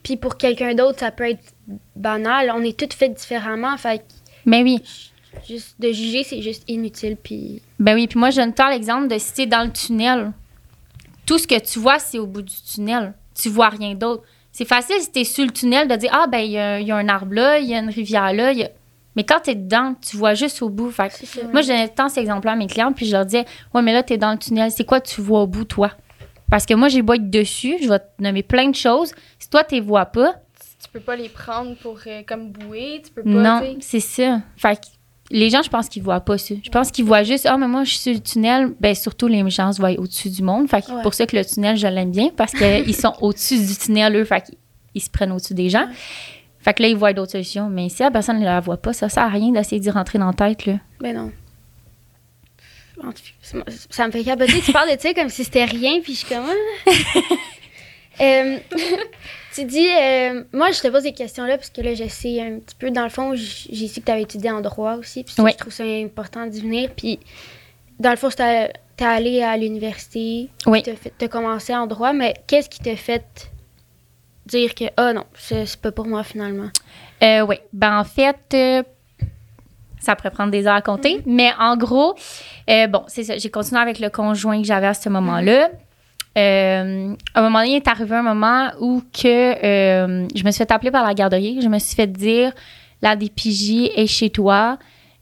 Puis 0.02 0.18
pour 0.18 0.38
quelqu'un 0.38 0.74
d'autre, 0.74 1.00
ça 1.00 1.12
peut 1.12 1.30
être 1.30 1.44
banal. 1.96 2.52
On 2.56 2.64
est 2.64 2.78
tous 2.78 2.96
faits 2.96 3.14
différemment. 3.14 3.78
Fait 3.78 4.04
mais 4.46 4.64
oui. 4.64 4.82
juste 5.48 5.76
de 5.80 5.92
juger, 5.92 6.24
c'est 6.24 6.42
juste 6.42 6.64
inutile. 6.68 7.16
Puis 7.22 7.62
Ben 7.78 7.94
oui, 7.94 8.08
puis 8.08 8.18
moi, 8.18 8.32
je 8.32 8.38
donne 8.38 8.54
tant 8.54 8.70
l'exemple 8.70 9.08
de 9.08 9.20
si 9.20 9.34
t'es 9.34 9.46
dans 9.46 9.64
le 9.66 9.72
tunnel, 9.72 10.32
tout 11.28 11.38
ce 11.38 11.46
que 11.46 11.60
tu 11.60 11.78
vois, 11.78 12.00
c'est 12.00 12.18
au 12.18 12.26
bout 12.26 12.42
du 12.42 12.56
tunnel. 12.74 13.14
Tu 13.40 13.50
vois 13.50 13.70
rien 13.70 13.94
d'autre. 13.94 14.24
C'est 14.60 14.66
facile 14.66 14.98
si 15.00 15.10
t'es 15.10 15.24
sur 15.24 15.46
le 15.46 15.52
tunnel 15.52 15.88
de 15.88 15.96
dire 15.96 16.10
Ah, 16.12 16.28
ben, 16.28 16.40
il 16.40 16.52
y, 16.52 16.58
a- 16.58 16.82
il 16.82 16.86
y 16.88 16.92
a 16.92 16.98
un 16.98 17.08
arbre 17.08 17.34
là, 17.34 17.60
il 17.60 17.68
y 17.70 17.74
a 17.74 17.80
une 17.80 17.88
rivière 17.90 18.34
là. 18.34 18.52
il 18.52 18.58
y 18.60 18.64
a- 18.66 18.70
Mais 19.16 19.24
quand 19.24 19.40
t'es 19.40 19.56
dedans, 19.56 19.96
tu 20.06 20.18
vois 20.18 20.34
juste 20.34 20.62
au 20.62 20.68
bout. 20.68 20.92
Fait 20.92 21.08
que 21.08 21.46
moi, 21.54 21.62
je 21.62 21.68
donnais 21.68 21.88
tant 21.88 22.10
cet 22.10 22.18
exemple-là 22.18 22.52
à 22.52 22.56
mes 22.58 22.68
clients, 22.68 22.92
puis 22.92 23.06
je 23.06 23.14
leur 23.14 23.24
disais 23.24 23.46
Ouais, 23.74 23.82
mais 23.82 23.94
là, 23.94 24.04
t'es 24.04 24.18
dans 24.18 24.34
le 24.34 24.38
tunnel, 24.38 24.70
c'est 24.70 24.84
quoi 24.84 25.00
tu 25.00 25.22
vois 25.22 25.44
au 25.44 25.48
bout, 25.48 25.64
toi? 25.64 25.92
Parce 26.52 26.66
que 26.66 26.74
moi, 26.74 26.90
j'ai 26.90 27.02
beau 27.02 27.14
être 27.14 27.30
dessus, 27.30 27.78
je 27.82 27.88
vais 27.88 28.00
te 28.00 28.06
nommer 28.22 28.44
plein 28.44 28.68
de 28.68 28.76
choses. 28.76 29.14
Si 29.40 29.50
toi, 29.50 29.64
t'es 29.64 29.80
vois 29.80 30.08
pas, 30.08 30.36
Tu 30.84 30.90
peux 30.92 31.00
pas 31.00 31.16
les 31.16 31.30
prendre 31.30 31.76
pour 31.78 31.98
euh, 32.08 32.22
comme 32.28 32.50
bouée. 32.52 33.02
Tu 33.06 33.12
peux 33.14 33.24
pas. 33.24 33.30
non, 33.30 33.78
c'est 33.80 34.02
ça. 34.02 34.42
Fait 34.58 34.76
que 34.76 34.88
les 35.32 35.50
gens, 35.50 35.62
je 35.62 35.70
pense 35.70 35.90
qu'ils 35.90 36.02
voient 36.04 36.20
pas 36.22 36.38
ça. 36.38 36.56
Je 36.64 36.70
pense 36.70 36.92
qu'ils 36.92 37.06
voient 37.06 37.24
juste, 37.24 37.46
ah, 37.46 37.58
mais 37.58 37.68
moi, 37.68 37.84
je 37.84 37.90
suis 37.92 38.00
sur 38.00 38.14
le 38.14 38.20
tunnel. 38.20 38.74
Ben, 38.80 38.96
surtout, 38.96 39.28
les 39.28 39.48
gens 39.50 39.72
se 39.72 39.80
voient 39.80 39.92
au-dessus 40.00 40.30
du 40.30 40.42
monde. 40.44 40.70
Fait 40.70 40.82
que 40.82 40.92
Ouais. 40.92 41.02
pour 41.04 41.14
ça 41.14 41.26
que 41.28 41.36
le 41.36 41.46
tunnel, 41.46 41.78
je 41.78 41.88
l'aime 41.88 42.12
bien 42.12 42.30
parce 42.36 42.52
qu'ils 42.54 42.96
sont 42.96 43.14
au-dessus 43.22 43.58
du 43.64 43.76
tunnel, 43.76 44.16
eux. 44.16 44.26
Fait 44.26 44.44
qu'ils 44.92 45.02
se 45.02 45.10
prennent 45.10 45.32
au-dessus 45.32 45.54
des 45.54 45.70
gens. 45.70 45.88
Fait 46.60 46.74
que 46.74 46.82
là, 46.84 46.90
ils 46.90 46.96
voient 46.98 47.14
d'autres 47.14 47.32
solutions. 47.34 47.70
Mais 47.70 47.90
si 47.90 48.02
la 48.02 48.12
personne 48.12 48.40
ne 48.40 48.46
la 48.46 48.60
voit 48.60 48.78
pas, 48.78 48.92
ça 48.94 49.08
sert 49.10 49.24
à 49.24 49.30
rien 49.30 49.52
d'essayer 49.52 49.80
d'y 49.80 49.90
rentrer 49.92 50.18
dans 50.20 50.28
la 50.28 50.34
tête, 50.34 50.66
là. 50.66 50.74
Ben 51.00 51.16
non. 51.16 51.32
Ça- 53.90 54.08
me 54.08 54.12
fait 54.12 54.24
capoter. 54.26 54.60
Tu 54.62 54.74
parles 54.74 54.94
de 54.94 55.00
ça 55.00 55.14
comme 55.14 55.30
si 55.30 55.44
c'était 55.46 55.64
rien, 55.66 56.02
puis 56.02 56.14
je 56.14 56.20
suis 56.26 56.28
comme. 56.28 56.46
ah. 56.48 56.92
Euh, 58.22 58.58
tu 59.54 59.66
dis, 59.66 59.88
euh, 59.90 60.44
moi, 60.54 60.72
je 60.72 60.80
te 60.82 60.88
pose 60.88 61.04
des 61.04 61.14
questions-là 61.14 61.58
parce 61.58 61.70
que 61.70 61.82
là, 61.82 61.94
je 61.94 62.08
sais 62.08 62.42
un 62.42 62.60
petit 62.60 62.76
peu. 62.78 62.92
Dans 62.92 63.04
le 63.04 63.10
fond, 63.10 63.34
j'ai 63.36 63.88
su 63.88 64.00
que 64.02 64.06
tu 64.06 64.12
avais 64.12 64.22
étudié 64.24 64.52
en 64.52 64.62
droit 64.62 64.94
aussi, 64.96 65.24
puis 65.24 65.34
ça, 65.34 65.44
Oui. 65.44 65.52
je 65.54 65.58
trouve 65.58 65.74
ça 65.74 65.84
important 65.84 66.46
d'y 66.46 66.62
venir. 66.62 66.90
Puis, 66.96 67.20
dans 68.00 68.12
le 68.12 68.16
fond, 68.18 68.30
tu 68.30 68.42
es 68.44 68.72
allé 69.00 69.42
à 69.42 69.58
l'université, 69.58 70.50
Oui. 70.66 70.84
tu 70.84 71.26
as 71.26 71.28
commencé 71.28 71.74
en 71.76 71.88
droit, 71.88 72.14
mais 72.14 72.34
qu'est-ce 72.48 72.70
qui 72.70 72.80
t'a 72.80 72.96
fait 72.96 73.50
dire 74.46 74.74
que, 74.76 74.86
ah 74.98 75.14
non, 75.14 75.26
c'est 75.36 75.76
pas 75.78 75.92
pour 75.92 76.06
moi 76.08 76.24
finalement? 76.24 76.70
Euh, 77.24 77.42
oui. 77.42 77.58
Ben, 77.74 78.00
en 78.00 78.04
fait, 78.04 78.38
euh, 78.54 78.84
ça 80.00 80.16
pourrait 80.16 80.32
prendre 80.32 80.52
des 80.52 80.66
heures 80.68 80.76
à 80.76 80.82
compter. 80.82 81.22
Mais 81.26 81.52
en 81.60 81.76
gros, 81.78 82.16
euh, 82.70 82.88
bon, 82.88 83.04
c'est 83.08 83.24
ça. 83.24 83.38
J'ai 83.38 83.50
continué 83.52 83.82
avec 83.82 84.00
le 84.00 84.10
conjoint 84.10 84.60
que 84.62 84.66
j'avais 84.68 84.88
à 84.88 84.94
ce 84.94 85.10
moment-là. 85.10 85.70
Euh, 86.40 87.16
à 87.34 87.40
un 87.40 87.44
moment 87.44 87.60
donné, 87.60 87.72
il 87.72 87.76
est 87.76 87.88
arrivé 87.88 88.16
un 88.16 88.24
moment 88.24 88.70
où 88.80 89.02
que 89.12 89.28
euh, 89.28 90.28
je 90.34 90.44
me 90.44 90.52
suis 90.52 90.60
fait 90.60 90.72
appeler 90.72 90.92
par 90.92 91.06
la 91.06 91.14
garderie. 91.14 91.60
Je 91.62 91.68
me 91.68 91.80
suis 91.80 91.96
fait 91.96 92.08
dire 92.08 92.54
la 93.02 93.16
DPJ 93.16 93.92
est 93.96 94.08
chez 94.08 94.30
toi. 94.30 94.78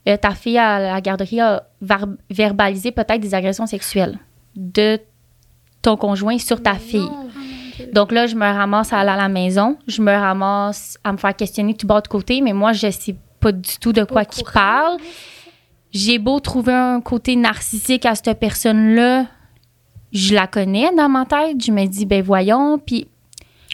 Euh, 0.08 0.16
ta 0.16 0.30
fille 0.30 0.58
à 0.58 0.78
la 0.78 1.00
garderie 1.00 1.40
a 1.40 1.64
verbalisé 2.30 2.92
peut-être 2.92 3.20
des 3.20 3.34
agressions 3.34 3.66
sexuelles 3.66 4.18
de 4.54 5.00
ton 5.82 5.96
conjoint 5.96 6.38
sur 6.38 6.62
ta 6.62 6.74
fille. 6.74 7.08
Donc 7.92 8.12
là, 8.12 8.26
je 8.26 8.34
me 8.34 8.44
ramasse 8.44 8.92
à 8.92 8.98
aller 8.98 9.10
à 9.10 9.16
la 9.16 9.28
maison. 9.28 9.76
Je 9.86 10.02
me 10.02 10.12
ramasse 10.12 10.98
à 11.04 11.12
me 11.12 11.16
faire 11.16 11.34
questionner 11.34 11.74
tout 11.74 11.86
bas 11.86 12.00
de 12.00 12.08
côté, 12.08 12.40
mais 12.40 12.52
moi, 12.52 12.72
je 12.72 12.90
sais 12.90 13.16
pas 13.40 13.52
du 13.52 13.78
tout 13.80 13.92
de 13.92 14.04
quoi 14.04 14.24
qu'il 14.24 14.44
parle. 14.44 14.98
J'ai 15.90 16.18
beau 16.18 16.38
trouver 16.40 16.74
un 16.74 17.00
côté 17.00 17.34
narcissique 17.36 18.04
à 18.04 18.14
cette 18.14 18.38
personne-là, 18.38 19.26
je 20.12 20.34
la 20.34 20.46
connais 20.46 20.90
dans 20.96 21.08
ma 21.08 21.24
tête. 21.26 21.62
Je 21.64 21.72
me 21.72 21.86
dis, 21.86 22.06
ben 22.06 22.22
voyons. 22.22 22.78
Puis 22.78 23.06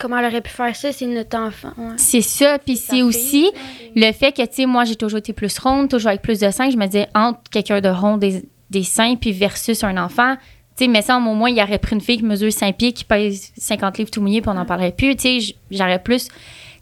Comment 0.01 0.19
elle 0.19 0.27
aurait 0.27 0.41
pu 0.41 0.51
faire 0.51 0.75
ça? 0.75 0.91
C'est 0.93 1.07
notre 1.07 1.39
enfant. 1.39 1.73
ouais. 1.79 1.95
c'est 1.97 2.21
ça. 2.21 2.59
Puis 2.59 2.77
c'est 2.77 3.03
aussi 3.03 3.51
le 3.95 4.11
fait 4.13 4.33
que, 4.33 4.43
tu 4.43 4.49
sais, 4.55 4.67
moi, 4.67 4.85
j'ai 4.85 4.97
toujours 4.97 5.21
été 5.21 5.33
plus 5.33 5.57
ronde, 5.59 5.89
toujours 5.89 6.09
avec 6.09 6.23
plus 6.23 6.41
de 6.41 6.51
seins. 6.51 6.69
Je 6.71 6.77
me 6.77 6.87
disais, 6.87 7.09
entre 7.15 7.39
quelqu'un 7.51 7.81
de 7.81 7.89
rond 7.89 8.17
des, 8.17 8.43
des 8.71 8.83
seins, 8.83 9.15
puis 9.15 9.31
versus 9.31 9.85
un 9.85 9.97
enfant, 9.97 10.35
tu 10.77 10.85
sais, 10.85 10.89
mais 10.91 11.03
ça, 11.03 11.17
au 11.17 11.21
moins, 11.21 11.51
il 11.51 11.61
aurait 11.63 11.79
pris 11.79 11.95
une 11.95 12.01
fille 12.01 12.17
qui 12.19 12.25
mesure 12.25 12.53
5 12.53 12.77
pieds, 12.77 12.93
qui 12.93 13.05
pèse 13.05 13.53
50 13.57 13.99
livres 13.99 14.11
tout 14.11 14.21
mouillé, 14.21 14.41
puis 14.41 14.51
on 14.51 14.55
n'en 14.55 14.65
parlerait 14.65 14.91
plus. 14.91 15.15
Tu 15.15 15.41
sais, 15.41 15.55
j'aurais 15.71 16.03
plus. 16.03 16.27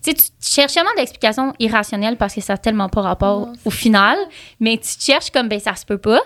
Tu 0.02 0.10
sais, 0.10 0.14
tu 0.14 0.24
cherches 0.40 0.72
tellement 0.72 0.90
d'explications 0.96 1.52
irrationnelles 1.58 2.16
parce 2.16 2.34
que 2.34 2.40
ça 2.40 2.54
n'a 2.54 2.58
tellement 2.58 2.88
pas 2.88 3.02
rapport 3.02 3.40
Non, 3.40 3.52
au 3.66 3.70
final, 3.70 4.16
mais 4.58 4.78
tu 4.78 4.96
te 4.96 5.02
cherches 5.02 5.30
comme, 5.30 5.48
ben, 5.48 5.60
ça 5.60 5.76
se 5.76 5.84
peut 5.84 5.98
pas. 5.98 6.20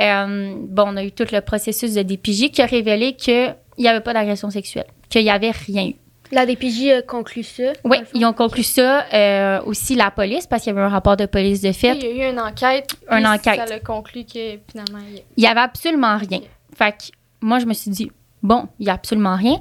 Euh, 0.00 0.54
bon, 0.58 0.84
on 0.88 0.96
a 0.96 1.04
eu 1.04 1.12
tout 1.12 1.26
le 1.32 1.40
processus 1.40 1.94
de 1.94 2.02
DPJ 2.02 2.50
qui 2.50 2.60
a 2.62 2.66
révélé 2.66 3.14
qu'il 3.14 3.54
n'y 3.78 3.88
avait 3.88 4.00
pas 4.02 4.12
d'agression 4.12 4.50
sexuelle, 4.50 4.86
qu'il 5.08 5.22
n'y 5.22 5.30
avait 5.30 5.50
rien 5.52 5.88
eu. 5.88 5.94
La 6.32 6.44
DPJ 6.44 6.88
a 6.90 7.02
conclu 7.02 7.42
ça. 7.44 7.72
Oui, 7.84 7.98
ils 8.12 8.24
ont 8.26 8.32
conclu 8.32 8.62
ça. 8.64 9.04
euh, 9.14 9.62
aussi 9.62 9.94
la 9.94 10.10
police, 10.10 10.46
parce 10.46 10.64
qu'il 10.64 10.72
y 10.74 10.76
avait 10.76 10.84
un 10.84 10.88
rapport 10.88 11.16
de 11.16 11.24
police 11.26 11.60
de 11.62 11.70
fait. 11.72 11.94
Il 11.96 12.04
y 12.04 12.22
a 12.22 12.28
eu 12.28 12.32
une 12.32 12.40
enquête. 12.40 12.90
Une 13.10 13.26
enquête. 13.26 13.68
Ça 13.68 13.74
a 13.74 13.78
conclu 13.78 14.24
que 14.24 14.58
finalement. 14.70 14.98
il 15.08 15.14
y 15.14 15.18
a- 15.18 15.22
Il 15.36 15.44
y 15.44 15.46
avait 15.46 15.60
absolument 15.60 16.16
rien. 16.18 16.40
Fait 16.76 16.90
que 16.92 17.04
moi, 17.40 17.58
je 17.60 17.66
me 17.66 17.72
suis 17.74 17.90
dit, 17.92 18.10
bon, 18.42 18.66
il 18.80 18.86
y 18.86 18.90
a 18.90 18.94
absolument 18.94 19.36
rien. 19.36 19.60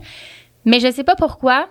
Mais 0.66 0.80
je 0.80 0.92
sais 0.92 1.04
pas 1.04 1.16
pourquoi. 1.16 1.70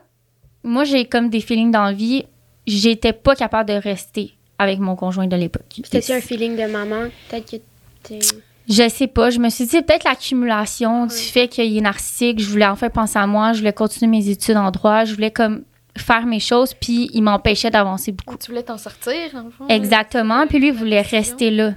Moi, 0.62 0.84
j'ai 0.84 1.04
comme 1.06 1.28
des 1.28 1.40
feelings 1.40 1.72
dans 1.72 1.82
la 1.84 1.92
vie. 1.92 2.24
J'étais 2.66 3.12
pas 3.12 3.34
capable 3.34 3.68
de 3.70 3.74
rester 3.74 4.34
avec 4.60 4.78
mon 4.78 4.94
conjoint 4.94 5.26
de 5.26 5.36
l'époque. 5.36 5.64
C'était-tu 5.82 6.12
un 6.12 6.20
feeling 6.20 6.56
de 6.56 6.70
maman? 6.70 7.08
Peut-être 7.28 7.50
que 7.50 7.56
t'es... 8.04 8.20
Je 8.68 8.88
sais 8.88 9.06
pas. 9.06 9.30
Je 9.30 9.38
me 9.38 9.48
suis 9.50 9.66
dit, 9.66 9.82
peut-être 9.82 10.04
l'accumulation 10.04 11.06
du 11.06 11.14
fait 11.14 11.48
qu'il 11.48 11.76
est 11.76 11.80
narcissique. 11.80 12.40
Je 12.40 12.48
voulais 12.48 12.66
enfin 12.66 12.88
penser 12.88 13.18
à 13.18 13.26
moi. 13.26 13.52
Je 13.52 13.58
voulais 13.58 13.72
continuer 13.72 14.10
mes 14.10 14.28
études 14.28 14.56
en 14.56 14.70
droit. 14.70 15.04
Je 15.04 15.14
voulais 15.14 15.30
comme 15.30 15.64
faire 15.96 16.26
mes 16.26 16.40
choses, 16.40 16.74
puis 16.74 17.08
il 17.12 17.22
m'empêchait 17.22 17.70
d'avancer 17.70 18.12
beaucoup. 18.12 18.36
Tu 18.36 18.50
voulais 18.50 18.62
t'en 18.64 18.78
sortir, 18.78 19.14
le 19.34 19.50
fond? 19.50 19.68
Exactement. 19.68 20.46
Puis 20.46 20.58
lui, 20.58 20.68
il 20.68 20.74
voulait 20.74 21.02
rester 21.02 21.50
là. 21.50 21.74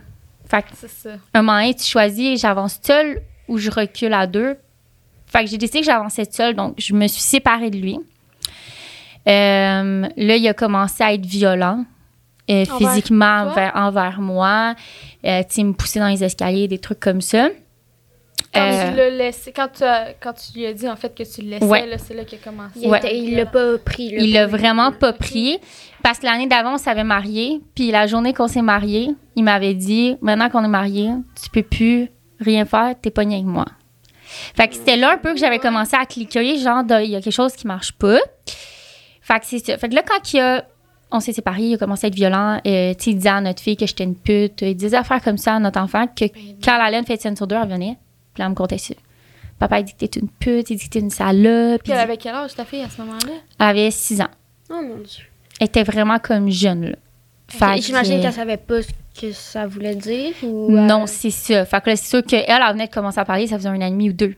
Fait 0.49 0.63
que, 0.63 0.69
C'est 0.75 0.89
ça. 0.89 1.09
un 1.33 1.41
moment 1.41 1.59
donné, 1.59 1.75
tu 1.75 1.83
choisis, 1.83 2.39
j'avance 2.41 2.79
seule 2.81 3.21
ou 3.47 3.57
je 3.57 3.69
recule 3.69 4.13
à 4.13 4.25
deux. 4.25 4.55
Fait 5.27 5.43
que 5.43 5.49
j'ai 5.49 5.57
décidé 5.57 5.81
que 5.81 5.85
j'avançais 5.85 6.25
seule, 6.31 6.55
donc 6.55 6.75
je 6.77 6.93
me 6.93 7.05
suis 7.07 7.21
séparée 7.21 7.69
de 7.69 7.77
lui. 7.77 7.99
Euh, 9.27 10.07
là, 10.15 10.35
il 10.37 10.47
a 10.47 10.53
commencé 10.53 11.03
à 11.03 11.13
être 11.13 11.25
violent. 11.25 11.85
Euh, 12.49 12.63
Envers 12.69 12.77
physiquement 12.91 13.43
envers, 13.49 13.71
envers 13.75 14.21
moi, 14.21 14.75
euh, 15.25 15.41
tu 15.49 15.55
sais, 15.55 15.63
me 15.63 15.73
pousser 15.73 15.99
dans 15.99 16.07
les 16.07 16.23
escaliers, 16.23 16.67
des 16.67 16.79
trucs 16.79 16.99
comme 16.99 17.21
ça. 17.21 17.49
Quand 18.53 18.61
Euh, 18.61 18.89
tu 18.91 18.95
l'as 18.97 19.09
laissé, 19.09 19.51
quand 19.51 19.67
tu, 19.75 19.83
as- 19.83 20.13
quand 20.21 20.33
tu 20.33 20.57
lui 20.57 20.65
as 20.65 20.73
dit 20.73 20.87
en 20.87 20.95
fait 20.95 21.13
que 21.13 21.23
tu 21.23 21.41
le 21.41 21.49
laissais, 21.49 21.65
Ouais. 21.65 21.85
c'est 21.97 22.13
là 22.13 22.23
qu'il 22.23 22.39
a 22.39 22.41
commencé. 22.41 22.79
Il 22.81 22.89
Ouais. 22.89 22.99
était- 22.99 23.17
il 23.17 23.35
l'a 23.35 23.45
pas 23.45 23.77
pris. 23.77 24.09
là, 24.11 24.17
Il 24.21 24.31
l'a 24.33 24.47
vraiment 24.47 24.91
pas 24.91 25.11
pris 25.11 25.59
parce 26.03 26.19
que 26.19 26.25
l'année 26.25 26.47
d'avant, 26.47 26.75
on 26.75 26.77
s'avait 26.77 27.03
marié. 27.03 27.61
Puis 27.75 27.91
la 27.91 28.07
journée 28.07 28.33
qu'on 28.33 28.47
s'est 28.47 28.61
marié, 28.61 29.09
il 29.35 29.43
m'avait 29.43 29.73
dit 29.73 30.15
Maintenant 30.21 30.49
qu'on 30.49 30.63
est 30.63 30.69
marié, 30.69 31.09
tu 31.41 31.49
peux 31.49 31.63
plus 31.63 32.09
rien 32.39 32.65
faire, 32.65 32.95
t'es 33.01 33.11
pogné 33.11 33.35
avec 33.35 33.47
moi. 33.47 33.65
Fait 34.55 34.67
que 34.67 34.75
c'était 34.75 34.97
là 34.97 35.11
un 35.13 35.17
peu 35.17 35.33
que 35.33 35.39
j'avais 35.39 35.59
commencé 35.59 35.95
à 35.95 36.05
cliquer, 36.05 36.57
genre, 36.57 36.83
il 37.01 37.09
y 37.09 37.15
a 37.15 37.21
quelque 37.21 37.33
chose 37.33 37.53
qui 37.53 37.67
marche 37.67 37.91
pas. 37.93 38.19
Fait 39.21 39.39
que 39.39 39.45
c'est 39.45 39.59
ça. 39.59 39.77
Fait 39.77 39.89
que 39.89 39.95
là, 39.95 40.03
quand 40.07 40.33
il 40.33 40.39
a- 40.39 40.63
on 41.11 41.19
s'est 41.19 41.33
séparés, 41.33 41.63
il 41.63 41.73
a 41.75 41.77
commencé 41.77 42.05
à 42.05 42.09
être 42.09 42.15
violent. 42.15 42.59
euh, 42.65 42.93
tu 42.93 43.03
sais, 43.03 43.11
il 43.11 43.15
disait 43.15 43.29
à 43.29 43.41
notre 43.41 43.61
fille 43.61 43.77
que 43.77 43.85
j'étais 43.87 44.03
une 44.03 44.15
pute. 44.15 44.61
Il 44.61 44.75
disait 44.75 44.89
des 44.91 44.95
affaires 44.95 45.21
comme 45.21 45.37
ça 45.37 45.55
à 45.55 45.59
notre 45.59 45.79
enfant 45.79 46.05
que 46.07 46.25
quand 46.63 46.75
elle 46.75 46.81
allait 46.81 46.99
une 46.99 47.05
fête 47.05 47.21
sur 47.35 47.47
deux, 47.47 47.55
elle 47.55 47.69
venait. 47.69 47.97
Puis 48.33 48.41
là, 48.41 48.45
elle 48.45 48.49
me 48.51 48.55
comptait 48.55 48.77
ça. 48.77 48.93
Papa, 49.59 49.79
il 49.79 49.85
dit 49.85 49.93
que 49.93 50.05
t'es 50.05 50.19
une 50.19 50.29
pute, 50.29 50.69
il 50.69 50.77
dit 50.77 50.85
que 50.85 50.89
t'es 50.91 50.99
une 50.99 51.09
salope. 51.09 51.81
Puis 51.83 51.91
elle 51.91 51.97
dit- 51.97 52.03
avait 52.03 52.17
quel 52.17 52.35
âge 52.35 52.53
ta 52.55 52.63
fille 52.65 52.81
à 52.83 52.89
ce 52.89 53.01
moment-là? 53.01 53.33
Elle 53.59 53.65
avait 53.65 53.89
6 53.91 54.21
ans. 54.21 54.27
Oh 54.69 54.75
mon 54.75 54.97
dieu. 54.97 55.23
Elle 55.59 55.67
était 55.67 55.83
vraiment 55.83 56.19
comme 56.19 56.49
jeune, 56.51 56.89
là. 56.91 56.95
Fait 57.47 57.81
J'imagine 57.81 58.17
que- 58.17 58.21
qu'elle 58.23 58.33
savait 58.33 58.57
pas 58.57 58.81
ce 58.81 58.89
que 59.19 59.31
ça 59.31 59.65
voulait 59.65 59.95
dire. 59.95 60.33
Ou, 60.43 60.69
Non, 60.69 61.03
euh, 61.03 61.07
c'est 61.07 61.31
ça. 61.31 61.65
Fait 61.65 61.81
que 61.81 61.89
là, 61.89 61.95
c'est 61.95 62.09
sûr 62.09 62.23
qu'elle, 62.23 62.43
elle 62.47 62.73
venait 62.73 62.87
de 62.87 62.91
commencer 62.93 63.19
à 63.19 63.25
parler, 63.25 63.47
ça 63.47 63.57
faisait 63.57 63.69
un 63.69 63.77
an 63.81 63.87
et 63.87 63.89
demi 63.89 64.09
ou 64.09 64.13
deux. 64.13 64.35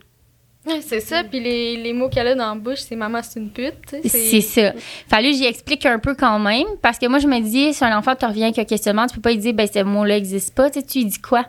Ouais, 0.65 0.81
c'est 0.81 0.99
ça. 0.99 1.23
Puis 1.23 1.39
les, 1.39 1.77
les 1.77 1.93
mots 1.93 2.09
qu'elle 2.09 2.27
a 2.27 2.35
dans 2.35 2.53
la 2.53 2.59
bouche, 2.59 2.79
c'est 2.79 2.95
maman, 2.95 3.21
c'est 3.23 3.39
une 3.39 3.49
pute. 3.49 3.95
C'est 4.05 4.41
ça. 4.41 4.73
Fallu 5.07 5.31
que 5.31 5.37
j'y 5.37 5.45
explique 5.45 5.85
un 5.85 5.99
peu 5.99 6.15
quand 6.15 6.37
même, 6.39 6.65
parce 6.81 6.99
que 6.99 7.07
moi, 7.07 7.19
je 7.19 7.27
me 7.27 7.39
dis, 7.39 7.73
si 7.73 7.83
un 7.83 7.97
enfant 7.97 8.15
te 8.15 8.25
revient 8.25 8.43
avec 8.43 8.59
un 8.59 8.65
questionnement, 8.65 9.07
tu 9.07 9.15
peux 9.15 9.21
pas 9.21 9.31
lui 9.31 9.37
dire, 9.37 9.53
ben, 9.53 9.67
ce 9.71 9.81
mot-là 9.83 10.15
n'existe 10.15 10.53
pas. 10.53 10.69
Tu 10.69 10.79
lui 10.99 11.05
dis 11.05 11.19
quoi? 11.19 11.45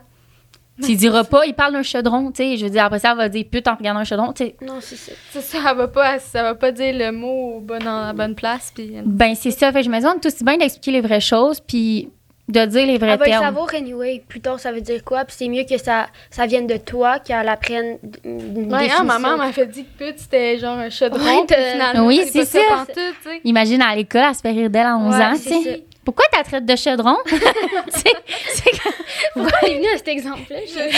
Tu 0.80 0.88
lui 0.88 0.96
diras 0.96 1.24
pas, 1.24 1.44
il 1.44 1.52
parle 1.52 1.74
d'un 1.74 1.82
chaudron, 1.82 2.30
tu 2.30 2.36
sais. 2.42 2.56
Je 2.56 2.64
veux 2.64 2.70
dire, 2.70 2.84
après 2.84 3.00
ça, 3.00 3.10
elle 3.10 3.18
va 3.18 3.28
dire 3.28 3.44
pute 3.50 3.68
en 3.68 3.74
regardant 3.74 4.00
un 4.00 4.04
chaudron, 4.04 4.32
tu 4.32 4.44
sais. 4.44 4.56
Non, 4.62 4.78
c'est 4.80 4.96
ça. 4.96 5.12
C'est 5.30 5.42
ça, 5.42 5.58
elle 5.70 5.76
va 5.76 5.88
pas, 5.88 6.18
ça 6.18 6.42
va 6.42 6.54
pas 6.54 6.72
dire 6.72 6.94
le 6.96 7.12
mot 7.12 7.56
au 7.56 7.60
bon, 7.60 7.78
dans 7.84 8.06
la 8.06 8.12
bonne 8.14 8.34
place. 8.34 8.72
Puis 8.74 8.92
Ben, 9.04 9.34
c'est 9.34 9.50
ça. 9.50 9.70
Fait 9.72 9.80
que 9.80 9.84
je 9.84 9.90
me 9.90 9.98
dis, 10.00 10.06
on 10.06 10.14
est 10.14 10.24
aussi 10.24 10.42
bien 10.42 10.56
d'expliquer 10.56 10.92
les 10.92 11.00
vraies 11.02 11.20
choses, 11.20 11.60
puis 11.60 12.08
de 12.52 12.64
dire 12.66 12.86
les 12.86 12.98
vrais 12.98 13.10
Elle 13.12 13.18
va 13.18 13.24
le 13.24 13.30
termes. 13.30 13.44
savoir 13.44 13.74
anyway. 13.74 14.22
Plus 14.28 14.40
tard, 14.40 14.58
ça 14.60 14.72
veut 14.72 14.80
dire 14.80 15.02
quoi? 15.04 15.24
Puis 15.24 15.36
c'est 15.38 15.48
mieux 15.48 15.64
que 15.64 15.78
ça, 15.78 16.06
ça 16.30 16.46
vienne 16.46 16.66
de 16.66 16.76
toi 16.76 17.18
qu'elle 17.18 17.48
apprenne 17.48 17.98
une 18.24 18.72
Ouais, 18.72 18.78
définition. 18.80 19.00
hein, 19.00 19.04
maman 19.04 19.36
m'a 19.36 19.52
fait 19.52 19.66
dire 19.66 19.84
que 19.98 20.04
pute, 20.04 20.18
c'était 20.18 20.58
genre 20.58 20.78
un 20.78 20.90
chaudron. 20.90 21.18
Ouais, 21.24 21.46
finalement, 21.72 22.06
Oui, 22.06 22.22
c'est 22.24 22.44
c'est 22.44 22.58
ça. 22.60 22.86
tu. 22.92 23.00
Imagine 23.44 23.82
à 23.82 23.94
l'école, 23.94 24.22
elle 24.28 24.34
se 24.34 24.40
fait 24.40 24.50
rire 24.50 24.70
d'elle 24.70 24.86
à 24.86 24.96
11 24.96 25.14
Ouais, 25.14 25.22
ans, 25.24 25.32
c'est 25.36 25.50
tu. 25.50 25.82
Pourquoi 26.04 26.24
t'as 26.32 26.42
traite 26.42 26.64
de 26.64 26.74
chaudron? 26.76 27.16
Tu 27.26 27.34
c'est 27.88 28.70
comme- 28.82 28.92
Pourquoi 29.34 29.58
elle 29.62 29.68
est 29.72 29.76
venue 29.76 29.88
à 29.94 29.96
cet 29.98 30.08
exemple-là? 30.08 30.56
Je 30.66 30.96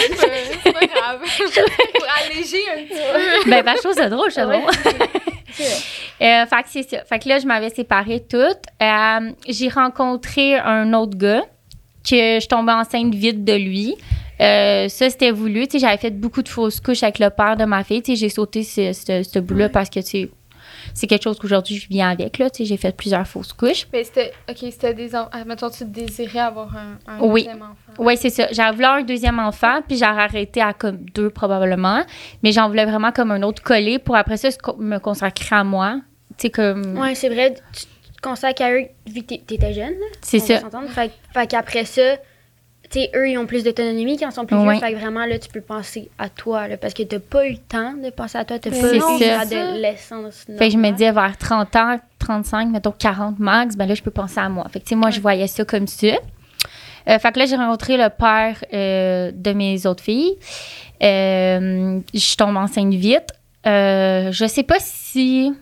c'est 0.62 0.72
pas 0.72 0.86
grave. 0.86 1.20
Pour 1.94 2.06
alléger 2.24 2.62
un 2.72 2.82
petit 2.84 3.44
peu. 3.44 3.50
Ben, 3.62 3.74
je 3.76 3.80
trouve 3.82 3.92
ça 3.94 4.08
drôle, 4.08 4.30
chaudron. 4.30 4.62
C'est 4.82 4.96
vrai. 4.96 5.08
Euh, 5.60 6.46
fait 6.46 6.62
que 6.62 6.68
c'est 6.68 6.88
ça. 6.88 7.04
Fait 7.04 7.18
que 7.18 7.28
là, 7.28 7.38
je 7.38 7.46
m'avais 7.46 7.70
séparée 7.70 8.20
toute. 8.20 8.62
Euh, 8.80 9.30
j'ai 9.48 9.68
rencontré 9.68 10.56
un 10.56 10.92
autre 10.94 11.16
gars 11.16 11.42
que 12.08 12.40
je 12.40 12.46
tombais 12.46 12.72
enceinte 12.72 13.14
vite 13.14 13.44
de 13.44 13.54
lui. 13.54 13.94
Euh, 14.40 14.88
ça, 14.88 15.08
c'était 15.10 15.30
voulu. 15.30 15.66
Tu 15.66 15.72
sais, 15.72 15.78
j'avais 15.78 15.98
fait 15.98 16.10
beaucoup 16.10 16.42
de 16.42 16.48
fausses 16.48 16.80
couches 16.80 17.02
avec 17.02 17.18
le 17.18 17.30
père 17.30 17.56
de 17.56 17.64
ma 17.64 17.84
fille. 17.84 18.02
Tu 18.02 18.12
sais, 18.12 18.16
j'ai 18.16 18.28
sauté 18.28 18.62
ce, 18.62 18.92
ce, 18.92 19.22
ce 19.22 19.38
bout-là 19.38 19.68
parce 19.68 19.88
que, 19.88 20.00
tu 20.00 20.06
sais, 20.06 20.30
c'est 20.94 21.06
quelque 21.06 21.22
chose 21.22 21.38
qu'aujourd'hui, 21.38 21.76
je 21.76 21.88
viens 21.88 22.10
avec, 22.10 22.38
là. 22.38 22.50
Tu 22.50 22.58
sais, 22.58 22.64
j'ai 22.64 22.76
fait 22.76 22.96
plusieurs 22.96 23.26
fausses 23.26 23.52
couches. 23.52 23.86
Mais 23.92 24.04
c'était, 24.04 24.32
ok, 24.48 24.56
c'était 24.70 24.94
des 24.94 25.14
enfants. 25.14 25.30
Mettons, 25.46 25.70
tu 25.70 25.84
désirais 25.84 26.38
avoir 26.40 26.74
un, 26.76 26.98
un 27.06 27.20
Oui. 27.20 27.42
deuxième 27.44 27.62
enfant. 27.62 27.92
Oui, 27.98 28.16
c'est 28.16 28.30
ça. 28.30 28.48
J'avais 28.52 28.72
voulu 28.72 28.84
un 28.84 29.02
deuxième 29.02 29.38
enfant, 29.38 29.80
puis 29.86 29.96
j'ai 29.96 30.04
arrêté 30.04 30.60
à 30.60 30.72
comme 30.72 30.98
deux 31.14 31.30
probablement. 31.30 32.02
Mais 32.42 32.52
j'en 32.52 32.68
voulais 32.68 32.84
vraiment 32.84 33.12
comme 33.12 33.30
un 33.30 33.42
autre 33.42 33.62
collé 33.62 33.98
pour 33.98 34.16
après 34.16 34.36
ça 34.36 34.48
me 34.78 34.98
consacrer 34.98 35.56
à 35.56 35.64
moi. 35.64 36.00
Tu 36.38 36.42
sais, 36.42 36.50
comme. 36.50 36.98
Ouais, 36.98 37.14
c'est 37.14 37.28
vrai. 37.28 37.54
Tu 37.72 37.84
te 37.84 38.20
consacres 38.22 38.62
à 38.62 38.72
eux 38.72 38.86
vu 39.06 39.22
que 39.22 39.34
t'étais 39.34 39.72
jeune. 39.72 39.90
là. 39.94 40.06
C'est 40.20 40.38
ça. 40.38 40.60
Fait, 40.88 41.10
fait 41.34 41.46
qu'après 41.46 41.84
ça, 41.84 42.16
sais, 43.00 43.10
eux, 43.14 43.28
ils 43.28 43.38
ont 43.38 43.46
plus 43.46 43.64
d'autonomie 43.64 44.16
quand 44.18 44.28
ils 44.28 44.32
sont 44.32 44.44
plus 44.46 44.56
Ouais. 44.56 44.72
vieux. 44.74 44.80
Fait 44.80 44.92
que 44.92 44.98
vraiment, 44.98 45.24
là, 45.26 45.38
tu 45.38 45.48
peux 45.48 45.60
penser 45.60 46.10
à 46.18 46.28
toi, 46.28 46.68
là, 46.68 46.76
parce 46.76 46.94
que 46.94 47.02
t'as 47.02 47.18
pas 47.18 47.46
eu 47.46 47.52
le 47.52 47.58
temps 47.58 47.92
de 47.94 48.10
penser 48.10 48.38
à 48.38 48.44
toi. 48.44 48.58
T'as 48.58 48.70
pas 48.70 48.94
eu 48.94 48.98
l'adolescence. 49.20 50.44
Fait 50.58 50.68
que 50.68 50.72
je 50.72 50.78
me 50.78 50.90
disais 50.90 51.12
vers 51.12 51.36
30 51.36 51.76
ans, 51.76 52.00
35, 52.18 52.68
mettons 52.70 52.92
40 52.92 53.38
max, 53.38 53.76
ben 53.76 53.86
là, 53.86 53.94
je 53.94 54.02
peux 54.02 54.10
penser 54.10 54.38
à 54.40 54.48
moi. 54.48 54.66
Fait 54.70 54.78
que, 54.80 54.84
tu 54.84 54.90
sais, 54.90 54.94
moi, 54.94 55.10
je 55.10 55.20
voyais 55.20 55.46
ça 55.46 55.64
comme 55.64 55.86
ça. 55.86 56.06
Euh, 57.08 57.18
fait 57.18 57.32
que 57.32 57.38
là, 57.40 57.46
j'ai 57.46 57.56
rencontré 57.56 57.96
le 57.96 58.08
père 58.10 58.64
euh, 58.72 59.32
de 59.34 59.52
mes 59.52 59.86
autres 59.86 60.04
filles. 60.04 60.36
Euh, 61.02 61.98
je 62.14 62.36
tombe 62.36 62.56
enceinte 62.56 62.94
vite. 62.94 63.26
Euh, 63.66 64.30
je 64.32 64.46
sais 64.46 64.62
pas 64.62 64.76
si 64.78 65.52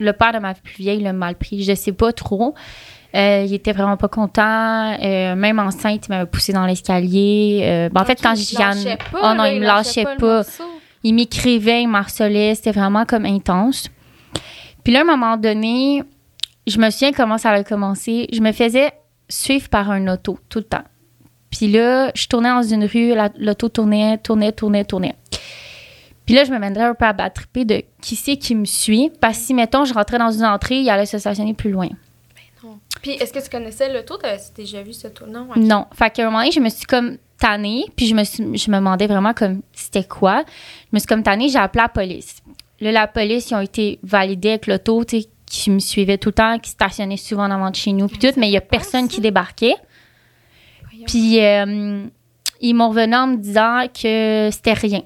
le 0.00 0.12
père 0.12 0.32
de 0.32 0.38
ma 0.38 0.54
plus 0.54 0.74
vieille 0.78 1.00
l'a 1.00 1.12
mal 1.12 1.36
pris. 1.36 1.62
Je 1.62 1.74
sais 1.74 1.92
pas 1.92 2.12
trop. 2.12 2.54
Euh, 3.14 3.44
il 3.46 3.52
était 3.54 3.72
vraiment 3.72 3.96
pas 3.98 4.08
content. 4.08 4.96
Euh, 5.02 5.34
même 5.34 5.58
enceinte, 5.58 6.06
il 6.06 6.10
m'avait 6.10 6.26
poussé 6.30 6.52
dans 6.52 6.64
l'escalier. 6.64 7.60
Euh, 7.64 7.88
ben, 7.90 8.00
en 8.00 8.04
fait, 8.04 8.20
quand 8.22 8.34
lâchait 8.84 8.96
pas, 9.10 9.18
Oh 9.22 9.34
non, 9.36 9.42
là, 9.42 9.52
il 9.52 9.60
me 9.60 9.66
lâchait 9.66 10.04
pas. 10.18 10.42
Il 11.04 11.14
m'écrivait, 11.14 11.82
il 11.82 11.88
m'harcelait, 11.88 12.54
c'était 12.54 12.72
vraiment 12.72 13.04
comme 13.04 13.26
intense. 13.26 13.88
Puis 14.84 14.92
là, 14.92 15.00
à 15.00 15.02
un 15.02 15.04
moment 15.04 15.36
donné, 15.36 16.02
je 16.66 16.78
me 16.78 16.88
souviens 16.90 17.12
comment 17.12 17.38
ça 17.38 17.50
avait 17.50 17.64
commencé. 17.64 18.28
Je 18.32 18.40
me 18.40 18.52
faisais 18.52 18.92
suivre 19.28 19.68
par 19.68 19.90
un 19.90 20.08
auto 20.08 20.38
tout 20.48 20.58
le 20.60 20.64
temps. 20.64 20.84
Puis 21.50 21.68
là, 21.68 22.10
je 22.14 22.26
tournais 22.28 22.48
dans 22.48 22.62
une 22.62 22.84
rue, 22.84 23.14
la- 23.14 23.30
l'auto 23.38 23.68
tournait, 23.68 24.16
tournait, 24.18 24.52
tournait, 24.52 24.84
tournait. 24.84 25.16
Puis 26.24 26.34
là, 26.34 26.44
je 26.44 26.50
me 26.52 26.58
mènerais 26.58 26.84
un 26.84 26.94
peu 26.94 27.04
à 27.04 27.12
battriper 27.12 27.64
de 27.64 27.82
qui 28.00 28.16
c'est 28.16 28.36
qui 28.36 28.54
me 28.54 28.64
suit. 28.64 29.10
Parce 29.20 29.36
que 29.38 29.44
si, 29.44 29.54
mettons, 29.54 29.84
je 29.84 29.92
rentrais 29.92 30.18
dans 30.18 30.30
une 30.30 30.44
entrée, 30.44 30.78
il 30.80 30.88
allait 30.88 31.04
se 31.04 31.18
stationner 31.18 31.52
plus 31.52 31.70
loin. 31.70 31.88
Puis, 33.02 33.10
est-ce 33.12 33.32
que 33.32 33.40
tu 33.42 33.50
connaissais 33.50 33.92
le 33.92 34.04
tour? 34.04 34.18
T'as 34.18 34.36
déjà 34.56 34.82
vu 34.82 34.92
ce 34.92 35.08
tour? 35.08 35.26
Non. 35.26 35.48
Non. 35.56 35.86
Fait 35.92 36.10
qu'à 36.10 36.22
un 36.22 36.26
moment 36.26 36.38
donné, 36.38 36.52
je 36.52 36.60
me 36.60 36.68
suis 36.68 36.86
comme 36.86 37.18
tannée, 37.38 37.84
puis 37.96 38.06
je 38.06 38.14
me, 38.14 38.22
suis, 38.22 38.56
je 38.56 38.70
me 38.70 38.76
demandais 38.76 39.08
vraiment 39.08 39.34
comme 39.34 39.62
c'était 39.72 40.04
quoi. 40.04 40.44
Je 40.84 40.88
me 40.92 40.98
suis 41.00 41.08
comme 41.08 41.22
tannée, 41.24 41.48
j'ai 41.48 41.58
appelé 41.58 41.82
la 41.82 41.88
police. 41.88 42.36
Là, 42.80 42.92
la 42.92 43.06
police, 43.08 43.50
ils 43.50 43.54
ont 43.54 43.60
été 43.60 43.98
validés 44.04 44.50
avec 44.50 44.66
l'auto, 44.68 45.04
tu 45.04 45.20
sais, 45.22 45.28
qui 45.46 45.70
me 45.70 45.80
suivait 45.80 46.18
tout 46.18 46.30
le 46.30 46.34
temps, 46.34 46.58
qui 46.58 46.70
stationnait 46.70 47.16
souvent 47.16 47.44
en 47.44 47.50
avant 47.50 47.70
de 47.70 47.76
chez 47.76 47.92
nous, 47.92 48.06
puis 48.06 48.18
tout, 48.18 48.32
mais 48.36 48.48
il 48.48 48.52
y 48.52 48.56
a 48.56 48.60
personne 48.60 49.08
qui 49.08 49.20
débarquait. 49.20 49.74
Voyons. 50.88 51.04
Puis 51.06 51.40
euh, 51.44 52.06
ils 52.60 52.74
m'ont 52.74 52.88
revenu 52.90 53.14
en 53.16 53.26
me 53.26 53.36
disant 53.36 53.86
que 53.92 54.48
c'était 54.52 54.72
rien. 54.72 55.02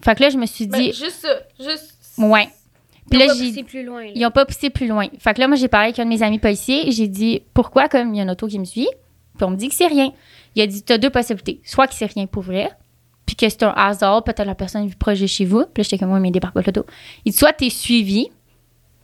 Fait 0.00 0.14
que 0.14 0.22
là, 0.22 0.30
je 0.30 0.38
me 0.38 0.46
suis 0.46 0.66
Ben, 0.66 0.80
dit, 0.80 0.92
juste 0.92 1.20
ça. 1.22 1.28
Juste. 1.60 1.94
ouais. 2.18 2.48
Ils 3.10 3.18
Puis 3.18 3.18
ont 3.18 3.20
là, 3.20 3.26
pas 3.26 3.34
poussé 3.34 3.62
plus 3.64 3.84
loin. 3.84 4.04
là. 4.04 4.10
ils 4.14 4.26
ont 4.26 4.30
pas 4.30 4.44
poussé 4.46 4.70
plus 4.70 4.86
loin. 4.86 5.06
Fait 5.18 5.34
que 5.34 5.40
là, 5.40 5.48
moi, 5.48 5.56
j'ai 5.56 5.68
parlé 5.68 5.86
avec 5.88 5.98
un 5.98 6.04
de 6.04 6.08
mes 6.08 6.22
amis 6.22 6.38
policiers. 6.38 6.90
J'ai 6.92 7.08
dit, 7.08 7.42
pourquoi, 7.52 7.88
comme 7.88 8.14
il 8.14 8.18
y 8.18 8.20
a 8.20 8.22
une 8.22 8.30
auto 8.30 8.46
qui 8.46 8.58
me 8.58 8.64
suit? 8.64 8.88
Puis 9.36 9.44
on 9.44 9.50
me 9.50 9.56
dit 9.56 9.68
que 9.68 9.74
c'est 9.74 9.86
rien. 9.86 10.12
Il 10.54 10.62
a 10.62 10.66
dit, 10.66 10.82
t'as 10.82 10.98
deux 10.98 11.10
possibilités. 11.10 11.60
Soit 11.64 11.86
que 11.88 11.94
c'est 11.94 12.06
rien 12.06 12.26
pour 12.26 12.42
vrai, 12.42 12.70
puis 13.26 13.34
que 13.36 13.48
c'est 13.48 13.62
un 13.64 13.72
hasard, 13.76 14.22
peut-être 14.24 14.44
la 14.46 14.54
personne 14.54 14.86
est 14.86 14.94
proche 14.98 15.20
de 15.20 15.26
chez 15.26 15.44
vous. 15.44 15.64
Puis 15.64 15.82
là, 15.82 15.84
j'étais 15.84 15.98
comme, 15.98 16.08
moi, 16.10 16.20
mais 16.20 16.28
il 16.28 16.32
débarque 16.32 16.54
pas 16.54 16.60
de 16.62 16.66
l'auto. 16.66 16.86
Il 17.24 17.32
dit, 17.32 17.38
soit 17.38 17.52
t'es 17.52 17.70
suivi 17.70 18.28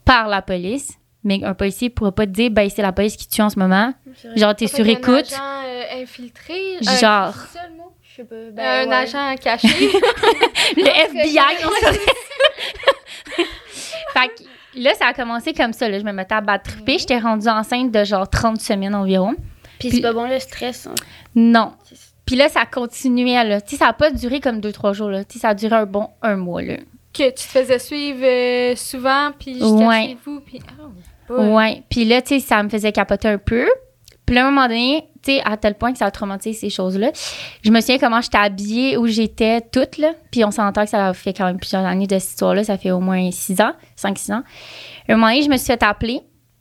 par 0.04 0.28
la 0.28 0.42
police, 0.42 0.92
mais 1.24 1.42
un 1.44 1.54
policier 1.54 1.90
pourra 1.90 2.12
pas 2.12 2.27
te 2.27 2.31
dire, 2.33 2.50
ben, 2.50 2.68
c'est 2.70 2.83
la 2.83 2.92
police 2.92 3.16
qui 3.16 3.27
te 3.27 3.35
tue 3.35 3.42
en 3.42 3.50
ce 3.50 3.58
moment. 3.58 3.92
C'est 4.16 4.29
vrai. 4.29 4.38
Genre, 4.38 4.54
t'es 4.54 4.66
Fait 4.68 4.77
sur 4.77 4.87
écoute. 4.87 5.33
agent 5.33 5.64
euh, 5.66 6.02
infiltré. 6.02 6.54
Genre. 6.83 7.35
c'est 7.35 7.58
ça 7.58 7.66
le 7.68 7.77
mot? 7.77 7.92
Je 8.02 8.16
sais 8.16 8.25
pas. 8.25 8.37
un 8.37 8.87
ouais. 8.88 8.94
agent 8.94 9.35
caché. 9.42 9.68
Le 10.77 10.83
FBI. 10.87 11.38
fait 14.13 14.29
que 14.29 14.81
là, 14.81 14.94
ça 14.94 15.06
a 15.06 15.13
commencé 15.15 15.52
comme 15.52 15.73
ça. 15.73 15.88
Là. 15.88 15.98
Je 15.98 16.04
me 16.04 16.13
mettais 16.13 16.35
à 16.35 16.40
battre 16.40 16.71
triper. 16.73 16.98
J'étais 16.98 17.19
rendue 17.19 17.48
enceinte 17.48 17.90
de 17.92 18.04
genre 18.04 18.29
30 18.29 18.61
semaines 18.61 18.94
environ. 18.94 19.35
Puis 19.79 19.88
Puis- 19.88 19.90
c'est 19.96 20.02
pas 20.02 20.13
bon 20.13 20.29
le 20.29 20.38
stress. 20.38 20.87
hein. 20.87 20.94
Non. 21.35 21.73
Puis 22.27 22.37
là, 22.37 22.48
ça 22.48 22.67
continuait, 22.67 23.42
là. 23.44 23.61
Tu 23.61 23.71
sais, 23.71 23.77
ça 23.77 23.87
n'a 23.87 23.92
pas 23.94 24.11
duré 24.11 24.40
comme 24.40 24.61
deux, 24.61 24.73
trois 24.73 24.92
jours, 24.92 25.09
là. 25.11 25.25
Tu 25.25 25.35
sais, 25.35 25.38
ça 25.40 25.48
a 25.50 25.54
duré 25.54 25.75
un 25.77 25.87
bon 25.87 26.09
un 26.23 26.37
mois, 26.37 26.63
là. 26.63 26.77
que 27.15 27.25
tu 27.31 27.35
te 27.35 27.40
faisais 27.40 27.79
suivre 27.79 28.21
euh, 28.23 28.77
souvent, 28.77 29.31
puis 29.38 29.54
jusqu'à 29.54 29.67
Ouais. 29.88 30.06
chez 30.09 30.17
vous. 30.25 30.40
Puis, 30.40 30.61
ah. 31.31 31.33
Ouais. 31.33 31.83
Puis 31.90 32.04
là, 32.04 32.21
tu 32.23 32.29
sais, 32.38 32.40
ça 32.40 32.63
me 32.63 32.69
faisait 32.69 32.92
capoter 32.92 33.29
un 33.29 33.38
peu. 33.38 33.67
Puis 34.27 34.37
là, 34.37 34.44
à 34.44 34.48
un 34.48 34.50
moment 34.50 34.69
donné, 34.69 35.04
tu 35.29 35.35
sais, 35.37 35.42
à 35.44 35.56
tel 35.56 35.74
point 35.74 35.92
que 35.92 35.98
ça 35.98 36.06
a 36.06 36.10
traumatisé 36.10 36.58
ces 36.58 36.70
choses-là. 36.70 37.10
Je 37.62 37.70
me 37.70 37.81
souviens 37.81 37.98
comment 37.98 38.20
j'étais 38.20 38.38
habillée, 38.38 38.96
où 38.96 39.06
j'étais 39.06 39.60
toute, 39.60 39.98
là. 39.98 40.12
Puis 40.31 40.44
on 40.44 40.50
s'entend 40.50 40.85
que 40.85 40.90
ça 40.90 41.12
fait 41.14 41.33
quand 41.35 41.44
même 41.46 41.58
plusieurs 41.58 41.85
années 41.85 42.06
de 42.06 42.18
cette 42.18 42.31
histoire-là. 42.31 42.64
Ça 42.64 42.79
fait 42.79 42.90
au 42.90 43.00
moins 43.00 43.31
six 43.31 43.60
ans, 43.60 43.72
cinq, 43.96 44.18
six 44.18 44.33
ans. 44.33 44.42
Un 45.08 45.14
moment 45.16 45.29
donné, 45.29 45.42
je 45.42 45.48
me 45.50 45.56
suis 45.56 45.66
fait 45.66 45.83
appeler. 45.83 46.20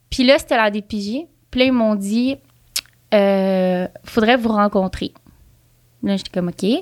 Puis 0.09 0.23
là, 0.23 0.37
c'était 0.37 0.57
la 0.57 0.69
DPJ. 0.71 1.25
Puis 1.51 1.59
là, 1.61 1.65
ils 1.67 1.71
m'ont 1.71 1.95
dit, 1.95 2.37
euh, 3.13 3.87
faudrait 4.03 4.37
vous 4.37 4.49
rencontrer. 4.49 5.11
Là, 6.03 6.17
j'étais 6.17 6.29
comme, 6.31 6.49
OK. 6.49 6.61
Là, 6.63 6.77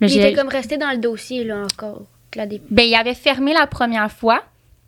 Il 0.00 0.18
était 0.18 0.34
comme 0.34 0.48
resté 0.48 0.76
dans 0.76 0.90
le 0.90 0.98
dossier, 0.98 1.44
là, 1.44 1.62
encore. 1.62 2.02
La 2.34 2.46
dé- 2.46 2.60
ben, 2.70 2.82
il 2.84 2.94
avait 2.94 3.14
fermé 3.14 3.52
la 3.54 3.66
première 3.66 4.10
fois. 4.10 4.42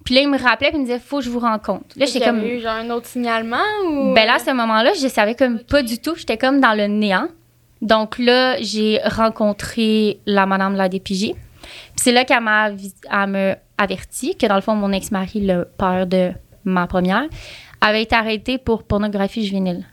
Puis 0.06 0.14
là, 0.14 0.20
il 0.22 0.28
me 0.30 0.38
rappelait 0.38 0.68
puis 0.68 0.78
il 0.78 0.82
me 0.82 0.86
disait, 0.86 1.00
faut 1.00 1.18
que 1.18 1.24
je 1.24 1.30
vous 1.30 1.40
rencontre. 1.40 1.84
Là, 1.96 2.06
j'étais 2.06 2.24
comme, 2.24 2.42
eu 2.42 2.60
genre 2.60 2.76
un 2.76 2.88
autre 2.90 3.06
signalement 3.06 3.56
ou. 3.84 4.14
ben 4.14 4.24
là, 4.26 4.36
à 4.36 4.38
ce 4.38 4.52
moment-là, 4.52 4.92
je 4.94 5.08
savais 5.08 5.34
comme 5.34 5.58
pas 5.58 5.82
du 5.82 5.98
tout. 5.98 6.14
J'étais 6.14 6.38
comme 6.38 6.60
dans 6.60 6.72
le 6.74 6.86
néant. 6.86 7.26
Donc 7.82 8.18
là, 8.18 8.56
j'ai 8.62 9.00
rencontré 9.04 10.20
la 10.24 10.46
madame 10.46 10.74
de 10.74 10.78
la 10.78 10.88
DPJ. 10.88 11.32
Puis 11.32 11.96
c'est 11.96 12.12
là 12.12 12.24
qu'elle 12.24 12.40
m'a 12.40 12.70
m'a 13.26 13.56
averti 13.76 14.36
que 14.36 14.46
dans 14.46 14.54
le 14.54 14.60
fond, 14.60 14.74
mon 14.76 14.92
ex-mari, 14.92 15.40
le 15.44 15.68
père 15.76 16.06
de 16.06 16.30
ma 16.64 16.86
première, 16.86 17.24
avait 17.80 18.02
été 18.02 18.14
arrêté 18.14 18.58
pour 18.58 18.84
pornographie 18.84 19.44
juvénile. 19.44 19.84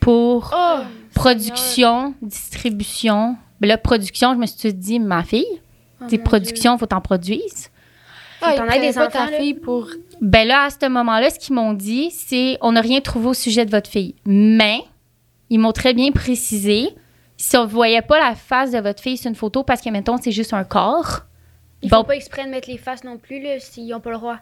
Pour 0.00 0.54
Oh! 0.56 0.78
production, 1.12 2.14
distribution. 2.22 3.36
Ben 3.60 3.66
là, 3.68 3.78
production, 3.78 4.34
je 4.34 4.38
me 4.38 4.46
suis 4.46 4.72
dit, 4.72 5.00
ma 5.00 5.24
fille, 5.24 5.44
Oh, 6.00 6.04
tes 6.08 6.18
mon 6.18 6.24
production, 6.24 6.78
faut 6.78 6.86
t'en 6.86 7.00
produire. 7.00 7.40
Ah, 8.42 8.54
T'en 8.56 8.68
as 8.68 8.78
des 8.78 8.98
enfants, 8.98 9.10
ta 9.10 9.30
là? 9.30 9.38
fille 9.38 9.54
pour. 9.54 9.88
Ben 10.20 10.46
là, 10.46 10.64
à 10.64 10.70
ce 10.70 10.88
moment-là, 10.88 11.30
ce 11.30 11.38
qu'ils 11.38 11.54
m'ont 11.54 11.72
dit, 11.72 12.10
c'est 12.10 12.58
on 12.60 12.72
n'a 12.72 12.80
rien 12.80 13.00
trouvé 13.00 13.28
au 13.28 13.34
sujet 13.34 13.64
de 13.64 13.70
votre 13.70 13.90
fille. 13.90 14.14
Mais 14.24 14.80
ils 15.50 15.58
m'ont 15.58 15.72
très 15.72 15.94
bien 15.94 16.10
précisé 16.12 16.88
si 17.36 17.56
on 17.56 17.62
ne 17.64 17.68
voyait 17.68 18.02
pas 18.02 18.18
la 18.18 18.34
face 18.34 18.70
de 18.72 18.78
votre 18.78 19.02
fille 19.02 19.16
sur 19.16 19.28
une 19.28 19.34
photo 19.34 19.62
parce 19.62 19.80
que, 19.82 19.90
mettons, 19.90 20.16
c'est 20.20 20.32
juste 20.32 20.52
un 20.54 20.64
corps. 20.64 21.20
Ils 21.82 21.90
Bon. 21.90 21.98
font 21.98 22.04
pas 22.04 22.16
exprès 22.16 22.44
de 22.44 22.50
mettre 22.50 22.70
les 22.70 22.78
faces 22.78 23.04
non 23.04 23.18
plus, 23.18 23.40
là, 23.42 23.58
s'ils 23.60 23.92
ont 23.94 24.00
pas 24.00 24.10
le 24.10 24.16
droit. 24.16 24.38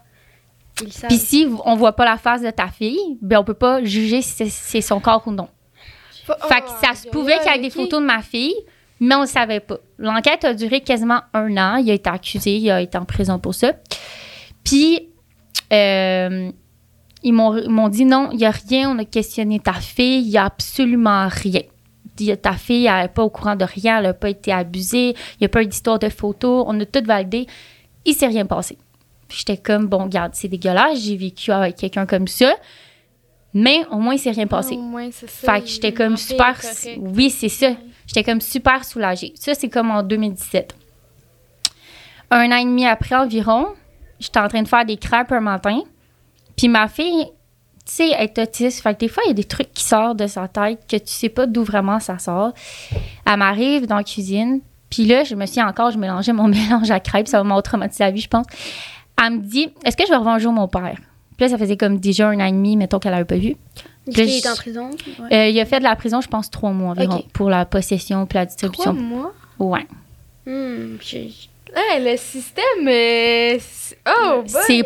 Puis 0.75 1.17
si 1.17 1.47
on 1.65 1.75
voit 1.75 1.93
pas 1.93 2.03
la 2.05 2.17
face 2.17 2.41
de 2.41 2.49
ta 2.49 2.67
fille, 2.67 3.17
ben 3.21 3.39
on 3.39 3.43
peut 3.45 3.53
pas 3.53 3.81
juger 3.83 4.21
si 4.21 4.49
c'est- 4.49 4.81
son 4.81 4.99
corps 4.99 5.23
ou 5.25 5.31
non. 5.31 5.47
Fait 6.25 6.61
que 6.61 6.69
ça 6.85 6.95
se 6.95 7.07
pouvait 7.07 7.37
qu'il 7.39 7.51
y 7.51 7.55
ait 7.55 7.59
des 7.59 7.69
photos 7.69 8.01
de 8.01 8.05
ma 8.05 8.21
fille, 8.21 8.55
mais 8.99 9.15
on 9.15 9.21
ne 9.21 9.25
savait 9.25 9.59
pas. 9.59 9.77
L'enquête 9.97 10.45
a 10.45 10.53
duré 10.53 10.81
quasiment 10.81 11.21
un 11.33 11.57
an. 11.57 11.75
Il 11.77 11.89
a 11.89 11.93
été 11.93 12.09
accusé, 12.09 12.57
il 12.57 12.69
a 12.69 12.81
été 12.81 12.97
en 12.97 13.05
prison 13.05 13.39
pour 13.39 13.53
ça. 13.53 13.73
Puis, 14.63 15.09
euh, 15.73 16.49
ils 17.23 17.33
m'ont 17.33 17.57
ils 17.57 17.69
m'ont 17.69 17.89
dit 17.89 18.05
non, 18.05 18.29
il 18.31 18.37
n'y 18.37 18.45
a 18.45 18.51
rien, 18.51 18.89
on 18.89 18.99
a 18.99 19.05
questionné 19.05 19.59
ta 19.59 19.73
fille, 19.73 20.21
il 20.21 20.29
n'y 20.29 20.37
a 20.37 20.45
absolument 20.45 21.27
rien. 21.27 21.61
Ta 22.41 22.53
fille, 22.53 22.85
elle 22.85 23.01
n'est 23.01 23.07
pas 23.09 23.23
au 23.23 23.29
courant 23.29 23.55
de 23.55 23.65
rien, 23.65 23.97
elle 23.97 24.03
n'a 24.03 24.13
pas 24.13 24.29
été 24.29 24.51
abusée, 24.51 25.09
il 25.09 25.37
n'y 25.41 25.45
a 25.45 25.49
pas 25.49 25.63
eu 25.63 25.67
d'histoire 25.67 25.99
de 25.99 26.07
photos, 26.07 26.63
on 26.67 26.79
a 26.79 26.85
tout 26.85 27.03
validé. 27.03 27.45
Il 28.05 28.13
s'est 28.13 28.27
rien 28.27 28.45
passé. 28.45 28.77
J'étais 29.27 29.57
comme, 29.57 29.87
bon, 29.87 30.03
regarde, 30.03 30.33
c'est 30.35 30.47
dégueulasse, 30.47 30.99
j'ai 31.01 31.17
vécu 31.17 31.51
avec 31.51 31.75
quelqu'un 31.75 32.05
comme 32.05 32.27
ça, 32.27 32.53
mais 33.53 33.85
au 33.89 33.97
moins, 33.97 34.13
il 34.13 34.19
s'est 34.19 34.31
rien 34.31 34.47
passé. 34.47 34.75
Au 34.75 34.81
moins, 34.81 35.09
c'est 35.11 35.29
ça. 35.29 35.53
Fait 35.53 35.61
que 35.61 35.67
j'étais 35.67 35.93
comme 35.93 36.15
super. 36.17 36.55
Oui, 36.97 37.29
c'est 37.29 37.49
ça. 37.49 37.71
J'étais 38.07 38.23
comme 38.23 38.41
super 38.41 38.83
soulagée. 38.85 39.33
Ça, 39.35 39.53
c'est 39.53 39.69
comme 39.69 39.91
en 39.91 40.03
2017. 40.03 40.75
Un 42.31 42.51
an 42.51 42.57
et 42.57 42.65
demi 42.65 42.85
après 42.85 43.15
environ, 43.15 43.67
j'étais 44.19 44.39
en 44.39 44.47
train 44.47 44.61
de 44.61 44.67
faire 44.67 44.85
des 44.85 44.97
crêpes 44.97 45.31
un 45.31 45.41
matin. 45.41 45.81
Puis 46.57 46.67
ma 46.67 46.87
fille, 46.87 47.25
tu 47.85 47.93
sais, 47.93 48.09
elle 48.09 48.23
est 48.23 48.39
autiste. 48.39 48.81
Fait 48.81 48.93
que 48.93 48.99
des 48.99 49.07
fois, 49.07 49.23
il 49.25 49.29
y 49.29 49.31
a 49.31 49.35
des 49.35 49.43
trucs 49.43 49.71
qui 49.73 49.83
sortent 49.83 50.17
de 50.17 50.27
sa 50.27 50.47
tête 50.47 50.85
que 50.87 50.97
tu 50.97 51.11
sais 51.11 51.29
pas 51.29 51.45
d'où 51.45 51.63
vraiment 51.63 51.99
ça 51.99 52.17
sort. 52.17 52.53
Elle 53.25 53.37
m'arrive 53.37 53.85
dans 53.85 53.97
la 53.97 54.03
cuisine. 54.03 54.61
Puis 54.89 55.05
là, 55.05 55.23
je 55.23 55.35
me 55.35 55.45
suis 55.45 55.61
encore, 55.61 55.91
je 55.91 55.97
mélangeais 55.97 56.33
mon 56.33 56.47
mélange 56.47 56.89
à 56.91 56.99
crêpes. 56.99 57.27
Ça 57.27 57.43
m'a 57.43 57.61
traumatisé 57.61 58.03
la 58.03 58.11
vie, 58.11 58.21
je 58.21 58.29
pense. 58.29 58.45
Elle 59.23 59.33
me 59.33 59.39
dit 59.39 59.69
Est-ce 59.83 59.95
que 59.95 60.03
je 60.03 60.09
vais 60.09 60.17
revoir 60.17 60.35
un 60.35 60.39
jour 60.39 60.51
mon 60.51 60.67
père 60.67 60.97
Puis 61.37 61.45
là, 61.45 61.49
ça 61.49 61.57
faisait 61.57 61.77
comme 61.77 61.99
déjà 61.99 62.29
un 62.29 62.39
an 62.39 62.45
et 62.45 62.51
demi, 62.51 62.75
mettons 62.75 62.99
qu'elle 62.99 63.11
l'avait 63.11 63.25
pas 63.25 63.37
vu. 63.37 63.55
Il 64.07 64.19
est 64.19 64.47
en 64.47 64.55
prison? 64.55 64.91
Ouais. 65.19 65.33
Euh, 65.33 65.47
il 65.49 65.59
a 65.59 65.65
fait 65.65 65.79
de 65.79 65.83
la 65.83 65.95
prison, 65.95 66.21
je 66.21 66.27
pense, 66.27 66.49
trois 66.51 66.71
mois 66.71 66.91
environ 66.91 67.23
pour 67.33 67.49
la 67.49 67.65
possession 67.65 68.25
puis 68.25 68.37
la 68.37 68.45
Trois 68.45 68.67
distribution. 68.69 68.93
mois? 68.93 69.33
Ouais. 69.59 69.87
Hey, 71.75 72.03
le 72.03 72.15
système. 72.17 72.87
euh, 72.87 73.57
Oh, 74.07 74.41
boy, 74.43 74.49
C'est-. 74.67 74.83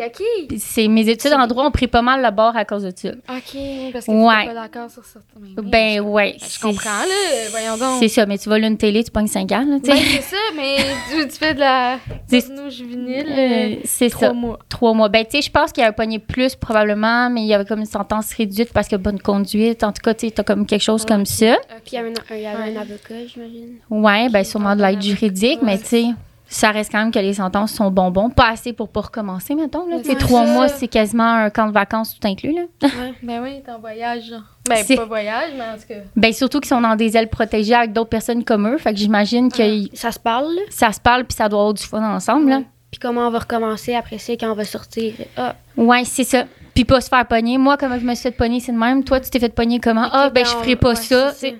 Puis 0.47 0.59
c'est- 0.59 0.88
mes 0.88 1.07
études 1.09 1.34
en 1.34 1.45
droit 1.45 1.65
ont 1.65 1.72
pris 1.72 1.88
pas 1.88 2.01
mal 2.01 2.22
le 2.24 2.32
bord 2.32 2.55
à 2.55 2.63
cause 2.63 2.84
de 2.84 2.93
ça. 2.95 3.09
OK, 3.09 3.91
parce 3.91 4.05
que 4.05 4.11
Ouais. 4.11 4.41
tu 4.43 4.47
pas 4.47 4.53
d'accord 4.53 4.89
sur 4.89 5.03
certains. 5.03 5.61
Ben 5.61 5.95
je, 5.97 5.99
ouais. 6.01 6.36
je 6.39 6.45
c'est- 6.45 6.61
comprends, 6.61 6.89
là. 7.01 7.49
Voyons 7.51 7.78
donc. 7.78 7.99
C'est 7.99 8.07
ça, 8.07 8.26
mais 8.26 8.38
tu 8.38 8.47
vas 8.47 8.57
là 8.59 8.67
une 8.67 8.78
télé, 8.78 9.03
tu 9.03 9.11
pognes 9.11 9.28
5 9.28 9.51
ans, 9.51 9.65
là, 9.67 9.78
tu 9.84 9.89
Ben, 9.89 9.97
sais. 9.97 10.03
c'est 10.03 10.22
ça, 10.22 10.38
mais 10.55 10.78
tu, 11.11 11.28
tu 11.28 11.36
fais 11.38 11.53
de 11.53 11.59
la 11.59 11.97
C'est- 12.28 12.47
porno 12.47 12.70
juvénile. 12.70 13.26
Euh, 13.30 13.39
euh, 13.39 13.76
c'est 13.84 14.09
trois 14.09 14.30
ça. 14.30 14.34
mois. 14.34 14.59
Trois 14.70 14.93
mois. 14.93 15.09
Ben, 15.09 15.26
tu 15.26 15.32
sais, 15.32 15.41
je 15.41 15.51
pense 15.51 15.72
qu'il 15.74 15.84
y 15.84 15.86
a 15.86 15.91
pogné 15.91 16.20
plus 16.20 16.55
probablement, 16.55 17.30
mais 17.30 17.41
il 17.41 17.47
y 17.47 17.53
avait 17.53 17.65
comme 17.65 17.80
une 17.80 17.86
sentence 17.86 18.32
réduite 18.34 18.72
parce 18.74 18.88
que 18.88 18.95
bonne 18.95 19.20
conduite. 19.20 19.84
En 19.84 19.91
tout 19.91 20.01
cas, 20.01 20.13
tu 20.13 20.28
sais, 20.28 20.32
t'as 20.32 20.43
comme 20.43 20.65
quelque 20.65 20.82
chose 20.84 21.05
comme 21.05 21.26
ça. 21.26 21.57
Puis 21.84 21.91
il 21.91 21.95
y 21.95 21.97
avait 21.97 22.09
un, 22.09 22.36
il 22.36 22.41
y 22.41 22.45
avait 22.45 22.72
Ouais. 22.72 22.78
un 22.78 22.82
avocat, 22.82 23.15
j'imagine. 23.28 23.76
Ouais, 23.89 24.30
ben 24.30 24.43
Qui 24.43 24.49
sûrement 24.49 24.76
de 24.78 24.82
l'aide 24.82 24.95
la- 24.95 25.01
juridique, 25.01 25.61
Ouais, 25.61 25.65
mais 25.65 25.78
tu 25.78 25.86
sais, 25.86 26.05
ça 26.52 26.72
reste 26.72 26.91
quand 26.91 26.97
même 27.00 27.12
que 27.12 27.20
les 27.20 27.36
sentences 27.36 27.72
sont 27.74 27.91
bonbons. 27.91 28.30
Pas 28.32 28.50
assez 28.50 28.74
pour 28.74 28.89
pas 28.89 29.02
recommencer, 29.02 29.54
mettons. 29.56 29.88
Là. 29.88 29.97
C'est 30.04 30.16
trois 30.18 30.45
ça. 30.47 30.52
mois, 30.54 30.68
c'est 30.68 30.88
quasiment 30.88 31.32
un 31.32 31.50
camp 31.50 31.68
de 31.68 31.72
vacances 31.72 32.18
tout 32.20 32.28
inclus. 32.28 32.54
Là. 32.54 32.89
Ben 33.24 33.41
oui, 33.43 33.62
t'es 33.64 33.72
en 33.72 33.80
voyage. 33.80 34.34
Ben, 34.68 34.84
C'est- 34.84 34.95
pas 34.95 35.06
voyage, 35.06 35.52
mais 35.56 35.64
en 35.64 35.76
tout 35.78 35.88
cas. 35.88 36.00
Ben 36.16 36.34
surtout 36.34 36.60
qu'ils 36.60 36.70
sont 36.70 36.82
dans 36.82 36.95
des 36.95 37.16
ailes 37.16 37.30
protégées 37.30 37.76
avec 37.76 37.93
d'autres 37.93 38.10
personnes 38.10 38.43
comme 38.43 38.68
eux. 38.68 38.78
Fait 38.78 38.91
que 38.93 39.00
j'imagine 39.00 39.52
que 39.52 39.62
y- 39.62 39.91
Ça 39.93 40.12
se 40.12 40.20
parle, 40.20 40.54
là? 40.56 40.62
ça 40.70 40.91
se 40.91 41.00
parle 41.00 41.26
puis 41.26 41.36
ça 41.36 41.47
doit 41.50 41.60
avoir 41.60 41.74
du 41.74 41.84
fun 41.84 42.04
ensemble. 42.04 42.50
Là. 42.50 42.62
Puis 42.91 43.00
comment 43.00 43.28
on 43.28 43.30
va 43.30 43.39
recommencer 43.39 43.93
après 43.93 44.18
ça 44.18 44.34
quand 44.34 44.52
on 44.52 44.56
va 44.56 44.66
sortir? 44.66 45.14
Ah, 45.38 45.56
Ouais, 45.78 46.04
c'est 46.06 46.24
ça. 46.24 46.45
Puis 46.74 46.86
pas 46.86 47.02
se 47.02 47.10
faire 47.10 47.28
pogner. 47.28 47.58
Moi, 47.60 47.78
comment 47.78 48.00
je 48.00 48.06
me 48.06 48.16
suis 48.16 48.24
fait 48.24 48.32
pogner, 48.32 48.60
c'est 48.60 48.72
de 48.72 48.78
même. 48.78 49.04
Toi, 49.04 49.20
tu 49.20 49.30
t'es 49.30 49.39
fait 49.39 49.54
pogner 49.54 49.80
comment? 49.80 50.08
Ah, 50.12 50.30
ben, 50.30 50.41
ben, 50.41 50.45
je 50.45 50.52
ferai 50.52 50.76
pas 50.76 50.89
ouais, 50.89 50.95
ça. 50.95 51.32
c'est 51.34 51.52
ça. 51.52 51.56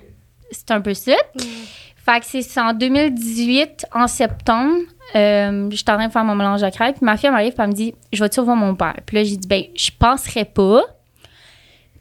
C'est 0.52 0.72
un 0.72 0.82
peu 0.82 0.94
ça. 0.96 1.12
Fait 2.10 2.22
que 2.22 2.26
c'est 2.26 2.60
en 2.60 2.74
2018, 2.74 3.86
en 3.94 4.08
septembre, 4.08 4.80
euh, 5.16 5.70
j'étais 5.70 5.92
en 5.92 5.96
train 5.96 6.08
de 6.08 6.12
faire 6.12 6.24
mon 6.24 6.34
mélange 6.34 6.64
à 6.64 6.72
crêpes. 6.72 6.96
Puis 6.96 7.06
ma 7.06 7.18
fille 7.18 7.30
m'arrive 7.30 7.54
et 7.54 7.62
elle 7.62 7.68
me 7.68 7.74
dit 7.74 7.94
Je 8.12 8.24
vais-tu 8.24 8.40
revoir 8.40 8.56
mon 8.56 8.74
père? 8.74 8.96
Puis 9.06 9.18
là, 9.18 9.24
j'ai 9.24 9.38
dit 9.38 9.48
Ben, 9.48 9.64
je 9.76 9.92
penserais 9.92 10.46
pas. 10.46 10.82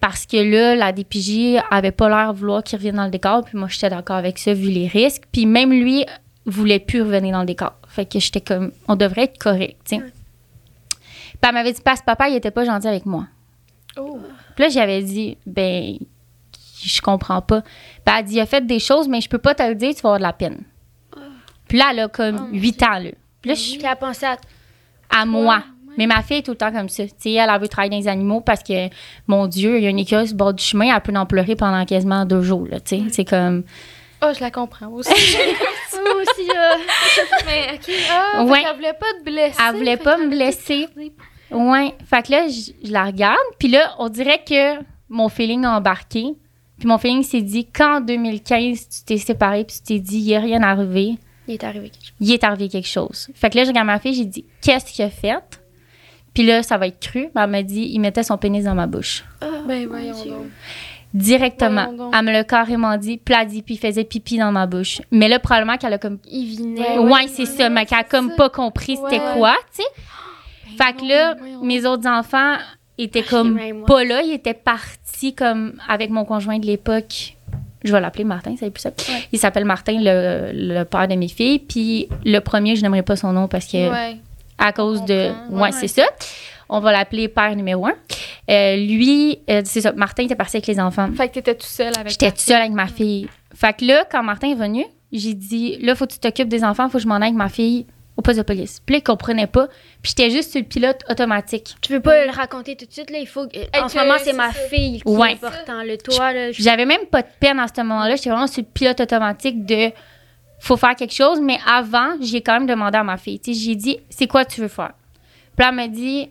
Parce 0.00 0.24
que 0.24 0.36
là, 0.36 0.76
la 0.76 0.92
DPJ 0.92 1.58
avait 1.70 1.90
pas 1.90 2.08
l'air 2.08 2.32
de 2.32 2.38
vouloir 2.38 2.62
qu'il 2.62 2.78
revienne 2.78 2.94
dans 2.94 3.04
le 3.04 3.10
décor. 3.10 3.44
Puis 3.44 3.58
moi, 3.58 3.68
j'étais 3.68 3.90
d'accord 3.90 4.16
avec 4.16 4.38
ça, 4.38 4.54
vu 4.54 4.70
les 4.70 4.86
risques. 4.86 5.24
Puis 5.30 5.44
même 5.44 5.72
lui 5.72 6.06
voulait 6.46 6.78
plus 6.78 7.02
revenir 7.02 7.32
dans 7.32 7.40
le 7.40 7.46
décor. 7.46 7.74
Fait 7.88 8.06
que 8.06 8.18
j'étais 8.18 8.40
comme 8.40 8.72
On 8.86 8.96
devrait 8.96 9.24
être 9.24 9.38
correct, 9.38 9.76
tu 9.84 9.96
sais. 9.96 10.02
Puis 10.02 11.38
elle 11.42 11.52
m'avait 11.52 11.72
dit 11.72 11.82
Parce 11.84 12.00
que 12.00 12.06
papa, 12.06 12.30
il 12.30 12.36
était 12.36 12.50
pas 12.50 12.64
gentil 12.64 12.88
avec 12.88 13.04
moi. 13.04 13.26
Oh. 13.98 14.20
Puis 14.54 14.64
là, 14.64 14.70
j'avais 14.70 15.02
dit, 15.02 15.36
ben, 15.44 15.98
je 16.82 17.00
comprends 17.00 17.42
pas. 17.42 17.62
Puis 18.08 18.14
elle 18.16 18.20
a 18.20 18.22
dit, 18.22 18.34
il 18.36 18.40
a 18.40 18.46
fait 18.46 18.66
des 18.66 18.78
choses, 18.78 19.06
mais 19.08 19.20
je 19.20 19.28
peux 19.28 19.38
pas 19.38 19.54
te 19.54 19.62
le 19.62 19.74
dire, 19.74 19.94
tu 19.94 20.00
vas 20.02 20.08
avoir 20.10 20.18
de 20.18 20.22
la 20.24 20.32
peine. 20.32 20.62
Puis 21.68 21.76
là, 21.78 21.88
elle 21.90 22.00
a 22.00 22.06
Oh, 22.06 22.10
comme 22.12 22.36
mon 22.36 22.58
8 22.58 22.82
ans, 22.84 22.98
là. 22.98 23.10
Puis 23.42 23.48
là, 23.50 23.54
je 23.54 23.60
suis 23.60 23.78
Puis 23.78 23.86
elle 23.86 23.96
pensait 23.96 24.26
à. 24.26 24.36
à 25.10 25.24
moi. 25.26 25.62
Mais 25.98 26.06
ma 26.06 26.22
fille 26.22 26.38
est 26.38 26.42
tout 26.42 26.52
le 26.52 26.56
temps 26.56 26.72
comme 26.72 26.88
ça. 26.88 27.04
Tu 27.04 27.10
sais, 27.18 27.32
elle, 27.32 27.50
elle 27.52 27.60
veut 27.60 27.68
travailler 27.68 27.90
dans 27.90 27.96
les 27.98 28.08
animaux 28.08 28.40
parce 28.40 28.62
que, 28.62 28.88
mon 29.26 29.46
Dieu, 29.48 29.78
il 29.78 29.84
y 29.84 29.86
a 29.86 29.90
une 29.90 30.06
sur 30.06 30.18
le 30.20 30.32
bord 30.34 30.54
du 30.54 30.62
chemin, 30.62 30.94
elle 30.94 31.00
peut 31.02 31.12
en 31.14 31.26
pleurer 31.26 31.56
pendant 31.56 31.84
quasiment 31.84 32.24
deux 32.24 32.42
jours, 32.42 32.66
là, 32.70 32.80
tu 32.80 32.96
sais. 32.96 33.02
C'est 33.10 33.24
comme... 33.24 33.64
Oh, 34.22 34.30
je 34.34 34.40
la 34.40 34.50
comprends 34.50 34.88
aussi. 34.88 35.10
Moi 35.92 36.22
aussi, 36.22 36.46
là. 36.48 36.76
mais, 37.46 37.74
OK. 37.74 37.94
Ah, 38.10 38.44
Ouais. 38.44 38.64
elle 38.68 38.76
voulait 38.76 38.92
pas 38.94 39.06
te 39.18 39.24
blesser. 39.24 39.58
Elle 39.68 39.76
voulait 39.76 39.96
pas 39.96 40.16
me 40.16 40.28
blesser. 40.28 40.88
Ouais. 41.50 41.94
Fait 42.08 42.22
que 42.26 42.32
là, 42.32 42.48
je, 42.48 42.72
je 42.86 42.92
la 42.92 43.04
regarde. 43.04 43.36
Puis 43.58 43.68
là, 43.68 43.94
on 43.98 44.08
dirait 44.08 44.42
que 44.48 44.80
mon 45.08 45.28
feeling 45.28 45.64
a 45.64 45.76
embarqué. 45.76 46.34
Puis 46.78 46.86
mon 46.88 46.98
feeling 46.98 47.22
s'est 47.22 47.42
dit, 47.42 47.66
quand 47.66 47.96
en 47.96 48.00
2015, 48.00 48.88
tu 48.88 49.04
t'es 49.04 49.16
séparé, 49.18 49.64
puis 49.64 49.76
tu 49.76 49.82
t'es 49.82 49.98
dit, 49.98 50.18
il 50.18 50.24
n'y 50.26 50.34
a 50.36 50.40
rien 50.40 50.62
arrivé, 50.62 51.16
Il 51.48 51.54
est 51.54 51.64
arrivé 51.64 51.90
quelque 51.90 52.04
chose. 52.06 52.14
il 52.20 52.32
est 52.32 52.44
arrivé 52.44 52.68
quelque 52.68 52.88
chose. 52.88 53.28
Fait 53.34 53.50
que 53.50 53.56
là, 53.56 53.64
je 53.64 53.68
regarde 53.68 53.86
ma 53.86 53.98
fille, 53.98 54.14
j'ai 54.14 54.24
dit, 54.24 54.44
qu'est-ce 54.62 54.92
qu'il 54.92 55.04
a 55.04 55.10
fait? 55.10 55.60
Puis 56.34 56.44
là, 56.46 56.62
ça 56.62 56.76
va 56.78 56.86
être 56.86 57.00
cru. 57.00 57.28
mais 57.34 57.42
Elle 57.42 57.50
m'a 57.50 57.62
dit, 57.62 57.88
il 57.92 57.98
mettait 57.98 58.22
son 58.22 58.38
pénis 58.38 58.64
dans 58.64 58.74
ma 58.74 58.86
bouche. 58.86 59.24
Ah, 59.40 59.46
Ben, 59.66 59.86
voyons 59.88 60.12
donc. 60.24 60.46
Directement. 61.14 61.84
Voyons 61.86 62.04
donc. 62.04 62.14
Elle 62.16 62.24
me 62.26 62.32
l'a 62.32 62.44
carrément 62.44 62.96
dit, 62.96 63.16
puis 63.16 63.34
elle 63.34 63.40
a 63.40 63.44
dit, 63.46 63.62
puis 63.62 63.74
il 63.74 63.78
faisait 63.78 64.04
pipi 64.04 64.38
dans 64.38 64.52
ma 64.52 64.66
bouche. 64.66 65.00
Mais 65.10 65.26
là, 65.28 65.38
probablement 65.38 65.76
qu'elle 65.78 65.94
a 65.94 65.98
comme. 65.98 66.18
Il 66.30 66.56
venait. 66.58 66.98
Ouais, 66.98 66.98
Ouais, 66.98 67.12
ouais, 67.12 67.28
c'est 67.28 67.46
ça, 67.46 67.68
mais 67.70 67.86
qu'elle 67.86 67.98
a 67.98 68.04
comme 68.04 68.28
ça. 68.30 68.36
pas 68.36 68.50
compris 68.50 68.96
c'était 69.02 69.22
quoi, 69.34 69.56
tu 69.74 69.82
sais. 69.82 69.88
Ben 70.78 70.84
Fait 70.84 70.92
que 71.00 71.04
là, 71.08 71.34
voyons 71.34 71.64
mes 71.64 71.86
autres 71.86 72.06
enfants 72.08 72.56
étaient 73.04 73.24
Ah, 73.26 73.30
comme 73.30 73.58
pas 73.86 74.04
là. 74.04 74.22
Ils 74.22 74.32
étaient 74.32 74.54
partis 74.54 75.34
comme 75.34 75.74
avec 75.88 76.10
mon 76.10 76.24
conjoint 76.24 76.58
de 76.58 76.66
l'époque. 76.66 77.34
Je 77.84 77.92
vais 77.92 78.00
l'appeler 78.00 78.24
Martin, 78.24 78.56
c'est 78.58 78.70
plus 78.70 78.80
ça. 78.80 78.90
Il 79.32 79.38
s'appelle 79.38 79.64
Martin, 79.64 79.98
le, 80.00 80.50
le 80.52 80.84
père 80.84 81.06
de 81.06 81.14
mes 81.14 81.28
filles. 81.28 81.60
Puis 81.60 82.08
le 82.24 82.40
premier, 82.40 82.74
je 82.76 82.82
n'aimerais 82.82 83.02
pas 83.04 83.14
son 83.16 83.32
nom 83.32 83.46
parce 83.48 83.66
que 83.66 83.88
Ouais. 83.90 84.16
à 84.58 84.72
cause 84.72 85.04
de. 85.04 85.30
Ouais, 85.50 85.60
Ouais. 85.62 85.72
c'est 85.72 85.88
ça. 85.88 86.04
on 86.68 86.80
va 86.80 86.92
l'appeler 86.92 87.28
père 87.28 87.54
numéro 87.56 87.86
un. 87.86 87.94
Euh, 88.50 88.76
lui, 88.76 89.38
euh, 89.48 89.62
c'est 89.64 89.80
ça, 89.80 89.92
Martin 89.92 90.24
était 90.24 90.34
parti 90.34 90.56
avec 90.58 90.66
les 90.66 90.78
enfants. 90.80 91.08
Fait 91.16 91.28
que 91.28 91.34
t'étais 91.34 91.54
tout 91.54 91.66
seul 91.66 91.92
avec 91.96 92.10
J'étais 92.10 92.26
ta 92.26 92.32
toute 92.32 92.40
seule 92.40 92.60
avec 92.60 92.72
ma 92.72 92.86
fille. 92.88 93.26
Fait 93.54 93.74
que 93.74 93.84
là, 93.86 94.04
quand 94.10 94.22
Martin 94.22 94.50
est 94.50 94.54
venu, 94.54 94.84
j'ai 95.12 95.32
dit, 95.34 95.78
là, 95.80 95.94
faut 95.94 96.06
que 96.06 96.12
tu 96.12 96.18
t'occupes 96.18 96.48
des 96.48 96.64
enfants, 96.64 96.88
faut 96.90 96.98
que 96.98 97.02
je 97.04 97.08
m'en 97.08 97.14
aille 97.16 97.22
avec 97.28 97.36
ma 97.36 97.48
fille 97.48 97.86
au 98.18 98.22
poste 98.22 98.36
de 98.38 98.42
police. 98.42 98.80
Puis 98.84 98.94
là, 98.94 98.98
il 98.98 99.02
comprenait 99.02 99.46
pas. 99.46 99.68
Puis 100.02 100.12
j'étais 100.16 100.28
juste 100.28 100.50
sur 100.50 100.60
le 100.60 100.66
pilote 100.66 100.98
automatique. 101.08 101.76
Tu 101.80 101.92
veux 101.92 102.00
pas 102.00 102.24
le 102.26 102.32
raconter 102.32 102.76
tout 102.76 102.84
de 102.84 102.92
suite, 102.92 103.10
là? 103.10 103.18
Il 103.18 103.28
faut. 103.28 103.46
que- 103.46 103.56
en 103.80 103.86
que 103.86 103.92
ce 103.92 103.96
moment, 103.98 104.14
c'est 104.22 104.32
ma 104.32 104.52
ça. 104.52 104.58
fille 104.68 105.00
qui 105.00 105.08
Ouais. 105.08 105.30
est 105.32 105.34
important. 105.44 105.82
Le 105.84 105.96
toi, 105.96 106.32
là. 106.32 106.50
je- 106.52 106.60
J'avais 106.62 106.84
même 106.84 107.06
pas 107.10 107.22
de 107.22 107.28
peine 107.40 107.58
à 107.60 107.66
ce 107.68 107.80
moment-là. 107.80 108.16
J'étais 108.16 108.30
vraiment 108.30 108.46
sur 108.48 108.62
le 108.62 108.68
pilote 108.68 109.00
automatique 109.00 109.64
de 109.64 109.92
faut 110.60 110.76
faire 110.76 110.96
quelque 110.96 111.14
chose. 111.14 111.40
Mais 111.40 111.58
avant, 111.66 112.16
j'ai 112.20 112.40
quand 112.42 112.54
même 112.54 112.66
demandé 112.66 112.98
à 112.98 113.04
ma 113.04 113.16
fille. 113.16 113.38
Tu 113.38 113.54
sais, 113.54 113.60
j'ai 113.60 113.76
dit, 113.76 113.98
c'est 114.10 114.26
quoi 114.26 114.44
tu 114.44 114.60
veux 114.60 114.68
faire? 114.68 114.92
Puis 115.56 115.64
là, 115.64 115.68
elle 115.70 115.76
m'a 115.76 115.86
dit, 115.86 116.28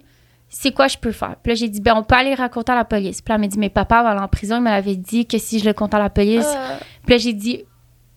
c'est 0.50 0.72
quoi 0.74 0.88
je 0.90 0.98
peux 0.98 1.14
faire? 1.14 1.36
Puis 1.42 1.52
là, 1.52 1.56
j'ai 1.56 1.70
dit, 1.70 1.80
ben, 1.80 1.94
on 1.96 2.04
peut 2.04 2.16
aller 2.16 2.36
raconter 2.36 2.74
à 2.74 2.76
la 2.76 2.84
police. 2.86 3.22
Puis 3.22 3.32
là, 3.32 3.36
elle 3.36 3.42
m'a 3.42 3.48
dit, 3.48 3.58
mais 3.60 3.70
papa 3.70 4.04
va 4.04 4.10
aller 4.10 4.20
en 4.20 4.28
prison. 4.28 4.58
Il 4.58 4.64
me 4.64 4.70
l'avait 4.70 4.96
dit 4.98 5.26
que 5.26 5.38
si 5.38 5.60
je 5.60 5.66
le 5.66 5.72
compte 5.74 5.94
à 5.94 6.00
la 6.00 6.10
police. 6.10 6.46
Ah, 6.46 6.80
Puis 7.06 7.14
là, 7.14 7.18
j'ai 7.18 7.32
dit, 7.34 7.64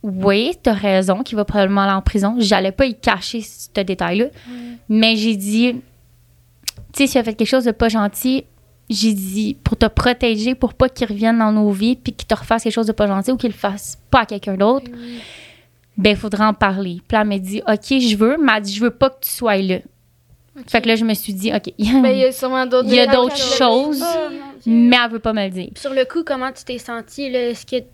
oui, 0.03 0.53
t'as 0.63 0.73
raison, 0.73 1.23
qu'il 1.23 1.37
va 1.37 1.45
probablement 1.45 1.83
aller 1.83 1.93
en 1.93 2.03
prison. 2.03 2.37
J'allais 2.39 2.73
pas 2.73 2.87
y 2.87 2.95
cacher 2.95 3.43
ce 3.43 3.69
détail-là. 3.75 4.27
Mais 4.89 5.17
j'ai 5.17 5.37
dit, 5.37 5.77
tu 6.93 7.03
sais, 7.03 7.07
s'il 7.07 7.21
a 7.21 7.25
fait 7.25 7.35
quelque 7.35 7.49
chose 7.49 7.65
de 7.65 7.71
pas 7.73 7.89
gentil, 7.89 8.45
j'ai 8.89 9.13
dit, 9.13 9.57
pour 9.63 9.77
te 9.77 9.87
protéger, 9.87 10.55
pour 10.55 10.75
pas 10.75 10.89
qu'il 10.89 11.07
revienne 11.07 11.39
dans 11.39 11.53
nos 11.53 11.71
vies, 11.71 11.97
puis 11.97 12.13
qu'il 12.13 12.27
te 12.27 12.35
refasse 12.35 12.65
quelque 12.65 12.73
chose 12.73 12.87
de 12.89 12.93
pas 12.93 13.07
gentil 13.07 13.31
ou 13.31 13.37
qu'il 13.37 13.51
le 13.51 13.57
fasse 13.57 13.99
pas 14.11 14.21
à 14.21 14.27
quelqu'un 14.27 14.55
d'autre, 14.57 14.91
ben, 15.97 16.11
il 16.11 16.17
faudra 16.17 16.49
en 16.49 16.55
parler. 16.55 17.01
Puis 17.07 17.15
là, 17.15 17.21
elle 17.23 17.29
m'a 17.29 17.39
dit, 17.39 17.63
OK, 17.69 17.99
je 18.01 18.17
veux, 18.17 18.37
mais 18.39 18.53
elle 18.53 18.59
a 18.59 18.61
dit, 18.61 18.75
je 18.75 18.81
veux 18.81 18.91
pas 18.91 19.11
que 19.11 19.21
tu 19.21 19.31
sois 19.31 19.57
là. 19.59 19.79
Fait 20.67 20.81
que 20.81 20.89
là, 20.89 20.97
je 20.97 21.05
me 21.05 21.15
suis 21.15 21.33
dit, 21.33 21.53
OK, 21.55 21.73
Ben, 21.79 22.07
il 22.11 22.19
y 22.19 22.25
a 22.25 22.33
sûrement 22.33 22.67
d'autres 22.67 22.89
Il 22.89 22.95
y 22.95 23.01
a 23.01 23.07
d'autres 23.07 23.37
choses. 23.37 24.03
oh, 24.03 24.31
mais 24.67 24.97
elle 25.05 25.11
veut 25.13 25.19
pas 25.21 25.33
me 25.33 25.45
le 25.45 25.51
dire. 25.51 25.71
Sur 25.77 25.95
le 25.95 26.05
coup, 26.05 26.25
comment 26.25 26.51
tu 26.53 26.65
t'es 26.65 26.79
sentie, 26.79 27.31
là? 27.31 27.51
Est-ce 27.51 27.65
que 27.65 27.85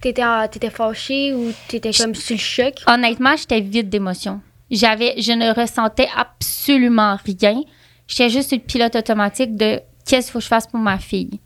t'étais, 0.00 0.24
en- 0.24 0.46
t'étais 0.48 0.70
fâchée 0.70 1.32
ou 1.34 1.52
t'étais 1.68 1.92
comme 1.92 2.14
sur 2.14 2.34
le 2.36 2.40
choc? 2.40 2.74
honnêtement, 2.86 3.36
j'étais 3.36 3.60
vide 3.60 3.88
d'émotions. 3.88 4.40
J'avais, 4.70 5.20
je 5.20 5.32
ne 5.32 5.52
ressentais 5.52 6.08
absolument 6.16 7.16
rien. 7.24 7.62
J'étais 8.06 8.28
juste 8.28 8.52
une 8.52 8.60
pilote 8.60 8.94
automatique 8.96 9.56
de 9.56 9.80
qu'est-ce 10.06 10.26
qu'il 10.26 10.32
faut 10.32 10.38
que 10.38 10.44
je 10.44 10.48
fasse 10.48 10.66
pour 10.66 10.80
ma 10.80 10.98
fille. 10.98 11.40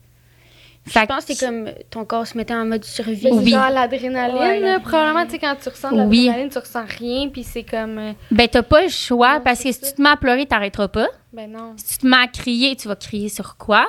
Fait 0.86 1.00
Je 1.00 1.07
pense 1.07 1.24
que 1.24 1.32
c'est 1.32 1.46
comme 1.46 1.70
ton 1.90 2.05
corps 2.05 2.26
se 2.26 2.36
mettait 2.36 2.52
en 2.55 2.66
mode 2.66 2.84
survie. 2.84 3.28
Oui. 3.32 3.50
genre 3.52 3.70
l'adrénaline, 3.70 4.36
Ouais, 4.36 4.61
là, 4.61 4.80
probablement, 4.80 5.24
tu 5.24 5.30
sais, 5.32 5.38
quand 5.38 5.57
tu 5.62 5.70
ressens 5.70 5.92
de 5.92 6.02
Oui. 6.02 6.26
l'adrénaline, 6.26 6.50
tu 6.50 6.59
ressens 6.59 6.84
rien, 6.98 7.28
puis 7.30 7.42
c'est 7.42 7.62
comme, 7.62 7.98
euh, 7.98 8.12
ben 8.30 8.46
t'as 8.48 8.62
pas 8.62 8.82
le 8.82 8.88
choix 8.90 9.36
Non, 9.38 9.44
parce 9.44 9.62
que 9.62 9.72
si 9.72 9.80
ça. 9.80 9.86
tu 9.88 9.94
te 9.94 10.02
mets 10.02 10.11
à 10.11 10.16
pleurer, 10.18 10.44
t'arrêteras 10.44 10.88
pas. 10.88 11.09
ben 11.32 11.50
non. 11.50 11.72
Si 11.78 11.94
tu 11.96 11.98
te 12.02 12.07
mets 12.07 12.18
à 12.18 12.26
crier, 12.28 12.76
tu 12.76 12.88
vas 12.88 12.96
crier 12.96 13.30
sur 13.30 13.57
quoi? 13.57 13.86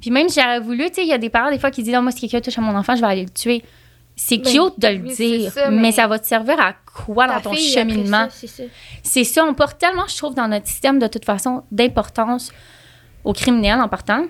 Puis 0.00 0.10
même 0.10 0.30
si 0.30 0.40
j'aurais 0.40 0.60
voulu, 0.60 0.86
tu 0.88 0.94
sais, 0.94 1.02
il 1.02 1.08
y 1.08 1.12
a 1.12 1.18
des 1.18 1.28
parents 1.28 1.50
des 1.50 1.58
fois 1.58 1.70
qui 1.70 1.82
disent 1.82 1.92
non, 1.92 2.00
moi 2.02 2.12
si 2.12 2.20
quelqu'un 2.20 2.40
touche 2.40 2.56
à 2.56 2.62
mon 2.62 2.74
enfant, 2.74 2.96
je 2.96 3.02
vais 3.02 3.06
aller 3.08 3.24
le 3.24 3.30
tuer. 3.30 3.62
C'est 4.20 4.38
Ben, 4.38 4.50
cute 4.52 4.80
de 4.80 4.88
le 4.88 5.08
oui, 5.08 5.14
dire, 5.14 5.52
ça, 5.52 5.70
mais... 5.70 5.80
mais- 5.80 5.92
ça 5.92 6.08
va 6.08 6.18
te 6.18 6.26
servir 6.26 6.60
à 6.60 6.74
quoi 6.92 7.28
dans 7.28 7.40
ton 7.40 7.52
fille, 7.52 7.72
cheminement? 7.72 8.26
C'est 9.04 9.22
ça. 9.24 9.44
On 9.44 9.54
porte 9.54 9.78
tellement, 9.78 10.06
je 10.08 10.16
trouve, 10.16 10.34
dans 10.34 10.48
notre 10.48 10.66
système 10.66 10.98
de 10.98 11.06
toute 11.06 11.24
façon 11.24 11.62
d'importance 11.70 12.50
aux 13.24 13.32
criminels 13.32 13.80
en 13.80 13.88
partant. 13.88 14.24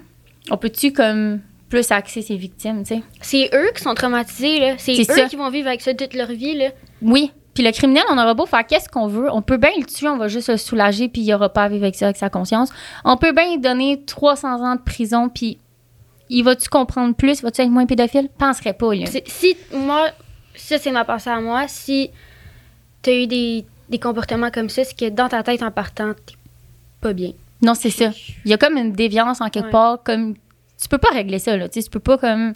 On 0.50 0.58
peut-tu 0.58 0.92
comme 0.92 1.40
plus 1.70 1.90
axer 1.90 2.20
ses 2.20 2.36
victimes, 2.36 2.82
tu 2.82 2.96
sais? 2.96 3.02
C'est 3.22 3.50
eux 3.54 3.70
qui 3.74 3.82
sont 3.82 3.94
traumatisés, 3.94 4.60
là. 4.60 4.74
C'est 4.76 5.00
eux 5.00 5.04
ça. 5.04 5.24
qui 5.24 5.36
vont 5.36 5.48
vivre 5.48 5.68
avec 5.68 5.80
ça 5.80 5.94
toute 5.94 6.12
leur 6.14 6.28
vie, 6.28 6.54
là. 6.54 6.68
Oui. 7.00 7.32
Puis 7.54 7.64
le 7.64 7.72
criminel, 7.72 8.04
on 8.10 8.18
aura 8.18 8.34
beau 8.34 8.44
faire 8.46 8.66
qu'est-ce 8.66 8.88
qu'on 8.90 9.06
veut. 9.08 9.28
On 9.32 9.40
peut 9.42 9.56
bien 9.56 9.70
le 9.78 9.84
tuer, 9.84 10.08
on 10.08 10.18
va 10.18 10.28
juste 10.28 10.48
le 10.50 10.58
soulager, 10.58 11.08
puis 11.08 11.22
il 11.22 11.32
aura 11.34 11.48
pas 11.48 11.64
à 11.64 11.68
vivre 11.68 11.84
avec 11.84 11.94
ça, 11.96 12.04
avec 12.06 12.16
sa 12.18 12.28
conscience. 12.30 12.70
On 13.04 13.16
peut 13.16 13.32
bien 13.32 13.50
lui 13.52 13.58
donner 13.58 14.02
300 14.04 14.62
ans 14.64 14.76
de 14.76 14.80
prison, 14.82 15.28
puis 15.28 15.58
il 16.30 16.42
va-tu 16.42 16.68
comprendre 16.68 17.14
plus? 17.14 17.42
Va-tu 17.42 17.62
être 17.62 17.70
moins 17.70 17.86
pédophile? 17.86 18.28
Penserais 18.38 18.72
pas, 18.74 18.94
là. 18.94 19.06
Si, 19.26 19.56
moi, 19.72 20.08
ça, 20.54 20.78
c'est 20.78 20.90
ma 20.90 21.04
pensée 21.04 21.30
à 21.30 21.40
moi. 21.40 21.66
Si 21.68 22.10
t'as 23.02 23.12
eu 23.12 23.26
des, 23.26 23.64
des 23.88 23.98
comportements 23.98 24.50
comme 24.50 24.68
ça, 24.68 24.84
c'est 24.84 24.96
que 24.98 25.08
dans 25.08 25.28
ta 25.28 25.42
tête, 25.42 25.62
en 25.62 25.70
partant, 25.70 26.12
t'es 26.26 26.34
pas 27.00 27.12
bien. 27.12 27.32
Non, 27.62 27.74
c'est 27.74 27.90
ça. 27.90 28.10
Il 28.44 28.50
y 28.50 28.54
a 28.54 28.58
comme 28.58 28.76
une 28.76 28.92
déviance 28.92 29.40
en 29.40 29.48
quelque 29.48 29.66
Ouais. 29.66 29.72
part, 29.72 30.02
comme 30.04 30.34
tu 30.80 30.88
peux 30.88 30.98
pas 30.98 31.10
régler 31.10 31.40
ça 31.40 31.56
là, 31.56 31.68
tu 31.68 31.80
peux 31.90 31.98
pas 31.98 32.18
comme 32.18 32.52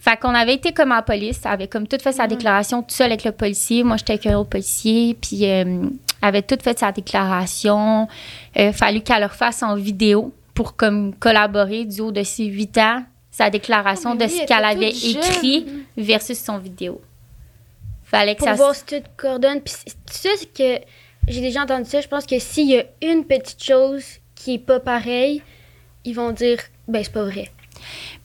fait 0.00 0.16
qu'on 0.18 0.34
avait 0.34 0.54
été 0.54 0.72
comme 0.72 0.90
en 0.90 1.02
police, 1.02 1.40
elle 1.44 1.52
avait 1.52 1.68
comme 1.68 1.86
tout 1.86 1.98
fait 2.00 2.10
sa 2.12 2.26
déclaration 2.26 2.82
tout 2.82 2.94
seul 2.94 3.06
avec 3.06 3.22
le 3.24 3.30
policier, 3.32 3.84
moi 3.84 3.96
j'étais 3.96 4.14
avec 4.14 4.26
un 4.26 4.38
autre 4.38 4.50
policier, 4.50 5.14
puis 5.20 5.44
euh, 5.44 5.62
elle 5.62 6.28
avait 6.28 6.42
tout 6.42 6.58
fait 6.60 6.76
sa 6.78 6.90
déclaration, 6.90 8.08
euh, 8.56 8.72
fallu 8.72 9.00
qu'elle 9.02 9.20
leur 9.20 9.34
fasse 9.34 9.62
en 9.62 9.76
vidéo 9.76 10.32
pour 10.58 10.74
comme 10.74 11.14
collaborer 11.14 11.84
du 11.84 12.00
haut 12.00 12.10
de 12.10 12.24
ses 12.24 12.46
8 12.46 12.78
ans 12.78 13.04
sa 13.30 13.48
déclaration 13.48 14.10
Oh, 14.14 14.16
mais 14.18 14.26
de 14.26 14.32
ce 14.32 14.40
elle 14.40 14.46
qu'elle 14.46 14.64
avait 14.64 14.90
jeune. 14.90 15.22
écrit 15.22 15.66
versus 15.96 16.36
son 16.36 16.58
vidéo. 16.58 17.00
Fallait 18.02 18.34
que 18.34 18.40
Pour 18.40 18.48
ça 18.48 18.54
voir 18.54 18.74
si 18.74 18.84
tout 18.84 19.02
coordonne. 19.16 19.60
Puis 19.60 19.72
ça, 20.06 20.30
c'est 20.36 20.52
que 20.52 20.84
j'ai 21.28 21.40
déjà 21.40 21.62
entendu 21.62 21.88
ça. 21.88 22.00
Je 22.00 22.08
pense 22.08 22.26
que 22.26 22.40
s'il 22.40 22.70
y 22.70 22.76
a 22.76 22.84
une 23.02 23.24
petite 23.24 23.62
chose 23.62 24.04
qui 24.34 24.54
est 24.54 24.58
pas 24.58 24.80
pareille, 24.80 25.42
ils 26.04 26.14
vont 26.14 26.32
dire, 26.32 26.58
ben, 26.88 27.04
c'est 27.04 27.12
pas 27.12 27.22
vrai. 27.22 27.52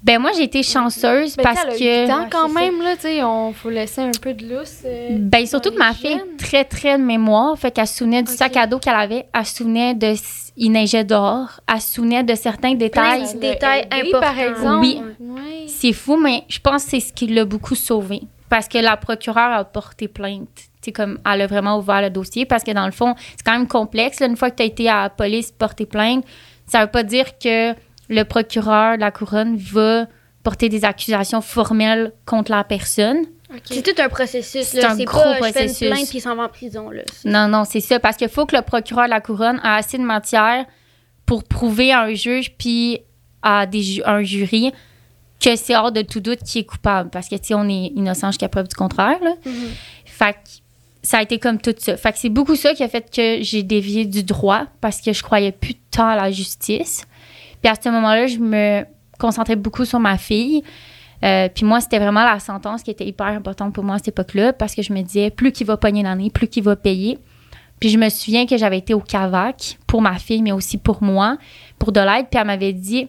Ben 0.03 0.19
moi 0.19 0.31
j'ai 0.35 0.43
été 0.43 0.63
chanceuse 0.63 1.35
Ben, 1.37 1.43
parce 1.43 1.77
que 1.77 2.11
ans 2.11 2.27
quand 2.29 2.47
Ouais, 2.49 2.69
même, 2.69 2.81
là, 2.81 2.95
tu 2.95 3.03
sais, 3.03 3.23
on 3.23 3.53
faut 3.53 3.69
laisser 3.69 4.01
un 4.01 4.11
peu 4.21 4.33
de 4.33 4.43
lousse. 4.45 4.79
euh, 4.85 5.09
Ben, 5.11 5.45
surtout 5.45 5.71
que 5.71 5.77
ma 5.77 5.93
fille, 5.93 6.21
très, 6.37 6.65
très 6.65 6.97
de 6.97 7.03
mémoire, 7.03 7.57
fait 7.57 7.71
qu'elle 7.71 7.87
se 7.87 7.97
souvenait 7.99 8.23
du 8.23 8.31
sac 8.31 8.57
à 8.57 8.67
dos 8.67 8.79
qu'elle 8.79 8.95
avait, 8.95 9.25
elle 9.33 9.45
se 9.45 9.55
souvenait 9.57 9.93
de 9.95 10.13
il 10.55 10.71
neigeait 10.71 11.03
dehors, 11.03 11.59
elle 11.73 11.81
se 11.81 11.93
souvenait 11.95 12.23
de 12.23 12.35
certains 12.35 12.75
détails. 12.75 13.23
Plein 13.23 13.33
de 13.33 13.39
détails 13.39 13.87
Oui, 13.91 13.99
importants. 14.09 14.19
par 14.19 14.39
exemple. 14.39 14.81
Oui. 14.81 15.01
Ouais. 15.19 15.65
C'est 15.67 15.93
fou, 15.93 16.15
mais 16.17 16.43
je 16.47 16.59
pense 16.59 16.83
que 16.83 16.91
c'est 16.91 16.99
ce 16.99 17.11
qui 17.13 17.25
l'a 17.27 17.45
beaucoup 17.45 17.73
sauvé. 17.75 18.21
Parce 18.49 18.67
que 18.67 18.77
la 18.77 18.97
procureure 18.97 19.51
a 19.51 19.63
porté 19.63 20.07
plainte. 20.07 20.47
C'est 20.81 20.91
comme, 20.91 21.17
elle 21.25 21.41
a 21.41 21.47
vraiment 21.47 21.79
ouvert 21.79 22.01
le 22.03 22.11
dossier. 22.11 22.45
Parce 22.45 22.63
que 22.63 22.69
dans 22.69 22.85
le 22.85 22.91
fond, 22.91 23.15
c'est 23.31 23.43
quand 23.43 23.53
même 23.53 23.67
complexe. 23.67 24.19
là. 24.19 24.27
une 24.27 24.35
fois 24.37 24.51
que 24.51 24.57
tu 24.57 24.63
as 24.63 24.65
été 24.67 24.87
à 24.89 25.03
la 25.03 25.09
police 25.09 25.51
porter 25.51 25.87
plainte, 25.87 26.23
ça 26.67 26.81
veut 26.81 26.91
pas 26.91 27.01
dire 27.01 27.39
que 27.39 27.73
le 28.09 28.23
procureur 28.23 28.95
de 28.95 29.01
la 29.01 29.11
couronne 29.11 29.57
va 29.57 30.07
porter 30.43 30.69
des 30.69 30.83
accusations 30.85 31.41
formelles 31.41 32.11
contre 32.25 32.51
la 32.51 32.63
personne. 32.63 33.19
C'est 33.65 33.83
tout 33.83 34.01
un 34.01 34.09
processus. 34.09 34.63
C'est 34.65 34.83
un 34.83 34.97
gros 34.97 35.19
pas, 35.19 35.37
je 35.37 35.43
fais 35.43 35.51
processus. 35.51 35.81
une 35.81 35.87
plainte 35.93 36.09
puis 36.09 36.17
il 36.17 36.21
s'en 36.21 36.35
va 36.35 36.43
en 36.45 36.49
prison, 36.49 36.89
là. 36.89 37.03
Non, 37.23 37.47
non, 37.47 37.65
c'est 37.65 37.79
ça. 37.81 37.99
Parce 37.99 38.17
qu'il 38.17 38.27
faut 38.29 38.45
que 38.45 38.55
le 38.55 38.61
procureur 38.63 39.05
de 39.05 39.11
la 39.11 39.21
couronne 39.21 39.59
a 39.63 39.75
assez 39.75 39.97
de 39.97 40.03
matière 40.03 40.65
pour 41.25 41.43
prouver 41.43 41.91
à 41.91 42.01
un 42.01 42.13
juge 42.15 42.55
puis 42.57 42.99
à 43.41 43.65
des 43.65 43.81
ju- 43.83 44.01
un 44.05 44.23
jury 44.23 44.71
que 45.39 45.55
c'est 45.55 45.75
hors 45.75 45.91
de 45.91 46.01
tout 46.01 46.19
doute 46.19 46.39
qui 46.43 46.59
est 46.59 46.63
coupable. 46.65 47.09
Parce 47.11 47.29
que, 47.29 47.35
tu 47.35 47.47
sais, 47.47 47.53
on 47.53 47.67
est 47.69 47.91
innocent 47.95 48.31
jusqu'à 48.31 48.49
preuve 48.49 48.67
du 48.67 48.75
contraire, 48.75 49.19
là. 49.23 49.35
Mhm. 49.45 49.53
Fait 50.05 50.33
que 50.33 50.39
ça 51.03 51.17
a 51.17 51.21
été 51.21 51.37
comme 51.37 51.59
tout 51.59 51.75
ça. 51.77 51.95
Fait 51.97 52.11
que 52.11 52.17
c'est 52.17 52.29
beaucoup 52.29 52.55
ça 52.55 52.73
qui 52.73 52.81
a 52.83 52.87
fait 52.89 53.09
que 53.13 53.43
j'ai 53.43 53.61
dévié 53.61 54.05
du 54.05 54.23
droit 54.23 54.63
parce 54.81 54.99
que 55.01 55.13
je 55.13 55.21
croyais 55.21 55.51
plus 55.51 55.75
tant 55.91 56.07
à 56.07 56.15
la 56.15 56.31
justice. 56.31 57.03
Puis 57.63 57.71
à 57.71 57.75
ce 57.81 57.89
moment-là, 57.89 58.27
je 58.27 58.37
me 58.39 58.83
concentrais 59.17 59.55
beaucoup 59.55 59.85
sur 59.85 59.99
ma 59.99 60.17
fille. 60.17 60.63
Euh, 61.23 61.47
puis 61.47 61.65
moi, 61.65 61.79
c'était 61.79 61.99
vraiment 61.99 62.25
la 62.25 62.39
sentence 62.39 62.83
qui 62.83 62.91
était 62.91 63.05
hyper 63.05 63.27
importante 63.27 63.73
pour 63.73 63.83
moi 63.85 63.95
à 63.95 63.97
cette 63.99 64.09
époque-là 64.09 64.51
parce 64.51 64.75
que 64.75 64.81
je 64.81 64.91
me 64.91 65.01
disais, 65.01 65.29
plus 65.31 65.53
qu'il 65.53 65.65
va 65.65 65.77
pogner 65.77 66.03
l'année, 66.03 66.29
plus 66.29 66.47
qu'il 66.49 66.63
va 66.63 66.75
payer. 66.75 67.17
Puis 67.79 67.89
je 67.89 67.97
me 67.97 68.09
souviens 68.09 68.45
que 68.45 68.57
j'avais 68.57 68.77
été 68.79 68.93
au 68.93 68.99
CAVAC 68.99 69.77
pour 69.87 70.01
ma 70.01 70.15
fille, 70.19 70.41
mais 70.41 70.51
aussi 70.51 70.77
pour 70.77 71.01
moi, 71.01 71.37
pour 71.79 71.91
de 71.93 72.01
l'aide. 72.01 72.27
Puis 72.29 72.39
elle 72.39 72.47
m'avait 72.47 72.73
dit, 72.73 73.07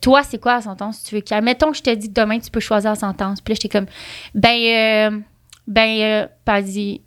toi, 0.00 0.22
c'est 0.24 0.38
quoi 0.40 0.54
la 0.56 0.60
sentence 0.62 1.02
tu 1.04 1.14
veux 1.14 1.20
qu'il? 1.20 1.40
Mettons 1.42 1.70
que 1.70 1.76
je 1.76 1.82
te 1.82 1.90
dis 1.94 2.08
que 2.08 2.20
demain, 2.20 2.38
tu 2.40 2.50
peux 2.50 2.60
choisir 2.60 2.90
la 2.90 2.96
sentence. 2.96 3.40
Puis 3.40 3.54
là, 3.54 3.58
j'étais 3.60 3.78
comme, 3.78 3.86
ben, 4.34 5.12
euh, 5.14 5.20
ben, 5.68 6.00
euh, 6.00 6.26
elle 6.46 6.64
dit, 6.64 7.02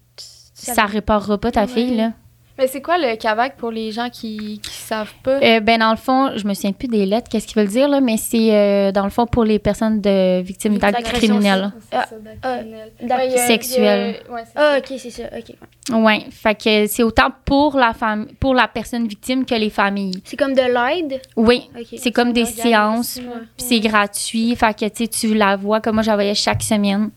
ça 0.53 0.85
réparera 0.85 1.37
pas 1.37 1.51
ta 1.51 1.61
Ouais. 1.61 1.67
fille, 1.67 1.95
là. 1.97 2.13
Mais 2.57 2.65
c'est 2.67 2.81
quoi 2.81 2.97
le 2.97 3.15
CAVAC 3.15 3.55
pour 3.57 3.69
les 3.69 3.91
gens 3.91 4.09
qui, 4.09 4.59
qui 4.63 4.71
savent 4.73 5.13
pas? 5.21 5.39
Euh, 5.43 5.59
ben, 5.59 5.79
dans 5.79 5.91
le 5.91 5.95
fond, 5.97 6.31
je 6.35 6.47
me 6.47 6.53
souviens 6.55 6.71
plus 6.71 6.87
des 6.87 7.05
lettres, 7.05 7.27
qu'est-ce 7.29 7.45
qu'ils 7.45 7.57
veulent 7.57 7.67
dire, 7.71 7.87
là, 7.87 8.01
mais 8.01 8.17
c'est, 8.17 8.53
euh, 8.55 8.91
dans 8.91 9.03
le 9.03 9.11
fond, 9.11 9.27
pour 9.27 9.43
les 9.43 9.59
personnes 9.59 10.01
de 10.01 10.41
victimes 10.41 10.77
d'actes 10.79 11.03
criminels. 11.03 11.71
C'est 11.91 11.97
Ah, 11.97 12.05
ah, 12.41 12.57
criminel. 12.57 12.91
d'acte 13.01 13.21
Ouais, 13.21 13.27
il 13.27 13.31
y 13.35 13.39
a- 13.39 13.47
sexuel. 13.47 14.15
il 14.23 14.27
y 14.27 14.29
a- 14.29 14.33
ouais, 14.33 14.43
c'est 14.45 14.51
Ah, 14.55 14.71
ça. 14.73 14.77
ok, 14.79 14.99
c'est 14.99 15.09
ça. 15.11 15.23
Ok. 15.37 15.55
Ouais, 16.03 16.25
fait 16.31 16.55
que 16.55 16.87
c'est 16.87 17.03
autant 17.03 17.29
pour 17.45 17.77
la 17.77 17.93
femme, 17.93 18.27
pour 18.39 18.55
la 18.55 18.67
personne 18.67 19.07
victime 19.07 19.45
que 19.45 19.55
les 19.55 19.69
familles. 19.69 20.21
C'est 20.25 20.35
comme 20.37 20.53
de 20.53 20.61
l'aide? 20.61 21.21
Oui, 21.35 21.69
c'est 21.97 22.11
comme 22.11 22.33
des 22.33 22.45
séances, 22.45 23.19
puis 23.19 23.65
c'est 23.67 23.79
gratuit, 23.79 24.55
fait 24.55 24.73
que 24.77 24.85
tu 24.85 25.05
sais, 25.05 25.07
tu 25.07 25.33
la 25.35 25.55
vois 25.55 25.79
comme 25.79 25.95
moi 25.95 26.03
je 26.03 26.09
la 26.09 26.15
voyais 26.15 26.33
chaque 26.35 26.63
semaine. 26.63 27.11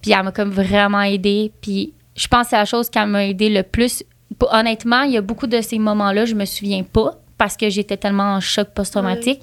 Puis 0.00 0.12
elle 0.12 0.22
m'a 0.24 0.32
comme 0.32 0.50
vraiment 0.50 1.02
aidée, 1.02 1.52
puis 1.60 1.92
je 2.16 2.26
pense 2.26 2.44
que 2.44 2.50
c'est 2.50 2.56
la 2.56 2.64
chose 2.64 2.88
qui 2.90 2.98
m'a 2.98 3.26
aidée 3.26 3.50
le 3.50 3.62
plus. 3.62 4.02
Honnêtement, 4.50 5.02
il 5.02 5.12
y 5.12 5.16
a 5.16 5.20
beaucoup 5.20 5.46
de 5.46 5.60
ces 5.60 5.78
moments-là, 5.78 6.24
je 6.24 6.34
me 6.34 6.44
souviens 6.44 6.82
pas 6.82 7.18
parce 7.38 7.56
que 7.56 7.70
j'étais 7.70 7.96
tellement 7.96 8.34
en 8.34 8.40
choc 8.40 8.68
post-traumatique. 8.74 9.40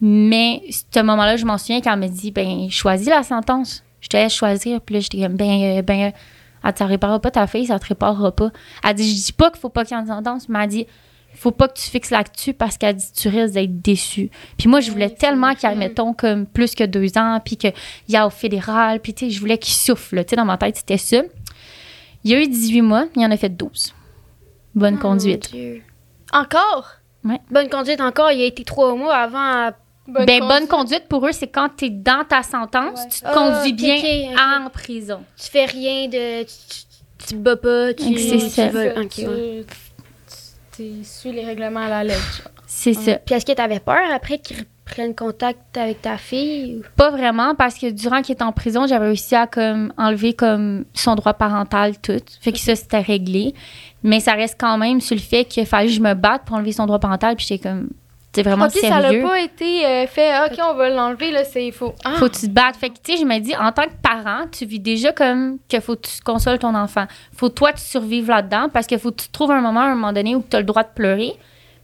Mais 0.00 0.62
ce 0.70 1.00
moment-là, 1.00 1.36
je 1.36 1.44
m'en 1.44 1.58
souviens 1.58 1.80
quand 1.80 1.92
elle 1.92 2.00
m'a 2.00 2.08
dit 2.08 2.30
ben 2.30 2.70
choisis 2.70 3.08
la 3.08 3.22
sentence. 3.22 3.82
Je 4.00 4.08
te 4.08 4.16
laisse 4.16 4.34
choisir, 4.34 4.80
puis 4.80 4.94
là 4.94 5.00
j'étais 5.00 5.20
comme 5.20 5.36
ben 5.36 5.78
euh, 5.78 5.82
ben 5.82 6.08
euh, 6.08 6.10
elle 6.64 6.74
te 6.74 6.84
réparera 6.84 7.20
pas 7.20 7.30
ta 7.30 7.46
fille, 7.46 7.66
ça 7.66 7.78
te 7.78 7.86
réparera 7.86 8.32
pas. 8.32 8.50
Elle 8.84 8.94
dit 8.94 9.08
je 9.08 9.24
dis 9.26 9.32
pas 9.32 9.50
qu'il 9.50 9.60
faut 9.60 9.68
pas 9.68 9.84
qu'il 9.84 9.96
y 9.96 10.00
ait 10.00 10.02
une 10.02 10.08
sentence, 10.08 10.48
mais 10.48 10.62
elle 10.62 10.68
dit 10.68 10.86
faut 11.36 11.50
pas 11.50 11.68
que 11.68 11.78
tu 11.78 11.88
fixes 11.88 12.10
là-dessus 12.10 12.54
parce 12.54 12.78
qu'elle 12.78 12.96
dit 12.96 13.12
tu 13.14 13.28
risques 13.28 13.54
d'être 13.54 13.80
déçu. 13.80 14.30
Puis 14.56 14.68
moi, 14.68 14.80
je 14.80 14.90
voulais 14.90 15.10
tellement 15.10 15.54
qu'il 15.54 15.70
mettons, 15.76 16.12
comme 16.12 16.46
plus 16.46 16.74
que 16.74 16.84
deux 16.84 17.16
ans, 17.18 17.40
puis 17.44 17.56
qu'il 17.56 17.72
y 18.08 18.16
a 18.16 18.26
au 18.26 18.30
fédéral, 18.30 19.00
puis 19.00 19.14
tu 19.14 19.26
sais, 19.26 19.30
je 19.30 19.40
voulais 19.40 19.58
qu'il 19.58 19.74
souffle. 19.74 20.24
Tu 20.24 20.30
sais, 20.30 20.36
dans 20.36 20.44
ma 20.44 20.56
tête, 20.56 20.76
c'était 20.76 20.98
ça. 20.98 21.22
Il 22.24 22.30
y 22.30 22.34
a 22.34 22.40
eu 22.40 22.48
18 22.48 22.80
mois, 22.82 23.06
il 23.14 23.24
en 23.24 23.30
a 23.30 23.36
fait 23.36 23.50
12. 23.50 23.94
Bonne 24.76 24.96
Oh, 24.98 25.02
conduite. 25.02 25.50
Dieu. 25.52 25.82
Encore? 26.32 26.92
Bonne 27.50 27.68
conduite 27.68 28.00
encore, 28.00 28.30
il 28.30 28.40
a 28.42 28.44
été 28.44 28.62
trois 28.62 28.94
mois 28.94 29.14
avant. 29.16 29.38
à- 29.68 29.72
ben, 30.06 30.38
bonne 30.46 30.68
conduite 30.68 31.08
pour 31.08 31.26
eux, 31.26 31.32
c'est 31.32 31.48
quand 31.48 31.68
tu 31.76 31.86
es 31.86 31.90
dans 31.90 32.24
ta 32.24 32.44
sentence, 32.44 33.00
Ouais. 33.00 33.08
tu 33.10 33.20
te 33.20 33.26
Ah, 33.26 33.32
conduis 33.34 33.72
ok, 33.72 33.76
bien 33.76 34.64
en 34.64 34.70
prison. 34.70 35.24
Tu 35.36 35.50
fais 35.50 35.64
rien 35.64 36.06
de. 36.06 36.44
Tu, 36.44 36.54
tu, 36.68 36.84
tu 37.18 37.26
te 37.34 37.34
bats 37.34 37.56
pas, 37.56 37.92
tu. 37.92 38.16
C'est 38.16 38.36
tu 38.38 38.48
ça. 38.50 38.68
Tu, 38.68 39.08
tu, 39.08 39.64
tu 40.76 41.04
suis 41.04 41.32
les 41.32 41.44
règlements 41.44 41.80
à 41.80 41.88
la 41.88 42.04
lettre. 42.04 42.48
C'est 42.68 42.94
ça. 42.94 43.16
Puis 43.16 43.34
est-ce 43.34 43.44
que 43.46 43.52
t'avais 43.52 43.80
peur 43.80 43.98
après 44.14 44.38
qu'ils 44.38 44.64
reprennent 44.86 45.14
contact 45.14 45.76
avec 45.76 46.02
ta 46.02 46.16
fille? 46.16 46.76
ou- 46.76 46.82
Pas 46.96 47.10
vraiment, 47.10 47.54
parce 47.54 47.76
que 47.78 47.90
durant 47.90 48.22
qu'il 48.22 48.34
était 48.34 48.42
en 48.44 48.52
prison, 48.52 48.86
j'avais 48.86 49.06
réussi 49.06 49.34
à 49.34 49.46
comme, 49.46 49.92
enlever 49.98 50.32
comme 50.34 50.84
son 50.94 51.14
droit 51.14 51.34
parental 51.34 51.98
tout. 51.98 52.20
Fait 52.40 52.52
que 52.52 52.58
ça, 52.58 52.74
c'était 52.76 53.00
réglé. 53.00 53.54
Mais 54.02 54.20
ça 54.20 54.32
reste 54.34 54.56
quand 54.58 54.78
même 54.78 55.00
sur 55.00 55.16
le 55.16 55.20
fait 55.22 55.44
qu'il 55.44 55.66
fallait 55.66 55.88
que 55.88 55.92
je 55.94 56.00
me 56.00 56.14
batte 56.14 56.42
pour 56.44 56.56
enlever 56.56 56.72
son 56.72 56.86
droit 56.86 56.98
parental. 57.00 57.34
Puis 57.36 57.46
j'étais 57.48 57.68
comme, 57.68 57.88
c'est 58.32 58.42
vraiment 58.42 58.66
ok, 58.66 58.72
ça 58.72 59.00
n'a 59.00 59.22
pas 59.22 59.40
été 59.40 59.84
euh, 59.86 60.06
fait. 60.06 60.30
Ok, 60.46 60.58
on 60.62 60.74
va 60.74 60.90
l'enlever, 60.90 61.30
là, 61.32 61.42
c'est 61.44 61.70
faux. 61.72 61.94
Ah, 62.04 62.12
Faut 62.18 62.28
que 62.28 62.34
tu 62.38 62.46
te 62.46 62.52
battes. 62.52 62.76
Fait 62.76 62.90
que, 62.90 62.94
tu 63.02 63.12
sais, 63.12 63.18
je 63.18 63.24
me 63.24 63.38
dis, 63.40 63.56
en 63.56 63.72
tant 63.72 63.84
que 63.84 63.96
parent, 64.02 64.44
tu 64.52 64.66
vis 64.66 64.78
déjà 64.78 65.10
comme 65.12 65.56
que 65.68 65.80
faut 65.80 65.96
que 65.96 66.02
tu 66.06 66.20
consoles 66.22 66.58
ton 66.58 66.74
enfant. 66.74 67.06
Faut 67.34 67.48
toi, 67.48 67.72
tu 67.72 67.80
survives 67.82 68.28
là-dedans 68.28 68.68
parce 68.72 68.86
que 68.86 68.98
faut 68.98 69.10
que 69.10 69.22
tu 69.22 69.28
trouves 69.30 69.50
un 69.50 69.60
moment, 69.62 69.80
à 69.80 69.84
un 69.86 69.94
moment 69.94 70.12
donné, 70.12 70.36
où 70.36 70.44
tu 70.48 70.54
as 70.54 70.60
le 70.60 70.66
droit 70.66 70.82
de 70.82 70.90
pleurer. 70.94 71.32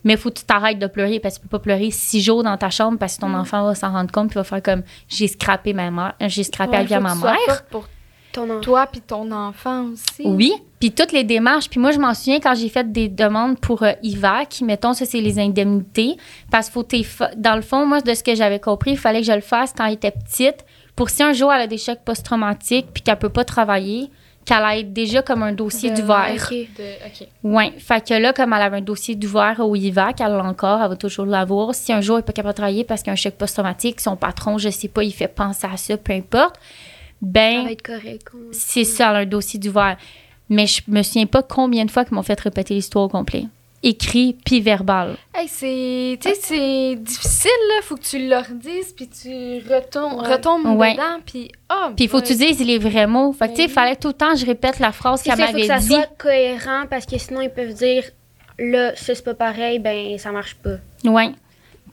Mais 0.04 0.16
faut 0.16 0.30
que 0.30 0.38
tu 0.38 0.44
t'arrêtes 0.44 0.78
de 0.78 0.86
pleurer 0.86 1.20
parce 1.20 1.36
que 1.36 1.42
tu 1.42 1.48
peux 1.48 1.58
pas 1.58 1.62
pleurer 1.62 1.90
six 1.90 2.20
jours 2.20 2.42
dans 2.42 2.56
ta 2.56 2.70
chambre 2.70 2.98
parce 2.98 3.16
que 3.16 3.20
ton 3.20 3.34
enfant 3.34 3.64
va 3.64 3.74
s'en 3.74 3.92
rendre 3.92 4.10
compte 4.10 4.28
puis 4.28 4.36
va 4.36 4.44
faire 4.44 4.62
comme 4.62 4.82
j'ai 5.08 5.28
scrappé 5.28 5.72
ma 5.72 5.90
mère, 5.90 6.14
j'ai 6.20 6.44
scrappé 6.44 6.72
ouais, 6.72 6.78
la 6.78 6.84
vie 6.84 6.94
à 6.94 7.00
ma 7.00 7.14
que 7.14 7.22
mère. 7.22 7.64
pour 7.70 7.88
Ton 8.32 8.60
toi 8.60 8.86
puis 8.86 9.00
ton 9.00 9.30
enfant 9.30 9.86
aussi. 9.92 10.22
Oui, 10.24 10.52
puis 10.80 10.90
toutes 10.90 11.12
les 11.12 11.22
démarches. 11.22 11.68
Puis 11.68 11.78
moi, 11.78 11.92
je 11.92 11.98
m'en 11.98 12.14
souviens 12.14 12.40
quand 12.40 12.54
j'ai 12.54 12.68
fait 12.68 12.90
des 12.90 13.08
demandes 13.08 13.58
pour 13.60 13.84
euh, 13.84 13.92
IVA, 14.02 14.46
qui, 14.46 14.64
mettons, 14.64 14.94
ça, 14.94 15.04
c'est 15.04 15.20
les 15.20 15.38
indemnités. 15.38 16.16
Parce 16.50 16.68
qu'il 16.68 17.04
faut 17.04 17.24
Dans 17.36 17.54
le 17.54 17.62
fond, 17.62 17.86
moi, 17.86 18.00
de 18.00 18.14
ce 18.14 18.24
que 18.24 18.34
j'avais 18.34 18.58
compris, 18.58 18.92
il 18.92 18.98
fallait 18.98 19.20
que 19.20 19.26
je 19.26 19.32
le 19.32 19.42
fasse 19.42 19.72
quand 19.76 19.84
elle 19.86 19.92
était 19.94 20.10
petite. 20.10 20.64
Pour 20.96 21.08
si 21.10 21.22
un 21.22 21.32
jour 21.32 21.52
elle 21.52 21.62
a 21.62 21.66
des 21.66 21.78
chocs 21.78 22.00
post-traumatiques 22.04 22.88
puis 22.92 23.02
qu'elle 23.02 23.18
peut 23.18 23.28
pas 23.28 23.44
travailler, 23.44 24.10
qu'elle 24.44 24.64
ait 24.78 24.82
déjà 24.82 25.22
comme 25.22 25.42
un 25.42 25.52
dossier 25.52 25.90
De- 25.90 26.00
d'ouvert. 26.00 26.32
Ok. 26.34 26.50
De- 26.50 27.06
ok. 27.24 27.28
Oui, 27.44 27.72
fait 27.78 28.06
que 28.08 28.14
là, 28.14 28.32
comme 28.32 28.52
elle 28.52 28.62
avait 28.62 28.78
un 28.78 28.80
dossier 28.82 29.14
d'ouvert 29.14 29.60
au 29.60 29.74
IVA, 29.76 30.12
qu'elle 30.12 30.32
l'a 30.32 30.42
encore, 30.44 30.82
elle 30.82 30.88
va 30.88 30.96
toujours 30.96 31.26
l'avoir. 31.26 31.74
Si 31.74 31.92
un 31.92 32.00
jour 32.00 32.16
elle 32.16 32.20
n'est 32.22 32.26
pas 32.26 32.32
capable 32.32 32.52
de 32.54 32.56
travailler 32.56 32.84
parce 32.84 33.02
qu'un 33.02 33.14
choc 33.16 33.34
post-traumatique, 33.34 34.00
son 34.00 34.16
patron, 34.16 34.58
je 34.58 34.68
sais 34.70 34.88
pas, 34.88 35.04
il 35.04 35.12
fait 35.12 35.28
penser 35.28 35.66
à 35.72 35.76
ça, 35.76 35.96
peu 35.96 36.12
importe, 36.12 36.56
Ça 36.56 36.60
ben, 37.22 37.64
va 37.64 37.72
être 37.72 37.82
correct. 37.82 38.26
on- 38.34 38.38
c'est 38.52 38.84
ça, 38.84 39.10
elle 39.10 39.16
a 39.16 39.18
un 39.20 39.26
dossier 39.26 39.58
d'ouvert. 39.60 39.96
Mais 40.48 40.66
je 40.66 40.82
me 40.88 41.02
souviens 41.02 41.26
pas 41.26 41.42
combien 41.42 41.84
de 41.84 41.90
fois 41.90 42.04
qu'ils 42.04 42.14
m'ont 42.14 42.22
fait 42.22 42.38
répéter 42.38 42.74
l'histoire 42.74 43.04
au 43.04 43.08
complet. 43.08 43.44
Écrit 43.84 44.36
puis 44.44 44.60
verbal. 44.60 45.16
Hey, 45.34 45.48
c'est, 45.48 46.18
tu 46.20 46.28
sais, 46.28 46.34
c'est 46.40 46.94
difficile, 46.96 47.50
là. 47.70 47.82
Faut 47.82 47.96
que 47.96 48.02
tu 48.02 48.28
leur 48.28 48.44
dises, 48.50 48.92
puis 48.92 49.08
tu 49.08 49.58
retombes, 49.68 50.20
Ouais. 50.22 50.32
retombes 50.34 50.66
Ouais. 50.78 50.92
dedans, 50.92 51.18
puis 51.26 51.50
ah, 51.68 51.90
Puis 51.96 52.04
il 52.04 52.08
faut 52.08 52.20
que 52.20 52.26
tu 52.26 52.34
dises 52.36 52.64
les 52.64 52.78
vrais 52.78 53.06
mots. 53.08 53.32
Fait 53.32 53.48
que, 53.48 53.56
tu 53.56 53.62
sais, 53.62 53.68
fallait 53.68 53.96
tout 53.96 54.08
le 54.08 54.14
temps 54.14 54.32
que 54.34 54.38
je 54.38 54.46
répète 54.46 54.78
la 54.78 54.92
phrase 54.92 55.22
qu'elle 55.22 55.36
ça, 55.36 55.42
il 55.42 55.46
faut 55.46 55.52
que 55.52 55.56
m'avait 55.56 55.66
ça 55.66 55.78
dit. 55.78 55.86
soit 55.88 56.06
cohérent 56.16 56.84
parce 56.88 57.06
que 57.06 57.18
sinon 57.18 57.40
ils 57.40 57.50
peuvent 57.50 57.74
dire 57.74 58.04
là, 58.58 58.94
ça 58.94 59.14
c'est 59.16 59.24
pas 59.24 59.34
pareil, 59.34 59.78
ben 59.80 60.16
ça 60.18 60.30
marche 60.30 60.54
pas. 60.54 60.76
Ouais. 61.04 61.32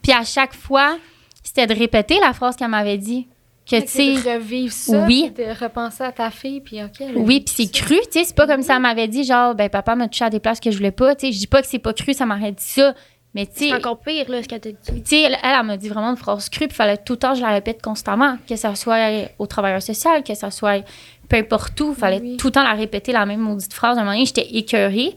Puis 0.03 0.11
à 0.11 0.23
chaque 0.23 0.53
fois, 0.53 0.97
c'était 1.43 1.65
de 1.65 1.73
répéter 1.73 2.19
la 2.19 2.33
phrase 2.33 2.55
qu'elle 2.55 2.67
m'avait 2.69 2.97
dit. 2.99 3.27
Que, 3.70 3.80
tu 3.82 3.88
sais, 3.88 4.36
revivre 4.36 4.74
ça, 4.74 5.05
oui. 5.05 5.32
de 5.36 5.43
repenser 5.63 6.03
à 6.03 6.11
ta 6.11 6.32
fille, 6.32 6.59
puis 6.61 6.82
ok. 6.84 7.03
Oui, 7.15 7.41
puis 7.41 7.53
c'est 7.55 7.72
cru, 7.72 7.97
tu 8.11 8.20
sais, 8.20 8.24
c'est 8.26 8.36
pas 8.36 8.47
comme 8.47 8.63
ça 8.63 8.76
elle 8.78 8.82
m'avait 8.82 9.07
dit 9.07 9.24
genre 9.24 9.53
ben 9.53 9.70
papa 9.70 9.95
m'a 9.95 10.07
touché 10.07 10.26
à 10.26 10.30
des 10.32 10.39
places 10.39 10.59
que 10.59 10.72
je 10.72 10.78
voulais 10.78 10.91
pas, 10.91 11.13
tu 11.15 11.28
sais, 11.28 11.32
je 11.34 11.38
dis 11.38 11.47
pas 11.47 11.61
que 11.61 11.67
c'est 11.67 11.78
pas 11.78 11.93
cru, 11.93 12.13
ça 12.15 12.26
m'aurait 12.26 12.51
dit 12.51 12.63
ça, 12.63 12.95
mais 13.36 13.45
tu 13.45 13.51
C'est 13.55 13.67
sais, 13.70 13.74
encore 13.76 13.99
pire 13.99 14.28
là 14.28 14.41
ce 14.41 14.47
qu'elle 14.47 14.59
t'a 14.59 14.72
dit. 14.72 14.78
tu 15.03 15.05
sais, 15.05 15.22
elle, 15.22 15.38
elle, 15.43 15.55
elle 15.59 15.65
m'a 15.67 15.78
dit 15.78 15.88
vraiment 15.88 16.09
une 16.09 16.17
phrase 16.17 16.49
crue, 16.49 16.67
puis 16.67 16.76
fallait 16.76 16.97
tout 16.97 17.13
le 17.13 17.20
temps 17.20 17.34
que 17.34 17.38
je 17.38 17.43
la 17.43 17.51
répète 17.51 17.80
constamment, 17.82 18.38
que 18.47 18.55
ça 18.55 18.74
soit 18.74 19.30
au 19.38 19.45
travailleur 19.45 19.84
social, 19.84 20.24
que 20.24 20.34
ça 20.34 20.49
soit 20.49 20.84
peu 21.28 21.38
importe 21.38 21.80
où, 21.82 21.93
fallait 21.93 22.22
Oui. 22.22 22.38
tout 22.38 22.47
le 22.47 22.51
temps 22.53 22.63
la 22.63 22.74
répéter 22.74 23.11
la 23.11 23.28
même 23.28 23.39
maudite 23.41 23.72
phrase. 23.72 23.99
À 23.99 24.01
un 24.01 24.03
moment 24.03 24.13
donné, 24.15 24.26
j'étais 24.26 24.47
écœurée. 24.57 25.15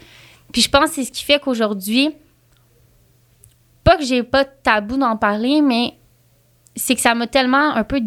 Puis 0.52 0.60
je 0.60 0.68
pense 0.68 0.90
que 0.90 0.96
c'est 0.96 1.04
ce 1.04 1.10
qui 1.12 1.24
fait 1.24 1.38
qu'aujourd'hui, 1.40 2.10
pas 3.82 3.96
que 3.96 4.04
j'ai 4.04 4.22
pas 4.22 4.44
de 4.44 4.50
tabou 4.62 4.98
d'en 4.98 5.16
parler, 5.16 5.62
mais 5.62 5.94
c'est 6.76 6.94
que 6.94 7.00
ça 7.00 7.14
m'a 7.14 7.26
tellement 7.26 7.74
un 7.74 7.84
peu, 7.84 8.00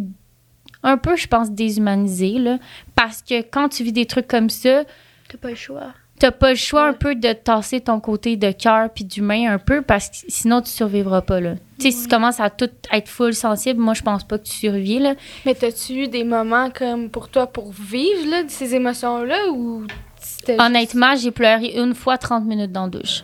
un 0.86 0.98
peu, 0.98 1.16
je 1.18 1.28
pense, 1.28 1.52
déshumanisé, 1.52 2.38
là. 2.40 2.58
Parce 2.96 3.22
que 3.22 3.42
quand 3.42 3.70
tu 3.70 3.84
vis 3.84 3.92
des 3.92 4.06
trucs 4.06 4.28
comme 4.28 4.50
ça, 4.50 4.84
T'as 5.28 5.38
pas 5.38 5.50
le 5.50 5.56
choix. 5.56 5.88
t'as 6.20 6.32
pas 6.32 6.52
le 6.52 6.56
choix 6.56 6.84
Ouais. 6.84 6.90
un 6.90 6.94
peu 6.94 7.16
de 7.16 7.34
tasser 7.34 7.82
ton 7.82 8.00
côté 8.00 8.38
de 8.38 8.52
cœur 8.52 8.90
puis 8.94 9.04
d'humain 9.04 9.52
un 9.52 9.58
peu 9.58 9.82
parce 9.82 10.08
que 10.10 10.16
sinon 10.30 10.62
tu 10.62 10.70
survivras 10.70 11.22
pas 11.22 11.42
là. 11.42 11.56
Tu 11.80 11.86
sais 11.86 11.92
si 11.92 12.04
tu 12.04 12.08
commences 12.10 12.40
à 12.40 12.50
tout 12.50 12.70
être 12.94 13.10
full 13.10 13.34
sensible, 13.34 13.82
moi 13.82 13.94
je 13.96 14.02
pense 14.04 14.24
pas 14.24 14.38
que 14.38 14.44
tu 14.46 14.54
survis 14.54 15.00
là. 15.00 15.16
Mais 15.46 15.56
t'as-tu 15.56 15.94
eu 16.04 16.08
des 16.08 16.24
moments 16.24 16.70
comme 16.70 17.10
pour 17.10 17.28
toi 17.30 17.48
pour 17.48 17.72
vivre 17.74 18.30
là, 18.30 18.44
de 18.44 18.50
ces 18.50 18.76
émotions-là 18.76 19.50
ou 19.52 19.86
c'était 20.22 20.62
Honnêtement, 20.62 21.16
j'ai 21.18 21.32
pleuré 21.32 21.74
une 21.76 21.94
fois 21.96 22.18
30 22.18 22.46
minutes 22.46 22.72
dans 22.72 22.84
la 22.84 22.90
douche. 22.92 23.24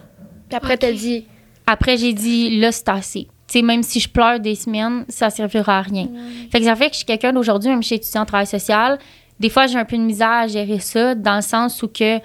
Puis 0.49 0.57
après 0.57 0.75
t'as 0.77 0.91
dit 0.91 1.27
Après 1.67 1.95
j'ai 1.97 2.11
dit 2.13 2.59
là 2.59 2.71
c'est 2.73 2.89
assez. 2.89 3.27
Sais 3.51 3.61
même 3.61 3.83
si 3.83 3.99
je 3.99 4.07
pleure 4.07 4.39
des 4.39 4.55
semaines, 4.55 5.03
ça 5.09 5.29
servira 5.29 5.79
à 5.79 5.81
rien. 5.81 6.07
Fait 6.49 6.59
que 6.59 6.65
ça 6.65 6.73
fait 6.73 6.85
que 6.85 6.93
je 6.93 6.97
suis 6.99 7.05
quelqu'un 7.05 7.33
d'aujourd'hui 7.33 7.69
même 7.69 7.83
chez 7.83 7.95
étudiant 7.95 8.21
en 8.21 8.25
travail 8.25 8.47
social, 8.47 8.97
des 9.41 9.49
fois 9.49 9.67
j'ai 9.67 9.77
un 9.77 9.83
peu 9.83 9.97
de 9.97 10.03
misère 10.03 10.29
à 10.29 10.47
gérer 10.47 10.79
ça 10.79 11.15
dans 11.15 11.35
le 11.35 11.41
sens 11.41 11.83
où 11.83 11.89
que 11.89 12.19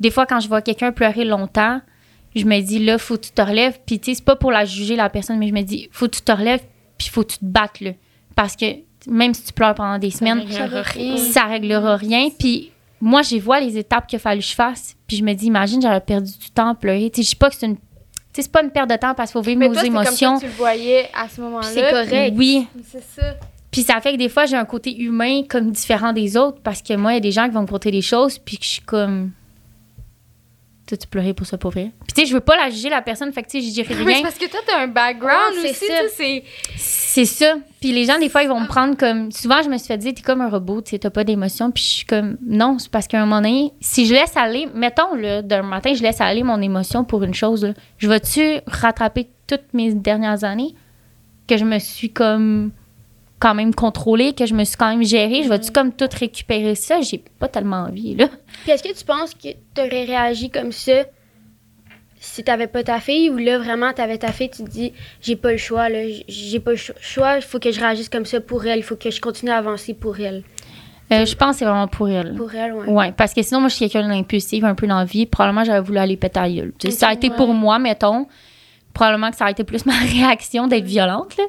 des 0.00 0.10
fois 0.10 0.24
quand 0.24 0.40
je 0.40 0.48
vois 0.48 0.62
quelqu'un 0.62 0.90
pleurer 0.90 1.26
longtemps, 1.26 1.82
je 2.34 2.46
me 2.46 2.58
dis 2.62 2.78
là 2.78 2.96
faut 2.96 3.16
que 3.18 3.26
tu 3.26 3.32
te 3.32 3.42
relèves. 3.42 3.80
Puis 3.84 4.00
tu 4.00 4.06
sais 4.06 4.14
c'est 4.14 4.24
pas 4.24 4.34
pour 4.34 4.50
la 4.50 4.64
juger 4.64 4.96
la 4.96 5.10
personne 5.10 5.38
mais 5.38 5.48
je 5.48 5.52
me 5.52 5.60
dis 5.60 5.90
faut 5.92 6.06
que 6.06 6.16
tu 6.16 6.22
te 6.22 6.32
relèves 6.32 6.62
puis 6.96 7.08
faut 7.10 7.22
que 7.22 7.32
tu 7.32 7.38
te 7.40 7.44
battes 7.44 7.80
là. 7.82 7.90
Parce 8.34 8.56
que 8.56 8.64
même 9.06 9.34
si 9.34 9.44
tu 9.44 9.52
pleures 9.52 9.74
pendant 9.74 9.98
des 9.98 10.10
semaines 10.10 10.40
Ça 10.48 10.62
réglera 10.64 10.82
rien. 10.82 11.16
ça 11.18 11.44
réglera 11.44 11.96
rien. 11.96 12.28
puis 12.38 12.70
moi 12.98 13.20
je 13.20 13.36
vois 13.36 13.60
les 13.60 13.76
étapes 13.76 14.06
qu'il 14.06 14.16
a 14.16 14.20
fallu 14.20 14.40
que 14.40 14.46
je 14.46 14.54
fasse. 14.54 14.96
Puis 15.06 15.18
je 15.18 15.22
me 15.22 15.34
dis 15.34 15.48
imagine 15.48 15.82
j'aurais 15.82 16.00
perdu 16.00 16.32
du 16.32 16.50
temps 16.50 16.68
à 16.70 16.74
pleurer. 16.74 17.10
Tu 17.10 17.22
sais 17.22 17.26
je 17.26 17.30
dis 17.32 17.36
pas 17.36 17.50
que 17.50 17.56
c'est 17.56 17.66
une 17.66 17.76
c'est 18.40 18.50
pas 18.50 18.62
une 18.62 18.70
perte 18.70 18.88
de 18.90 18.96
temps 18.96 19.14
parce 19.14 19.30
qu'il 19.30 19.40
faut 19.40 19.42
vivre 19.42 19.58
Mais 19.58 19.68
nos 19.68 19.74
toi, 19.74 19.82
comme 19.82 19.92
ça 19.92 20.00
émotions 20.04 20.34
que 20.36 20.40
tu 20.40 20.46
le 20.46 20.52
voyais 20.52 21.08
à 21.14 21.28
ce 21.28 21.40
moment-là. 21.42 21.66
c'est 21.68 21.90
correct. 21.90 22.34
oui 22.36 22.66
puis 22.74 22.84
C'est 22.90 23.20
ça. 23.20 23.34
puis 23.70 23.82
ça 23.82 24.00
fait 24.00 24.12
que 24.12 24.18
des 24.18 24.28
fois, 24.28 24.46
j'ai 24.46 24.56
un 24.56 24.64
côté 24.64 24.96
humain 24.96 25.42
comme 25.48 25.70
différent 25.70 26.12
des 26.12 26.36
autres 26.36 26.58
parce 26.62 26.80
que 26.82 26.94
moi, 26.94 27.12
il 27.12 27.14
y 27.14 27.18
a 27.18 27.20
des 27.20 27.32
gens 27.32 27.44
qui 27.46 27.54
vont 27.54 27.62
me 27.62 27.66
conter 27.66 27.90
des 27.90 28.02
choses 28.02 28.38
puis 28.38 28.56
que 28.58 28.64
je 28.64 28.68
suis 28.70 28.82
comme. 28.82 29.32
Tu 30.92 30.98
tu 30.98 31.08
pleurais 31.08 31.32
pour 31.32 31.46
ça 31.46 31.56
pour 31.56 31.70
vrai. 31.70 31.90
Puis 32.06 32.12
tu 32.14 32.20
sais, 32.20 32.26
je 32.26 32.34
veux 32.34 32.40
pas 32.40 32.54
la 32.56 32.68
juger 32.68 32.90
la 32.90 33.00
personne, 33.00 33.32
fait 33.32 33.42
que 33.42 33.48
tu 33.48 33.60
sais, 33.62 33.66
je 33.66 33.72
dirais 33.72 33.86
Mais 33.90 33.96
c'est 33.96 34.04
rien. 34.04 34.22
parce 34.22 34.34
que 34.36 34.46
toi, 34.50 34.60
t'as 34.66 34.78
un 34.80 34.88
background 34.88 35.54
Ouais, 35.54 35.60
c'est 35.62 35.70
aussi, 35.70 35.86
ça. 35.86 35.94
tu 36.02 36.08
sais, 36.08 36.44
c'est... 36.76 37.14
C'est 37.14 37.24
ça. 37.24 37.54
Puis 37.80 37.92
les 37.92 38.04
gens, 38.04 38.18
des 38.18 38.28
fois, 38.28 38.42
ils 38.42 38.48
vont 38.48 38.60
me 38.60 38.66
prendre 38.66 38.96
comme. 38.96 39.30
Souvent, 39.32 39.62
je 39.62 39.68
me 39.68 39.76
suis 39.78 39.86
fait 39.86 39.98
dire, 39.98 40.12
t'es 40.14 40.22
comme 40.22 40.40
un 40.40 40.48
robot, 40.48 40.80
tu 40.82 40.90
sais, 40.90 40.98
t'as 40.98 41.10
pas 41.10 41.24
d'émotion. 41.24 41.70
Puis 41.70 41.82
je 41.82 41.88
suis 41.88 42.06
comme, 42.06 42.36
non, 42.46 42.78
c'est 42.78 42.90
parce 42.90 43.06
qu'à 43.06 43.18
un 43.18 43.26
moment 43.26 43.40
donné, 43.42 43.72
si 43.80 44.06
je 44.06 44.14
laisse 44.14 44.36
aller, 44.36 44.66
mettons, 44.74 45.14
là, 45.14 45.42
d'un 45.42 45.62
matin, 45.62 45.92
je 45.94 46.02
laisse 46.02 46.20
aller 46.20 46.42
mon 46.42 46.60
émotion 46.60 47.04
pour 47.04 47.22
une 47.22 47.34
chose, 47.34 47.64
là, 47.64 47.72
je 47.98 48.08
vais-tu 48.08 48.60
rattraper 48.66 49.28
toutes 49.46 49.72
mes 49.74 49.92
dernières 49.94 50.44
années 50.44 50.74
que 51.48 51.56
je 51.56 51.64
me 51.64 51.78
suis 51.78 52.10
comme 52.12 52.70
quand 53.42 53.54
même 53.54 53.74
contrôlée, 53.74 54.32
que 54.34 54.46
je 54.46 54.54
me 54.54 54.62
suis 54.64 54.76
quand 54.76 54.88
même 54.88 55.02
gérée, 55.04 55.42
je 55.42 55.48
vais-tu 55.48 55.72
comme 55.72 55.92
tout 55.92 56.08
récupérer 56.18 56.76
ça? 56.76 57.00
J'ai 57.00 57.22
pas 57.40 57.48
tellement 57.48 57.82
envie, 57.88 58.14
là. 58.14 58.28
Puis 58.62 58.70
est-ce 58.72 58.82
que 58.84 58.96
tu 58.96 59.04
penses 59.04 59.34
que 59.34 59.48
t'aurais 59.74 60.04
réagi 60.04 60.48
comme 60.48 60.70
ça 60.70 61.04
si 62.20 62.44
t'avais 62.44 62.68
pas 62.68 62.84
ta 62.84 63.00
fille 63.00 63.30
ou 63.30 63.36
là 63.36 63.58
vraiment 63.58 63.92
t'avais 63.92 64.16
ta 64.18 64.30
fille, 64.30 64.48
tu 64.48 64.62
te 64.62 64.70
dis 64.70 64.92
j'ai 65.20 65.34
pas 65.34 65.50
le 65.50 65.58
choix 65.58 65.88
là, 65.88 65.98
j'ai 66.28 66.60
pas 66.60 66.70
le 66.70 66.76
cho- 66.76 66.92
choix, 67.00 67.34
il 67.36 67.42
faut 67.42 67.58
que 67.58 67.72
je 67.72 67.80
réagisse 67.80 68.08
comme 68.08 68.26
ça 68.26 68.40
pour 68.40 68.64
elle, 68.64 68.78
il 68.78 68.84
faut 68.84 68.94
que 68.94 69.10
je 69.10 69.20
continue 69.20 69.50
à 69.50 69.56
avancer 69.56 69.92
pour 69.92 70.20
elle. 70.20 70.44
Euh, 71.12 71.26
je 71.26 71.34
pense 71.34 71.56
que 71.56 71.58
c'est 71.58 71.64
vraiment 71.64 71.88
pour 71.88 72.08
elle. 72.08 72.34
Pour 72.36 72.54
elle, 72.54 72.72
ouais. 72.74 72.86
Ouais, 72.88 73.12
parce 73.12 73.34
que 73.34 73.42
sinon, 73.42 73.60
moi, 73.60 73.68
je 73.68 73.74
suis 73.74 73.88
quelqu'un 73.90 74.08
d'impulsif, 74.08 74.64
un 74.64 74.74
peu 74.74 74.86
dans 74.86 74.96
la 74.98 75.04
vie. 75.04 75.26
Probablement, 75.26 75.62
j'aurais 75.64 75.82
voulu 75.82 75.98
aller 75.98 76.16
péter 76.16 76.40
à 76.40 76.48
gueule. 76.48 76.72
Tu 76.78 76.90
ça 76.90 77.08
a 77.08 77.12
été 77.12 77.28
Ouais. 77.28 77.36
pour 77.36 77.52
moi, 77.52 77.78
mettons. 77.78 78.26
Probablement 78.94 79.30
que 79.30 79.36
ça 79.36 79.44
aurait 79.44 79.52
été 79.52 79.64
plus 79.64 79.86
ma 79.86 79.96
réaction 79.96 80.66
d'être 80.66 80.84
violente. 80.84 81.36
Là. 81.36 81.44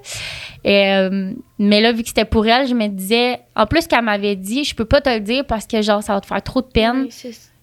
Euh, 0.65 1.33
mais 1.59 1.81
là, 1.81 1.91
vu 1.91 2.03
que 2.03 2.07
c'était 2.07 2.25
pour 2.25 2.47
elle, 2.47 2.67
je 2.67 2.73
me 2.73 2.87
disais. 2.87 3.39
En 3.55 3.65
plus, 3.65 3.87
qu'elle 3.87 4.03
m'avait 4.03 4.35
dit, 4.35 4.63
je 4.63 4.75
peux 4.75 4.85
pas 4.85 5.01
te 5.01 5.09
le 5.09 5.19
dire 5.19 5.45
parce 5.45 5.67
que, 5.67 5.81
genre, 5.81 6.01
ça 6.01 6.13
va 6.13 6.21
te 6.21 6.25
faire 6.25 6.41
trop 6.41 6.61
de 6.61 6.67
peine. 6.67 7.07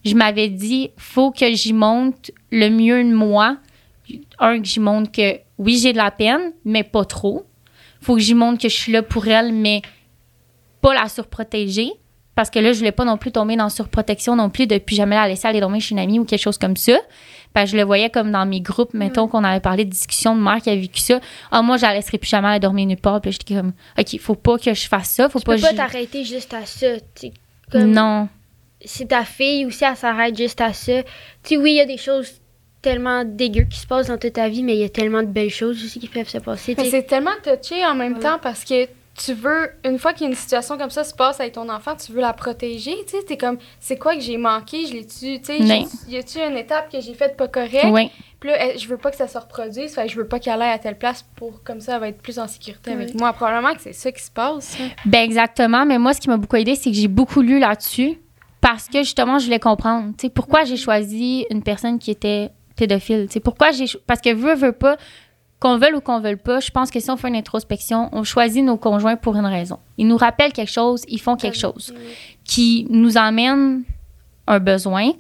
Je 0.05 0.15
m'avais 0.15 0.49
dit, 0.49 0.91
faut 0.97 1.31
que 1.31 1.53
j'y 1.53 1.73
monte 1.73 2.31
le 2.51 2.69
mieux 2.71 3.03
de 3.05 3.15
moi. 3.15 3.57
Un, 4.39 4.61
que 4.61 4.67
j'y 4.67 4.81
montre 4.81 5.13
que, 5.13 5.39
oui, 5.59 5.79
j'ai 5.79 5.93
de 5.93 5.99
la 5.99 6.11
peine, 6.11 6.53
mais 6.65 6.83
pas 6.83 7.05
trop. 7.05 7.45
Faut 8.01 8.15
que 8.15 8.21
j'y 8.21 8.35
montre 8.35 8.61
que 8.61 8.69
je 8.69 8.75
suis 8.75 8.93
là 8.93 9.03
pour 9.03 9.29
elle, 9.29 9.53
mais 9.53 9.83
pas 10.81 10.95
la 10.95 11.09
surprotéger. 11.09 11.93
parce 12.35 12.49
que 12.49 12.59
là, 12.59 12.73
je 12.73 12.79
voulais 12.79 12.93
pas 12.93 13.05
non 13.05 13.19
plus 13.19 13.33
tomber 13.33 13.57
dans 13.57 13.69
surprotection 13.69 14.35
non 14.35 14.49
plus 14.49 14.67
depuis 14.67 14.97
jamais 14.97 15.17
la 15.17 15.29
laisser 15.29 15.47
aller 15.47 15.61
dormir 15.61 15.83
chez 15.83 15.93
une 15.93 15.99
amie 15.99 16.19
ou 16.19 16.25
quelque 16.25 16.41
chose 16.41 16.57
comme 16.57 16.77
ça. 16.77 16.99
Parce 17.53 17.67
que 17.67 17.73
je 17.73 17.77
le 17.79 17.83
voyais 17.85 18.11
comme 18.11 18.31
dans 18.31 18.47
mes 18.47 18.61
groupes, 18.61 18.95
mettons 18.95 19.27
qu'on 19.27 19.43
avait 19.43 19.61
parlé 19.61 19.85
de 19.85 19.91
discussion 19.91 20.37
de 20.37 20.41
mère 20.41 20.59
qui 20.63 20.71
a 20.71 20.77
vécu 20.77 21.01
ça. 21.01 21.19
Ah, 21.51 21.63
moi, 21.63 21.77
je 21.79 21.83
la 21.83 21.95
laisserai 21.95 22.19
plus 22.19 22.29
jamais 22.29 22.47
aller 22.49 22.61
dormir 22.61 22.87
nulle 22.87 22.97
part. 22.97 23.21
Puis 23.21 23.33
j'étais 23.33 23.55
comme, 23.55 23.73
OK, 23.99 24.21
faut 24.21 24.35
pas 24.37 24.57
que 24.59 24.73
je 24.73 24.87
fasse 24.89 25.11
ça. 25.11 25.29
Faut 25.29 25.41
Tu 25.41 25.45
pas 25.47 25.57
peux 25.57 25.63
pas 25.63 25.73
t'arrêter 25.75 26.25
juste 26.25 26.55
à 26.55 26.65
ça. 26.65 26.87
Comme 27.73 27.91
Non. 27.91 28.29
C'est 28.85 29.09
ta 29.09 29.25
fille 29.25 29.67
aussi, 29.67 29.85
elle 29.85 29.97
s'arrête 29.97 30.37
juste 30.37 30.61
à 30.61 30.73
ça. 30.73 31.03
Tu 31.03 31.09
sais, 31.43 31.57
oui, 31.57 31.73
il 31.73 31.77
y 31.77 31.81
a 31.81 31.87
des 31.87 31.97
choses 31.99 32.33
tellement 32.83 33.25
dégueu 33.27 33.65
qui 33.65 33.79
se 33.79 33.87
passent 33.87 34.07
dans 34.07 34.17
toute 34.17 34.33
ta 34.33 34.49
vie, 34.49 34.63
mais 34.63 34.75
il 34.75 34.81
y 34.81 34.85
a 34.85 34.89
tellement 34.89 35.23
de 35.23 35.27
belles 35.29 35.51
choses 35.51 35.85
aussi 35.85 36.01
qui 36.01 36.09
peuvent 36.09 36.29
se 36.29 36.39
passer. 36.39 36.75
c'est 36.89 37.03
tellement 37.03 37.31
touché 37.45 37.85
en 37.85 37.95
même 37.95 38.15
Ouais. 38.15 38.21
temps 38.21 38.39
parce 38.41 38.65
que 38.65 38.89
tu 39.25 39.35
veux, 39.35 39.71
une 39.85 39.99
fois 39.99 40.13
qu'une 40.15 40.35
situation 40.35 40.79
comme 40.79 40.91
ça 40.91 41.05
se 41.05 41.15
passe 41.15 41.41
avec 41.41 41.53
ton 41.55 41.69
enfant, 41.69 41.95
tu 41.95 42.13
veux 42.13 42.21
la 42.21 42.33
protéger. 42.33 42.97
Tu 43.07 43.17
sais, 43.19 43.23
t'es 43.27 43.37
comme, 43.37 43.59
c'est 43.79 43.99
quoi 43.99 44.15
que 44.15 44.21
j'ai 44.21 44.39
manqué? 44.39 44.87
Je 44.87 44.93
l'ai-tu, 44.95 45.41
tu 45.41 45.45
sais, 45.45 45.59
Mais- 45.61 45.85
j'ai- 46.09 46.15
y 46.15 46.19
a-tu 46.19 46.39
une 46.39 46.57
étape 46.57 46.91
que 46.91 47.01
j'ai 47.01 47.15
faite 47.15 47.37
pas 47.37 47.49
correcte? 47.49 47.87
Oui. 47.91 48.11
Puis 48.41 48.49
là, 48.49 48.75
je 48.77 48.87
veux 48.89 48.97
pas 48.97 49.11
que 49.11 49.17
ça 49.19 49.29
se 49.29 49.37
reproduise, 49.37 49.95
fait 49.95 50.09
je 50.09 50.17
veux 50.17 50.27
pas 50.27 50.39
qu'elle 50.39 50.63
aille 50.63 50.73
à 50.73 50.79
telle 50.79 50.97
place 50.97 51.27
pour, 51.37 51.63
comme 51.63 51.81
ça, 51.81 51.95
elle 51.97 52.01
va 52.01 52.09
être 52.09 52.23
plus 52.23 52.39
en 52.39 52.49
sécurité 52.49 52.93
avec 52.93 53.15
moi. 53.15 53.35
Probablement 53.35 53.75
que 53.75 53.83
c'est 53.83 53.93
ça 53.93 54.11
qui 54.11 54.23
se 54.23 54.31
passe. 54.31 54.79
hein. 54.81 54.89
Ben 55.05 55.21
exactement, 55.21 55.85
mais 55.85 55.99
moi, 55.99 56.15
ce 56.15 56.21
qui 56.21 56.29
m'a 56.31 56.39
beaucoup 56.39 56.57
aidé, 56.57 56.75
c'est 56.75 56.91
que 56.91 56.97
j'ai 56.97 57.09
beaucoup 57.09 57.43
lu 57.43 57.59
là-dessus 57.59 58.19
parce 58.63 58.89
que 58.89 58.99
justement, 59.01 59.39
je 59.39 59.45
voulais 59.45 59.59
comprendre. 59.61 60.13
Tu 60.17 60.27
sais, 60.27 60.31
pourquoi 60.31 60.65
j'ai 60.65 60.79
choisi 60.79 61.45
une 61.51 61.63
personne 61.63 61.99
qui 61.99 62.11
était 62.11 62.51
pédophile. 62.77 63.27
Tu 63.27 63.35
sais, 63.35 63.41
pourquoi 63.41 63.73
j'ai. 63.73 63.85
Parce 64.07 64.23
que 64.23 64.33
veut, 64.33 64.55
veut 64.55 64.73
pas, 64.73 64.97
qu'on 65.61 65.77
veuille 65.77 65.95
ou 65.95 66.01
qu'on 66.01 66.21
veuille 66.21 66.37
pas, 66.37 66.61
je 66.61 66.71
pense 66.71 66.91
que 66.91 66.99
si 67.01 67.11
on 67.11 67.17
fait 67.17 67.29
une 67.29 67.37
introspection, 67.37 68.09
on 68.13 68.25
choisit 68.25 68.65
nos 68.65 68.79
conjoints 68.79 69.17
pour 69.17 69.37
une 69.37 69.47
raison. 69.47 69.79
Ils 69.99 70.09
nous 70.09 70.17
rappellent 70.17 70.53
quelque 70.53 70.73
chose, 70.73 71.05
ils 71.07 71.21
font 71.21 71.37
quelque 71.37 71.59
chose 71.59 71.95
qui 72.45 72.87
nous 72.89 73.17
emmène 73.17 73.85
un 74.47 74.59
besoin 74.59 75.11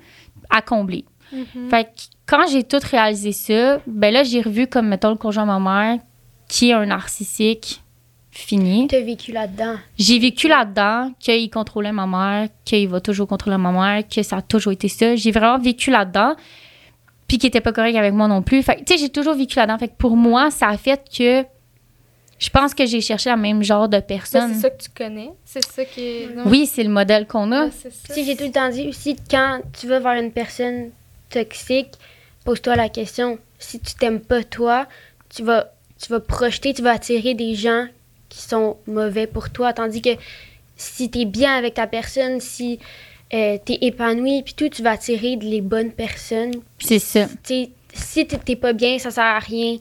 à 0.48 0.62
combler. 0.62 1.04
Fait 1.68 1.84
que 1.84 1.90
quand 2.26 2.46
j'ai 2.50 2.64
tout 2.64 2.80
réalisé 2.82 3.32
ça, 3.32 3.80
ben 3.86 4.12
là, 4.12 4.24
j'ai 4.24 4.40
revu 4.40 4.66
comme, 4.66 4.88
mettons, 4.88 5.10
le 5.10 5.16
conjoint 5.16 5.44
de 5.44 5.48
ma 5.48 5.60
mère, 5.60 5.98
qui 6.48 6.70
est 6.70 6.72
un 6.72 6.86
narcissique 6.86 7.82
fini. 8.30 8.88
T'as 8.88 9.00
vécu 9.00 9.32
là-dedans. 9.32 9.74
J'ai 9.98 10.18
vécu 10.18 10.48
là-dedans 10.48 11.12
qu'il 11.20 11.50
contrôlait 11.50 11.92
ma 11.92 12.06
mère, 12.06 12.48
qu'il 12.64 12.88
va 12.88 13.00
toujours 13.00 13.28
contrôler 13.28 13.56
ma 13.56 13.72
mère, 13.72 14.04
que 14.08 14.22
ça 14.22 14.38
a 14.38 14.42
toujours 14.42 14.72
été 14.72 14.88
ça. 14.88 15.14
J'ai 15.16 15.30
vraiment 15.30 15.58
vécu 15.58 15.90
là-dedans. 15.90 16.34
Puis 17.30 17.38
qu'il 17.38 17.46
était 17.46 17.60
pas 17.60 17.72
correct 17.72 17.94
avec 17.94 18.12
moi 18.12 18.26
non 18.26 18.42
plus. 18.42 18.60
Fait 18.60 18.74
que, 18.74 18.80
tu 18.80 18.92
sais, 18.92 18.98
j'ai 18.98 19.08
toujours 19.08 19.34
vécu 19.34 19.56
là-dedans. 19.56 19.78
Fait 19.78 19.86
que 19.86 19.94
pour 19.96 20.16
moi, 20.16 20.50
ça 20.50 20.66
a 20.66 20.76
fait 20.76 21.00
que 21.16 21.44
je 22.40 22.50
pense 22.50 22.74
que 22.74 22.86
j'ai 22.86 23.00
cherché 23.00 23.30
le 23.30 23.36
même 23.36 23.62
genre 23.62 23.88
de 23.88 24.00
personne. 24.00 24.52
c'est 24.52 24.62
ça 24.62 24.70
que 24.70 24.82
tu 24.82 24.90
connais? 24.90 25.30
C'est 25.44 25.64
ça 25.64 25.84
qui 25.84 26.00
est. 26.00 26.28
Oui, 26.44 26.66
c'est 26.66 26.82
le 26.82 26.90
modèle 26.90 27.28
qu'on 27.28 27.52
a. 27.52 27.66
Ouais, 27.66 27.70
c'est 27.70 27.92
ça. 27.92 28.08
Tu 28.08 28.14
sais, 28.14 28.24
j'ai 28.24 28.34
tout 28.34 28.46
le 28.46 28.50
temps 28.50 28.68
dit 28.68 28.88
aussi, 28.88 29.14
quand 29.30 29.60
tu 29.78 29.86
vas 29.86 30.00
vers 30.00 30.20
une 30.20 30.32
personne 30.32 30.90
toxique, 31.28 31.92
pose-toi 32.44 32.74
la 32.74 32.88
question, 32.88 33.38
si 33.60 33.78
tu 33.78 33.94
t'aimes 33.94 34.18
pas 34.18 34.42
toi, 34.42 34.88
tu 35.28 35.44
vas, 35.44 35.72
tu 36.02 36.10
vas 36.10 36.18
projeter, 36.18 36.74
tu 36.74 36.82
vas 36.82 36.94
attirer 36.94 37.34
des 37.34 37.54
gens 37.54 37.86
qui 38.28 38.40
sont 38.40 38.76
mauvais 38.88 39.28
pour 39.28 39.50
toi. 39.50 39.72
Tandis 39.72 40.02
que 40.02 40.16
si 40.74 41.12
tu 41.12 41.20
es 41.20 41.24
bien 41.26 41.56
avec 41.56 41.74
ta 41.74 41.86
personne, 41.86 42.40
si 42.40 42.80
tu 43.30 43.36
es 43.72 43.78
épanoui, 43.82 44.42
puis 44.42 44.54
tout, 44.54 44.68
tu 44.68 44.82
vas 44.82 44.92
attirer 44.92 45.36
les 45.36 45.60
bonnes 45.60 45.92
personnes. 45.92 46.54
C'est 46.78 46.98
ça. 46.98 47.26
Tu 47.44 47.68
si 47.92 48.26
tu 48.26 48.38
t'es 48.38 48.56
pas 48.56 48.72
bien, 48.72 48.98
ça 48.98 49.10
sert 49.10 49.24
à 49.24 49.38
rien 49.38 49.78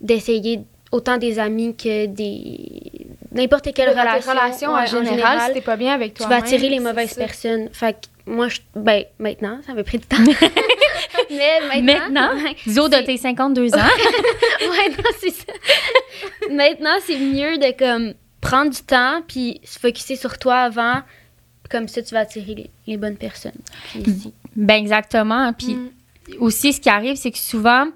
d'essayer 0.00 0.60
autant 0.90 1.16
des 1.16 1.38
amis 1.38 1.74
que 1.76 2.06
des 2.06 3.06
n'importe 3.32 3.72
quelle 3.74 3.92
tes 3.92 4.00
relation, 4.00 4.30
relations 4.32 4.74
ouais, 4.74 4.82
en 4.82 5.04
général, 5.04 5.40
si 5.48 5.54
t'es 5.54 5.60
pas 5.60 5.76
bien 5.76 5.94
avec 5.94 6.14
tu 6.14 6.18
toi 6.18 6.28
vas 6.28 6.36
attirer 6.36 6.68
les 6.68 6.80
mauvaises 6.80 7.14
personnes. 7.14 7.68
Fait 7.72 7.94
que 7.94 8.30
moi, 8.30 8.48
je, 8.48 8.60
ben, 8.76 9.04
maintenant, 9.18 9.60
ça 9.66 9.74
m'a 9.74 9.82
pris 9.82 9.98
du 9.98 10.06
temps. 10.06 10.16
Mais 11.30 11.82
maintenant. 11.82 12.34
Maintenant, 12.34 12.52
Zo 12.68 12.88
de 12.88 12.96
tes 13.04 13.16
52 13.16 13.74
ans? 13.74 13.78
ouais, 14.60 14.88
non, 14.90 15.10
c'est 15.18 15.30
ça. 15.30 15.52
maintenant, 16.50 16.96
c'est 17.04 17.18
mieux 17.18 17.58
de 17.58 17.76
comme 17.76 18.14
prendre 18.40 18.70
du 18.70 18.82
temps 18.82 19.22
puis 19.26 19.60
se 19.64 19.78
focusser 19.78 20.16
sur 20.16 20.38
toi 20.38 20.56
avant. 20.56 21.02
Comme 21.72 21.88
ça, 21.88 22.02
tu 22.02 22.12
vas 22.14 22.20
attirer 22.20 22.54
les, 22.54 22.70
les 22.86 22.96
bonnes 22.98 23.16
personnes. 23.16 23.52
Puis 23.92 24.32
Ben 24.54 24.74
exactement. 24.76 25.52
Puis 25.54 25.74
Mm. 25.74 25.88
aussi, 26.40 26.72
ce 26.74 26.80
qui 26.80 26.88
arrive, 26.90 27.16
c'est 27.16 27.30
que 27.32 27.38
souvent, 27.38 27.86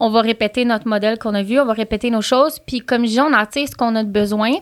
on 0.00 0.10
va 0.10 0.20
répéter 0.22 0.64
notre 0.64 0.88
modèle 0.88 1.18
qu'on 1.18 1.34
a 1.34 1.42
vu, 1.42 1.60
on 1.60 1.64
va 1.66 1.74
répéter 1.74 2.10
nos 2.10 2.22
choses. 2.22 2.58
Puis 2.66 2.80
comme 2.80 3.04
je 3.04 3.10
dis, 3.10 3.20
on 3.20 3.32
attire 3.34 3.68
ce 3.68 3.74
qu'on 3.76 3.94
a 3.94 4.02
de 4.02 4.08
besoin. 4.10 4.52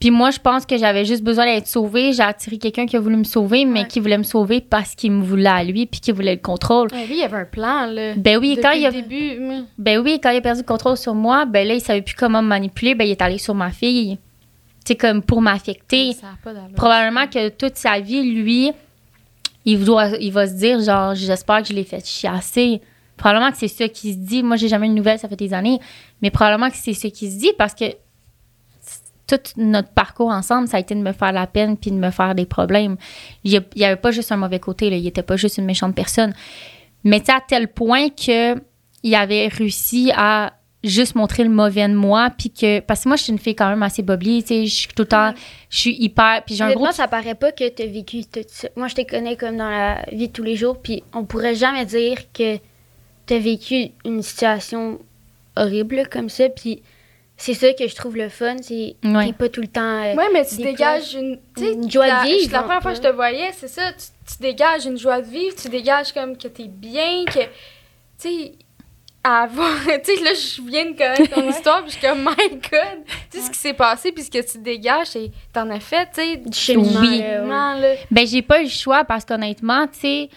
Puis 0.00 0.10
moi, 0.10 0.30
je 0.32 0.38
pense 0.40 0.66
que 0.66 0.76
j'avais 0.76 1.04
juste 1.04 1.22
besoin 1.22 1.46
d'être 1.46 1.68
sauvée. 1.68 2.12
J'ai 2.12 2.22
attiré 2.24 2.58
quelqu'un 2.58 2.84
qui 2.84 2.96
a 2.96 3.00
voulu 3.00 3.16
me 3.16 3.24
sauver, 3.24 3.64
mais 3.64 3.82
Ouais. 3.82 3.86
qui 3.88 4.00
voulait 4.00 4.18
me 4.18 4.22
sauver 4.24 4.60
parce 4.60 4.94
qu'il 4.96 5.12
me 5.12 5.22
voulait 5.24 5.46
à 5.48 5.62
lui, 5.64 5.86
puis 5.86 6.00
qui 6.00 6.10
voulait 6.12 6.34
le 6.34 6.40
contrôle. 6.40 6.88
Ouais, 6.92 7.06
lui, 7.06 7.14
il 7.14 7.20
y 7.20 7.22
avait 7.22 7.36
un 7.38 7.44
plan, 7.44 7.86
là. 7.86 8.14
Ben 8.16 8.36
oui, 8.38 8.50
Depuis 8.56 8.62
quand 8.62 8.72
il 8.72 8.84
a, 8.86 8.90
le 8.90 9.02
début. 9.02 9.64
ben 9.78 9.98
oui, 10.00 10.18
quand 10.22 10.30
il 10.30 10.38
a 10.38 10.40
perdu 10.40 10.60
le 10.60 10.66
contrôle 10.66 10.96
sur 10.96 11.14
moi, 11.14 11.46
ben 11.46 11.66
là, 11.66 11.74
il 11.74 11.80
savait 11.80 12.02
plus 12.02 12.16
comment 12.16 12.42
me 12.42 12.48
manipuler. 12.48 12.94
Ben 12.96 13.06
il 13.06 13.12
est 13.12 13.22
allé 13.22 13.38
sur 13.38 13.54
ma 13.54 13.70
fille. 13.70 14.18
C'est 14.84 14.96
comme 14.96 15.22
pour 15.22 15.40
m'affecter. 15.40 16.16
Probablement 16.76 17.26
que 17.26 17.48
toute 17.48 17.76
sa 17.76 18.00
vie, 18.00 18.22
lui, 18.34 18.70
il, 19.64 19.82
doit, 19.84 20.08
il 20.20 20.32
va 20.32 20.46
se 20.46 20.54
dire, 20.54 20.80
genre, 20.80 21.14
j'espère 21.14 21.62
que 21.62 21.68
je 21.68 21.72
l'ai 21.72 21.84
fait 21.84 22.04
chiasser. 22.06 22.82
Probablement 23.16 23.50
que 23.50 23.56
c'est 23.56 23.68
ça 23.68 23.88
qu'il 23.88 24.12
se 24.12 24.18
dit. 24.18 24.42
Moi, 24.42 24.56
j'ai 24.56 24.68
jamais 24.68 24.86
eu 24.86 24.90
de 24.90 24.94
nouvelles, 24.94 25.18
ça 25.18 25.28
fait 25.28 25.36
des 25.36 25.54
années. 25.54 25.78
Mais 26.20 26.30
probablement 26.30 26.70
que 26.70 26.76
c'est 26.76 26.94
ce 26.94 27.06
qu'il 27.08 27.30
se 27.30 27.38
dit 27.38 27.52
parce 27.56 27.74
que 27.74 27.84
tout 29.26 29.40
notre 29.56 29.88
parcours 29.88 30.30
ensemble, 30.30 30.68
ça 30.68 30.76
a 30.76 30.80
été 30.80 30.94
de 30.94 31.00
me 31.00 31.12
faire 31.12 31.32
la 31.32 31.46
peine 31.46 31.76
puis 31.76 31.90
de 31.90 31.96
me 31.96 32.10
faire 32.10 32.34
des 32.34 32.44
problèmes. 32.44 32.96
Il 33.42 33.62
n'y 33.76 33.84
avait 33.84 33.96
pas 33.96 34.10
juste 34.10 34.32
un 34.32 34.36
mauvais 34.36 34.60
côté, 34.60 34.90
là. 34.90 34.96
il 34.96 35.06
était 35.06 35.22
pas 35.22 35.36
juste 35.36 35.58
une 35.58 35.64
méchante 35.64 35.94
personne. 35.94 36.34
Mais 37.04 37.20
tu 37.20 37.26
sais, 37.26 37.32
à 37.32 37.40
tel 37.46 37.68
point 37.68 38.08
que 38.10 38.54
il 39.02 39.14
avait 39.14 39.48
réussi 39.48 40.10
à 40.14 40.54
juste 40.84 41.14
montrer 41.14 41.42
le 41.44 41.50
mauvais 41.50 41.88
de 41.88 41.94
moi 41.94 42.30
puis 42.36 42.50
que 42.50 42.80
parce 42.80 43.02
que 43.04 43.08
moi 43.08 43.16
je 43.16 43.22
suis 43.24 43.32
une 43.32 43.38
fille 43.38 43.54
quand 43.56 43.68
même 43.70 43.82
assez 43.82 44.02
boblie 44.02 44.42
tu 44.42 44.48
sais 44.48 44.66
je 44.66 44.74
suis 44.74 44.88
tout 44.88 45.02
le 45.02 45.08
temps 45.08 45.32
je 45.70 45.78
suis 45.78 45.96
hyper 45.98 46.42
puis 46.44 46.54
j'ai 46.54 46.62
un 46.64 46.72
gros 46.74 46.92
ça 46.92 47.08
paraît 47.08 47.34
pas 47.34 47.52
que 47.52 47.66
tu 47.68 47.82
as 47.82 47.86
vécu 47.86 48.24
tout 48.26 48.40
ça. 48.46 48.68
Moi, 48.76 48.88
je 48.88 48.94
te 48.94 49.02
connais 49.02 49.36
comme 49.36 49.56
dans 49.56 49.70
la 49.70 50.04
vie 50.12 50.28
de 50.28 50.32
tous 50.32 50.42
les 50.42 50.56
jours, 50.56 50.80
puis 50.80 51.02
on 51.14 51.24
pourrait 51.24 51.54
jamais 51.54 51.84
dire 51.86 52.18
que 52.32 52.58
tu 53.26 53.34
as 53.34 53.38
vécu 53.38 53.92
une 54.04 54.22
situation 54.22 54.98
horrible 55.56 56.08
comme 56.10 56.28
ça, 56.28 56.48
puis 56.48 56.82
c'est 57.36 57.54
ça 57.54 57.72
que 57.72 57.88
je 57.88 57.94
trouve 57.94 58.16
le 58.16 58.28
fun, 58.28 58.56
c'est 58.62 58.94
Ouais. 59.04 59.26
t'es 59.26 59.32
pas 59.32 59.48
tout 59.48 59.60
le 59.60 59.66
temps... 59.68 59.80
euh, 60.04 60.14
Ouais, 60.14 60.28
mais 60.32 60.44
tu 60.46 60.56
dégages 60.56 61.14
une, 61.14 61.38
tu 61.56 61.64
sais, 61.64 61.72
une 61.72 61.90
joie 61.90 62.04
de 62.06 62.10
la- 62.10 62.22
vivre, 62.24 62.52
La 62.52 62.62
première 62.62 62.82
fois 62.82 62.92
que 62.92 62.98
je 62.98 63.02
te 63.02 63.12
voyais, 63.12 63.50
c'est 63.56 63.68
ça, 63.68 63.92
tu, 63.92 64.06
tu 64.32 64.40
dégages 64.42 64.84
une 64.86 64.98
joie 64.98 65.20
de 65.20 65.26
vivre, 65.28 65.56
tu 65.60 65.68
dégages 65.68 66.12
comme 66.12 66.36
que 66.36 66.46
t'es 66.48 66.68
bien, 66.68 67.24
que, 67.26 67.40
tu 67.40 67.48
sais, 68.18 68.52
à 69.24 69.42
avoir, 69.42 69.76
tu 70.04 70.16
sais, 70.16 70.22
là, 70.22 70.30
je 70.34 70.62
viens 70.62 70.84
de 70.84 70.96
connaître 70.96 71.34
ton 71.34 71.48
histoire, 71.48 71.82
puis 71.82 71.92
je 71.92 71.98
suis 71.98 72.06
comme, 72.06 72.20
my 72.20 72.50
God, 72.50 73.04
tu 73.30 73.38
sais, 73.38 73.46
ce 73.46 73.50
qui 73.50 73.58
s'est 73.58 73.72
passé, 73.72 74.12
puis 74.12 74.22
ce 74.22 74.30
que 74.30 74.52
tu 74.52 74.58
dégages, 74.58 75.08
c'est, 75.08 75.30
t'en 75.52 75.68
as 75.70 75.80
fait, 75.80 76.06
tu 76.14 76.20
sais, 76.20 76.36
du 76.36 76.56
cheminement. 76.56 77.00
Oui. 77.00 77.18
là, 77.20 77.74
là. 77.80 77.94
Ben, 78.10 78.26
j'ai 78.26 78.42
pas 78.42 78.60
eu 78.60 78.64
le 78.64 78.70
choix 78.70 79.02
parce 79.04 79.24
qu'honnêtement, 79.24 79.86
tu 79.86 80.00
sais, 80.00 80.28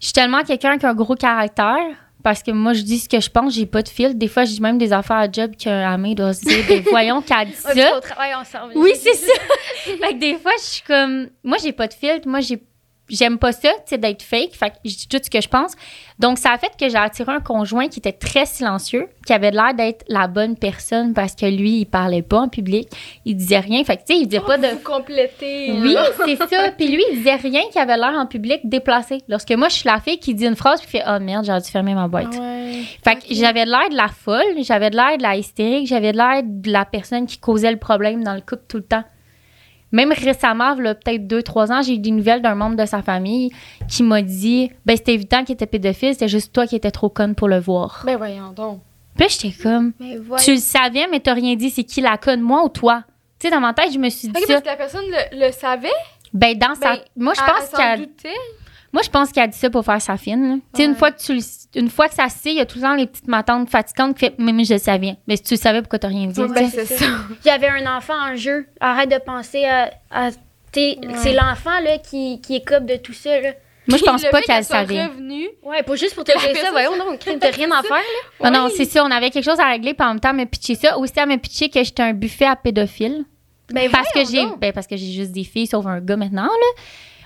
je 0.00 0.06
suis 0.06 0.12
tellement 0.14 0.42
quelqu'un 0.42 0.78
qui 0.78 0.86
a 0.86 0.90
un 0.90 0.94
gros 0.94 1.14
caractère. 1.14 1.86
Parce 2.22 2.42
que 2.42 2.50
moi, 2.50 2.74
je 2.74 2.82
dis 2.82 2.98
ce 2.98 3.08
que 3.08 3.18
je 3.18 3.30
pense, 3.30 3.54
j'ai 3.54 3.64
pas 3.64 3.82
de 3.82 3.88
fil. 3.88 4.16
Des 4.16 4.28
fois, 4.28 4.44
je 4.44 4.50
dis 4.50 4.60
même 4.60 4.76
des 4.76 4.92
affaires 4.92 5.16
à 5.16 5.30
job 5.30 5.52
qu'un 5.56 5.90
ami 5.90 6.14
doit 6.14 6.34
se 6.34 6.44
dire, 6.44 6.64
ben, 6.68 6.82
voyons 6.90 7.22
qu'elle 7.22 7.48
dit 7.48 7.54
ça. 7.56 7.72
on 7.96 8.00
travaille 8.00 8.34
ensemble. 8.34 8.72
Oui, 8.74 8.92
c'est 8.94 9.14
ça. 9.14 9.32
fait 9.84 9.96
que 9.96 10.18
des 10.18 10.34
fois, 10.36 10.52
je 10.58 10.64
suis 10.64 10.82
comme, 10.82 11.28
moi, 11.42 11.56
j'ai 11.62 11.72
pas 11.72 11.86
de 11.86 11.94
filtre. 11.94 12.28
Moi, 12.28 12.40
j'ai, 12.40 12.62
j'aime 13.10 13.38
pas 13.38 13.52
ça, 13.52 13.70
tu 13.70 13.82
sais, 13.86 13.98
d'être 13.98 14.22
fake. 14.22 14.54
Fait 14.54 14.70
que 14.70 14.76
je 14.84 14.96
dis 14.96 15.08
tout 15.08 15.18
ce 15.22 15.30
que 15.30 15.40
je 15.40 15.48
pense. 15.48 15.72
Donc, 16.18 16.38
ça 16.38 16.52
a 16.52 16.58
fait 16.58 16.70
que 16.78 16.88
j'ai 16.88 16.96
attiré 16.96 17.32
un 17.32 17.40
conjoint 17.40 17.88
qui 17.88 17.98
était 17.98 18.12
très 18.12 18.46
silencieux, 18.46 19.08
qui 19.26 19.32
avait 19.32 19.50
l'air 19.50 19.74
d'être 19.74 20.04
la 20.08 20.28
bonne 20.28 20.56
personne 20.56 21.14
parce 21.14 21.34
que 21.34 21.46
lui, 21.46 21.80
il 21.80 21.86
parlait 21.86 22.22
pas 22.22 22.40
en 22.40 22.48
public. 22.48 22.88
Il 23.24 23.36
disait 23.36 23.58
rien. 23.58 23.82
Fait 23.84 23.96
que, 23.96 24.02
tu 24.02 24.14
sais, 24.14 24.20
il 24.20 24.26
disait 24.26 24.42
pas 24.42 24.58
de. 24.58 24.68
Vous 24.68 24.78
compléter. 24.78 25.72
Oui, 25.72 25.96
c'est 26.24 26.36
ça. 26.36 26.70
Puis 26.76 26.88
lui, 26.88 27.02
il 27.10 27.18
disait 27.18 27.36
rien 27.36 27.62
qui 27.72 27.78
avait 27.78 27.96
l'air 27.96 28.14
en 28.16 28.26
public 28.26 28.60
déplacé. 28.64 29.22
Lorsque 29.28 29.52
moi, 29.52 29.68
je 29.68 29.76
suis 29.76 29.88
la 29.88 30.00
fille 30.00 30.18
qui 30.18 30.34
dit 30.34 30.46
une 30.46 30.56
phrase 30.56 30.80
puis 30.80 30.90
fait 30.90 31.04
Oh 31.06 31.18
merde, 31.20 31.44
j'aurais 31.44 31.60
dû 31.60 31.70
fermer 31.70 31.94
ma 31.94 32.08
boîte. 32.08 32.34
Ouais. 32.36 32.82
Fait 33.04 33.16
que 33.16 33.34
j'avais 33.34 33.64
de 33.64 33.70
l'air 33.70 33.88
de 33.90 33.96
la 33.96 34.08
folle, 34.08 34.62
j'avais 34.62 34.90
de 34.90 34.96
l'air 34.96 35.16
de 35.16 35.22
la 35.22 35.36
hystérique, 35.36 35.86
j'avais 35.86 36.12
de 36.12 36.16
l'air 36.16 36.42
de 36.44 36.70
la 36.70 36.84
personne 36.84 37.26
qui 37.26 37.38
causait 37.38 37.70
le 37.70 37.78
problème 37.78 38.22
dans 38.22 38.34
le 38.34 38.40
couple 38.40 38.64
tout 38.68 38.78
le 38.78 38.84
temps. 38.84 39.04
Même 39.92 40.12
récemment, 40.12 40.76
peut-être 40.76 41.26
deux, 41.26 41.42
trois 41.42 41.72
ans, 41.72 41.82
j'ai 41.82 41.94
eu 41.94 41.98
des 41.98 42.10
nouvelles 42.12 42.42
d'un 42.42 42.54
membre 42.54 42.76
de 42.76 42.86
sa 42.86 43.02
famille 43.02 43.50
qui 43.88 44.02
m'a 44.02 44.22
dit 44.22 44.70
Ben, 44.86 44.96
c'était 44.96 45.14
évident 45.14 45.44
qu'il 45.44 45.54
était 45.54 45.66
pédophile, 45.66 46.12
c'était 46.12 46.28
juste 46.28 46.52
toi 46.52 46.66
qui 46.66 46.76
étais 46.76 46.90
trop 46.92 47.08
conne 47.08 47.34
pour 47.34 47.48
le 47.48 47.58
voir. 47.58 48.02
Ben 48.06 48.16
voyons 48.16 48.52
donc. 48.52 48.80
Puis 49.16 49.26
j'étais 49.30 49.62
comme 49.62 49.92
Mais 49.98 50.16
voilà. 50.16 50.42
Tu 50.42 50.52
le 50.52 50.58
savais, 50.58 51.06
mais 51.10 51.20
t'as 51.20 51.34
rien 51.34 51.56
dit, 51.56 51.70
c'est 51.70 51.84
qui 51.84 52.00
la 52.00 52.16
conne, 52.16 52.40
moi 52.40 52.64
ou 52.64 52.68
toi? 52.68 53.02
Tu 53.38 53.48
sais, 53.48 53.50
dans 53.54 53.60
ma 53.60 53.72
tête, 53.74 53.92
je 53.92 53.98
me 53.98 54.08
suis 54.10 54.28
dit 54.28 54.40
ça. 54.40 54.46
parce 54.46 54.60
que 54.62 54.66
la 54.66 54.76
personne 54.76 55.04
le, 55.32 55.46
le 55.46 55.52
savait, 55.52 55.88
Ben, 56.32 56.56
dans 56.56 56.74
sa. 56.74 56.92
Ben, 56.96 57.00
Moi, 57.16 57.32
je 57.34 57.40
pense 57.40 57.62
elle 57.62 57.68
s'en 57.68 57.76
qu'elle. 57.76 58.08
Moi, 58.92 59.02
je 59.02 59.08
pense 59.10 59.30
qu'elle 59.30 59.44
a 59.44 59.46
dit 59.48 59.56
ça 59.58 59.70
pour 59.70 59.84
faire 59.84 60.00
sa 60.02 60.16
fine. 60.16 60.48
là. 60.48 60.54
Tu 60.74 60.82
sais, 60.82 60.84
une 60.84 60.96
fois 60.96 61.12
que 61.12 61.20
tu 61.20 61.38
une 61.76 61.88
fois 61.90 62.08
que 62.08 62.14
ça 62.14 62.28
se 62.28 62.38
sait, 62.38 62.50
il 62.50 62.56
y 62.56 62.60
a 62.60 62.66
tout 62.66 62.78
le 62.78 62.82
temps 62.82 62.94
les 62.96 63.06
petites 63.06 63.28
matantes 63.28 63.70
fatigantes 63.70 64.18
qui 64.18 64.26
font 64.26 64.34
Mais, 64.38 64.52
mais 64.52 64.64
je 64.64 64.74
le 64.74 64.80
savais. 64.80 65.14
Mais 65.28 65.36
si 65.36 65.44
tu 65.44 65.54
le 65.54 65.60
savais, 65.60 65.80
pourquoi 65.80 66.00
t'as 66.00 66.08
rien 66.08 66.26
dit? 66.26 66.40
Ben, 66.40 66.50
Ouais, 66.52 66.68
ça. 66.68 67.04
J'avais 67.44 67.68
un 67.68 67.96
enfant 67.96 68.14
en 68.14 68.34
jeu. 68.34 68.66
Arrête 68.80 69.10
de 69.10 69.18
penser 69.18 69.64
à, 69.64 70.30
c'est 70.72 71.32
l'enfant 71.32 71.78
là, 71.82 71.98
qui, 71.98 72.40
qui 72.40 72.56
écope 72.56 72.86
de 72.86 72.96
tout 72.96 73.12
ça. 73.12 73.40
Là. 73.40 73.50
Moi, 73.88 73.98
je 73.98 74.04
pense 74.04 74.24
pas 74.24 74.40
qu'elle 74.42 74.64
savait. 74.64 75.06
revenue, 75.06 75.48
Ouais, 75.62 75.82
pas 75.82 75.96
juste 75.96 76.14
pour 76.14 76.24
te 76.24 76.32
dire 76.32 76.56
ça, 76.62 76.70
voyons 76.70 76.96
donc, 76.96 77.18
crime, 77.18 77.38
t'as 77.38 77.50
rien 77.50 77.70
à 77.72 77.82
faire. 77.82 77.96
Là. 78.40 78.50
Non, 78.50 78.62
non, 78.62 78.68
c'est 78.76 78.84
ça. 78.84 79.04
On 79.04 79.10
avait 79.10 79.30
quelque 79.30 79.44
chose 79.44 79.58
à 79.58 79.68
régler, 79.68 79.94
puis 79.94 80.04
en 80.04 80.10
même 80.10 80.20
temps, 80.20 80.30
elle 80.30 80.36
m'a 80.36 80.46
pitché 80.46 80.74
ça. 80.74 80.98
Aussi, 80.98 81.12
elle 81.16 81.28
m'a 81.28 81.38
pitché 81.38 81.68
que 81.70 81.82
j'étais 81.82 82.02
un 82.02 82.12
buffet 82.12 82.46
à 82.46 82.56
pédophiles. 82.56 83.24
Ben, 83.72 83.88
Parce 83.90 84.12
que 84.12 84.24
j'ai 84.24 84.44
ben, 84.58 84.72
parce 84.72 84.86
que 84.88 84.96
j'ai 84.96 85.12
juste 85.12 85.30
des 85.30 85.44
filles, 85.44 85.68
sauf 85.68 85.86
un 85.86 86.00
gars 86.00 86.16
maintenant, 86.16 86.42
là. 86.46 86.82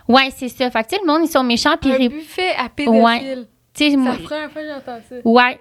Ouais, 0.09 0.29
c'est 0.37 0.49
ça. 0.49 0.71
Fait 0.71 0.83
que, 0.83 0.89
tu 0.89 0.95
sais, 0.97 1.01
le 1.05 1.11
monde, 1.11 1.23
ils 1.25 1.31
sont 1.31 1.43
méchants, 1.45 1.77
puis 1.81 1.91
un 1.93 1.97
ré- 1.97 2.09
buffet 2.09 2.53
à 2.59 2.69
pédophile. 2.69 3.47
Tu 3.73 3.85
sais, 3.85 3.91
C'est 3.91 3.97
moi- 3.97 4.13
la 4.13 4.19
première 4.19 4.51
fois 4.51 4.63
que 4.63 4.69
j'entends 4.69 5.01
ça. 5.09 5.15
Ouais, 5.25 5.61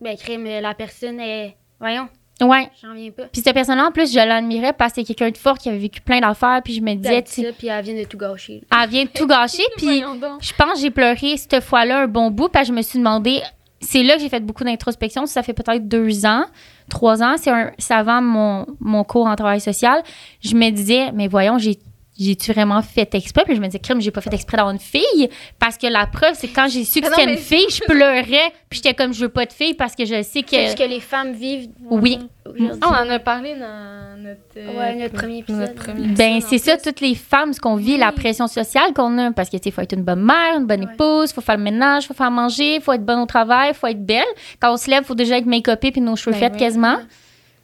Ben, 0.00 0.16
crime, 0.16 0.44
la 0.44 0.74
personne 0.74 1.20
est. 1.20 1.56
Voyons, 1.78 2.08
ouais. 2.40 2.70
j'en 2.82 2.94
viens 2.94 3.10
pas. 3.10 3.24
Puis 3.24 3.40
cette 3.42 3.54
personne-là, 3.54 3.86
en 3.86 3.90
plus, 3.92 4.12
je 4.12 4.16
l'admirais 4.18 4.72
parce 4.72 4.92
que 4.92 5.00
c'est 5.00 5.04
quelqu'un 5.14 5.30
de 5.30 5.36
fort 5.38 5.58
qui 5.58 5.68
avait 5.68 5.78
vécu 5.78 6.00
plein 6.00 6.20
d'affaires, 6.20 6.60
puis 6.64 6.74
je 6.74 6.80
me 6.80 6.94
disais, 6.94 7.22
tu 7.22 7.42
ça, 7.42 7.52
puis 7.56 7.66
elle 7.68 7.84
vient 7.84 7.94
de 7.94 8.04
tout 8.04 8.16
gâcher. 8.18 8.62
elle 8.82 8.88
vient 8.88 9.04
de 9.04 9.10
tout 9.10 9.26
gâcher, 9.26 9.62
puis 9.76 10.00
je 10.00 10.52
pense 10.54 10.74
que 10.74 10.78
j'ai 10.80 10.90
pleuré 10.90 11.36
cette 11.36 11.60
fois-là 11.60 12.02
un 12.02 12.06
bon 12.08 12.30
bout, 12.30 12.48
que 12.48 12.64
je 12.64 12.72
me 12.72 12.82
suis 12.82 12.98
demandé, 12.98 13.40
c'est 13.80 14.02
là 14.04 14.14
que 14.16 14.20
j'ai 14.22 14.28
fait 14.28 14.40
beaucoup 14.40 14.62
d'introspection, 14.64 15.26
ça 15.26 15.42
fait 15.42 15.52
peut-être 15.54 15.86
deux 15.88 16.24
ans, 16.24 16.44
trois 16.88 17.22
ans, 17.22 17.34
c'est 17.36 17.50
un- 17.50 17.72
c'est 17.78 17.94
avant 17.94 18.22
mon, 18.22 18.66
mon 18.80 19.02
cours 19.04 19.26
en 19.26 19.34
travail 19.36 19.60
social, 19.60 20.02
je 20.40 20.54
me 20.54 20.70
disais, 20.70 21.10
mais 21.12 21.26
voyons, 21.28 21.58
j'ai 21.58 21.78
j'ai-tu 22.18 22.52
vraiment 22.52 22.82
fait 22.82 23.14
exprès? 23.14 23.42
Puis 23.44 23.56
je 23.56 23.60
me 23.60 23.66
disais, 23.66 23.78
crème, 23.78 24.00
j'ai 24.00 24.10
pas 24.10 24.20
fait 24.20 24.32
exprès 24.34 24.56
d'avoir 24.58 24.72
une 24.74 24.80
fille. 24.80 25.28
Parce 25.58 25.78
que 25.78 25.86
la 25.86 26.06
preuve, 26.06 26.34
c'est 26.34 26.48
que 26.48 26.54
quand 26.54 26.68
j'ai 26.68 26.84
su 26.84 27.00
que 27.00 27.08
c'était 27.08 27.24
une 27.24 27.30
mais- 27.30 27.36
fille, 27.36 27.66
je 27.70 27.80
pleurais. 27.84 28.52
Puis 28.68 28.80
j'étais 28.82 28.94
comme, 28.94 29.12
je 29.14 29.20
veux 29.22 29.28
pas 29.30 29.46
de 29.46 29.52
fille 29.52 29.74
parce 29.74 29.94
que 29.96 30.04
je 30.04 30.14
sais 30.22 30.22
C'est 30.22 30.40
ce 30.70 30.74
que. 30.76 30.82
que 30.84 30.88
les 30.88 31.00
femmes 31.00 31.32
vivent 31.32 31.70
Oui. 31.90 32.18
aujourd'hui. 32.46 32.68
Ah, 32.82 32.88
on 33.04 33.06
en 33.06 33.10
a 33.10 33.18
parlé 33.18 33.54
dans 33.54 34.22
notre, 34.22 34.40
euh, 34.58 34.78
Ouais, 34.78 34.94
notre 34.96 35.14
premier 35.14 35.38
épisode. 35.38 35.60
notre 35.60 35.74
premier 35.74 36.08
Ben, 36.08 36.40
c'est 36.40 36.58
ça, 36.58 36.76
plus. 36.76 36.82
toutes 36.90 37.00
les 37.00 37.14
femmes, 37.14 37.52
ce 37.54 37.60
qu'on 37.60 37.76
vit, 37.76 37.96
la 37.96 38.12
pression 38.12 38.46
sociale 38.46 38.92
qu'on 38.94 39.16
a. 39.18 39.32
Parce 39.32 39.48
que, 39.48 39.56
tu 39.56 39.64
sais, 39.64 39.70
faut 39.70 39.80
être 39.80 39.94
une 39.94 40.04
bonne 40.04 40.22
mère, 40.22 40.58
une 40.58 40.66
bonne 40.66 40.84
Ouais. 40.84 40.92
épouse, 40.92 41.32
faut 41.32 41.40
faire 41.40 41.56
le 41.56 41.62
ménage, 41.64 42.06
faut 42.06 42.14
faire 42.14 42.30
manger, 42.30 42.78
faut 42.80 42.92
être 42.92 43.04
bonne 43.04 43.20
au 43.20 43.26
travail, 43.26 43.72
faut 43.74 43.86
être 43.86 44.04
belle. 44.04 44.22
Quand 44.60 44.72
on 44.72 44.76
se 44.76 44.90
lève, 44.90 45.04
faut 45.04 45.14
déjà 45.14 45.38
être 45.38 45.46
make-upée 45.46 45.90
puis 45.92 46.00
nos 46.02 46.16
cheveux 46.16 46.32
Ben 46.32 46.40
faits 46.40 46.52
oui. 46.54 46.58
quasiment. 46.58 46.98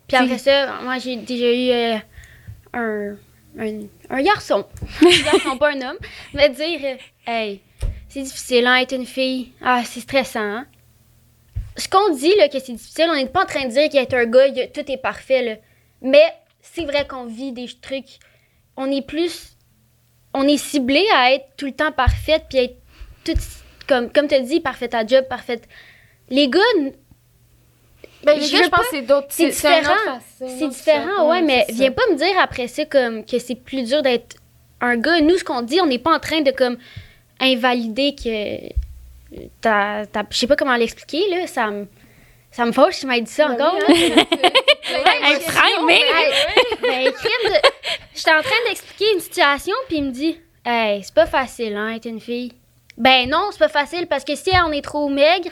Puis 0.07 0.17
après 0.17 0.39
ça, 0.39 0.69
moi, 0.85 0.97
j'ai 0.99 1.17
déjà 1.17 1.53
eu 1.53 1.71
euh, 1.71 1.97
un, 2.73 3.17
un, 3.59 3.81
un 4.11 4.23
garçon. 4.23 4.67
un 5.03 5.23
garçon, 5.25 5.57
pas 5.59 5.73
un 5.73 5.81
homme. 5.83 5.99
Me 6.35 6.49
dire 6.49 6.81
euh, 6.85 6.97
Hey, 7.27 7.61
c'est 8.09 8.23
difficile, 8.23 8.67
hein, 8.67 8.77
être 8.77 8.95
une 8.95 9.07
fille. 9.07 9.53
Ah, 9.63 9.83
c'est 9.85 10.01
stressant, 10.01 10.41
hein. 10.41 10.67
Ce 11.77 11.89
qu'on 11.89 12.15
dit, 12.15 12.35
là, 12.37 12.49
que 12.49 12.59
c'est 12.59 12.73
difficile, 12.73 13.07
on 13.09 13.15
n'est 13.15 13.27
pas 13.27 13.43
en 13.43 13.47
train 13.47 13.65
de 13.67 13.71
dire 13.71 13.89
qu'être 13.89 14.15
un 14.15 14.25
gars, 14.27 14.45
a- 14.45 14.67
tout 14.69 14.91
est 14.91 14.97
parfait, 14.97 15.43
là. 15.43 15.55
Mais 16.03 16.25
c'est 16.61 16.85
vrai 16.85 17.07
qu'on 17.07 17.27
vit 17.27 17.53
des 17.53 17.69
trucs. 17.81 18.19
On 18.77 18.91
est 18.91 19.07
plus. 19.07 19.57
On 20.35 20.47
est 20.47 20.57
ciblé 20.59 21.05
à 21.15 21.33
être 21.35 21.47
tout 21.57 21.67
le 21.67 21.73
temps 21.73 21.93
parfaite, 21.93 22.45
puis 22.49 22.59
être 22.59 22.77
toute. 23.25 23.39
Comme, 23.87 24.11
comme 24.13 24.29
tu 24.29 24.35
as 24.35 24.41
dit, 24.41 24.61
parfaite 24.61 24.93
à 24.95 25.07
job, 25.07 25.25
parfaite. 25.29 25.67
Les 26.31 26.49
gars, 26.49 26.61
Ben, 28.25 28.39
les 28.39 28.47
Je 28.47 28.53
gars, 28.53 28.59
veux 28.59 28.65
je 28.65 28.69
pense 28.71 28.79
pas- 28.81 28.85
que 28.85 28.91
c'est 28.91 29.03
d'autres. 29.03 29.27
c'est 29.31 29.49
différent. 29.49 30.19
C'est 30.39 30.69
différent, 30.69 31.29
ouais, 31.31 31.43
mais 31.43 31.65
viens 31.71 31.93
pas 31.93 32.03
me 32.11 32.17
dire 32.17 32.39
après 32.41 32.67
ça 32.69 32.85
comme 32.85 33.25
que 33.25 33.39
c'est 33.39 33.55
plus 33.55 33.83
dur 33.85 34.03
d'être 34.03 34.37
un 34.81 34.97
gars. 34.97 35.21
Nous, 35.21 35.37
ce 35.39 35.45
qu'on 35.45 35.63
dit, 35.63 35.81
on 35.81 35.87
n'est 35.87 35.99
pas 35.99 36.15
en 36.15 36.19
train 36.21 36.41
de 36.41 36.51
comme 36.51 36.77
invalider 37.41 38.15
que 38.15 38.73
t'as, 39.61 40.07
t'as- 40.07 40.25
je 40.31 40.37
sais 40.39 40.47
pas 40.47 40.57
comment 40.57 40.77
l'expliquer 40.77 41.29
là. 41.31 41.47
Ça 41.47 41.69
me, 41.71 41.87
ça 42.51 42.65
me 42.65 42.73
fâche, 42.73 43.01
tu 43.01 43.07
m'as 43.07 43.21
dit 43.21 43.31
ça 43.31 43.49
Ben 43.49 43.55
encore. 43.55 43.79
oui, 43.89 44.11
là. 44.15 44.23
hein, 44.31 44.39
Hey, 44.91 45.45
ben, 46.83 47.13
j'étais 48.15 48.31
en 48.31 48.43
train 48.43 48.57
d'expliquer 48.69 49.13
une 49.15 49.21
situation 49.21 49.75
puis 49.89 49.99
il 49.99 50.05
me 50.05 50.11
dit, 50.11 50.41
hey, 50.65 51.03
c'est 51.05 51.15
pas 51.15 51.27
facile, 51.27 51.77
hein, 51.77 51.91
être 51.95 52.07
une 52.07 52.21
fille. 52.21 52.53
Ben 52.97 53.29
non, 53.29 53.49
c'est 53.53 53.59
pas 53.59 53.69
facile 53.69 54.07
parce 54.07 54.25
que 54.25 54.35
si 54.35 54.51
on 54.67 54.73
est 54.73 54.83
trop 54.83 55.09
maigre, 55.09 55.51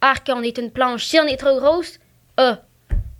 arc, 0.00 0.28
on 0.32 0.42
est 0.42 0.56
une 0.58 0.70
planche. 0.70 1.04
Si 1.04 1.18
on 1.20 1.26
est 1.26 1.36
trop 1.36 1.58
grosse, 1.58 1.98
ah, 2.36 2.58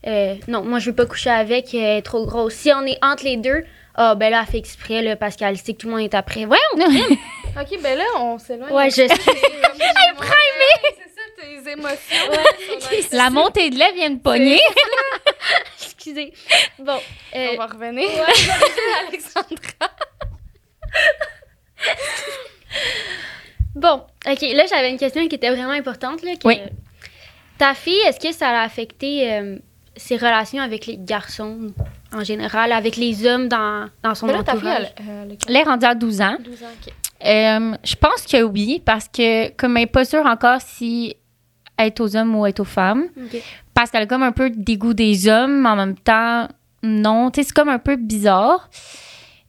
euh, 0.07 0.35
non, 0.49 0.63
moi 0.63 0.79
je 0.79 0.91
veux 0.91 0.97
pas 0.97 1.07
coucher 1.07 1.31
avec, 1.31 1.75
elle 1.75 1.99
est 1.99 2.03
trop 2.03 2.25
grosse. 2.27 2.55
Si 2.55 2.73
on 2.73 2.85
est 2.87 2.99
entre 3.03 3.25
les 3.25 3.37
deux, 3.37 3.65
ah, 3.97 4.15
ben 4.15 4.31
là, 4.31 4.43
elle 4.47 4.51
fait 4.51 4.59
exprès, 4.59 5.03
là, 5.03 5.17
parce 5.17 5.37
qu'elle 5.37 5.57
sait 5.59 5.73
que 5.75 5.79
tout 5.79 5.89
le 5.89 5.93
monde 5.95 6.03
est 6.03 6.15
après. 6.15 6.45
Voyons! 6.45 6.63
Ok, 7.61 7.81
ben 7.83 7.99
là, 7.99 8.05
on 8.19 8.39
s'éloigne. 8.39 8.73
Ouais, 8.73 8.91
je 8.91 8.95
sais. 8.95 9.09
C'est 9.19 9.19
ça, 9.19 9.25
tes 11.37 11.73
émotions. 11.73 12.31
La 13.11 13.29
montée 13.29 13.71
de 13.71 13.77
lait 13.77 13.91
vient 13.93 14.11
de 14.11 14.21
pogner. 14.21 14.61
Excusez. 15.83 16.33
Bon, 16.79 16.97
euh, 17.35 17.49
On 17.55 17.57
va 17.57 17.67
revenir. 17.67 18.09
Alexandra. 19.09 19.91
Bon, 23.75 24.03
ok, 24.31 24.41
là 24.55 24.65
j'avais 24.69 24.91
une 24.91 24.99
question 24.99 25.27
qui 25.29 25.35
était 25.37 25.51
vraiment 25.51 25.71
importante. 25.73 26.23
Là, 26.23 26.33
que- 26.37 26.47
Oui. 26.49 26.59
Ta 27.59 27.75
fille, 27.75 27.99
est-ce 28.07 28.19
que 28.19 28.33
ça 28.35 28.49
a 28.49 28.63
affecté 28.63 29.33
euh, 29.33 29.59
ses 29.97 30.17
relations 30.17 30.63
avec 30.63 30.87
les 30.87 30.97
garçons 30.99 31.73
en 32.13 32.25
général, 32.25 32.73
avec 32.73 32.97
les 32.97 33.27
hommes 33.27 33.49
dans, 33.49 33.89
dans 34.03 34.15
son 34.15 34.27
là, 34.27 34.43
ta 34.43 34.53
fille, 34.53 34.61
entourage? 34.69 34.87
elle, 35.47 35.57
est 35.57 35.63
rendue 35.63 35.87
à 35.87 35.95
12 35.95 36.21
ans. 36.23 36.37
12 36.43 36.63
ans, 36.63 36.67
ok. 36.87 36.93
Euh, 37.27 37.77
je 37.85 37.95
pense 37.97 38.23
que 38.27 38.43
oui, 38.43 38.83
parce 38.85 39.07
que 39.09 39.51
comme 39.51 39.77
elle 39.77 39.83
n'est 39.83 39.87
pas 39.87 40.07
sûre 40.07 40.25
encore 40.25 40.61
si 40.63 41.15
être 41.79 42.01
aux 42.01 42.17
hommes 42.17 42.35
ou 42.35 42.47
être 42.47 42.61
aux 42.61 42.65
femmes, 42.65 43.09
Ok. 43.17 43.41
parce 43.75 43.91
qu'elle 43.91 44.03
a 44.03 44.07
comme 44.07 44.23
un 44.23 44.33
peu 44.33 44.49
dégoût 44.51 44.95
des 44.95 45.29
hommes, 45.29 45.61
mais 45.63 45.69
en 45.69 45.77
même 45.77 45.97
temps, 45.99 46.49
non. 46.83 47.31
Tu 47.31 47.41
sais, 47.43 47.49
c'est 47.49 47.55
comme 47.55 47.69
un 47.69 47.79
peu 47.79 47.97
bizarre. 47.97 48.71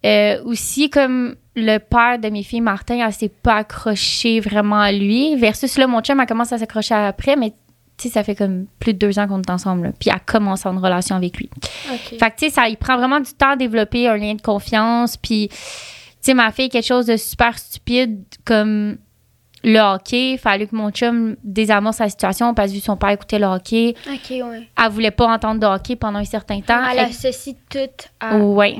Euh, 0.06 0.44
aussi, 0.44 0.90
comme 0.90 1.36
le 1.56 1.78
père 1.80 2.18
de 2.20 2.30
mes 2.30 2.44
filles, 2.44 2.62
Martin, 2.62 3.06
elle 3.06 3.14
s'est 3.14 3.30
pas 3.30 3.56
accrochée 3.58 4.40
vraiment 4.40 4.80
à 4.80 4.92
lui. 4.92 5.36
Versus 5.36 5.78
là, 5.78 5.88
mon 5.88 6.02
chum, 6.02 6.20
elle 6.20 6.28
commence 6.28 6.54
à 6.54 6.58
s'accrocher 6.58 6.96
après, 6.96 7.36
mais 7.36 7.52
tu 7.98 8.08
sais, 8.08 8.10
ça 8.10 8.24
fait 8.24 8.36
comme 8.36 8.66
plus 8.80 8.94
de 8.94 9.00
deux 9.00 9.20
ans 9.20 9.28
qu'on 9.28 9.42
est 9.42 9.50
ensemble. 9.50 9.84
là. 9.84 9.90
Puis 10.00 10.10
elle 10.10 10.20
commence 10.26 10.66
une 10.66 10.78
relation 10.78 11.16
avec 11.16 11.38
lui. 11.38 11.50
Fait 11.60 12.18
que, 12.18 12.26
tu 12.38 12.46
sais, 12.46 12.50
ça, 12.50 12.68
il 12.68 12.78
prend 12.78 12.98
vraiment 12.98 13.20
du 13.20 13.32
temps 13.34 13.52
à 13.52 13.56
développer 13.56 14.08
un 14.08 14.18
lien 14.18 14.34
de 14.34 14.42
confiance. 14.42 15.18
Puis, 15.18 15.50
tu 15.50 15.58
sais, 16.22 16.34
ma 16.34 16.52
fille, 16.52 16.70
quelque 16.70 16.86
chose 16.88 17.06
de 17.06 17.18
super 17.18 17.58
stupide 17.60 18.24
comme 18.46 18.98
le 19.64 19.78
hockey. 19.80 20.38
Fallait 20.38 20.66
que 20.66 20.76
mon 20.76 20.90
chum 20.90 21.36
désamorce 21.44 22.00
la 22.00 22.10
situation 22.10 22.54
parce 22.56 22.70
que 22.70 22.76
vu 22.76 22.80
son 22.80 22.96
père 22.98 23.10
écoutait 23.12 23.38
le 23.38 23.46
hockey, 23.46 23.94
Ok, 24.08 24.30
ouais. 24.32 24.68
elle 24.84 24.90
voulait 24.92 25.12
pas 25.12 25.28
entendre 25.28 25.60
de 25.60 25.66
hockey 25.68 25.96
pendant 25.96 26.18
un 26.20 26.24
certain 26.26 26.62
temps. 26.62 26.82
Elle 26.90 26.98
Fait- 27.12 27.28
associe 27.28 27.56
tout 27.70 27.80
à. 28.20 28.38
Ouais. 28.38 28.78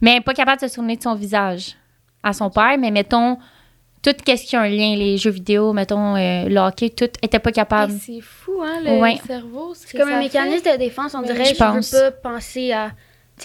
mais 0.00 0.10
elle 0.12 0.16
n'est 0.16 0.20
pas 0.22 0.34
capable 0.34 0.60
de 0.62 0.66
se 0.66 0.74
souvenir 0.74 0.96
de 0.96 1.02
son 1.02 1.14
visage 1.14 1.76
à 2.24 2.32
son 2.32 2.50
père. 2.50 2.76
Mais 2.78 2.90
mettons, 2.90 3.36
tout 4.02 4.10
ce 4.18 4.34
qui 4.46 4.56
a 4.56 4.60
un 4.62 4.68
lien, 4.68 4.96
les 4.96 5.16
jeux 5.16 5.30
vidéo, 5.30 5.72
mettons, 5.72 6.16
euh, 6.16 6.48
le 6.48 6.56
hockey, 6.58 6.90
tout, 6.90 7.08
était 7.22 7.38
pas 7.38 7.52
capable. 7.52 7.92
C'est 7.92 8.20
fou, 8.20 8.60
hein, 8.62 8.80
le 8.84 9.00
Ouais. 9.00 9.16
cerveau. 9.26 9.74
ce 9.74 9.86
C'est 9.86 9.98
comme 9.98 10.08
un 10.10 10.18
mécanisme 10.18 10.70
de 10.72 10.76
défense, 10.76 11.14
on 11.14 11.20
Mais 11.20 11.28
dirait. 11.28 11.44
je 11.44 11.54
Je, 11.54 11.58
pense. 11.58 11.92
veux 11.92 12.10
pas 12.10 12.30
penser 12.30 12.72
à 12.72 12.90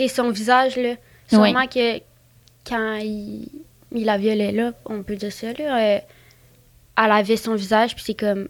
son 0.08 0.32
visage. 0.32 0.76
Là. 0.78 0.90
Ouais. 0.90 0.98
Sûrement 1.30 1.68
que 1.68 2.00
quand 2.68 2.96
il, 3.02 3.48
il 3.94 4.06
la 4.06 4.18
violait, 4.18 4.52
là, 4.52 4.72
on 4.86 5.04
peut 5.04 5.16
dire 5.16 5.32
ça, 5.32 5.48
là, 5.54 5.78
euh, 5.80 6.00
elle 7.02 7.12
avait 7.12 7.38
son 7.38 7.56
visage, 7.56 7.96
puis 7.96 8.04
c'est 8.06 8.14
comme 8.20 8.48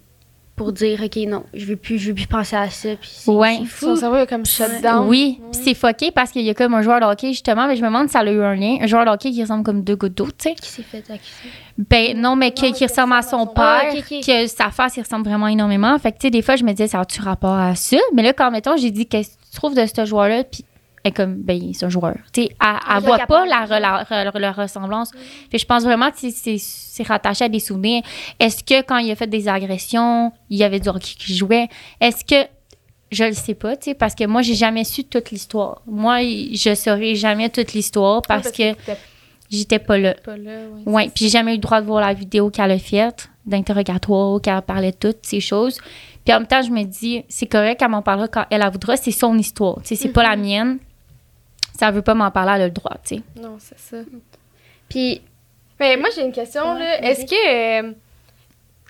pour 0.60 0.74
dire, 0.74 1.00
OK, 1.02 1.16
non, 1.26 1.44
je 1.54 1.66
veux 1.66 1.78
plus, 1.78 1.98
je 1.98 2.10
veux 2.10 2.14
plus 2.16 2.28
penser 2.28 2.58
à 2.58 2.70
ça. 2.70 2.90
Puis 3.00 3.10
c'est 3.14 3.32
Ouais. 3.32 3.60
Son 3.60 3.66
fou. 3.66 3.96
cerveau 3.96 4.18
est 4.18 4.28
comme 4.28 4.46
shut 4.46 4.82
down. 4.84 5.08
Oui, 5.08 5.40
puis 5.54 5.62
c'est 5.64 5.74
fucké 5.74 6.12
parce 6.12 6.32
qu'il 6.32 6.42
y 6.42 6.50
a 6.50 6.54
comme 6.54 6.74
un 6.74 6.82
joueur 6.82 7.00
de 7.00 7.06
hockey, 7.06 7.30
justement, 7.30 7.66
mais 7.66 7.78
je 7.78 7.82
me 7.82 7.88
demande 7.88 8.08
si 8.08 8.12
ça 8.14 8.20
a 8.20 8.26
eu 8.30 8.42
un 8.44 8.56
lien. 8.56 8.76
Un 8.82 8.86
joueur 8.86 9.06
de 9.06 9.10
hockey 9.10 9.32
qui 9.32 9.42
ressemble 9.42 9.64
comme 9.64 9.84
deux 9.86 9.96
gouttes 9.96 10.16
d'eau, 10.18 10.26
tu 10.26 10.50
sais. 10.50 10.56
Qui 10.56 10.68
s'est 10.68 10.82
fait 10.84 10.98
accuser? 11.10 11.50
Ben 11.78 12.20
non, 12.20 12.36
mais 12.36 12.52
que- 12.52 12.74
qui 12.74 12.86
ressemble 12.86 13.14
à 13.14 13.22
son 13.22 13.48
père, 13.48 13.84
Ah, 13.86 13.98
ok. 13.98 14.20
que 14.26 14.48
sa 14.48 14.70
face, 14.70 14.98
il 14.98 15.02
ressemble 15.04 15.24
vraiment 15.30 15.48
énormément. 15.48 15.98
Fait 15.98 16.12
que, 16.12 16.18
tu 16.18 16.28
sais, 16.28 16.32
des 16.32 16.42
fois, 16.42 16.58
je 16.58 16.66
me 16.66 16.72
disais, 16.72 16.88
ça 16.90 17.00
a-tu 17.00 17.22
rapport 17.22 17.56
à 17.56 17.74
ça? 17.76 17.96
Mais 18.14 18.22
là, 18.22 18.34
quand, 18.34 18.52
mettons, 18.52 18.76
j'ai 18.76 18.92
dit, 18.92 19.06
qu'est-ce 19.06 19.30
que 19.30 19.42
tu 19.50 19.56
trouves 19.56 19.76
de 19.76 19.86
ce 19.86 20.04
joueur-là? 20.06 20.44
Puis, 20.44 20.66
est 21.04 21.12
comme, 21.12 21.36
ben, 21.36 21.72
c'est 21.74 21.86
un 21.86 21.90
joueur. 21.90 22.16
Tu 22.34 22.44
sais, 22.44 22.50
elle, 22.62 22.98
est 22.98 23.00
voit 23.02 23.18
pas 23.20 23.46
la, 23.46 23.66
re- 23.66 24.40
leur 24.40 24.56
ressemblance. 24.56 25.12
Puis, 25.50 25.60
je 25.60 25.66
pense 25.66 25.84
vraiment 25.84 26.12
que 26.12 26.18
c'est- 26.20 27.04
rattaché 27.04 27.46
à 27.46 27.50
des 27.50 27.60
souvenirs. 27.60 28.04
Est-ce 28.40 28.64
que 28.64 28.82
quand 28.82 28.98
il 28.98 29.10
a 29.12 29.16
fait 29.16 29.28
des 29.28 29.48
agressions, 29.48 30.34
il 30.50 30.58
y 30.58 30.64
avait 30.64 30.80
du 30.82 30.90
hockey 30.90 31.16
qui 31.18 31.34
jouait? 31.36 31.70
Est-ce 32.02 32.26
que 32.26 32.50
je 33.12 33.24
le 33.24 33.34
sais 33.34 33.56
pas, 33.56 33.76
tu 33.78 33.86
sais, 33.86 33.94
parce 33.96 34.14
que 34.14 34.26
moi, 34.26 34.42
j'ai 34.42 34.54
jamais 34.54 34.84
su 34.84 35.04
toute 35.06 35.32
l'histoire. 35.32 35.82
Moi, 35.88 36.20
je 36.22 36.76
saurais 36.76 37.16
jamais 37.16 37.50
toute 37.50 37.74
l'histoire 37.74 38.22
parce 38.22 38.52
que 38.52 38.76
j'étais 39.50 39.80
pas 39.80 39.98
là. 39.98 40.14
pas 40.14 40.38
là. 40.38 40.52
Ouais, 40.52 40.82
Oui, 40.86 41.04
c'est 41.06 41.14
puis 41.14 41.26
j'ai 41.26 41.30
jamais 41.32 41.54
eu 41.54 41.56
le 41.56 41.62
droit 41.62 41.82
de 41.82 41.88
voir 41.88 42.02
la 42.02 42.14
vidéo 42.14 42.50
qu'elle 42.52 42.70
a 42.72 42.78
faite, 42.78 43.30
d'interrogatoire, 43.46 44.42
qu'elle 44.42 44.62
parlait 44.62 44.92
de 44.92 44.98
toutes 44.98 45.26
ces 45.26 45.40
choses. 45.40 45.80
Puis 46.26 46.34
en 46.36 46.40
même 46.40 46.48
temps, 46.48 46.62
je 46.62 46.70
me 46.70 46.84
dis, 46.84 47.24
c'est 47.30 47.48
correct, 47.48 47.82
elle 47.82 47.90
m'en 47.90 48.02
parlera 48.04 48.28
quand 48.28 48.46
elle 48.52 48.60
la 48.60 48.70
voudra, 48.70 48.96
c'est 48.98 49.12
son 49.12 49.36
histoire. 49.38 49.78
Tu 49.82 49.88
sais, 49.88 49.96
c'est 49.96 50.10
pas 50.10 50.22
la 50.24 50.36
mienne. 50.36 50.78
Ça 51.80 51.92
veut 51.92 52.02
pas 52.02 52.14
m'en 52.14 52.30
parler, 52.32 52.54
elle 52.56 52.62
a 52.64 52.66
le 52.68 52.72
droit, 52.74 52.96
tu 53.06 53.16
sais. 53.18 53.22
Non, 53.42 53.56
c'est 53.60 53.80
ça. 53.80 53.98
Puis, 54.90 55.22
Mais 55.80 55.96
moi, 55.98 56.10
j'ai 56.14 56.24
une 56.24 56.32
question, 56.32 56.74
Ouais, 56.74 56.80
là. 56.80 57.04
Est-ce 57.04 57.26
que. 57.26 57.82
euh, 57.88 57.94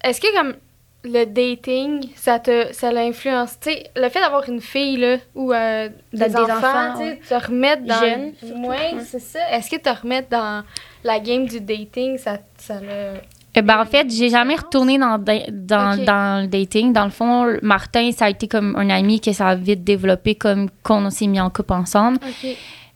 Est-ce 0.03 0.19
que, 0.19 0.33
comme. 0.35 0.55
le 1.03 1.23
dating, 1.25 2.09
ça 2.15 2.39
te 2.39 2.73
ça 2.73 2.91
l'influence? 2.91 3.57
Tu 3.59 3.69
sais, 3.71 3.89
le 3.95 4.09
fait 4.09 4.19
d'avoir 4.19 4.47
une 4.49 4.59
fille, 4.61 4.97
là, 4.97 5.17
ou 5.35 5.53
euh, 5.53 5.87
des, 6.11 6.25
des 6.27 6.35
enfants, 6.35 6.57
enfants, 6.57 6.93
tu 6.97 7.03
sais, 7.03 7.09
ouais. 7.35 7.39
te 7.39 7.45
remettre 7.47 7.83
dans... 7.83 8.01
Ouais, 8.01 8.67
ouais. 8.67 8.93
c'est 9.05 9.19
ça. 9.19 9.39
Est-ce 9.51 9.69
que 9.69 9.77
te 9.77 9.89
remettre 9.89 10.29
dans 10.29 10.63
la 11.03 11.19
game 11.19 11.45
du 11.45 11.61
dating, 11.61 12.17
ça, 12.17 12.39
ça 12.57 12.79
le... 12.81 13.13
Ben, 13.62 13.82
en 13.82 13.86
fait, 13.86 14.10
j'ai 14.12 14.30
jamais 14.30 14.55
retourné 14.55 14.97
dans, 14.97 15.18
da- 15.18 15.49
dans, 15.51 16.03
dans 16.03 16.41
le 16.43 16.47
dating. 16.47 16.93
Dans 16.93 17.05
le 17.05 17.10
fond, 17.12 17.57
Martin, 17.62 18.12
ça 18.12 18.26
a 18.26 18.30
été 18.30 18.47
comme 18.47 18.76
un 18.78 18.89
ami 18.89 19.20
que 19.22 19.32
ça 19.34 19.47
a 19.49 19.55
vite 19.55 19.84
développé, 19.84 20.36
comme 20.36 20.70
qu'on 20.84 21.10
s'est 21.10 21.28
mis 21.28 21.39
en 21.39 21.49
couple 21.49 21.74
ensemble. 21.74 22.18
OK. 22.22 22.49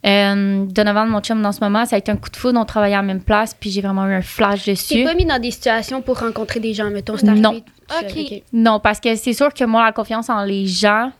Euh, 0.05 0.65
Donovan, 0.67 1.07
mon 1.07 1.21
chum, 1.21 1.41
dans 1.41 1.53
ce 1.53 1.61
moment, 1.61 1.85
ça 1.85 1.95
a 1.95 1.99
été 1.99 2.11
un 2.11 2.17
coup 2.17 2.29
de 2.29 2.35
foudre. 2.35 2.59
On 2.59 2.65
travaillait 2.65 2.95
à 2.95 3.01
la 3.01 3.03
même 3.07 3.21
place, 3.21 3.53
puis 3.57 3.69
j'ai 3.69 3.79
vraiment 3.81 4.05
eu 4.07 4.13
un 4.13 4.21
flash 4.21 4.65
T'es 4.65 4.71
dessus. 4.73 5.03
pas 5.05 5.13
mis 5.13 5.25
dans 5.25 5.39
des 5.39 5.51
situations 5.51 6.01
pour 6.01 6.19
rencontrer 6.19 6.59
des 6.59 6.73
gens, 6.73 6.89
mettons, 6.89 7.15
c'est 7.15 7.27
arrivé 7.27 7.41
Non. 7.41 7.53
tout 7.53 7.63
seul, 7.89 8.05
Ok. 8.19 8.41
Non, 8.51 8.79
parce 8.81 8.99
que 8.99 9.15
c'est 9.15 9.31
sûr 9.33 9.53
que 9.53 9.63
moi, 9.63 9.83
la 9.85 9.91
confiance 9.93 10.29
en 10.29 10.43
les 10.43 10.67
gens, 10.67 11.11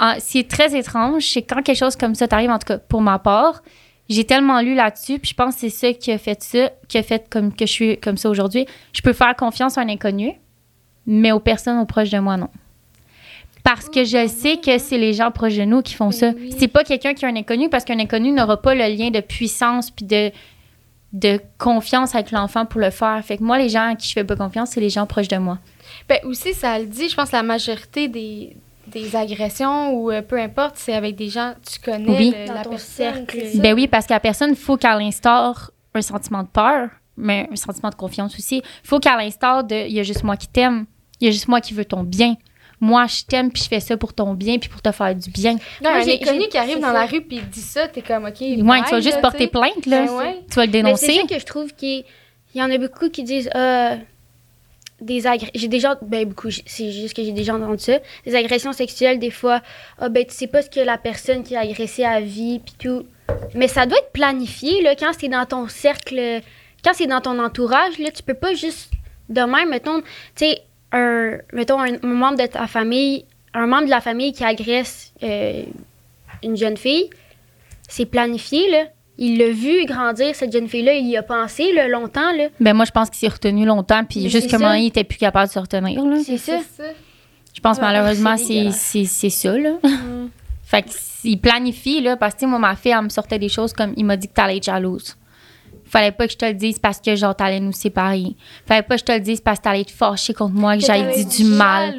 en- 0.00 0.14
c'est 0.18 0.46
très 0.46 0.76
étrange. 0.78 1.24
C'est 1.24 1.42
quand 1.42 1.60
quelque 1.62 1.76
chose 1.76 1.96
comme 1.96 2.14
ça 2.14 2.28
t'arrive, 2.28 2.50
en 2.50 2.58
tout 2.60 2.66
cas 2.68 2.78
pour 2.78 3.00
ma 3.02 3.18
part, 3.18 3.62
j'ai 4.08 4.24
tellement 4.24 4.60
lu 4.60 4.74
là-dessus, 4.74 5.18
puis 5.18 5.30
je 5.30 5.34
pense 5.34 5.54
que 5.54 5.60
c'est 5.62 5.70
ça 5.70 5.92
qui 5.92 6.12
a 6.12 6.18
fait 6.18 6.42
ça, 6.42 6.70
qui 6.88 6.98
a 6.98 7.02
fait 7.02 7.26
comme 7.30 7.54
que 7.54 7.66
je 7.66 7.72
suis 7.72 7.98
comme 7.98 8.16
ça 8.16 8.28
aujourd'hui. 8.28 8.66
Je 8.92 9.00
peux 9.00 9.12
faire 9.12 9.34
confiance 9.36 9.78
à 9.78 9.80
un 9.80 9.88
inconnu, 9.88 10.32
mais 11.06 11.32
aux 11.32 11.40
personnes 11.40 11.78
aux 11.78 11.86
proches 11.86 12.10
de 12.10 12.18
moi, 12.18 12.36
non. 12.36 12.50
Parce 13.62 13.88
que 13.88 14.04
je 14.04 14.26
sais 14.28 14.58
que 14.58 14.76
c'est 14.76 14.98
les 14.98 15.14
gens 15.14 15.30
proches 15.30 15.56
de 15.56 15.64
nous 15.64 15.80
qui 15.80 15.94
font 15.94 16.10
ça. 16.10 16.32
oui. 16.36 16.54
C'est 16.58 16.68
pas 16.68 16.84
quelqu'un 16.84 17.14
qui 17.14 17.24
est 17.24 17.28
un 17.28 17.36
inconnu, 17.36 17.70
parce 17.70 17.84
qu'un 17.84 17.98
inconnu 17.98 18.30
n'aura 18.30 18.60
pas 18.60 18.74
le 18.74 18.94
lien 18.94 19.10
de 19.10 19.20
puissance 19.20 19.90
puis 19.90 20.04
de, 20.04 20.30
de 21.14 21.40
confiance 21.56 22.14
avec 22.14 22.30
l'enfant 22.30 22.66
pour 22.66 22.82
le 22.82 22.90
faire. 22.90 23.22
Fait 23.24 23.38
que 23.38 23.42
moi, 23.42 23.56
les 23.56 23.70
gens 23.70 23.92
à 23.92 23.94
qui 23.94 24.06
je 24.06 24.12
fais 24.12 24.24
pas 24.24 24.36
confiance, 24.36 24.72
c'est 24.72 24.80
les 24.80 24.90
gens 24.90 25.06
proches 25.06 25.28
de 25.28 25.38
moi. 25.38 25.58
Ben 26.10 26.18
aussi, 26.24 26.52
ça 26.52 26.78
le 26.78 26.84
dit, 26.84 27.08
je 27.08 27.16
pense 27.16 27.32
la 27.32 27.42
majorité 27.42 28.08
des, 28.08 28.54
des 28.86 29.16
agressions 29.16 29.92
ou 29.92 30.10
euh, 30.10 30.22
peu 30.22 30.38
importe, 30.38 30.76
c'est 30.76 30.94
avec 30.94 31.16
des 31.16 31.28
gens 31.28 31.54
que 31.54 31.70
tu 31.70 31.78
connais, 31.80 32.08
Oui. 32.18 32.34
le- 32.38 32.46
Dans 32.48 32.54
la 32.54 32.62
ton 32.64 32.70
personne. 32.70 33.26
c'est. 33.30 33.58
Ben 33.60 33.74
oui, 33.74 33.88
parce 33.88 34.06
que 34.06 34.12
la 34.12 34.20
personne, 34.20 34.50
il 34.50 34.56
faut 34.56 34.76
qu'elle 34.76 35.00
instaure 35.02 35.70
un 35.94 36.02
sentiment 36.02 36.42
de 36.42 36.48
peur, 36.48 36.88
mais 37.16 37.48
un 37.52 37.56
sentiment 37.56 37.90
de 37.90 37.94
confiance 37.94 38.34
aussi. 38.36 38.56
Il 38.84 38.88
faut 38.88 38.98
qu'elle 38.98 39.20
instaure 39.20 39.64
de 39.64 39.74
il 39.86 39.92
y 39.92 40.00
a 40.00 40.02
juste 40.02 40.22
moi 40.24 40.36
qui 40.36 40.48
t'aime, 40.48 40.86
il 41.20 41.26
y 41.26 41.28
a 41.28 41.32
juste 41.32 41.48
moi 41.48 41.60
qui 41.60 41.72
veux 41.74 41.84
ton 41.84 42.02
bien. 42.02 42.34
Moi, 42.80 43.06
je 43.06 43.22
t'aime, 43.24 43.50
puis 43.52 43.62
je 43.62 43.68
fais 43.68 43.80
ça 43.80 43.96
pour 43.96 44.12
ton 44.12 44.34
bien, 44.34 44.58
puis 44.58 44.68
pour 44.68 44.82
te 44.82 44.90
faire 44.92 45.14
du 45.14 45.30
bien. 45.30 45.54
Non, 45.82 45.90
j'ai- 46.04 46.20
inconnu 46.20 46.40
j'ai- 46.42 46.48
qui 46.48 46.58
arrive 46.58 46.74
c'est 46.74 46.80
dans 46.80 46.88
ça. 46.88 46.92
la 46.92 47.06
rue 47.06 47.20
puis 47.22 47.36
il 47.36 47.48
dit 47.48 47.60
ça, 47.60 47.86
t'es 47.88 48.02
comme, 48.02 48.24
OK, 48.26 48.40
Ouais, 48.40 48.56
bye, 48.62 48.82
tu 48.84 48.90
vas 48.90 49.00
juste 49.00 49.14
là, 49.16 49.20
porter 49.22 49.46
plainte, 49.46 49.86
là. 49.86 50.04
Ben 50.06 50.12
ouais. 50.12 50.40
Tu 50.50 50.56
vas 50.56 50.66
le 50.66 50.72
c'est 50.72 50.82
dénoncer. 50.82 51.14
ça 51.14 51.22
que 51.26 51.38
je 51.38 51.46
trouve 51.46 51.72
qu'il 51.74 52.04
il 52.54 52.60
y 52.60 52.62
en 52.62 52.70
a 52.70 52.76
beaucoup 52.78 53.08
qui 53.08 53.22
disent 53.22 53.48
euh, 53.54 53.96
des 55.00 55.22
j'ai 55.54 55.68
déjà 55.68 55.98
ben 56.02 56.28
beaucoup 56.28 56.50
c'est 56.50 56.92
juste 56.92 57.16
que 57.16 57.22
j'ai 57.22 57.32
déjà 57.32 57.54
entendu 57.54 57.82
ça. 57.82 57.98
Des 58.24 58.34
agressions 58.34 58.72
sexuelles 58.72 59.18
des 59.18 59.30
fois 59.30 59.60
ah 59.98 60.08
ben 60.08 60.24
tu 60.24 60.32
sais 60.34 60.46
pas 60.46 60.62
ce 60.62 60.70
que 60.70 60.80
la 60.80 60.98
personne 60.98 61.42
qui 61.42 61.56
a 61.56 61.60
agressé 61.60 62.04
a 62.04 62.20
vie 62.20 62.60
puis 62.60 62.74
tout. 62.78 63.06
Mais 63.54 63.68
ça 63.68 63.86
doit 63.86 63.98
être 63.98 64.12
planifié 64.12 64.82
là 64.82 64.94
quand 64.94 65.12
c'est 65.18 65.28
dans 65.28 65.46
ton 65.46 65.68
cercle 65.68 66.40
quand 66.84 66.92
c'est 66.94 67.06
dans 67.06 67.20
ton 67.20 67.38
entourage 67.42 67.98
là 67.98 68.10
tu 68.10 68.22
peux 68.22 68.34
pas 68.34 68.54
juste 68.54 68.92
de 69.28 69.40
même 69.40 69.70
mettons 69.70 70.00
tu 70.00 70.06
sais 70.36 70.62
un 70.92 71.38
mettons 71.52 71.80
un, 71.80 71.94
un 72.02 72.06
membre 72.06 72.38
de 72.38 72.46
ta 72.46 72.66
famille 72.66 73.24
un 73.52 73.66
membre 73.66 73.86
de 73.86 73.90
la 73.90 74.00
famille 74.00 74.32
qui 74.32 74.44
agresse 74.44 75.12
euh, 75.22 75.64
une 76.42 76.56
jeune 76.56 76.76
fille 76.76 77.10
c'est 77.88 78.06
planifié 78.06 78.70
là 78.70 78.84
il 79.18 79.38
l'a 79.38 79.50
vu 79.50 79.84
grandir, 79.86 80.34
cette 80.34 80.52
jeune 80.52 80.68
fille-là, 80.68 80.94
il 80.94 81.06
y 81.08 81.16
a 81.16 81.22
pensé 81.22 81.72
là, 81.72 81.86
longtemps. 81.88 82.32
Là. 82.36 82.48
Ben 82.60 82.74
moi, 82.74 82.84
je 82.84 82.90
pense 82.90 83.10
qu'il 83.10 83.18
s'est 83.18 83.34
retenu 83.34 83.64
longtemps, 83.64 84.04
puis 84.04 84.20
donné, 84.68 84.80
il 84.82 84.86
était 84.86 85.04
plus 85.04 85.18
capable 85.18 85.48
de 85.48 85.52
se 85.52 85.58
retenir, 85.58 86.04
là. 86.04 86.16
C'est 86.24 86.38
ça. 86.38 86.58
Je 87.54 87.60
pense 87.60 87.76
Ouais, 87.76 87.82
malheureusement, 87.84 88.36
c'est 88.36 89.04
ça, 89.30 89.56
là. 89.56 89.74
fait 90.64 90.84
qu'il 91.22 91.40
planifie, 91.40 92.00
là, 92.00 92.16
parce 92.16 92.34
que, 92.34 92.46
moi, 92.46 92.58
ma 92.58 92.74
fille, 92.76 92.92
elle 92.96 93.04
me 93.04 93.08
sortait 93.08 93.38
des 93.38 93.48
choses 93.48 93.72
comme, 93.72 93.92
il 93.96 94.04
m'a 94.04 94.16
dit 94.16 94.28
que 94.28 94.34
t'allais 94.34 94.56
être 94.56 94.64
jalouse. 94.64 95.16
Fallait 95.86 96.10
pas 96.12 96.26
que 96.26 96.32
je 96.32 96.38
te 96.38 96.44
le 96.46 96.54
dise 96.54 96.78
parce 96.80 96.98
que, 97.00 97.14
genre, 97.14 97.36
t'allais 97.36 97.60
nous 97.60 97.70
séparer. 97.70 98.34
Fallait 98.66 98.82
pas 98.82 98.94
que 98.96 99.00
je 99.00 99.04
te 99.04 99.12
le 99.12 99.20
dise 99.20 99.40
parce 99.40 99.58
que 99.58 99.64
t'allais 99.64 99.82
être 99.82 99.90
fâchée 99.92 100.34
contre 100.34 100.54
moi, 100.54 100.76
que 100.76 100.82
j'aille 100.82 101.14
dit 101.14 101.26
du 101.26 101.44
mal. 101.44 101.94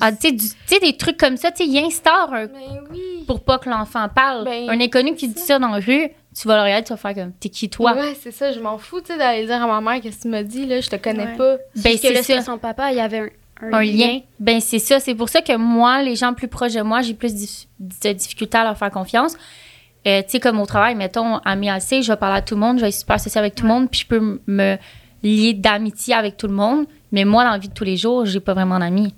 Ah, 0.00 0.10
tu 0.10 0.18
sais, 0.28 0.32
du- 0.32 0.48
tu 0.48 0.54
sais, 0.66 0.80
des 0.80 0.96
trucs 0.96 1.16
comme 1.16 1.36
ça, 1.36 1.52
tu 1.52 1.58
sais, 1.64 1.70
il 1.70 1.78
instaure 1.78 2.32
un- 2.32 2.46
Ben 2.46 2.80
oui. 2.90 3.24
pour 3.26 3.44
pas 3.44 3.58
que 3.58 3.68
l'enfant 3.70 4.08
parle. 4.12 4.44
Ben, 4.44 4.68
un 4.70 4.80
inconnu 4.80 5.14
qui 5.14 5.28
dit 5.28 5.38
ça 5.40 5.58
dans 5.58 5.68
la 5.68 5.78
rue, 5.78 6.08
tu 6.38 6.46
vas 6.48 6.56
le 6.56 6.62
regarder, 6.64 6.84
tu 6.84 6.92
vas 6.92 6.96
faire 6.96 7.14
comme, 7.14 7.32
t'es 7.32 7.48
qui, 7.48 7.68
toi? 7.70 7.94
Ouais, 7.94 8.14
c'est 8.20 8.30
ça, 8.32 8.52
je 8.52 8.60
m'en 8.60 8.76
fous, 8.78 9.00
tu 9.00 9.06
sais, 9.12 9.18
d'aller 9.18 9.46
dire 9.46 9.62
à 9.62 9.66
ma 9.66 9.80
mère 9.80 10.00
qu'est-ce 10.02 10.18
que 10.18 10.22
tu 10.22 10.28
m'as 10.28 10.42
dit, 10.42 10.66
là, 10.66 10.80
je 10.80 10.88
te 10.90 10.96
connais 10.96 11.24
Ouais. 11.26 11.36
pas. 11.36 11.56
Ben, 11.76 11.96
c'est 11.96 12.22
ça. 12.22 12.42
son 12.42 12.58
papa, 12.58 12.90
il 12.92 12.98
y 12.98 13.00
avait 13.00 13.20
un, 13.20 13.28
un 13.62 13.72
un 13.72 13.82
lien. 13.82 14.20
Ben 14.38 14.60
c'est 14.60 14.78
ça, 14.78 15.00
c'est 15.00 15.14
pour 15.14 15.28
ça 15.30 15.40
que 15.40 15.56
moi, 15.56 16.02
les 16.02 16.14
gens 16.14 16.34
plus 16.34 16.48
proches 16.48 16.74
de 16.74 16.82
moi, 16.82 17.00
j'ai 17.02 17.14
plus 17.14 17.32
de 17.80 18.12
difficultés 18.12 18.58
à 18.58 18.64
leur 18.64 18.76
faire 18.76 18.90
confiance. 18.90 19.34
Euh, 20.06 20.20
tu 20.22 20.32
sais, 20.32 20.40
comme 20.40 20.60
au 20.60 20.66
travail, 20.66 20.94
mettons, 20.94 21.38
à 21.38 21.56
MIAC, 21.56 22.02
je 22.02 22.12
vais 22.12 22.16
parler 22.16 22.38
à 22.38 22.42
tout 22.42 22.54
le 22.54 22.60
monde, 22.60 22.76
je 22.76 22.82
vais 22.82 22.88
être 22.88 22.94
super 22.94 23.16
associée 23.16 23.38
avec 23.40 23.54
tout 23.54 23.64
le 23.64 23.70
monde, 23.70 23.90
puis 23.90 24.00
je 24.00 24.06
peux 24.06 24.40
me 24.46 24.76
lier 25.22 25.54
d'amitié 25.54 26.14
avec 26.14 26.36
tout 26.36 26.46
le 26.46 26.52
monde. 26.54 26.86
Mais 27.12 27.24
moi, 27.24 27.44
dans 27.44 27.50
la 27.50 27.58
vie 27.58 27.68
de 27.68 27.74
tous 27.74 27.82
les 27.84 27.96
jours, 27.96 28.24
j'ai 28.26 28.38
pas 28.40 28.52
vraiment 28.54 28.78
d'amis. 28.78 29.14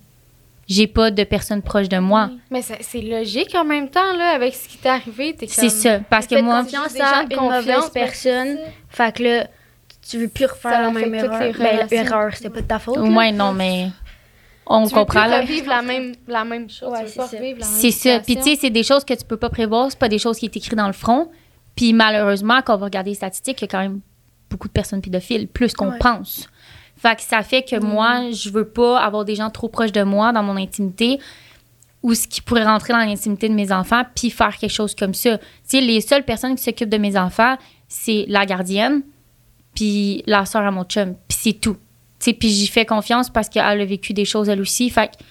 J'ai 0.68 0.86
pas 0.86 1.10
de 1.10 1.24
personnes 1.24 1.62
proches 1.62 1.88
de 1.88 1.96
moi. 1.98 2.30
Mais 2.50 2.60
c'est 2.62 3.00
logique 3.00 3.54
en 3.54 3.64
même 3.64 3.88
temps, 3.88 4.12
là, 4.16 4.32
avec 4.34 4.54
ce 4.54 4.68
qui 4.68 4.76
t'est 4.78 4.88
arrivé. 4.90 5.34
T'es 5.34 5.46
C'est 5.46 5.70
ça. 5.70 6.00
Parce 6.10 6.26
que 6.26 6.40
moi, 6.42 6.62
confiance 6.62 6.94
à 7.00 7.22
une 7.22 7.28
confiance, 7.30 7.64
mauvaise 7.66 7.90
personne. 7.94 8.58
Fait 8.90 9.14
que 9.16 9.22
là, 9.22 9.46
tu 10.08 10.18
veux 10.18 10.28
plus 10.28 10.44
refaire 10.44 10.72
Ça 10.72 10.82
la 10.82 10.90
même 10.90 11.14
erreur. 11.14 11.38
Ben, 11.40 11.52
relations. 11.54 11.88
erreur, 11.96 12.34
c'était 12.34 12.50
pas 12.50 12.60
de 12.60 12.66
ta 12.66 12.78
faute. 12.78 12.96
là. 12.98 13.02
ouais, 13.04 13.32
non, 13.32 13.52
mais 13.52 13.88
on 14.66 14.82
Tu 14.86 14.90
veux 14.94 15.00
comprend, 15.00 15.22
plus 15.22 15.30
là. 15.30 15.40
revivre 15.40 15.68
la 15.68 15.80
même, 15.82 16.14
la 16.26 16.44
même 16.44 16.68
chose. 16.68 16.90
Ouais, 16.92 16.98
tu 16.98 17.04
veux 17.04 17.10
c'est 17.12 17.16
pas 17.16 17.26
ça. 17.28 17.36
revivre 17.38 17.58
la 17.60 17.66
même 17.66 17.74
C'est 17.74 17.90
ça. 17.90 18.20
Puis, 18.20 18.36
tu 18.36 18.42
sais, 18.42 18.56
c'est 18.60 18.70
des 18.70 18.82
choses 18.82 19.04
que 19.06 19.14
tu 19.14 19.24
peux 19.24 19.38
pas 19.38 19.48
prévoir. 19.50 19.90
C'est 19.90 19.98
pas 19.98 20.08
des 20.10 20.18
choses 20.18 20.38
qui 20.38 20.44
est 20.46 20.56
écrit 20.56 20.76
dans 20.76 20.86
le 20.86 20.92
front. 20.92 21.30
Puis, 21.76 21.94
malheureusement, 21.94 22.60
quand 22.62 22.74
on 22.74 22.78
va 22.78 22.84
regarder 22.86 23.10
les 23.10 23.16
statistiques, 23.16 23.60
il 23.62 23.64
y 23.64 23.68
a 23.68 23.70
quand 23.70 23.78
même 23.80 24.00
beaucoup 24.50 24.68
de 24.68 24.72
personnes 24.72 25.00
pédophiles, 25.00 25.48
plus 25.48 25.72
qu'on 25.72 25.92
Ouais. 25.92 25.98
pense. 25.98 26.48
Fait 26.98 27.16
que 27.16 27.22
ça 27.22 27.42
fait 27.42 27.62
que 27.62 27.78
moi, 27.78 28.30
je 28.32 28.50
veux 28.50 28.66
pas 28.66 28.98
avoir 29.00 29.24
des 29.24 29.36
gens 29.36 29.50
trop 29.50 29.68
proches 29.68 29.92
de 29.92 30.02
moi 30.02 30.32
dans 30.32 30.42
mon 30.42 30.56
intimité 30.56 31.18
ou 32.02 32.14
ce 32.14 32.26
qui 32.26 32.40
pourrait 32.40 32.64
rentrer 32.64 32.92
dans 32.92 32.98
l'intimité 32.98 33.48
de 33.48 33.54
mes 33.54 33.72
enfants 33.72 34.02
puis 34.14 34.30
faire 34.30 34.56
quelque 34.56 34.72
chose 34.72 34.94
comme 34.94 35.14
ça. 35.14 35.38
Tu 35.38 35.44
sais, 35.64 35.80
les 35.80 36.00
seules 36.00 36.24
personnes 36.24 36.54
qui 36.56 36.62
s'occupent 36.62 36.88
de 36.88 36.98
mes 36.98 37.16
enfants, 37.16 37.56
c'est 37.88 38.24
la 38.28 38.46
gardienne 38.46 39.02
puis 39.74 40.22
la 40.26 40.44
soeur 40.44 40.62
à 40.62 40.70
mon 40.70 40.84
chum. 40.84 41.14
Puis 41.28 41.38
c'est 41.40 41.52
tout. 41.52 41.76
Tu 42.18 42.30
sais, 42.30 42.32
puis 42.32 42.48
j'y 42.48 42.66
fais 42.66 42.84
confiance 42.84 43.30
parce 43.30 43.48
qu'elle 43.48 43.62
a 43.62 43.84
vécu 43.84 44.12
des 44.12 44.24
choses 44.24 44.48
elle 44.48 44.60
aussi. 44.60 44.90
Fait 44.90 45.08
que 45.08 45.24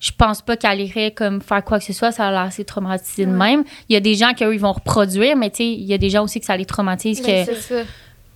je 0.00 0.12
pense 0.12 0.42
pas 0.42 0.58
qu'elle 0.58 0.80
irait 0.80 1.12
comme 1.12 1.40
faire 1.40 1.64
quoi 1.64 1.78
que 1.78 1.84
ce 1.84 1.94
soit, 1.94 2.12
ça 2.12 2.30
l'a 2.30 2.42
assez 2.42 2.64
traumatisé 2.64 3.24
de 3.24 3.30
même. 3.30 3.64
Il 3.88 3.94
y 3.94 3.96
a 3.96 4.00
des 4.00 4.14
gens 4.14 4.34
qui 4.34 4.44
eux, 4.44 4.52
ils 4.52 4.60
vont 4.60 4.72
reproduire, 4.72 5.36
mais 5.36 5.48
tu 5.48 5.56
sais, 5.58 5.66
il 5.66 5.84
y 5.84 5.94
a 5.94 5.98
des 5.98 6.10
gens 6.10 6.24
aussi 6.24 6.40
que 6.40 6.46
ça 6.46 6.56
les 6.56 6.66
traumatise 6.66 7.22
Mais 7.22 7.46
que 7.46 7.54
c'est 7.54 7.60
ça. 7.60 7.82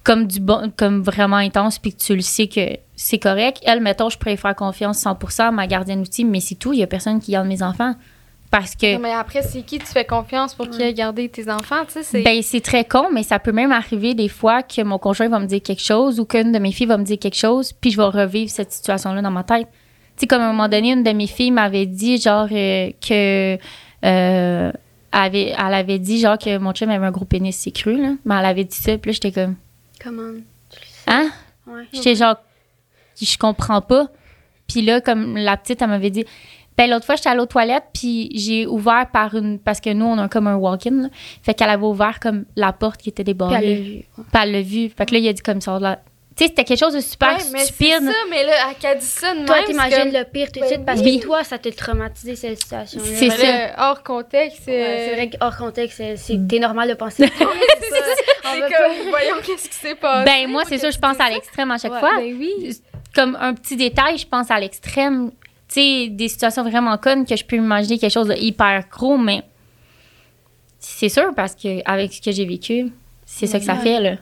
Comme 0.08 0.26
du 0.26 0.40
bon 0.40 0.72
comme 0.74 1.02
vraiment 1.02 1.36
intense 1.36 1.78
puis 1.78 1.92
que 1.92 1.98
tu 2.02 2.14
le 2.16 2.22
sais 2.22 2.46
que 2.46 2.78
c'est 2.96 3.18
correct. 3.18 3.60
Elle 3.66 3.82
mettons, 3.82 4.08
je 4.08 4.16
pourrais 4.16 4.38
faire 4.38 4.54
confiance 4.56 5.04
100% 5.04 5.42
à 5.42 5.50
ma 5.50 5.66
gardienne 5.66 6.00
outil, 6.00 6.24
mais 6.24 6.40
c'est 6.40 6.54
tout, 6.54 6.72
il 6.72 6.78
y 6.78 6.82
a 6.82 6.86
personne 6.86 7.20
qui 7.20 7.32
garde 7.32 7.46
mes 7.46 7.62
enfants 7.62 7.94
parce 8.50 8.74
que 8.74 8.94
Non, 8.94 9.00
mais 9.00 9.12
après, 9.12 9.42
c'est 9.42 9.60
qui 9.60 9.78
tu 9.78 9.84
fais 9.84 10.06
confiance 10.06 10.54
pour 10.54 10.70
qu'il 10.70 10.80
ait 10.80 10.94
gardé 10.94 11.28
tes 11.28 11.50
enfants, 11.50 11.84
tu 11.86 11.92
sais? 11.92 12.02
c'est- 12.02 12.22
ben, 12.22 12.40
c'est 12.40 12.62
très 12.62 12.84
con, 12.86 13.08
mais 13.12 13.22
ça 13.22 13.38
peut 13.38 13.52
même 13.52 13.70
arriver 13.70 14.14
des 14.14 14.28
fois 14.30 14.62
que 14.62 14.80
mon 14.82 14.96
conjoint 14.98 15.28
va 15.28 15.38
me 15.40 15.44
dire 15.46 15.60
quelque 15.62 15.82
chose 15.82 16.18
ou 16.18 16.24
qu'une 16.24 16.52
de 16.52 16.58
mes 16.58 16.72
filles 16.72 16.86
va 16.86 16.96
me 16.96 17.04
dire 17.04 17.18
quelque 17.18 17.36
chose, 17.36 17.74
puis 17.74 17.90
je 17.90 17.98
vais 17.98 18.04
revivre 18.04 18.50
cette 18.50 18.72
situation-là 18.72 19.20
dans 19.20 19.30
ma 19.30 19.44
tête. 19.44 19.68
Tu 20.16 20.20
sais, 20.22 20.26
comme 20.26 20.40
à 20.40 20.46
un 20.48 20.52
moment 20.52 20.68
donné, 20.70 20.92
une 20.92 21.02
de 21.02 21.10
mes 21.10 21.26
filles 21.26 21.50
m'avait 21.50 21.84
dit, 21.84 22.18
genre, 22.18 22.48
euh, 22.50 22.90
que. 23.06 23.58
euh, 24.06 24.72
avait, 25.12 25.54
elle 25.58 25.74
avait 25.74 25.98
dit, 25.98 26.18
genre, 26.20 26.38
que 26.38 26.56
mon 26.58 26.72
chum 26.72 26.88
avait 26.90 27.06
un 27.06 27.10
gros 27.10 27.24
pénis, 27.26 27.54
c'est 27.54 27.70
cru, 27.70 28.00
là. 28.00 28.12
Mais 28.24 28.34
elle 28.38 28.44
avait 28.46 28.64
dit 28.64 28.76
ça, 28.76 28.96
puis 28.98 29.10
là, 29.10 29.12
j'étais 29.12 29.32
comme. 29.32 29.56
Comment? 30.02 30.32
Tu 30.70 30.80
le 30.80 30.86
sais? 30.86 31.10
Hein? 31.10 31.30
Ouais. 31.66 31.86
J'étais 31.92 32.14
genre, 32.14 32.36
je 33.20 33.36
comprends 33.38 33.80
pas. 33.80 34.08
Puis 34.66 34.82
là, 34.82 35.00
comme 35.00 35.36
la 35.36 35.56
petite, 35.56 35.80
elle 35.82 35.88
m'avait 35.88 36.10
dit, 36.10 36.24
ben 36.76 36.88
l'autre 36.88 37.06
fois, 37.06 37.16
j'étais 37.16 37.30
allée 37.30 37.40
aux 37.40 37.46
toilettes, 37.46 37.86
puis 37.92 38.30
j'ai 38.34 38.66
ouvert 38.66 39.10
par 39.12 39.34
une. 39.34 39.58
Parce 39.58 39.80
que 39.80 39.92
nous, 39.92 40.04
on 40.06 40.18
a 40.18 40.28
comme 40.28 40.46
un 40.46 40.54
walk-in, 40.56 41.02
là. 41.02 41.08
Fait 41.42 41.54
qu'elle 41.54 41.70
avait 41.70 41.84
ouvert 41.84 42.20
comme 42.20 42.44
la 42.54 42.72
porte 42.72 43.00
qui 43.00 43.08
était 43.08 43.24
Puis 43.24 43.32
débarrée. 43.34 43.56
elle 43.56 43.62
l'a 43.64 43.80
vu. 43.80 44.04
Puis 44.14 44.24
elle 44.42 44.52
l'a 44.52 44.62
vu. 44.62 44.88
Fait 44.90 45.06
que 45.06 45.14
là, 45.14 45.18
il 45.20 45.28
a 45.28 45.32
dit 45.32 45.42
comme 45.42 45.60
ça. 45.60 46.00
Tu 46.38 46.44
sais, 46.44 46.50
c'était 46.50 46.62
quelque 46.62 46.78
chose 46.78 46.94
de 46.94 47.00
super 47.00 47.30
Ouais, 47.36 47.42
mais 47.52 47.58
c'est 47.58 47.64
stupide. 47.66 48.00
ça, 48.04 48.12
mais 48.30 48.44
là, 48.44 48.52
elle 48.84 48.98
dit 49.00 49.04
ça 49.04 49.34
de 49.34 49.44
Toi, 49.44 49.56
t'imagines 49.66 50.10
c'est 50.12 50.18
le 50.20 50.24
pire 50.24 50.52
tout 50.52 50.60
de 50.60 50.66
suite 50.66 50.84
parce 50.86 51.00
oui. 51.00 51.18
que 51.18 51.24
toi, 51.24 51.42
ça 51.42 51.58
t'a 51.58 51.72
traumatisé 51.72 52.36
cette 52.36 52.60
situation-là. 52.62 53.04
C'est 53.12 53.30
ça. 53.30 53.42
là, 53.42 53.90
hors 53.90 54.02
contexte, 54.04 54.58
c'est... 54.64 54.70
Ouais, 54.70 55.04
c'est 55.08 55.14
vrai 55.16 55.30
qu'hors 55.30 55.56
contexte, 55.56 55.96
c'est- 55.96 56.16
c'est 56.16 56.38
t'es 56.48 56.60
normal 56.60 56.88
de 56.90 56.94
penser. 56.94 57.26
c'est 57.38 57.44
c'est 57.44 58.60
comme, 58.60 59.08
voyons 59.10 59.34
qu'est-ce 59.44 59.68
qui 59.68 59.74
s'est 59.74 59.96
passé. 59.96 60.24
Ben, 60.30 60.48
moi, 60.48 60.62
c'est 60.68 60.78
ça, 60.78 60.90
je 60.90 60.98
pense 60.98 61.18
à 61.18 61.28
l'extrême 61.28 61.72
à 61.72 61.78
chaque 61.78 61.92
Ouais. 61.94 61.98
fois. 62.00 62.16
Ben 62.18 62.36
oui. 62.38 62.80
Comme 63.16 63.36
un 63.40 63.52
petit 63.54 63.74
détail, 63.74 64.16
je 64.18 64.26
pense 64.26 64.48
à 64.52 64.60
l'extrême. 64.60 65.32
Tu 65.68 65.80
sais, 65.80 66.06
des 66.08 66.28
situations 66.28 66.62
vraiment 66.62 66.96
connes 66.98 67.26
que 67.26 67.34
je 67.34 67.44
peux 67.44 67.56
imaginer 67.56 67.98
quelque 67.98 68.12
chose 68.12 68.28
de 68.28 68.34
hyper 68.34 68.84
gros, 68.90 69.18
mais 69.18 69.42
c'est 70.78 71.08
sûr 71.08 71.34
parce 71.34 71.54
que 71.56 71.80
avec 71.84 72.12
ce 72.12 72.22
que 72.22 72.30
j'ai 72.30 72.46
vécu, 72.46 72.92
c'est 73.26 73.46
ça 73.48 73.58
que 73.58 73.64
ça 73.64 73.74
fait, 73.74 74.00
là. 74.00 74.12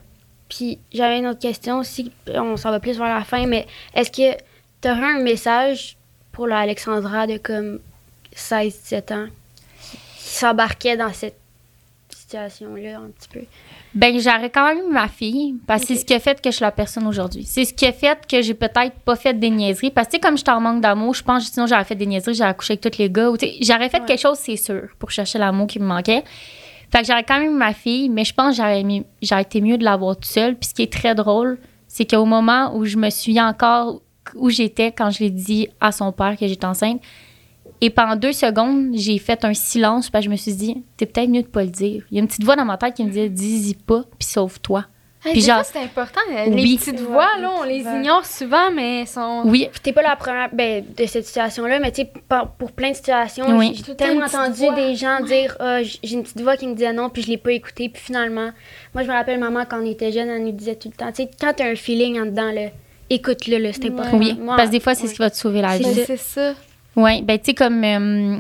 Puis 0.49 0.79
j'avais 0.93 1.19
une 1.19 1.27
autre 1.27 1.41
question 1.41 1.79
aussi, 1.81 2.13
on 2.29 2.57
s'en 2.57 2.71
va 2.71 2.81
plus 2.81 2.97
vers 2.99 3.15
la 3.15 3.25
fin, 3.25 3.47
mais 3.47 3.67
est-ce 3.95 4.11
que 4.11 4.37
tu 4.81 4.89
aurais 4.89 5.17
un 5.17 5.21
message 5.21 5.97
pour 6.33 6.47
la 6.47 6.59
Alexandra 6.61 7.27
de 7.27 7.37
comme 7.39 7.81
16-17 8.35 9.15
ans 9.15 9.27
qui 9.91 10.29
s'embarquait 10.29 10.97
dans 10.97 11.13
cette 11.13 11.37
situation-là 12.15 12.99
un 12.99 13.09
petit 13.11 13.29
peu? 13.29 13.41
Ben, 13.95 14.19
j'aurais 14.21 14.51
quand 14.51 14.67
même 14.75 14.89
eu 14.89 14.93
ma 14.93 15.09
fille, 15.09 15.55
parce 15.67 15.83
que 15.83 15.89
c'est 15.89 15.97
ce 15.97 16.05
qui 16.05 16.13
a 16.15 16.21
fait 16.21 16.41
que 16.41 16.51
je 16.51 16.57
suis 16.57 16.63
la 16.63 16.71
personne 16.71 17.07
aujourd'hui. 17.07 17.45
C'est 17.45 17.65
ce 17.65 17.73
qui 17.73 17.87
a 17.87 17.93
fait 17.93 18.19
que 18.27 18.43
j'ai 18.43 18.53
peut-être 18.55 18.93
pas 19.05 19.17
fait 19.17 19.33
des 19.33 19.49
niaiseries. 19.49 19.91
Parce 19.91 20.07
que, 20.09 20.13
tu 20.13 20.17
sais, 20.17 20.21
comme 20.21 20.37
j'étais 20.37 20.51
en 20.51 20.61
manque 20.61 20.83
d'amour, 20.83 21.15
je 21.15 21.23
pense 21.23 21.47
que 21.49 21.55
sinon 21.55 21.67
j'aurais 21.67 21.85
fait 21.85 21.95
des 21.95 22.05
niaiseries, 22.07 22.35
j'aurais 22.35 22.55
couché 22.55 22.75
avec 22.75 22.83
tous 22.93 22.99
les 22.99 23.09
gars. 23.09 23.31
ou 23.31 23.37
J'aurais 23.63 23.89
fait 23.89 24.01
Ouais. 24.01 24.07
quelque 24.07 24.21
chose, 24.21 24.39
c'est 24.39 24.57
sûr, 24.57 24.83
pour 24.99 25.11
chercher 25.11 25.39
l'amour 25.39 25.67
qui 25.67 25.79
me 25.79 25.87
manquait. 25.87 26.23
Fait 26.91 27.01
que 27.01 27.07
j'aurais 27.07 27.25
quand 27.25 27.41
même 27.41 27.57
ma 27.57 27.73
fille, 27.73 28.09
mais 28.09 28.25
je 28.25 28.35
pense 28.35 28.57
que 28.57 28.63
j'aurais, 28.63 29.43
été 29.43 29.61
mieux 29.61 29.79
de 29.79 29.85
l'avoir 29.85 30.17
toute 30.17 30.27
seule. 30.27 30.57
Puis 30.57 30.71
ce 30.71 30.75
qui 30.75 30.83
est 30.83 30.93
très 30.93 31.15
drôle, 31.15 31.59
c'est 31.89 32.09
qu'au 32.09 32.25
moment 32.25 32.75
où 32.77 32.85
je 32.85 32.97
me 32.97 33.11
souviens 33.11 33.49
encore 33.49 34.03
où 34.35 34.51
j'étais 34.51 34.91
quand 34.91 35.11
je 35.11 35.21
l'ai 35.21 35.31
dit 35.31 35.69
à 35.81 35.93
son 35.93 36.11
père 36.13 36.37
que 36.37 36.47
j'étais 36.47 36.67
enceinte, 36.67 37.01
et 37.81 37.91
pendant 37.91 38.17
deux 38.17 38.33
secondes, 38.33 38.91
j'ai 38.95 39.19
fait 39.19 39.45
un 39.45 39.53
silence 39.53 40.09
parce 40.09 40.25
je 40.25 40.31
me 40.31 40.37
suis 40.37 40.55
dit, 40.55 40.83
t'es 40.97 41.07
peut-être 41.07 41.29
mieux 41.29 41.43
de 41.43 41.47
pas 41.47 41.63
le 41.63 41.71
dire. 41.71 42.05
Il 42.11 42.17
y 42.17 42.19
a 42.19 42.23
une 42.23 42.27
petite 42.29 42.45
voix 42.45 42.57
dans 42.57 42.65
ma 42.65 42.79
tête 42.79 42.95
qui 42.95 43.05
me 43.05 43.11
disait, 43.11 43.29
dis-y 43.29 43.75
pas, 43.75 44.05
puis 44.19 44.27
sauve-toi. 44.27 44.87
Hey, 45.27 45.33
Puis 45.33 45.41
des 45.43 45.47
genre- 45.49 45.65
c'est 45.65 45.81
important. 45.81 46.21
euh, 46.33 46.45
Oui. 46.49 46.65
Les 46.65 46.77
petites 46.79 47.01
voix, 47.01 47.27
là, 47.41 47.51
on 47.59 47.65
les 47.65 47.81
ignore 47.81 48.25
souvent, 48.25 48.71
mais 48.73 49.01
elles 49.01 49.07
sont. 49.09 49.43
Oui, 49.45 49.69
t'es 49.83 49.93
pas 49.93 50.03
la 50.03 50.15
première 50.15 50.51
ben, 50.53 50.85
de 50.97 51.07
cette 51.07 51.27
situation-là, 51.27 51.81
mais 51.81 51.91
tu 51.91 52.03
sais, 52.03 52.11
pour 52.59 52.71
plein 52.73 52.91
de 52.93 52.97
situations, 52.97 53.47
Oui. 53.59 53.83
j'ai 53.85 53.97
tellement 53.97 54.27
entendu 54.27 54.61
voix. 54.61 54.75
des 54.75 54.95
gens 54.95 55.21
dire 55.21 55.57
Ah, 55.59 55.83
j'ai 55.83 56.13
une 56.13 56.23
petite 56.23 56.41
voix 56.41 56.57
qui 56.57 56.67
me 56.69 56.75
disait 56.75 56.93
non, 56.93 57.11
puis 57.11 57.23
je 57.23 57.29
l'ai 57.29 57.39
pas 57.39 57.53
écouté, 57.53 57.89
puis 57.89 58.01
finalement, 58.03 58.51
moi 58.95 59.03
je 59.03 59.09
me 59.09 59.13
rappelle 59.13 59.41
maman 59.41 59.65
quand 59.69 59.83
on 59.83 59.87
était 59.87 60.13
jeune, 60.13 60.29
elle 60.29 60.45
nous 60.45 60.53
disait 60.53 60.77
tout 60.77 60.89
le 60.89 60.97
temps, 60.97 61.11
tu 61.11 61.25
sais, 61.25 61.31
quand 61.41 61.53
t'as 61.57 61.71
un 61.71 61.75
feeling 61.77 62.21
en 62.21 62.27
dedans, 62.27 62.53
écoute-le, 63.11 63.73
c'est 63.73 63.87
important. 63.87 64.19
oui. 64.19 64.39
Moi, 64.41 64.57
parce 64.57 64.69
que 64.69 64.73
des 64.73 64.81
fois, 64.81 64.95
c'est 64.95 65.03
ouais. 65.05 65.09
ce 65.09 65.15
qui 65.15 65.19
va 65.19 65.31
te 65.31 65.37
sauver 65.37 65.61
la 65.63 65.79
vie. 65.79 65.85
C'est 66.07 66.17
ça. 66.17 66.55
Oui, 66.95 67.23
ben 67.23 67.39
tu 67.39 67.47
sais, 67.47 67.55
comme 67.55 67.83
euh, 67.85 68.39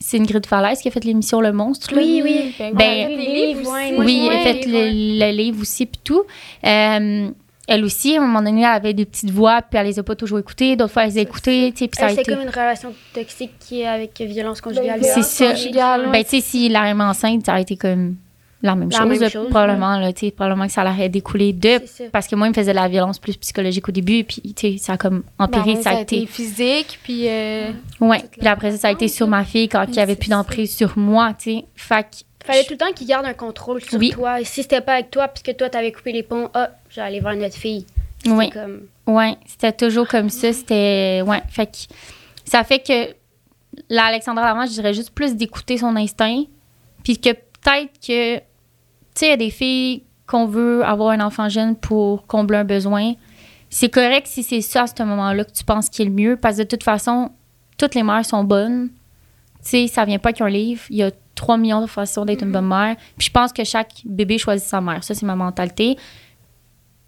c'est 0.00 0.18
Ingrid 0.18 0.46
Falaise 0.46 0.80
qui 0.80 0.88
a 0.88 0.90
fait 0.90 1.04
l'émission 1.04 1.40
Le 1.40 1.52
Monstre. 1.52 1.94
là. 1.94 2.00
Oui, 2.00 2.22
oui. 2.24 2.54
Ben, 2.58 2.72
Ben, 2.74 3.08
les 3.08 3.16
livres 3.54 3.70
aussi. 3.70 3.94
Oui, 3.98 4.28
elle 4.30 4.36
a 4.38 4.42
fait 4.42 4.66
les 4.66 4.92
le, 5.18 5.26
le 5.26 5.36
livre 5.36 5.60
aussi, 5.60 5.86
puis 5.86 6.00
tout. 6.02 6.22
Euh, 6.66 7.28
elle 7.68 7.84
aussi, 7.84 8.16
à 8.16 8.20
un 8.22 8.26
moment 8.26 8.42
donné, 8.42 8.62
elle 8.62 8.66
avait 8.66 8.94
des 8.94 9.04
petites 9.04 9.30
voix, 9.30 9.62
puis 9.62 9.78
elle 9.78 9.86
les 9.86 9.98
a 9.98 10.02
pas 10.02 10.16
toujours 10.16 10.40
écoutées. 10.40 10.74
D'autres 10.74 10.92
fois, 10.92 11.04
elle 11.04 11.10
les 11.10 11.18
a 11.18 11.22
écoutées, 11.22 11.70
tu 11.72 11.84
sais, 11.84 11.88
puis 11.88 11.98
ça 12.00 12.06
a 12.06 12.08
Elle, 12.08 12.14
c'est 12.16 12.22
été... 12.22 12.32
comme 12.32 12.42
une 12.42 12.48
relation 12.48 12.92
toxique 13.14 13.52
qui 13.60 13.82
est 13.82 13.86
avec 13.86 14.20
violence 14.20 14.60
conjugale. 14.60 15.00
C'est 15.04 15.22
ça. 15.22 15.50
conjugale. 15.52 16.08
Ben, 16.10 16.24
tu 16.24 16.30
sais, 16.30 16.40
si 16.40 16.68
la 16.68 16.80
reine 16.80 17.00
enceinte, 17.00 17.46
ça 17.46 17.52
aurait 17.52 17.62
été 17.62 17.76
comme 17.76 18.16
la 18.62 18.74
même 18.74 18.90
La 18.90 18.98
chose, 18.98 19.08
même 19.08 19.20
là, 19.20 19.28
chose, 19.30 19.48
probablement, 19.48 19.98
là, 19.98 20.12
tu 20.12 20.26
sais, 20.26 20.30
probablement 20.32 20.66
que 20.66 20.72
ça 20.72 20.84
aurait 20.84 21.08
découlé 21.08 21.52
de... 21.52 21.80
Parce 22.10 22.26
que 22.26 22.36
moi, 22.36 22.46
il 22.46 22.50
me 22.50 22.54
faisait 22.54 22.72
de 22.72 22.76
la 22.76 22.88
violence 22.88 23.18
plus 23.18 23.36
psychologique 23.36 23.88
au 23.88 23.92
début, 23.92 24.24
puis, 24.24 24.40
tu 24.54 24.72
sais, 24.72 24.78
ça 24.78 24.92
a 24.94 24.96
comme 24.98 25.22
empiré, 25.38 25.74
Ben, 25.74 25.82
ça 25.82 25.90
a 25.90 26.00
été... 26.02 26.26
physique, 26.26 26.98
puis. 27.02 27.28
euh, 27.28 27.70
Ouais, 28.00 28.22
puis 28.32 28.46
après 28.46 28.72
ça, 28.72 28.76
ça 28.78 28.88
a 28.88 28.92
été 28.92 29.08
sur 29.08 29.26
ma 29.28 29.44
fille 29.44 29.68
quand 29.68 29.84
il 29.88 29.92
n'y 29.92 29.98
avait 30.00 30.16
plus 30.16 30.28
d'emprise 30.30 30.76
sur 30.76 30.98
moi, 30.98 31.32
tu 31.38 31.52
sais. 31.58 31.64
Fait 31.74 32.02
que 32.04 32.16
Fallait 32.44 32.64
tout 32.64 32.72
le 32.72 32.78
temps 32.78 32.92
qu'il 32.94 33.06
garde 33.06 33.26
un 33.26 33.34
contrôle 33.34 33.82
sur 33.82 33.98
Oui. 33.98 34.10
toi. 34.10 34.40
Et 34.40 34.44
si 34.44 34.62
c'était 34.62 34.80
pas 34.80 34.94
avec 34.94 35.10
toi, 35.10 35.28
puisque 35.28 35.56
toi, 35.58 35.68
t'avais 35.68 35.92
coupé 35.92 36.10
les 36.12 36.22
ponts, 36.22 36.48
ah, 36.54 36.70
j'allais 36.88 37.08
aller 37.08 37.20
voir 37.20 37.36
notre 37.36 37.54
fille. 37.56 37.84
Oui. 38.26 38.48
comme. 38.50 38.82
Ouais, 39.06 39.36
c'était 39.46 39.72
toujours 39.72 40.08
comme 40.08 40.30
ça. 40.30 40.50
C'était. 40.52 41.22
Ouais. 41.26 41.42
Fait 41.50 41.66
que 41.66 41.76
ça 42.46 42.64
fait 42.64 42.78
que 42.78 43.14
la 43.90 44.04
Alexandra 44.04 44.46
Lamar, 44.46 44.66
je 44.66 44.72
dirais 44.72 44.94
juste 44.94 45.10
plus 45.10 45.34
d'écouter 45.36 45.76
son 45.76 45.94
instinct. 45.96 46.44
Puis 47.04 47.18
que 47.18 47.30
peut-être 47.30 47.92
que. 48.06 48.40
Tu 49.14 49.20
sais, 49.20 49.26
il 49.26 49.30
y 49.30 49.32
a 49.32 49.36
des 49.36 49.50
filles 49.50 50.02
qu'on 50.26 50.46
veut 50.46 50.84
avoir 50.84 51.10
un 51.10 51.20
enfant 51.20 51.48
jeune 51.48 51.76
pour 51.76 52.26
combler 52.26 52.58
un 52.58 52.64
besoin. 52.64 53.14
C'est 53.68 53.88
correct 53.88 54.26
si 54.26 54.42
c'est 54.42 54.60
ça 54.60 54.82
à 54.82 54.86
ce 54.86 55.02
moment-là 55.02 55.44
que 55.44 55.52
tu 55.52 55.64
penses 55.64 55.88
qui 55.88 56.02
est 56.02 56.06
le 56.06 56.10
mieux. 56.10 56.36
Parce 56.36 56.56
que 56.56 56.62
de 56.62 56.68
toute 56.68 56.84
façon, 56.84 57.30
toutes 57.76 57.94
les 57.94 58.02
mères 58.02 58.24
sont 58.24 58.44
bonnes. 58.44 58.90
Tu 59.62 59.70
sais, 59.70 59.86
ça 59.86 60.04
vient 60.04 60.18
pas 60.18 60.32
qu'un 60.32 60.48
livre. 60.48 60.82
Il 60.90 60.96
y 60.96 61.02
a 61.02 61.10
3 61.34 61.56
millions 61.56 61.80
de 61.80 61.86
façons 61.86 62.24
d'être 62.24 62.42
une 62.42 62.52
bonne 62.52 62.68
mère. 62.68 62.96
Puis 63.18 63.26
je 63.26 63.32
pense 63.32 63.52
que 63.52 63.64
chaque 63.64 64.02
bébé 64.04 64.38
choisit 64.38 64.66
sa 64.66 64.80
mère. 64.80 65.02
Ça, 65.04 65.14
c'est 65.14 65.26
ma 65.26 65.36
mentalité 65.36 65.96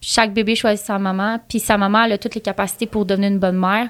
chaque 0.03 0.35
bébé 0.35 0.57
choisit 0.57 0.85
sa 0.85 0.99
maman, 0.99 1.39
puis 1.49 1.61
sa 1.61 1.79
maman 1.79 2.05
elle 2.05 2.13
a 2.13 2.19
toutes 2.19 2.35
les 2.35 2.41
capacités 2.41 2.87
pour 2.87 3.07
devenir 3.07 3.31
une 3.31 3.39
bonne 3.39 3.57
mère, 3.57 3.89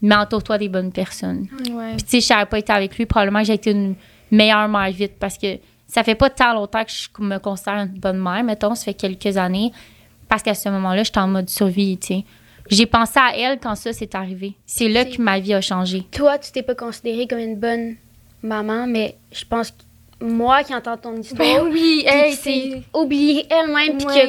mais 0.00 0.14
entoure-toi 0.14 0.56
des 0.56 0.68
bonnes 0.68 0.92
personnes. 0.92 1.48
Ouais. 1.72 1.96
Puis 1.96 2.04
tu 2.04 2.08
sais, 2.08 2.20
je 2.20 2.32
n'avais 2.32 2.46
pas 2.46 2.58
été 2.58 2.72
avec 2.72 2.96
lui, 2.96 3.04
probablement 3.04 3.40
que 3.40 3.46
j'ai 3.46 3.54
été 3.54 3.72
une 3.72 3.96
meilleure 4.30 4.68
mère 4.68 4.90
vite 4.92 5.14
parce 5.18 5.36
que 5.36 5.58
ça 5.90 6.04
fait 6.04 6.14
pas 6.14 6.30
tant 6.30 6.54
longtemps 6.54 6.84
que 6.84 6.90
je 6.90 7.08
me 7.22 7.38
considère 7.38 7.74
une 7.80 7.98
bonne 7.98 8.18
mère, 8.18 8.44
mettons, 8.44 8.74
ça 8.74 8.84
fait 8.84 8.94
quelques 8.94 9.36
années, 9.36 9.72
parce 10.28 10.42
qu'à 10.42 10.54
ce 10.54 10.68
moment-là, 10.68 11.02
j'étais 11.02 11.18
en 11.18 11.26
mode 11.28 11.50
survie, 11.50 11.98
tu 11.98 12.06
sais. 12.06 12.24
J'ai 12.70 12.86
pensé 12.86 13.18
à 13.18 13.36
elle 13.36 13.58
quand 13.58 13.74
ça 13.74 13.92
s'est 13.92 14.14
arrivé. 14.14 14.54
C'est 14.64 14.88
là 14.88 15.04
que 15.04 15.20
ma 15.20 15.40
vie 15.40 15.54
a 15.54 15.60
changé. 15.60 16.04
Toi, 16.12 16.38
tu 16.38 16.52
t'es 16.52 16.62
pas 16.62 16.76
considérée 16.76 17.26
comme 17.26 17.40
une 17.40 17.58
bonne 17.58 17.96
maman, 18.44 18.86
mais 18.86 19.16
je 19.32 19.44
pense 19.44 19.72
que 19.72 20.24
moi 20.24 20.62
qui 20.62 20.72
entends 20.72 20.96
ton 20.96 21.16
histoire, 21.16 21.64
Ben 21.64 21.68
oui, 21.72 22.06
qui 22.06 22.36
s'est 22.36 22.82
oubliée 22.94 23.46
elle-même, 23.50 23.98
puis 23.98 24.06
qui 24.06 24.20
a 24.20 24.26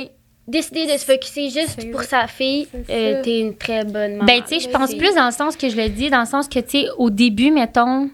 décidé 0.47 0.87
de 0.87 0.97
se 0.97 1.05
focuser 1.05 1.49
juste 1.51 1.91
pour 1.91 2.01
sa 2.01 2.25
fille, 2.25 2.67
euh, 2.89 3.21
t'es 3.21 3.41
une 3.41 3.55
très 3.55 3.83
bonne 3.83 4.13
maman. 4.13 4.25
Ben, 4.25 4.41
tu 4.41 4.55
sais, 4.55 4.59
je 4.61 4.69
là, 4.69 4.79
pense 4.79 4.95
plus 4.95 5.13
dans 5.13 5.27
le 5.27 5.31
sens 5.31 5.55
que 5.55 5.69
je 5.69 5.77
le 5.77 5.89
dis, 5.89 6.09
dans 6.09 6.21
le 6.21 6.25
sens 6.25 6.47
que, 6.47 6.59
tu 6.59 6.81
sais, 6.81 6.87
au 6.97 7.11
début, 7.11 7.51
mettons, 7.51 8.09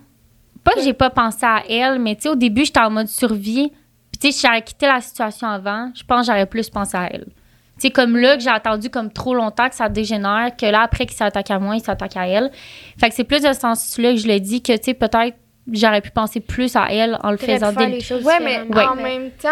pas 0.68 0.76
que 0.76 0.84
j'ai 0.84 0.94
pas 0.94 1.10
pensé 1.10 1.46
à 1.46 1.64
elle, 1.70 2.00
mais 2.00 2.16
tu 2.16 2.24
sais, 2.24 2.30
au 2.30 2.36
début, 2.36 2.66
j'étais 2.66 2.80
en 2.80 2.90
mode 2.90 3.08
survie. 3.08 3.72
Puis, 4.12 4.20
tu 4.20 4.28
sais, 4.28 4.32
si 4.32 4.48
j'avais 4.48 4.62
quitté 4.62 4.86
la 4.86 5.00
situation 5.00 5.48
avant, 5.48 5.92
je 5.96 6.04
pense 6.04 6.28
que 6.28 6.34
j'aurais 6.34 6.46
plus 6.46 6.70
pensé 6.70 6.98
à 6.98 7.08
elle. 7.12 7.26
Tu 7.26 7.84
sais, 7.84 7.90
comme 7.92 8.18
là, 8.18 8.36
que 8.36 8.44
j'ai 8.44 8.50
attendu 8.50 8.90
comme 8.90 9.12
trop 9.12 9.34
longtemps 9.34 9.70
que 9.70 9.76
ça 9.76 9.88
dégénère, 9.88 10.56
que 10.58 10.66
là, 10.66 10.82
après 10.82 11.06
qu'il 11.06 11.16
s'attaque 11.16 11.52
à 11.52 11.60
moi, 11.60 11.76
il 11.76 11.82
s'attaque 11.82 12.18
à 12.18 12.28
elle. 12.28 12.52
Fait 13.00 13.10
que 13.10 13.16
c'est 13.16 13.24
plus 13.24 13.44
dans 13.44 13.54
ce 13.54 13.60
sens-là 13.60 14.12
que 14.12 14.20
je 14.20 14.28
le 14.28 14.40
dis, 14.40 14.62
que, 14.62 14.74
tu 14.74 14.84
sais, 14.84 14.94
peut-être 14.94 15.38
j'aurais 15.72 16.02
pu 16.02 16.12
penser 16.12 16.40
plus 16.40 16.76
à 16.76 16.88
elle 16.92 17.18
en 17.24 17.32
le 17.32 17.38
faisant 17.38 17.72
faire 17.72 17.74
dès 17.74 17.88
les 17.88 18.02
choses 18.02 18.24
Ouais, 18.24 18.40
mais 18.40 18.60
en 18.78 18.96
même 18.96 19.32
temps, 19.32 19.50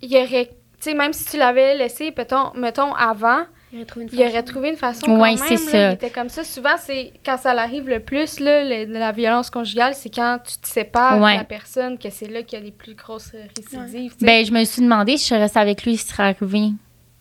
il 0.00 0.12
y 0.12 0.16
aurait. 0.16 0.46
Tu 0.80 0.90
sais, 0.90 0.94
même 0.94 1.12
si 1.12 1.24
tu 1.24 1.36
l'avais 1.38 1.76
laissé, 1.76 2.12
mettons, 2.16 2.52
mettons 2.54 2.92
avant, 2.94 3.42
Il 3.74 3.78
aurait 3.80 3.86
trouvé 3.86 4.04
une 4.04 4.10
il 4.12 4.20
aurait 4.20 4.30
façon. 4.30 4.44
trouvé 4.46 4.68
une 4.70 4.76
façon 4.76 5.06
quand 5.06 5.20
Ouais, 5.20 5.34
même. 5.34 5.38
c'est 5.48 5.56
ça. 5.56 5.90
Il 5.90 5.94
était 5.94 6.10
comme 6.10 6.28
ça. 6.28 6.44
Souvent, 6.44 6.76
c'est 6.78 7.12
quand 7.26 7.36
ça 7.36 7.52
l'arrive 7.54 7.88
le 7.88 7.98
plus, 8.00 8.38
là, 8.38 8.62
le- 8.62 8.92
la 8.92 9.10
violence 9.10 9.50
conjugale, 9.50 9.94
c'est 9.94 10.14
quand 10.14 10.38
tu 10.46 10.58
te 10.58 10.66
sépares 10.68 11.20
Ouais. 11.20 11.32
de 11.34 11.38
la 11.38 11.44
personne 11.44 11.98
que 11.98 12.08
c'est 12.08 12.28
là 12.30 12.42
qu'il 12.44 12.58
y 12.58 12.62
a 12.62 12.64
les 12.64 12.70
plus 12.70 12.94
grosses 12.94 13.32
récidives. 13.56 14.14
Ben, 14.20 14.44
je 14.46 14.52
me 14.52 14.62
suis 14.64 14.80
demandé 14.82 15.16
si 15.16 15.28
je 15.28 15.34
restais 15.34 15.58
avec 15.58 15.84
lui, 15.84 15.96
ce 15.96 16.06
serait 16.08 16.22
arrivé. 16.22 16.68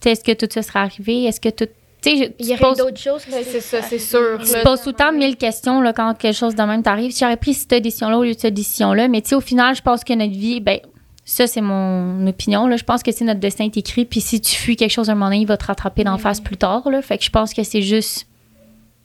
Est-ce 0.06 0.24
que 0.24 0.34
tout 0.34 0.48
ça 0.52 0.62
serait 0.62 0.80
arrivé? 0.80 1.24
Est-ce 1.26 1.42
que 1.42 1.50
tout. 1.50 1.66
Tu 2.04 2.10
sais, 2.10 2.18
je- 2.18 2.32
Il 2.40 2.46
y 2.48 2.54
aurait 2.54 2.76
d'autres 2.76 3.00
choses. 3.00 3.24
Ben, 3.32 3.42
c'est 3.44 3.62
ça, 3.62 3.82
c'est 3.82 3.98
sûr. 3.98 4.38
Tu 4.46 4.54
poses 4.64 4.82
tout 4.82 4.90
le 4.90 4.96
temps 4.96 5.12
mille 5.14 5.38
questions 5.38 5.80
là, 5.82 5.94
quand 5.94 6.14
quelque 6.18 6.36
chose 6.36 6.54
de 6.54 6.62
même 6.62 6.84
t'arrive. 6.84 7.16
J'aurais 7.18 7.38
pris 7.38 7.54
cette 7.54 7.82
décision-là 7.82 8.18
au 8.20 8.24
lieu 8.24 8.34
de 8.36 8.40
cette 8.40 8.54
décision-là. 8.54 9.08
Mais 9.08 9.22
tu 9.22 9.30
sais, 9.30 9.36
au 9.36 9.42
final, 9.42 9.74
je 9.76 9.82
pense 9.82 10.04
que 10.04 10.14
notre 10.14 10.34
vie, 10.34 10.60
ben, 10.60 10.80
ça, 11.26 11.48
c'est 11.48 11.62
mon 11.62 12.28
opinion. 12.28 12.68
Là. 12.68 12.76
Je 12.78 12.84
pense 12.84 13.02
que 13.04 13.12
c'est 13.12 13.24
notre 13.26 13.40
destin 13.40 13.66
est 13.66 13.78
écrit. 13.78 14.06
Puis 14.06 14.20
si 14.22 14.42
tu 14.42 14.56
fuis 14.56 14.76
quelque 14.76 14.92
chose 14.92 15.10
un 15.10 15.14
moment 15.16 15.28
donné, 15.28 15.40
il 15.42 15.48
va 15.48 15.56
te 15.58 15.66
rattraper 15.66 16.04
d'en 16.04 16.18
face 16.18 16.42
plus 16.42 16.58
tard. 16.58 16.90
Là. 16.90 17.02
Fait 17.02 17.18
que 17.18 17.24
je 17.24 17.30
pense 17.30 17.54
que 17.54 17.64
c'est 17.64 17.82
juste. 17.82 18.28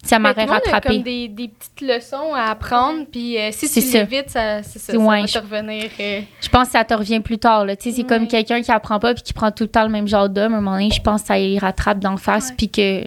Ça 0.04 0.18
m'aurait 0.20 0.44
rattrapé. 0.44 0.88
comme 0.94 1.02
des, 1.02 1.26
des 1.28 1.48
petites 1.48 1.80
leçons 1.80 2.32
à 2.32 2.50
apprendre, 2.50 3.04
puis 3.10 3.36
euh, 3.36 3.50
si 3.50 3.66
C'est 3.66 3.80
tu 3.80 3.88
ça. 3.88 3.98
l'évites, 3.98 4.30
ça, 4.30 4.62
c'est 4.62 4.78
ça, 4.78 4.92
ça 4.92 4.98
Ouais, 4.98 5.20
va 5.22 5.26
je- 5.26 5.32
te 5.32 5.38
revenir. 5.40 5.90
euh, 5.98 6.20
Je 6.40 6.48
pense 6.48 6.66
que 6.68 6.72
ça 6.72 6.84
te 6.84 6.94
revient 6.94 7.18
plus 7.18 7.38
tard. 7.38 7.64
Là. 7.64 7.74
Tu 7.74 7.90
sais, 7.90 7.96
C'est 7.96 8.04
comme 8.06 8.28
quelqu'un 8.28 8.62
qui 8.62 8.70
apprend 8.70 9.00
pas 9.00 9.12
puis 9.14 9.24
qui 9.24 9.32
prend 9.32 9.50
tout 9.50 9.64
le 9.64 9.68
temps 9.70 9.82
le 9.82 9.88
même 9.88 10.06
genre 10.06 10.28
d'homme. 10.28 10.54
À 10.54 10.58
un 10.58 10.60
moment 10.60 10.76
donné, 10.76 10.90
je 10.92 11.02
pense 11.02 11.22
que 11.22 11.26
ça 11.28 11.38
y 11.40 11.58
rattrape 11.58 11.98
d'en 11.98 12.16
face. 12.16 12.52
Puis 12.56 12.68
que 12.68 13.02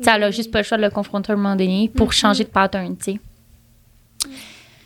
ça 0.00 0.14
a 0.14 0.30
juste 0.32 0.50
pas 0.50 0.58
le 0.58 0.64
choix 0.64 0.76
de 0.76 0.82
le 0.82 0.90
confronter 0.90 1.30
à 1.30 1.34
un 1.34 1.38
moment 1.38 1.54
donné 1.54 1.88
pour 1.94 2.08
Mm-hmm. 2.08 2.12
changer 2.16 2.44
de 2.44 2.48
pattern. 2.48 2.96
tu 2.96 3.12
sais. 3.12 3.20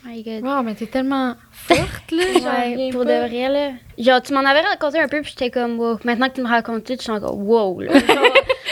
My 0.05 0.23
God. 0.23 0.43
Wow, 0.43 0.61
mais 0.63 0.75
t'es 0.75 0.85
tellement 0.85 1.35
forte, 1.75 2.11
là. 2.11 2.23
Ouais, 2.25 2.89
pour 2.91 3.03
pas. 3.03 3.23
de 3.23 3.27
vrai, 3.29 3.49
là. 3.49 3.71
Genre, 3.97 4.21
tu 4.21 4.33
m'en 4.33 4.39
avais 4.41 4.61
raconté 4.61 4.99
un 4.99 5.07
peu, 5.07 5.21
puis 5.21 5.31
j'étais 5.31 5.49
comme, 5.51 5.79
wow. 5.79 5.99
Maintenant 6.03 6.29
que 6.29 6.35
tu 6.35 6.41
me 6.41 6.47
racontes 6.47 6.83
tout, 6.85 6.93
je 6.97 7.01
suis 7.01 7.11
encore, 7.11 7.37
wow, 7.37 7.79
là. 7.81 7.93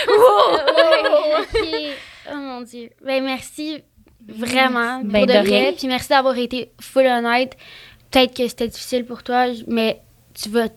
Genre, 0.07 0.59
ok. 1.39 1.67
Oh 2.31 2.35
mon 2.37 2.61
Dieu. 2.61 2.89
Ben, 3.03 3.23
merci 3.23 3.83
vraiment, 4.27 5.01
Ben, 5.03 5.19
pour 5.25 5.27
de, 5.27 5.33
de 5.33 5.47
vrai. 5.47 5.59
rien. 5.61 5.73
Puis 5.73 5.87
merci 5.87 6.09
d'avoir 6.09 6.37
été 6.37 6.71
full 6.81 7.05
honnête. 7.05 7.55
Peut-être 8.11 8.35
que 8.35 8.47
c'était 8.47 8.67
difficile 8.67 9.05
pour 9.05 9.23
toi, 9.23 9.47
mais 9.67 10.01
tu 10.33 10.49
vas. 10.49 10.69
Tu 10.69 10.75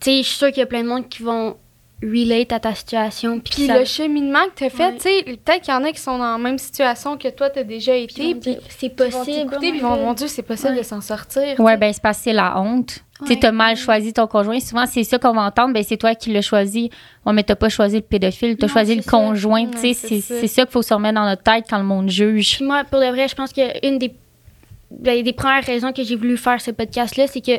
sais, 0.00 0.16
je 0.18 0.22
suis 0.28 0.36
sûre 0.38 0.48
qu'il 0.48 0.58
y 0.58 0.62
a 0.62 0.66
plein 0.66 0.82
de 0.82 0.88
monde 0.88 1.08
qui 1.08 1.22
vont 1.22 1.56
relate 2.04 2.52
à 2.52 2.60
ta 2.60 2.74
situation. 2.74 3.40
Puis 3.40 3.54
Puis 3.54 3.66
ça- 3.66 3.78
le 3.78 3.84
cheminement 3.84 4.44
que 4.54 4.60
t'as 4.64 4.70
fait, 4.70 4.84
Ouais. 4.86 4.94
tu 4.96 5.02
sais, 5.02 5.22
peut-être 5.24 5.62
qu'il 5.62 5.72
y 5.74 5.76
en 5.76 5.84
a 5.84 5.92
qui 5.92 6.00
sont 6.00 6.18
dans 6.18 6.32
la 6.32 6.38
même 6.38 6.58
situation 6.58 7.16
que 7.16 7.28
toi, 7.28 7.50
t'as 7.50 7.62
déjà 7.62 7.92
puis 7.92 8.06
ils 8.18 8.30
été, 8.30 8.34
puis 8.34 8.56
c'est 8.68 8.86
ils 8.86 8.90
vont 8.90 9.20
possible. 9.20 9.50
oh 9.54 9.58
puis 9.60 9.68
ils 9.74 9.80
vont, 9.80 9.96
mon 9.96 10.12
Dieu, 10.14 10.26
c'est 10.28 10.42
possible 10.42 10.72
Ouais. 10.72 10.78
de 10.78 10.82
s'en 10.84 11.00
sortir. 11.00 11.58
Ouais, 11.60 11.74
tu 11.74 11.80
ben 11.80 11.92
c'est 11.92 12.02
parce 12.02 12.18
que 12.18 12.24
c'est 12.24 12.32
la 12.32 12.58
honte. 12.60 13.00
Tu 13.20 13.26
sais, 13.28 13.34
Ouais. 13.34 13.40
t'as 13.40 13.52
mal 13.52 13.76
choisi 13.76 14.12
ton 14.12 14.26
conjoint. 14.26 14.58
Souvent, 14.60 14.86
c'est 14.86 15.04
ça 15.04 15.18
qu'on 15.18 15.32
va 15.32 15.42
entendre. 15.42 15.72
Ben, 15.72 15.84
c'est 15.86 15.96
toi 15.96 16.14
qui 16.16 16.32
l'as 16.32 16.42
choisi. 16.42 16.90
Ouais, 17.24 17.32
mais 17.32 17.44
t'as 17.44 17.54
pas 17.54 17.68
choisi 17.68 17.96
le 17.96 18.02
pédophile, 18.02 18.56
t'as 18.56 18.66
Non, 18.66 18.72
choisi 18.72 18.96
le 18.96 19.02
ça. 19.02 19.10
conjoint. 19.10 19.66
Tu 19.66 19.78
sais, 19.78 19.86
Ouais, 19.88 19.94
c'est 19.94 20.08
c'est 20.08 20.20
ça. 20.20 20.34
c'est 20.40 20.46
ça 20.48 20.62
qu'il 20.64 20.72
faut 20.72 20.82
se 20.82 20.92
remettre 20.92 21.14
dans 21.14 21.24
notre 21.24 21.42
tête 21.44 21.64
quand 21.70 21.78
le 21.78 21.84
monde 21.84 22.10
juge. 22.10 22.56
Puis 22.56 22.64
moi, 22.64 22.82
pour 22.84 23.00
de 23.00 23.06
vrai, 23.06 23.28
je 23.28 23.34
pense 23.36 23.52
que 23.52 23.86
une 23.86 23.98
des, 23.98 24.12
ben, 24.90 25.22
des 25.22 25.32
premières 25.32 25.64
raisons 25.64 25.92
que 25.92 26.02
j'ai 26.02 26.16
voulu 26.16 26.36
faire 26.36 26.60
ce 26.60 26.72
podcast-là, 26.72 27.26
c'est 27.28 27.40
que 27.40 27.52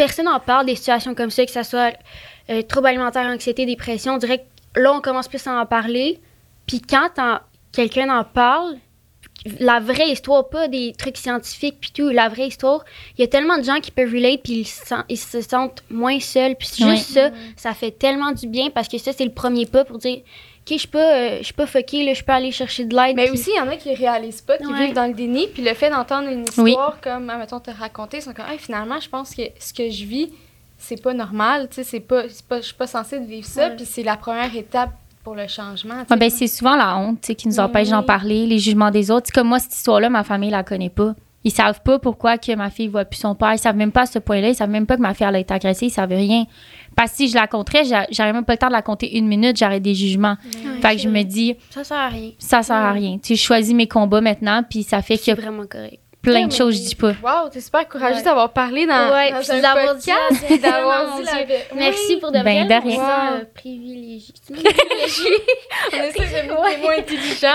personne 0.00 0.24
n'en 0.24 0.40
parle 0.40 0.64
des 0.64 0.76
situations 0.76 1.14
comme 1.14 1.28
ça, 1.30 1.44
que 1.44 1.52
ce 1.52 1.62
soit 1.62 1.92
euh, 2.48 2.62
trouble 2.62 2.86
alimentaire, 2.86 3.26
anxiété, 3.26 3.66
dépression. 3.66 4.14
On 4.14 4.16
dirait 4.16 4.46
que 4.72 4.80
là, 4.80 4.94
on 4.94 5.02
commence 5.02 5.28
plus 5.28 5.46
à 5.46 5.60
en 5.60 5.66
parler. 5.66 6.18
Puis 6.66 6.80
quand 6.80 7.10
quelqu'un 7.70 8.08
en 8.08 8.24
parle, 8.24 8.76
la 9.58 9.78
vraie 9.78 10.08
histoire, 10.08 10.48
pas 10.48 10.68
des 10.68 10.94
trucs 10.96 11.18
scientifiques 11.18 11.76
puis 11.82 11.90
tout, 11.92 12.08
la 12.08 12.30
vraie 12.30 12.48
histoire. 12.48 12.82
Il 13.18 13.20
y 13.20 13.24
a 13.24 13.26
tellement 13.28 13.58
de 13.58 13.62
gens 13.62 13.80
qui 13.80 13.90
peuvent 13.90 14.10
relate 14.10 14.40
puis 14.42 14.52
ils, 14.60 14.64
se 14.64 14.86
sen- 14.86 15.04
ils 15.10 15.18
se 15.18 15.42
sentent 15.42 15.82
moins 15.90 16.18
seuls. 16.18 16.56
Puis 16.56 16.68
juste 16.78 17.10
ça, 17.12 17.30
ça 17.56 17.74
fait 17.74 17.90
tellement 17.90 18.32
du 18.32 18.46
bien 18.46 18.70
parce 18.70 18.88
que 18.88 18.96
ça, 18.96 19.12
c'est 19.12 19.24
le 19.26 19.32
premier 19.32 19.66
pas 19.66 19.84
pour 19.84 19.98
dire, 19.98 20.20
OK, 20.70 20.76
je 20.76 20.78
suis 20.78 20.88
pas, 20.88 20.98
euh, 21.14 21.38
je 21.38 21.44
suis 21.44 21.54
pas 21.54 21.66
fuckée, 21.66 22.04
là, 22.04 22.14
je 22.14 22.22
peux 22.22 22.32
aller 22.32 22.52
chercher 22.52 22.84
de 22.84 22.94
l'aide. 22.94 23.16
Mais 23.16 23.24
puis- 23.24 23.32
aussi, 23.32 23.50
il 23.54 23.58
y 23.58 23.60
en 23.60 23.68
a 23.68 23.76
qui 23.76 23.92
réalisent 23.94 24.40
pas, 24.42 24.56
qui 24.58 24.66
Ouais. 24.66 24.86
vivent 24.86 24.94
dans 24.94 25.06
le 25.06 25.14
déni, 25.14 25.48
puis 25.52 25.62
le 25.62 25.74
fait 25.74 25.90
d'entendre 25.90 26.28
une 26.28 26.44
Oui. 26.58 26.70
histoire 26.70 26.98
comme, 27.00 27.26
mettons, 27.26 27.60
te 27.60 27.70
raconter, 27.70 28.18
ils 28.18 28.22
sont 28.22 28.32
comme, 28.32 28.46
Hey, 28.50 28.58
finalement, 28.58 29.00
je 29.00 29.08
pense 29.08 29.34
que 29.34 29.42
ce 29.58 29.72
que 29.74 29.90
je 29.90 30.04
vis, 30.04 30.30
c'est 30.78 31.02
pas 31.02 31.12
normal, 31.14 31.68
tu 31.68 31.76
sais, 31.76 31.84
c'est 31.84 32.00
pas, 32.00 32.22
c'est 32.28 32.44
pas, 32.46 32.60
je 32.60 32.66
suis 32.66 32.74
pas 32.74 32.86
censée 32.86 33.18
vivre 33.18 33.46
ça, 33.46 33.68
Ouais. 33.68 33.76
puis 33.76 33.84
c'est 33.84 34.02
la 34.02 34.16
première 34.16 34.54
étape 34.56 34.90
pour 35.24 35.34
le 35.34 35.46
changement. 35.48 36.04
Ouais, 36.10 36.16
ben, 36.16 36.30
c'est 36.30 36.46
souvent 36.46 36.76
la 36.76 36.96
honte 36.96 37.20
qui 37.20 37.48
nous 37.48 37.60
empêche 37.60 37.88
d'en 37.90 38.02
parler, 38.02 38.46
les 38.46 38.58
jugements 38.58 38.90
des 38.90 39.10
autres. 39.10 39.26
C'est 39.26 39.34
Comme 39.34 39.48
moi, 39.48 39.58
cette 39.58 39.74
histoire-là, 39.74 40.08
ma 40.08 40.24
famille 40.24 40.50
la 40.50 40.62
connaît 40.64 40.88
pas. 40.88 41.14
Ils 41.42 41.50
savent 41.50 41.80
pas 41.82 41.98
pourquoi 41.98 42.36
que 42.36 42.54
ma 42.54 42.68
fille 42.68 42.88
voit 42.88 43.06
plus 43.06 43.18
son 43.18 43.34
père. 43.34 43.54
Ils 43.54 43.58
savent 43.58 43.76
même 43.76 43.92
pas 43.92 44.02
à 44.02 44.06
ce 44.06 44.18
point-là. 44.18 44.50
Ils 44.50 44.54
savent 44.54 44.68
même 44.68 44.86
pas 44.86 44.96
que 44.96 45.02
ma 45.02 45.14
fille 45.14 45.26
elle 45.26 45.36
a 45.36 45.38
été 45.38 45.54
agressée. 45.54 45.86
Ils 45.86 45.90
savent 45.90 46.10
rien. 46.10 46.44
Parce 46.94 47.12
que 47.12 47.16
si 47.16 47.28
je 47.28 47.34
la 47.34 47.46
compterais, 47.46 47.84
j'a- 47.84 48.06
j'aurais 48.10 48.32
même 48.34 48.44
pas 48.44 48.52
le 48.54 48.58
temps 48.58 48.66
de 48.66 48.72
la 48.72 48.82
compter 48.82 49.16
une 49.16 49.26
minute. 49.26 49.56
J'aurais 49.58 49.80
des 49.80 49.94
jugements. 49.94 50.36
Ouais, 50.44 50.80
fait 50.82 50.96
que 50.96 51.02
je 51.02 51.08
me 51.08 51.22
dis, 51.22 51.56
Ça 51.70 51.82
sert 51.82 51.96
à 51.96 52.08
rien. 52.08 52.30
ça 52.38 52.62
sert 52.62 52.76
à 52.76 52.92
rien. 52.92 53.14
Tu 53.22 53.28
sais, 53.28 53.34
je 53.36 53.42
choisis 53.42 53.74
mes 53.74 53.86
combats 53.88 54.20
maintenant, 54.20 54.62
puis 54.68 54.82
ça 54.82 55.00
fait 55.00 55.14
qu'il 55.16 55.24
C'est 55.24 55.30
y 55.30 55.32
a 55.38 55.40
vraiment 55.50 55.66
correct. 55.66 56.00
Plein 56.22 56.42
Ouais, 56.42 56.46
de 56.48 56.52
choses 56.52 56.76
je 56.76 56.82
dis 56.88 56.94
pas. 56.94 57.12
Wow, 57.22 57.48
t'es 57.50 57.60
super 57.60 57.88
courageuse 57.88 58.18
Ouais. 58.18 58.24
d'avoir 58.24 58.52
parlé 58.52 58.86
dans, 58.86 59.10
Ouais, 59.12 59.30
dans 59.32 59.40
puis 59.40 59.50
un 59.52 59.60
d'avoir 59.60 59.94
dit 59.96 60.06
podcast, 60.10 60.42
la- 60.42 60.46
puis 60.48 60.58
d'avoir 60.58 61.16
dit 61.18 61.24
la 61.24 61.46
Merci 61.74 62.16
pour 62.18 62.30
de 62.30 62.42
Ben, 62.42 62.66
vrai. 62.68 62.80
de 62.80 62.96
Wow. 62.96 63.00
euh, 63.40 63.44
privilégié. 63.54 64.34
On 65.92 66.02
essaie 66.02 66.42
de 66.46 66.48
mots 66.82 66.90
intelligents. 66.90 67.48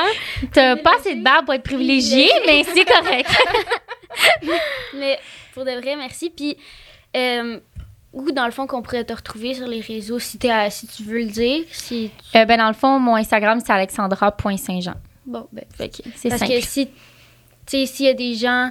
T'as 0.51 0.75
pas 0.77 0.95
assez 0.99 1.15
de 1.15 1.23
barbe 1.23 1.45
pour 1.45 1.53
être 1.53 1.63
privilégié, 1.63 2.29
mais 2.45 2.63
c'est 2.63 2.85
correct. 2.85 3.29
Mais 4.97 5.19
pour 5.53 5.65
de 5.65 5.71
vrai, 5.71 5.95
merci. 5.95 6.29
Puis, 6.29 6.57
euh, 7.15 7.59
où 8.13 8.31
dans 8.31 8.45
le 8.45 8.51
fond 8.51 8.65
qu'on 8.65 8.81
pourrait 8.81 9.03
te 9.03 9.13
retrouver 9.13 9.53
sur 9.53 9.67
les 9.67 9.81
réseaux 9.81 10.19
si, 10.19 10.37
t'es 10.37 10.49
à- 10.49 10.69
si 10.69 10.87
tu 10.87 11.03
veux 11.03 11.19
le 11.19 11.25
dire. 11.25 11.63
Si 11.71 12.09
tu- 12.31 12.37
Euh, 12.37 12.45
ben, 12.45 12.57
dans 12.57 12.67
le 12.67 12.73
fond, 12.73 12.97
mon 12.99 13.15
Instagram, 13.15 13.59
c'est 13.65 13.73
alexandra.saint-jean. 13.73 14.93
Bon, 15.25 15.47
ben, 15.51 15.65
que 15.77 15.85
c'est 16.15 16.29
parce 16.29 16.39
simple. 16.41 16.53
que 16.53 16.61
si, 16.61 16.89
sais, 17.67 17.85
s'il 17.85 18.05
y 18.05 18.09
a 18.09 18.13
des 18.13 18.35
gens 18.35 18.69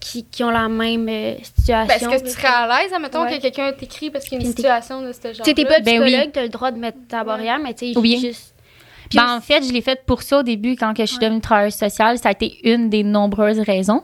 qui, 0.00 0.24
qui 0.24 0.44
ont 0.44 0.50
la 0.50 0.68
même 0.68 1.08
euh, 1.08 1.34
situation. 1.42 1.86
Ben, 1.86 1.94
Est-ce 2.12 2.22
que 2.22 2.28
tu 2.28 2.30
serais 2.34 2.48
à 2.48 2.66
l'aise, 2.66 2.92
admettons, 2.92 3.22
Ouais. 3.22 3.36
que 3.38 3.42
quelqu'un 3.42 3.72
t'écrit 3.72 4.10
parce 4.10 4.24
qu'il 4.26 4.34
y 4.34 4.36
a 4.36 4.44
une 4.46 4.52
Puis 4.52 4.62
situation 4.62 5.00
de 5.00 5.12
ce 5.12 5.32
genre 5.32 5.44
Tu 5.46 5.54
t'es 5.54 5.64
pas 5.64 5.80
Ben 5.80 6.00
oui. 6.02 6.06
psychologue, 6.08 6.30
t'as 6.32 6.42
le 6.42 6.48
droit 6.50 6.70
de 6.70 6.78
mettre 6.78 6.98
ta 7.08 7.24
barrière, 7.24 7.58
mais 7.58 7.72
tu 7.74 7.92
sais, 7.92 7.98
Oui. 7.98 8.18
juste. 8.20 8.54
Puis 9.08 9.18
Ben, 9.18 9.36
en 9.36 9.40
fait, 9.40 9.62
je 9.62 9.70
l'ai 9.72 9.82
fait 9.82 10.02
pour 10.06 10.22
ça 10.22 10.38
au 10.40 10.42
début, 10.42 10.76
quand 10.76 10.92
que 10.94 11.02
je 11.04 11.10
suis 11.10 11.18
devenue 11.18 11.40
travailleuse 11.40 11.74
sociale. 11.74 12.18
Ça 12.18 12.30
a 12.30 12.32
été 12.32 12.58
une 12.68 12.88
des 12.90 13.02
nombreuses 13.02 13.60
raisons. 13.60 14.02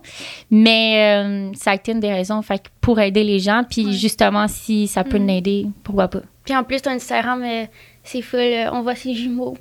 Mais 0.50 1.22
euh, 1.24 1.52
ça 1.54 1.72
a 1.72 1.74
été 1.74 1.92
une 1.92 2.00
des 2.00 2.12
raisons 2.12 2.42
fait 2.42 2.58
que 2.58 2.68
pour 2.80 3.00
aider 3.00 3.24
les 3.24 3.38
gens. 3.38 3.62
Puis 3.68 3.86
Ouais. 3.86 3.92
justement, 3.92 4.46
si 4.48 4.86
ça 4.88 5.04
peut 5.04 5.18
Mm. 5.18 5.26
l'aider, 5.26 5.66
pourquoi 5.84 6.08
pas. 6.08 6.20
Puis 6.44 6.54
en 6.56 6.64
plus, 6.64 6.80
t'as 6.82 6.90
un 6.92 6.96
Instagram, 6.96 7.40
mais 7.40 7.70
c'est 8.02 8.22
full. 8.22 8.40
euh, 8.40 8.70
on 8.72 8.82
voit 8.82 8.94
ses 8.94 9.14
jumeaux. 9.14 9.56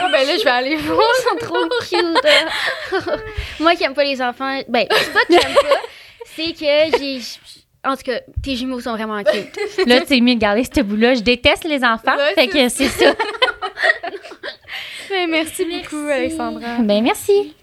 Ah, 0.00 0.08
ben 0.10 0.26
là, 0.26 0.36
je 0.38 0.44
vais 0.44 0.50
aller 0.50 0.76
voir. 0.76 1.00
Ils 1.18 1.22
sont 1.22 1.46
trop 1.46 1.68
cute. 1.88 2.24
hein. 2.24 3.16
Moi 3.60 3.74
qui 3.74 3.84
aime 3.84 3.94
pas 3.94 4.04
les 4.04 4.20
enfants, 4.22 4.60
ben, 4.68 4.86
c'est 4.90 5.12
pas 5.12 5.24
que 5.24 5.32
j'aime 5.32 5.54
pas, 5.54 5.80
c'est 6.34 6.52
que 6.52 6.98
j'ai. 6.98 7.20
En 7.84 7.96
tout 7.96 8.02
cas, 8.02 8.18
tes 8.42 8.56
jumeaux 8.56 8.80
sont 8.80 8.92
vraiment 8.96 9.22
cute. 9.22 9.86
Là, 9.86 10.00
c'est 10.06 10.20
mieux 10.20 10.34
de 10.34 10.40
garder 10.40 10.64
ce 10.64 10.80
bout-là. 10.80 11.14
Je 11.14 11.20
déteste 11.20 11.64
les 11.64 11.84
enfants. 11.84 12.16
Ouais, 12.16 12.34
fait 12.34 12.48
que 12.48 12.68
c'est 12.68 12.88
ça. 12.88 13.14
Ben, 15.08 15.30
merci 15.30 15.64
beaucoup, 15.64 16.02
Merci. 16.02 16.12
Alexandra. 16.12 16.76
Ben, 16.80 17.02
merci. 17.02 17.54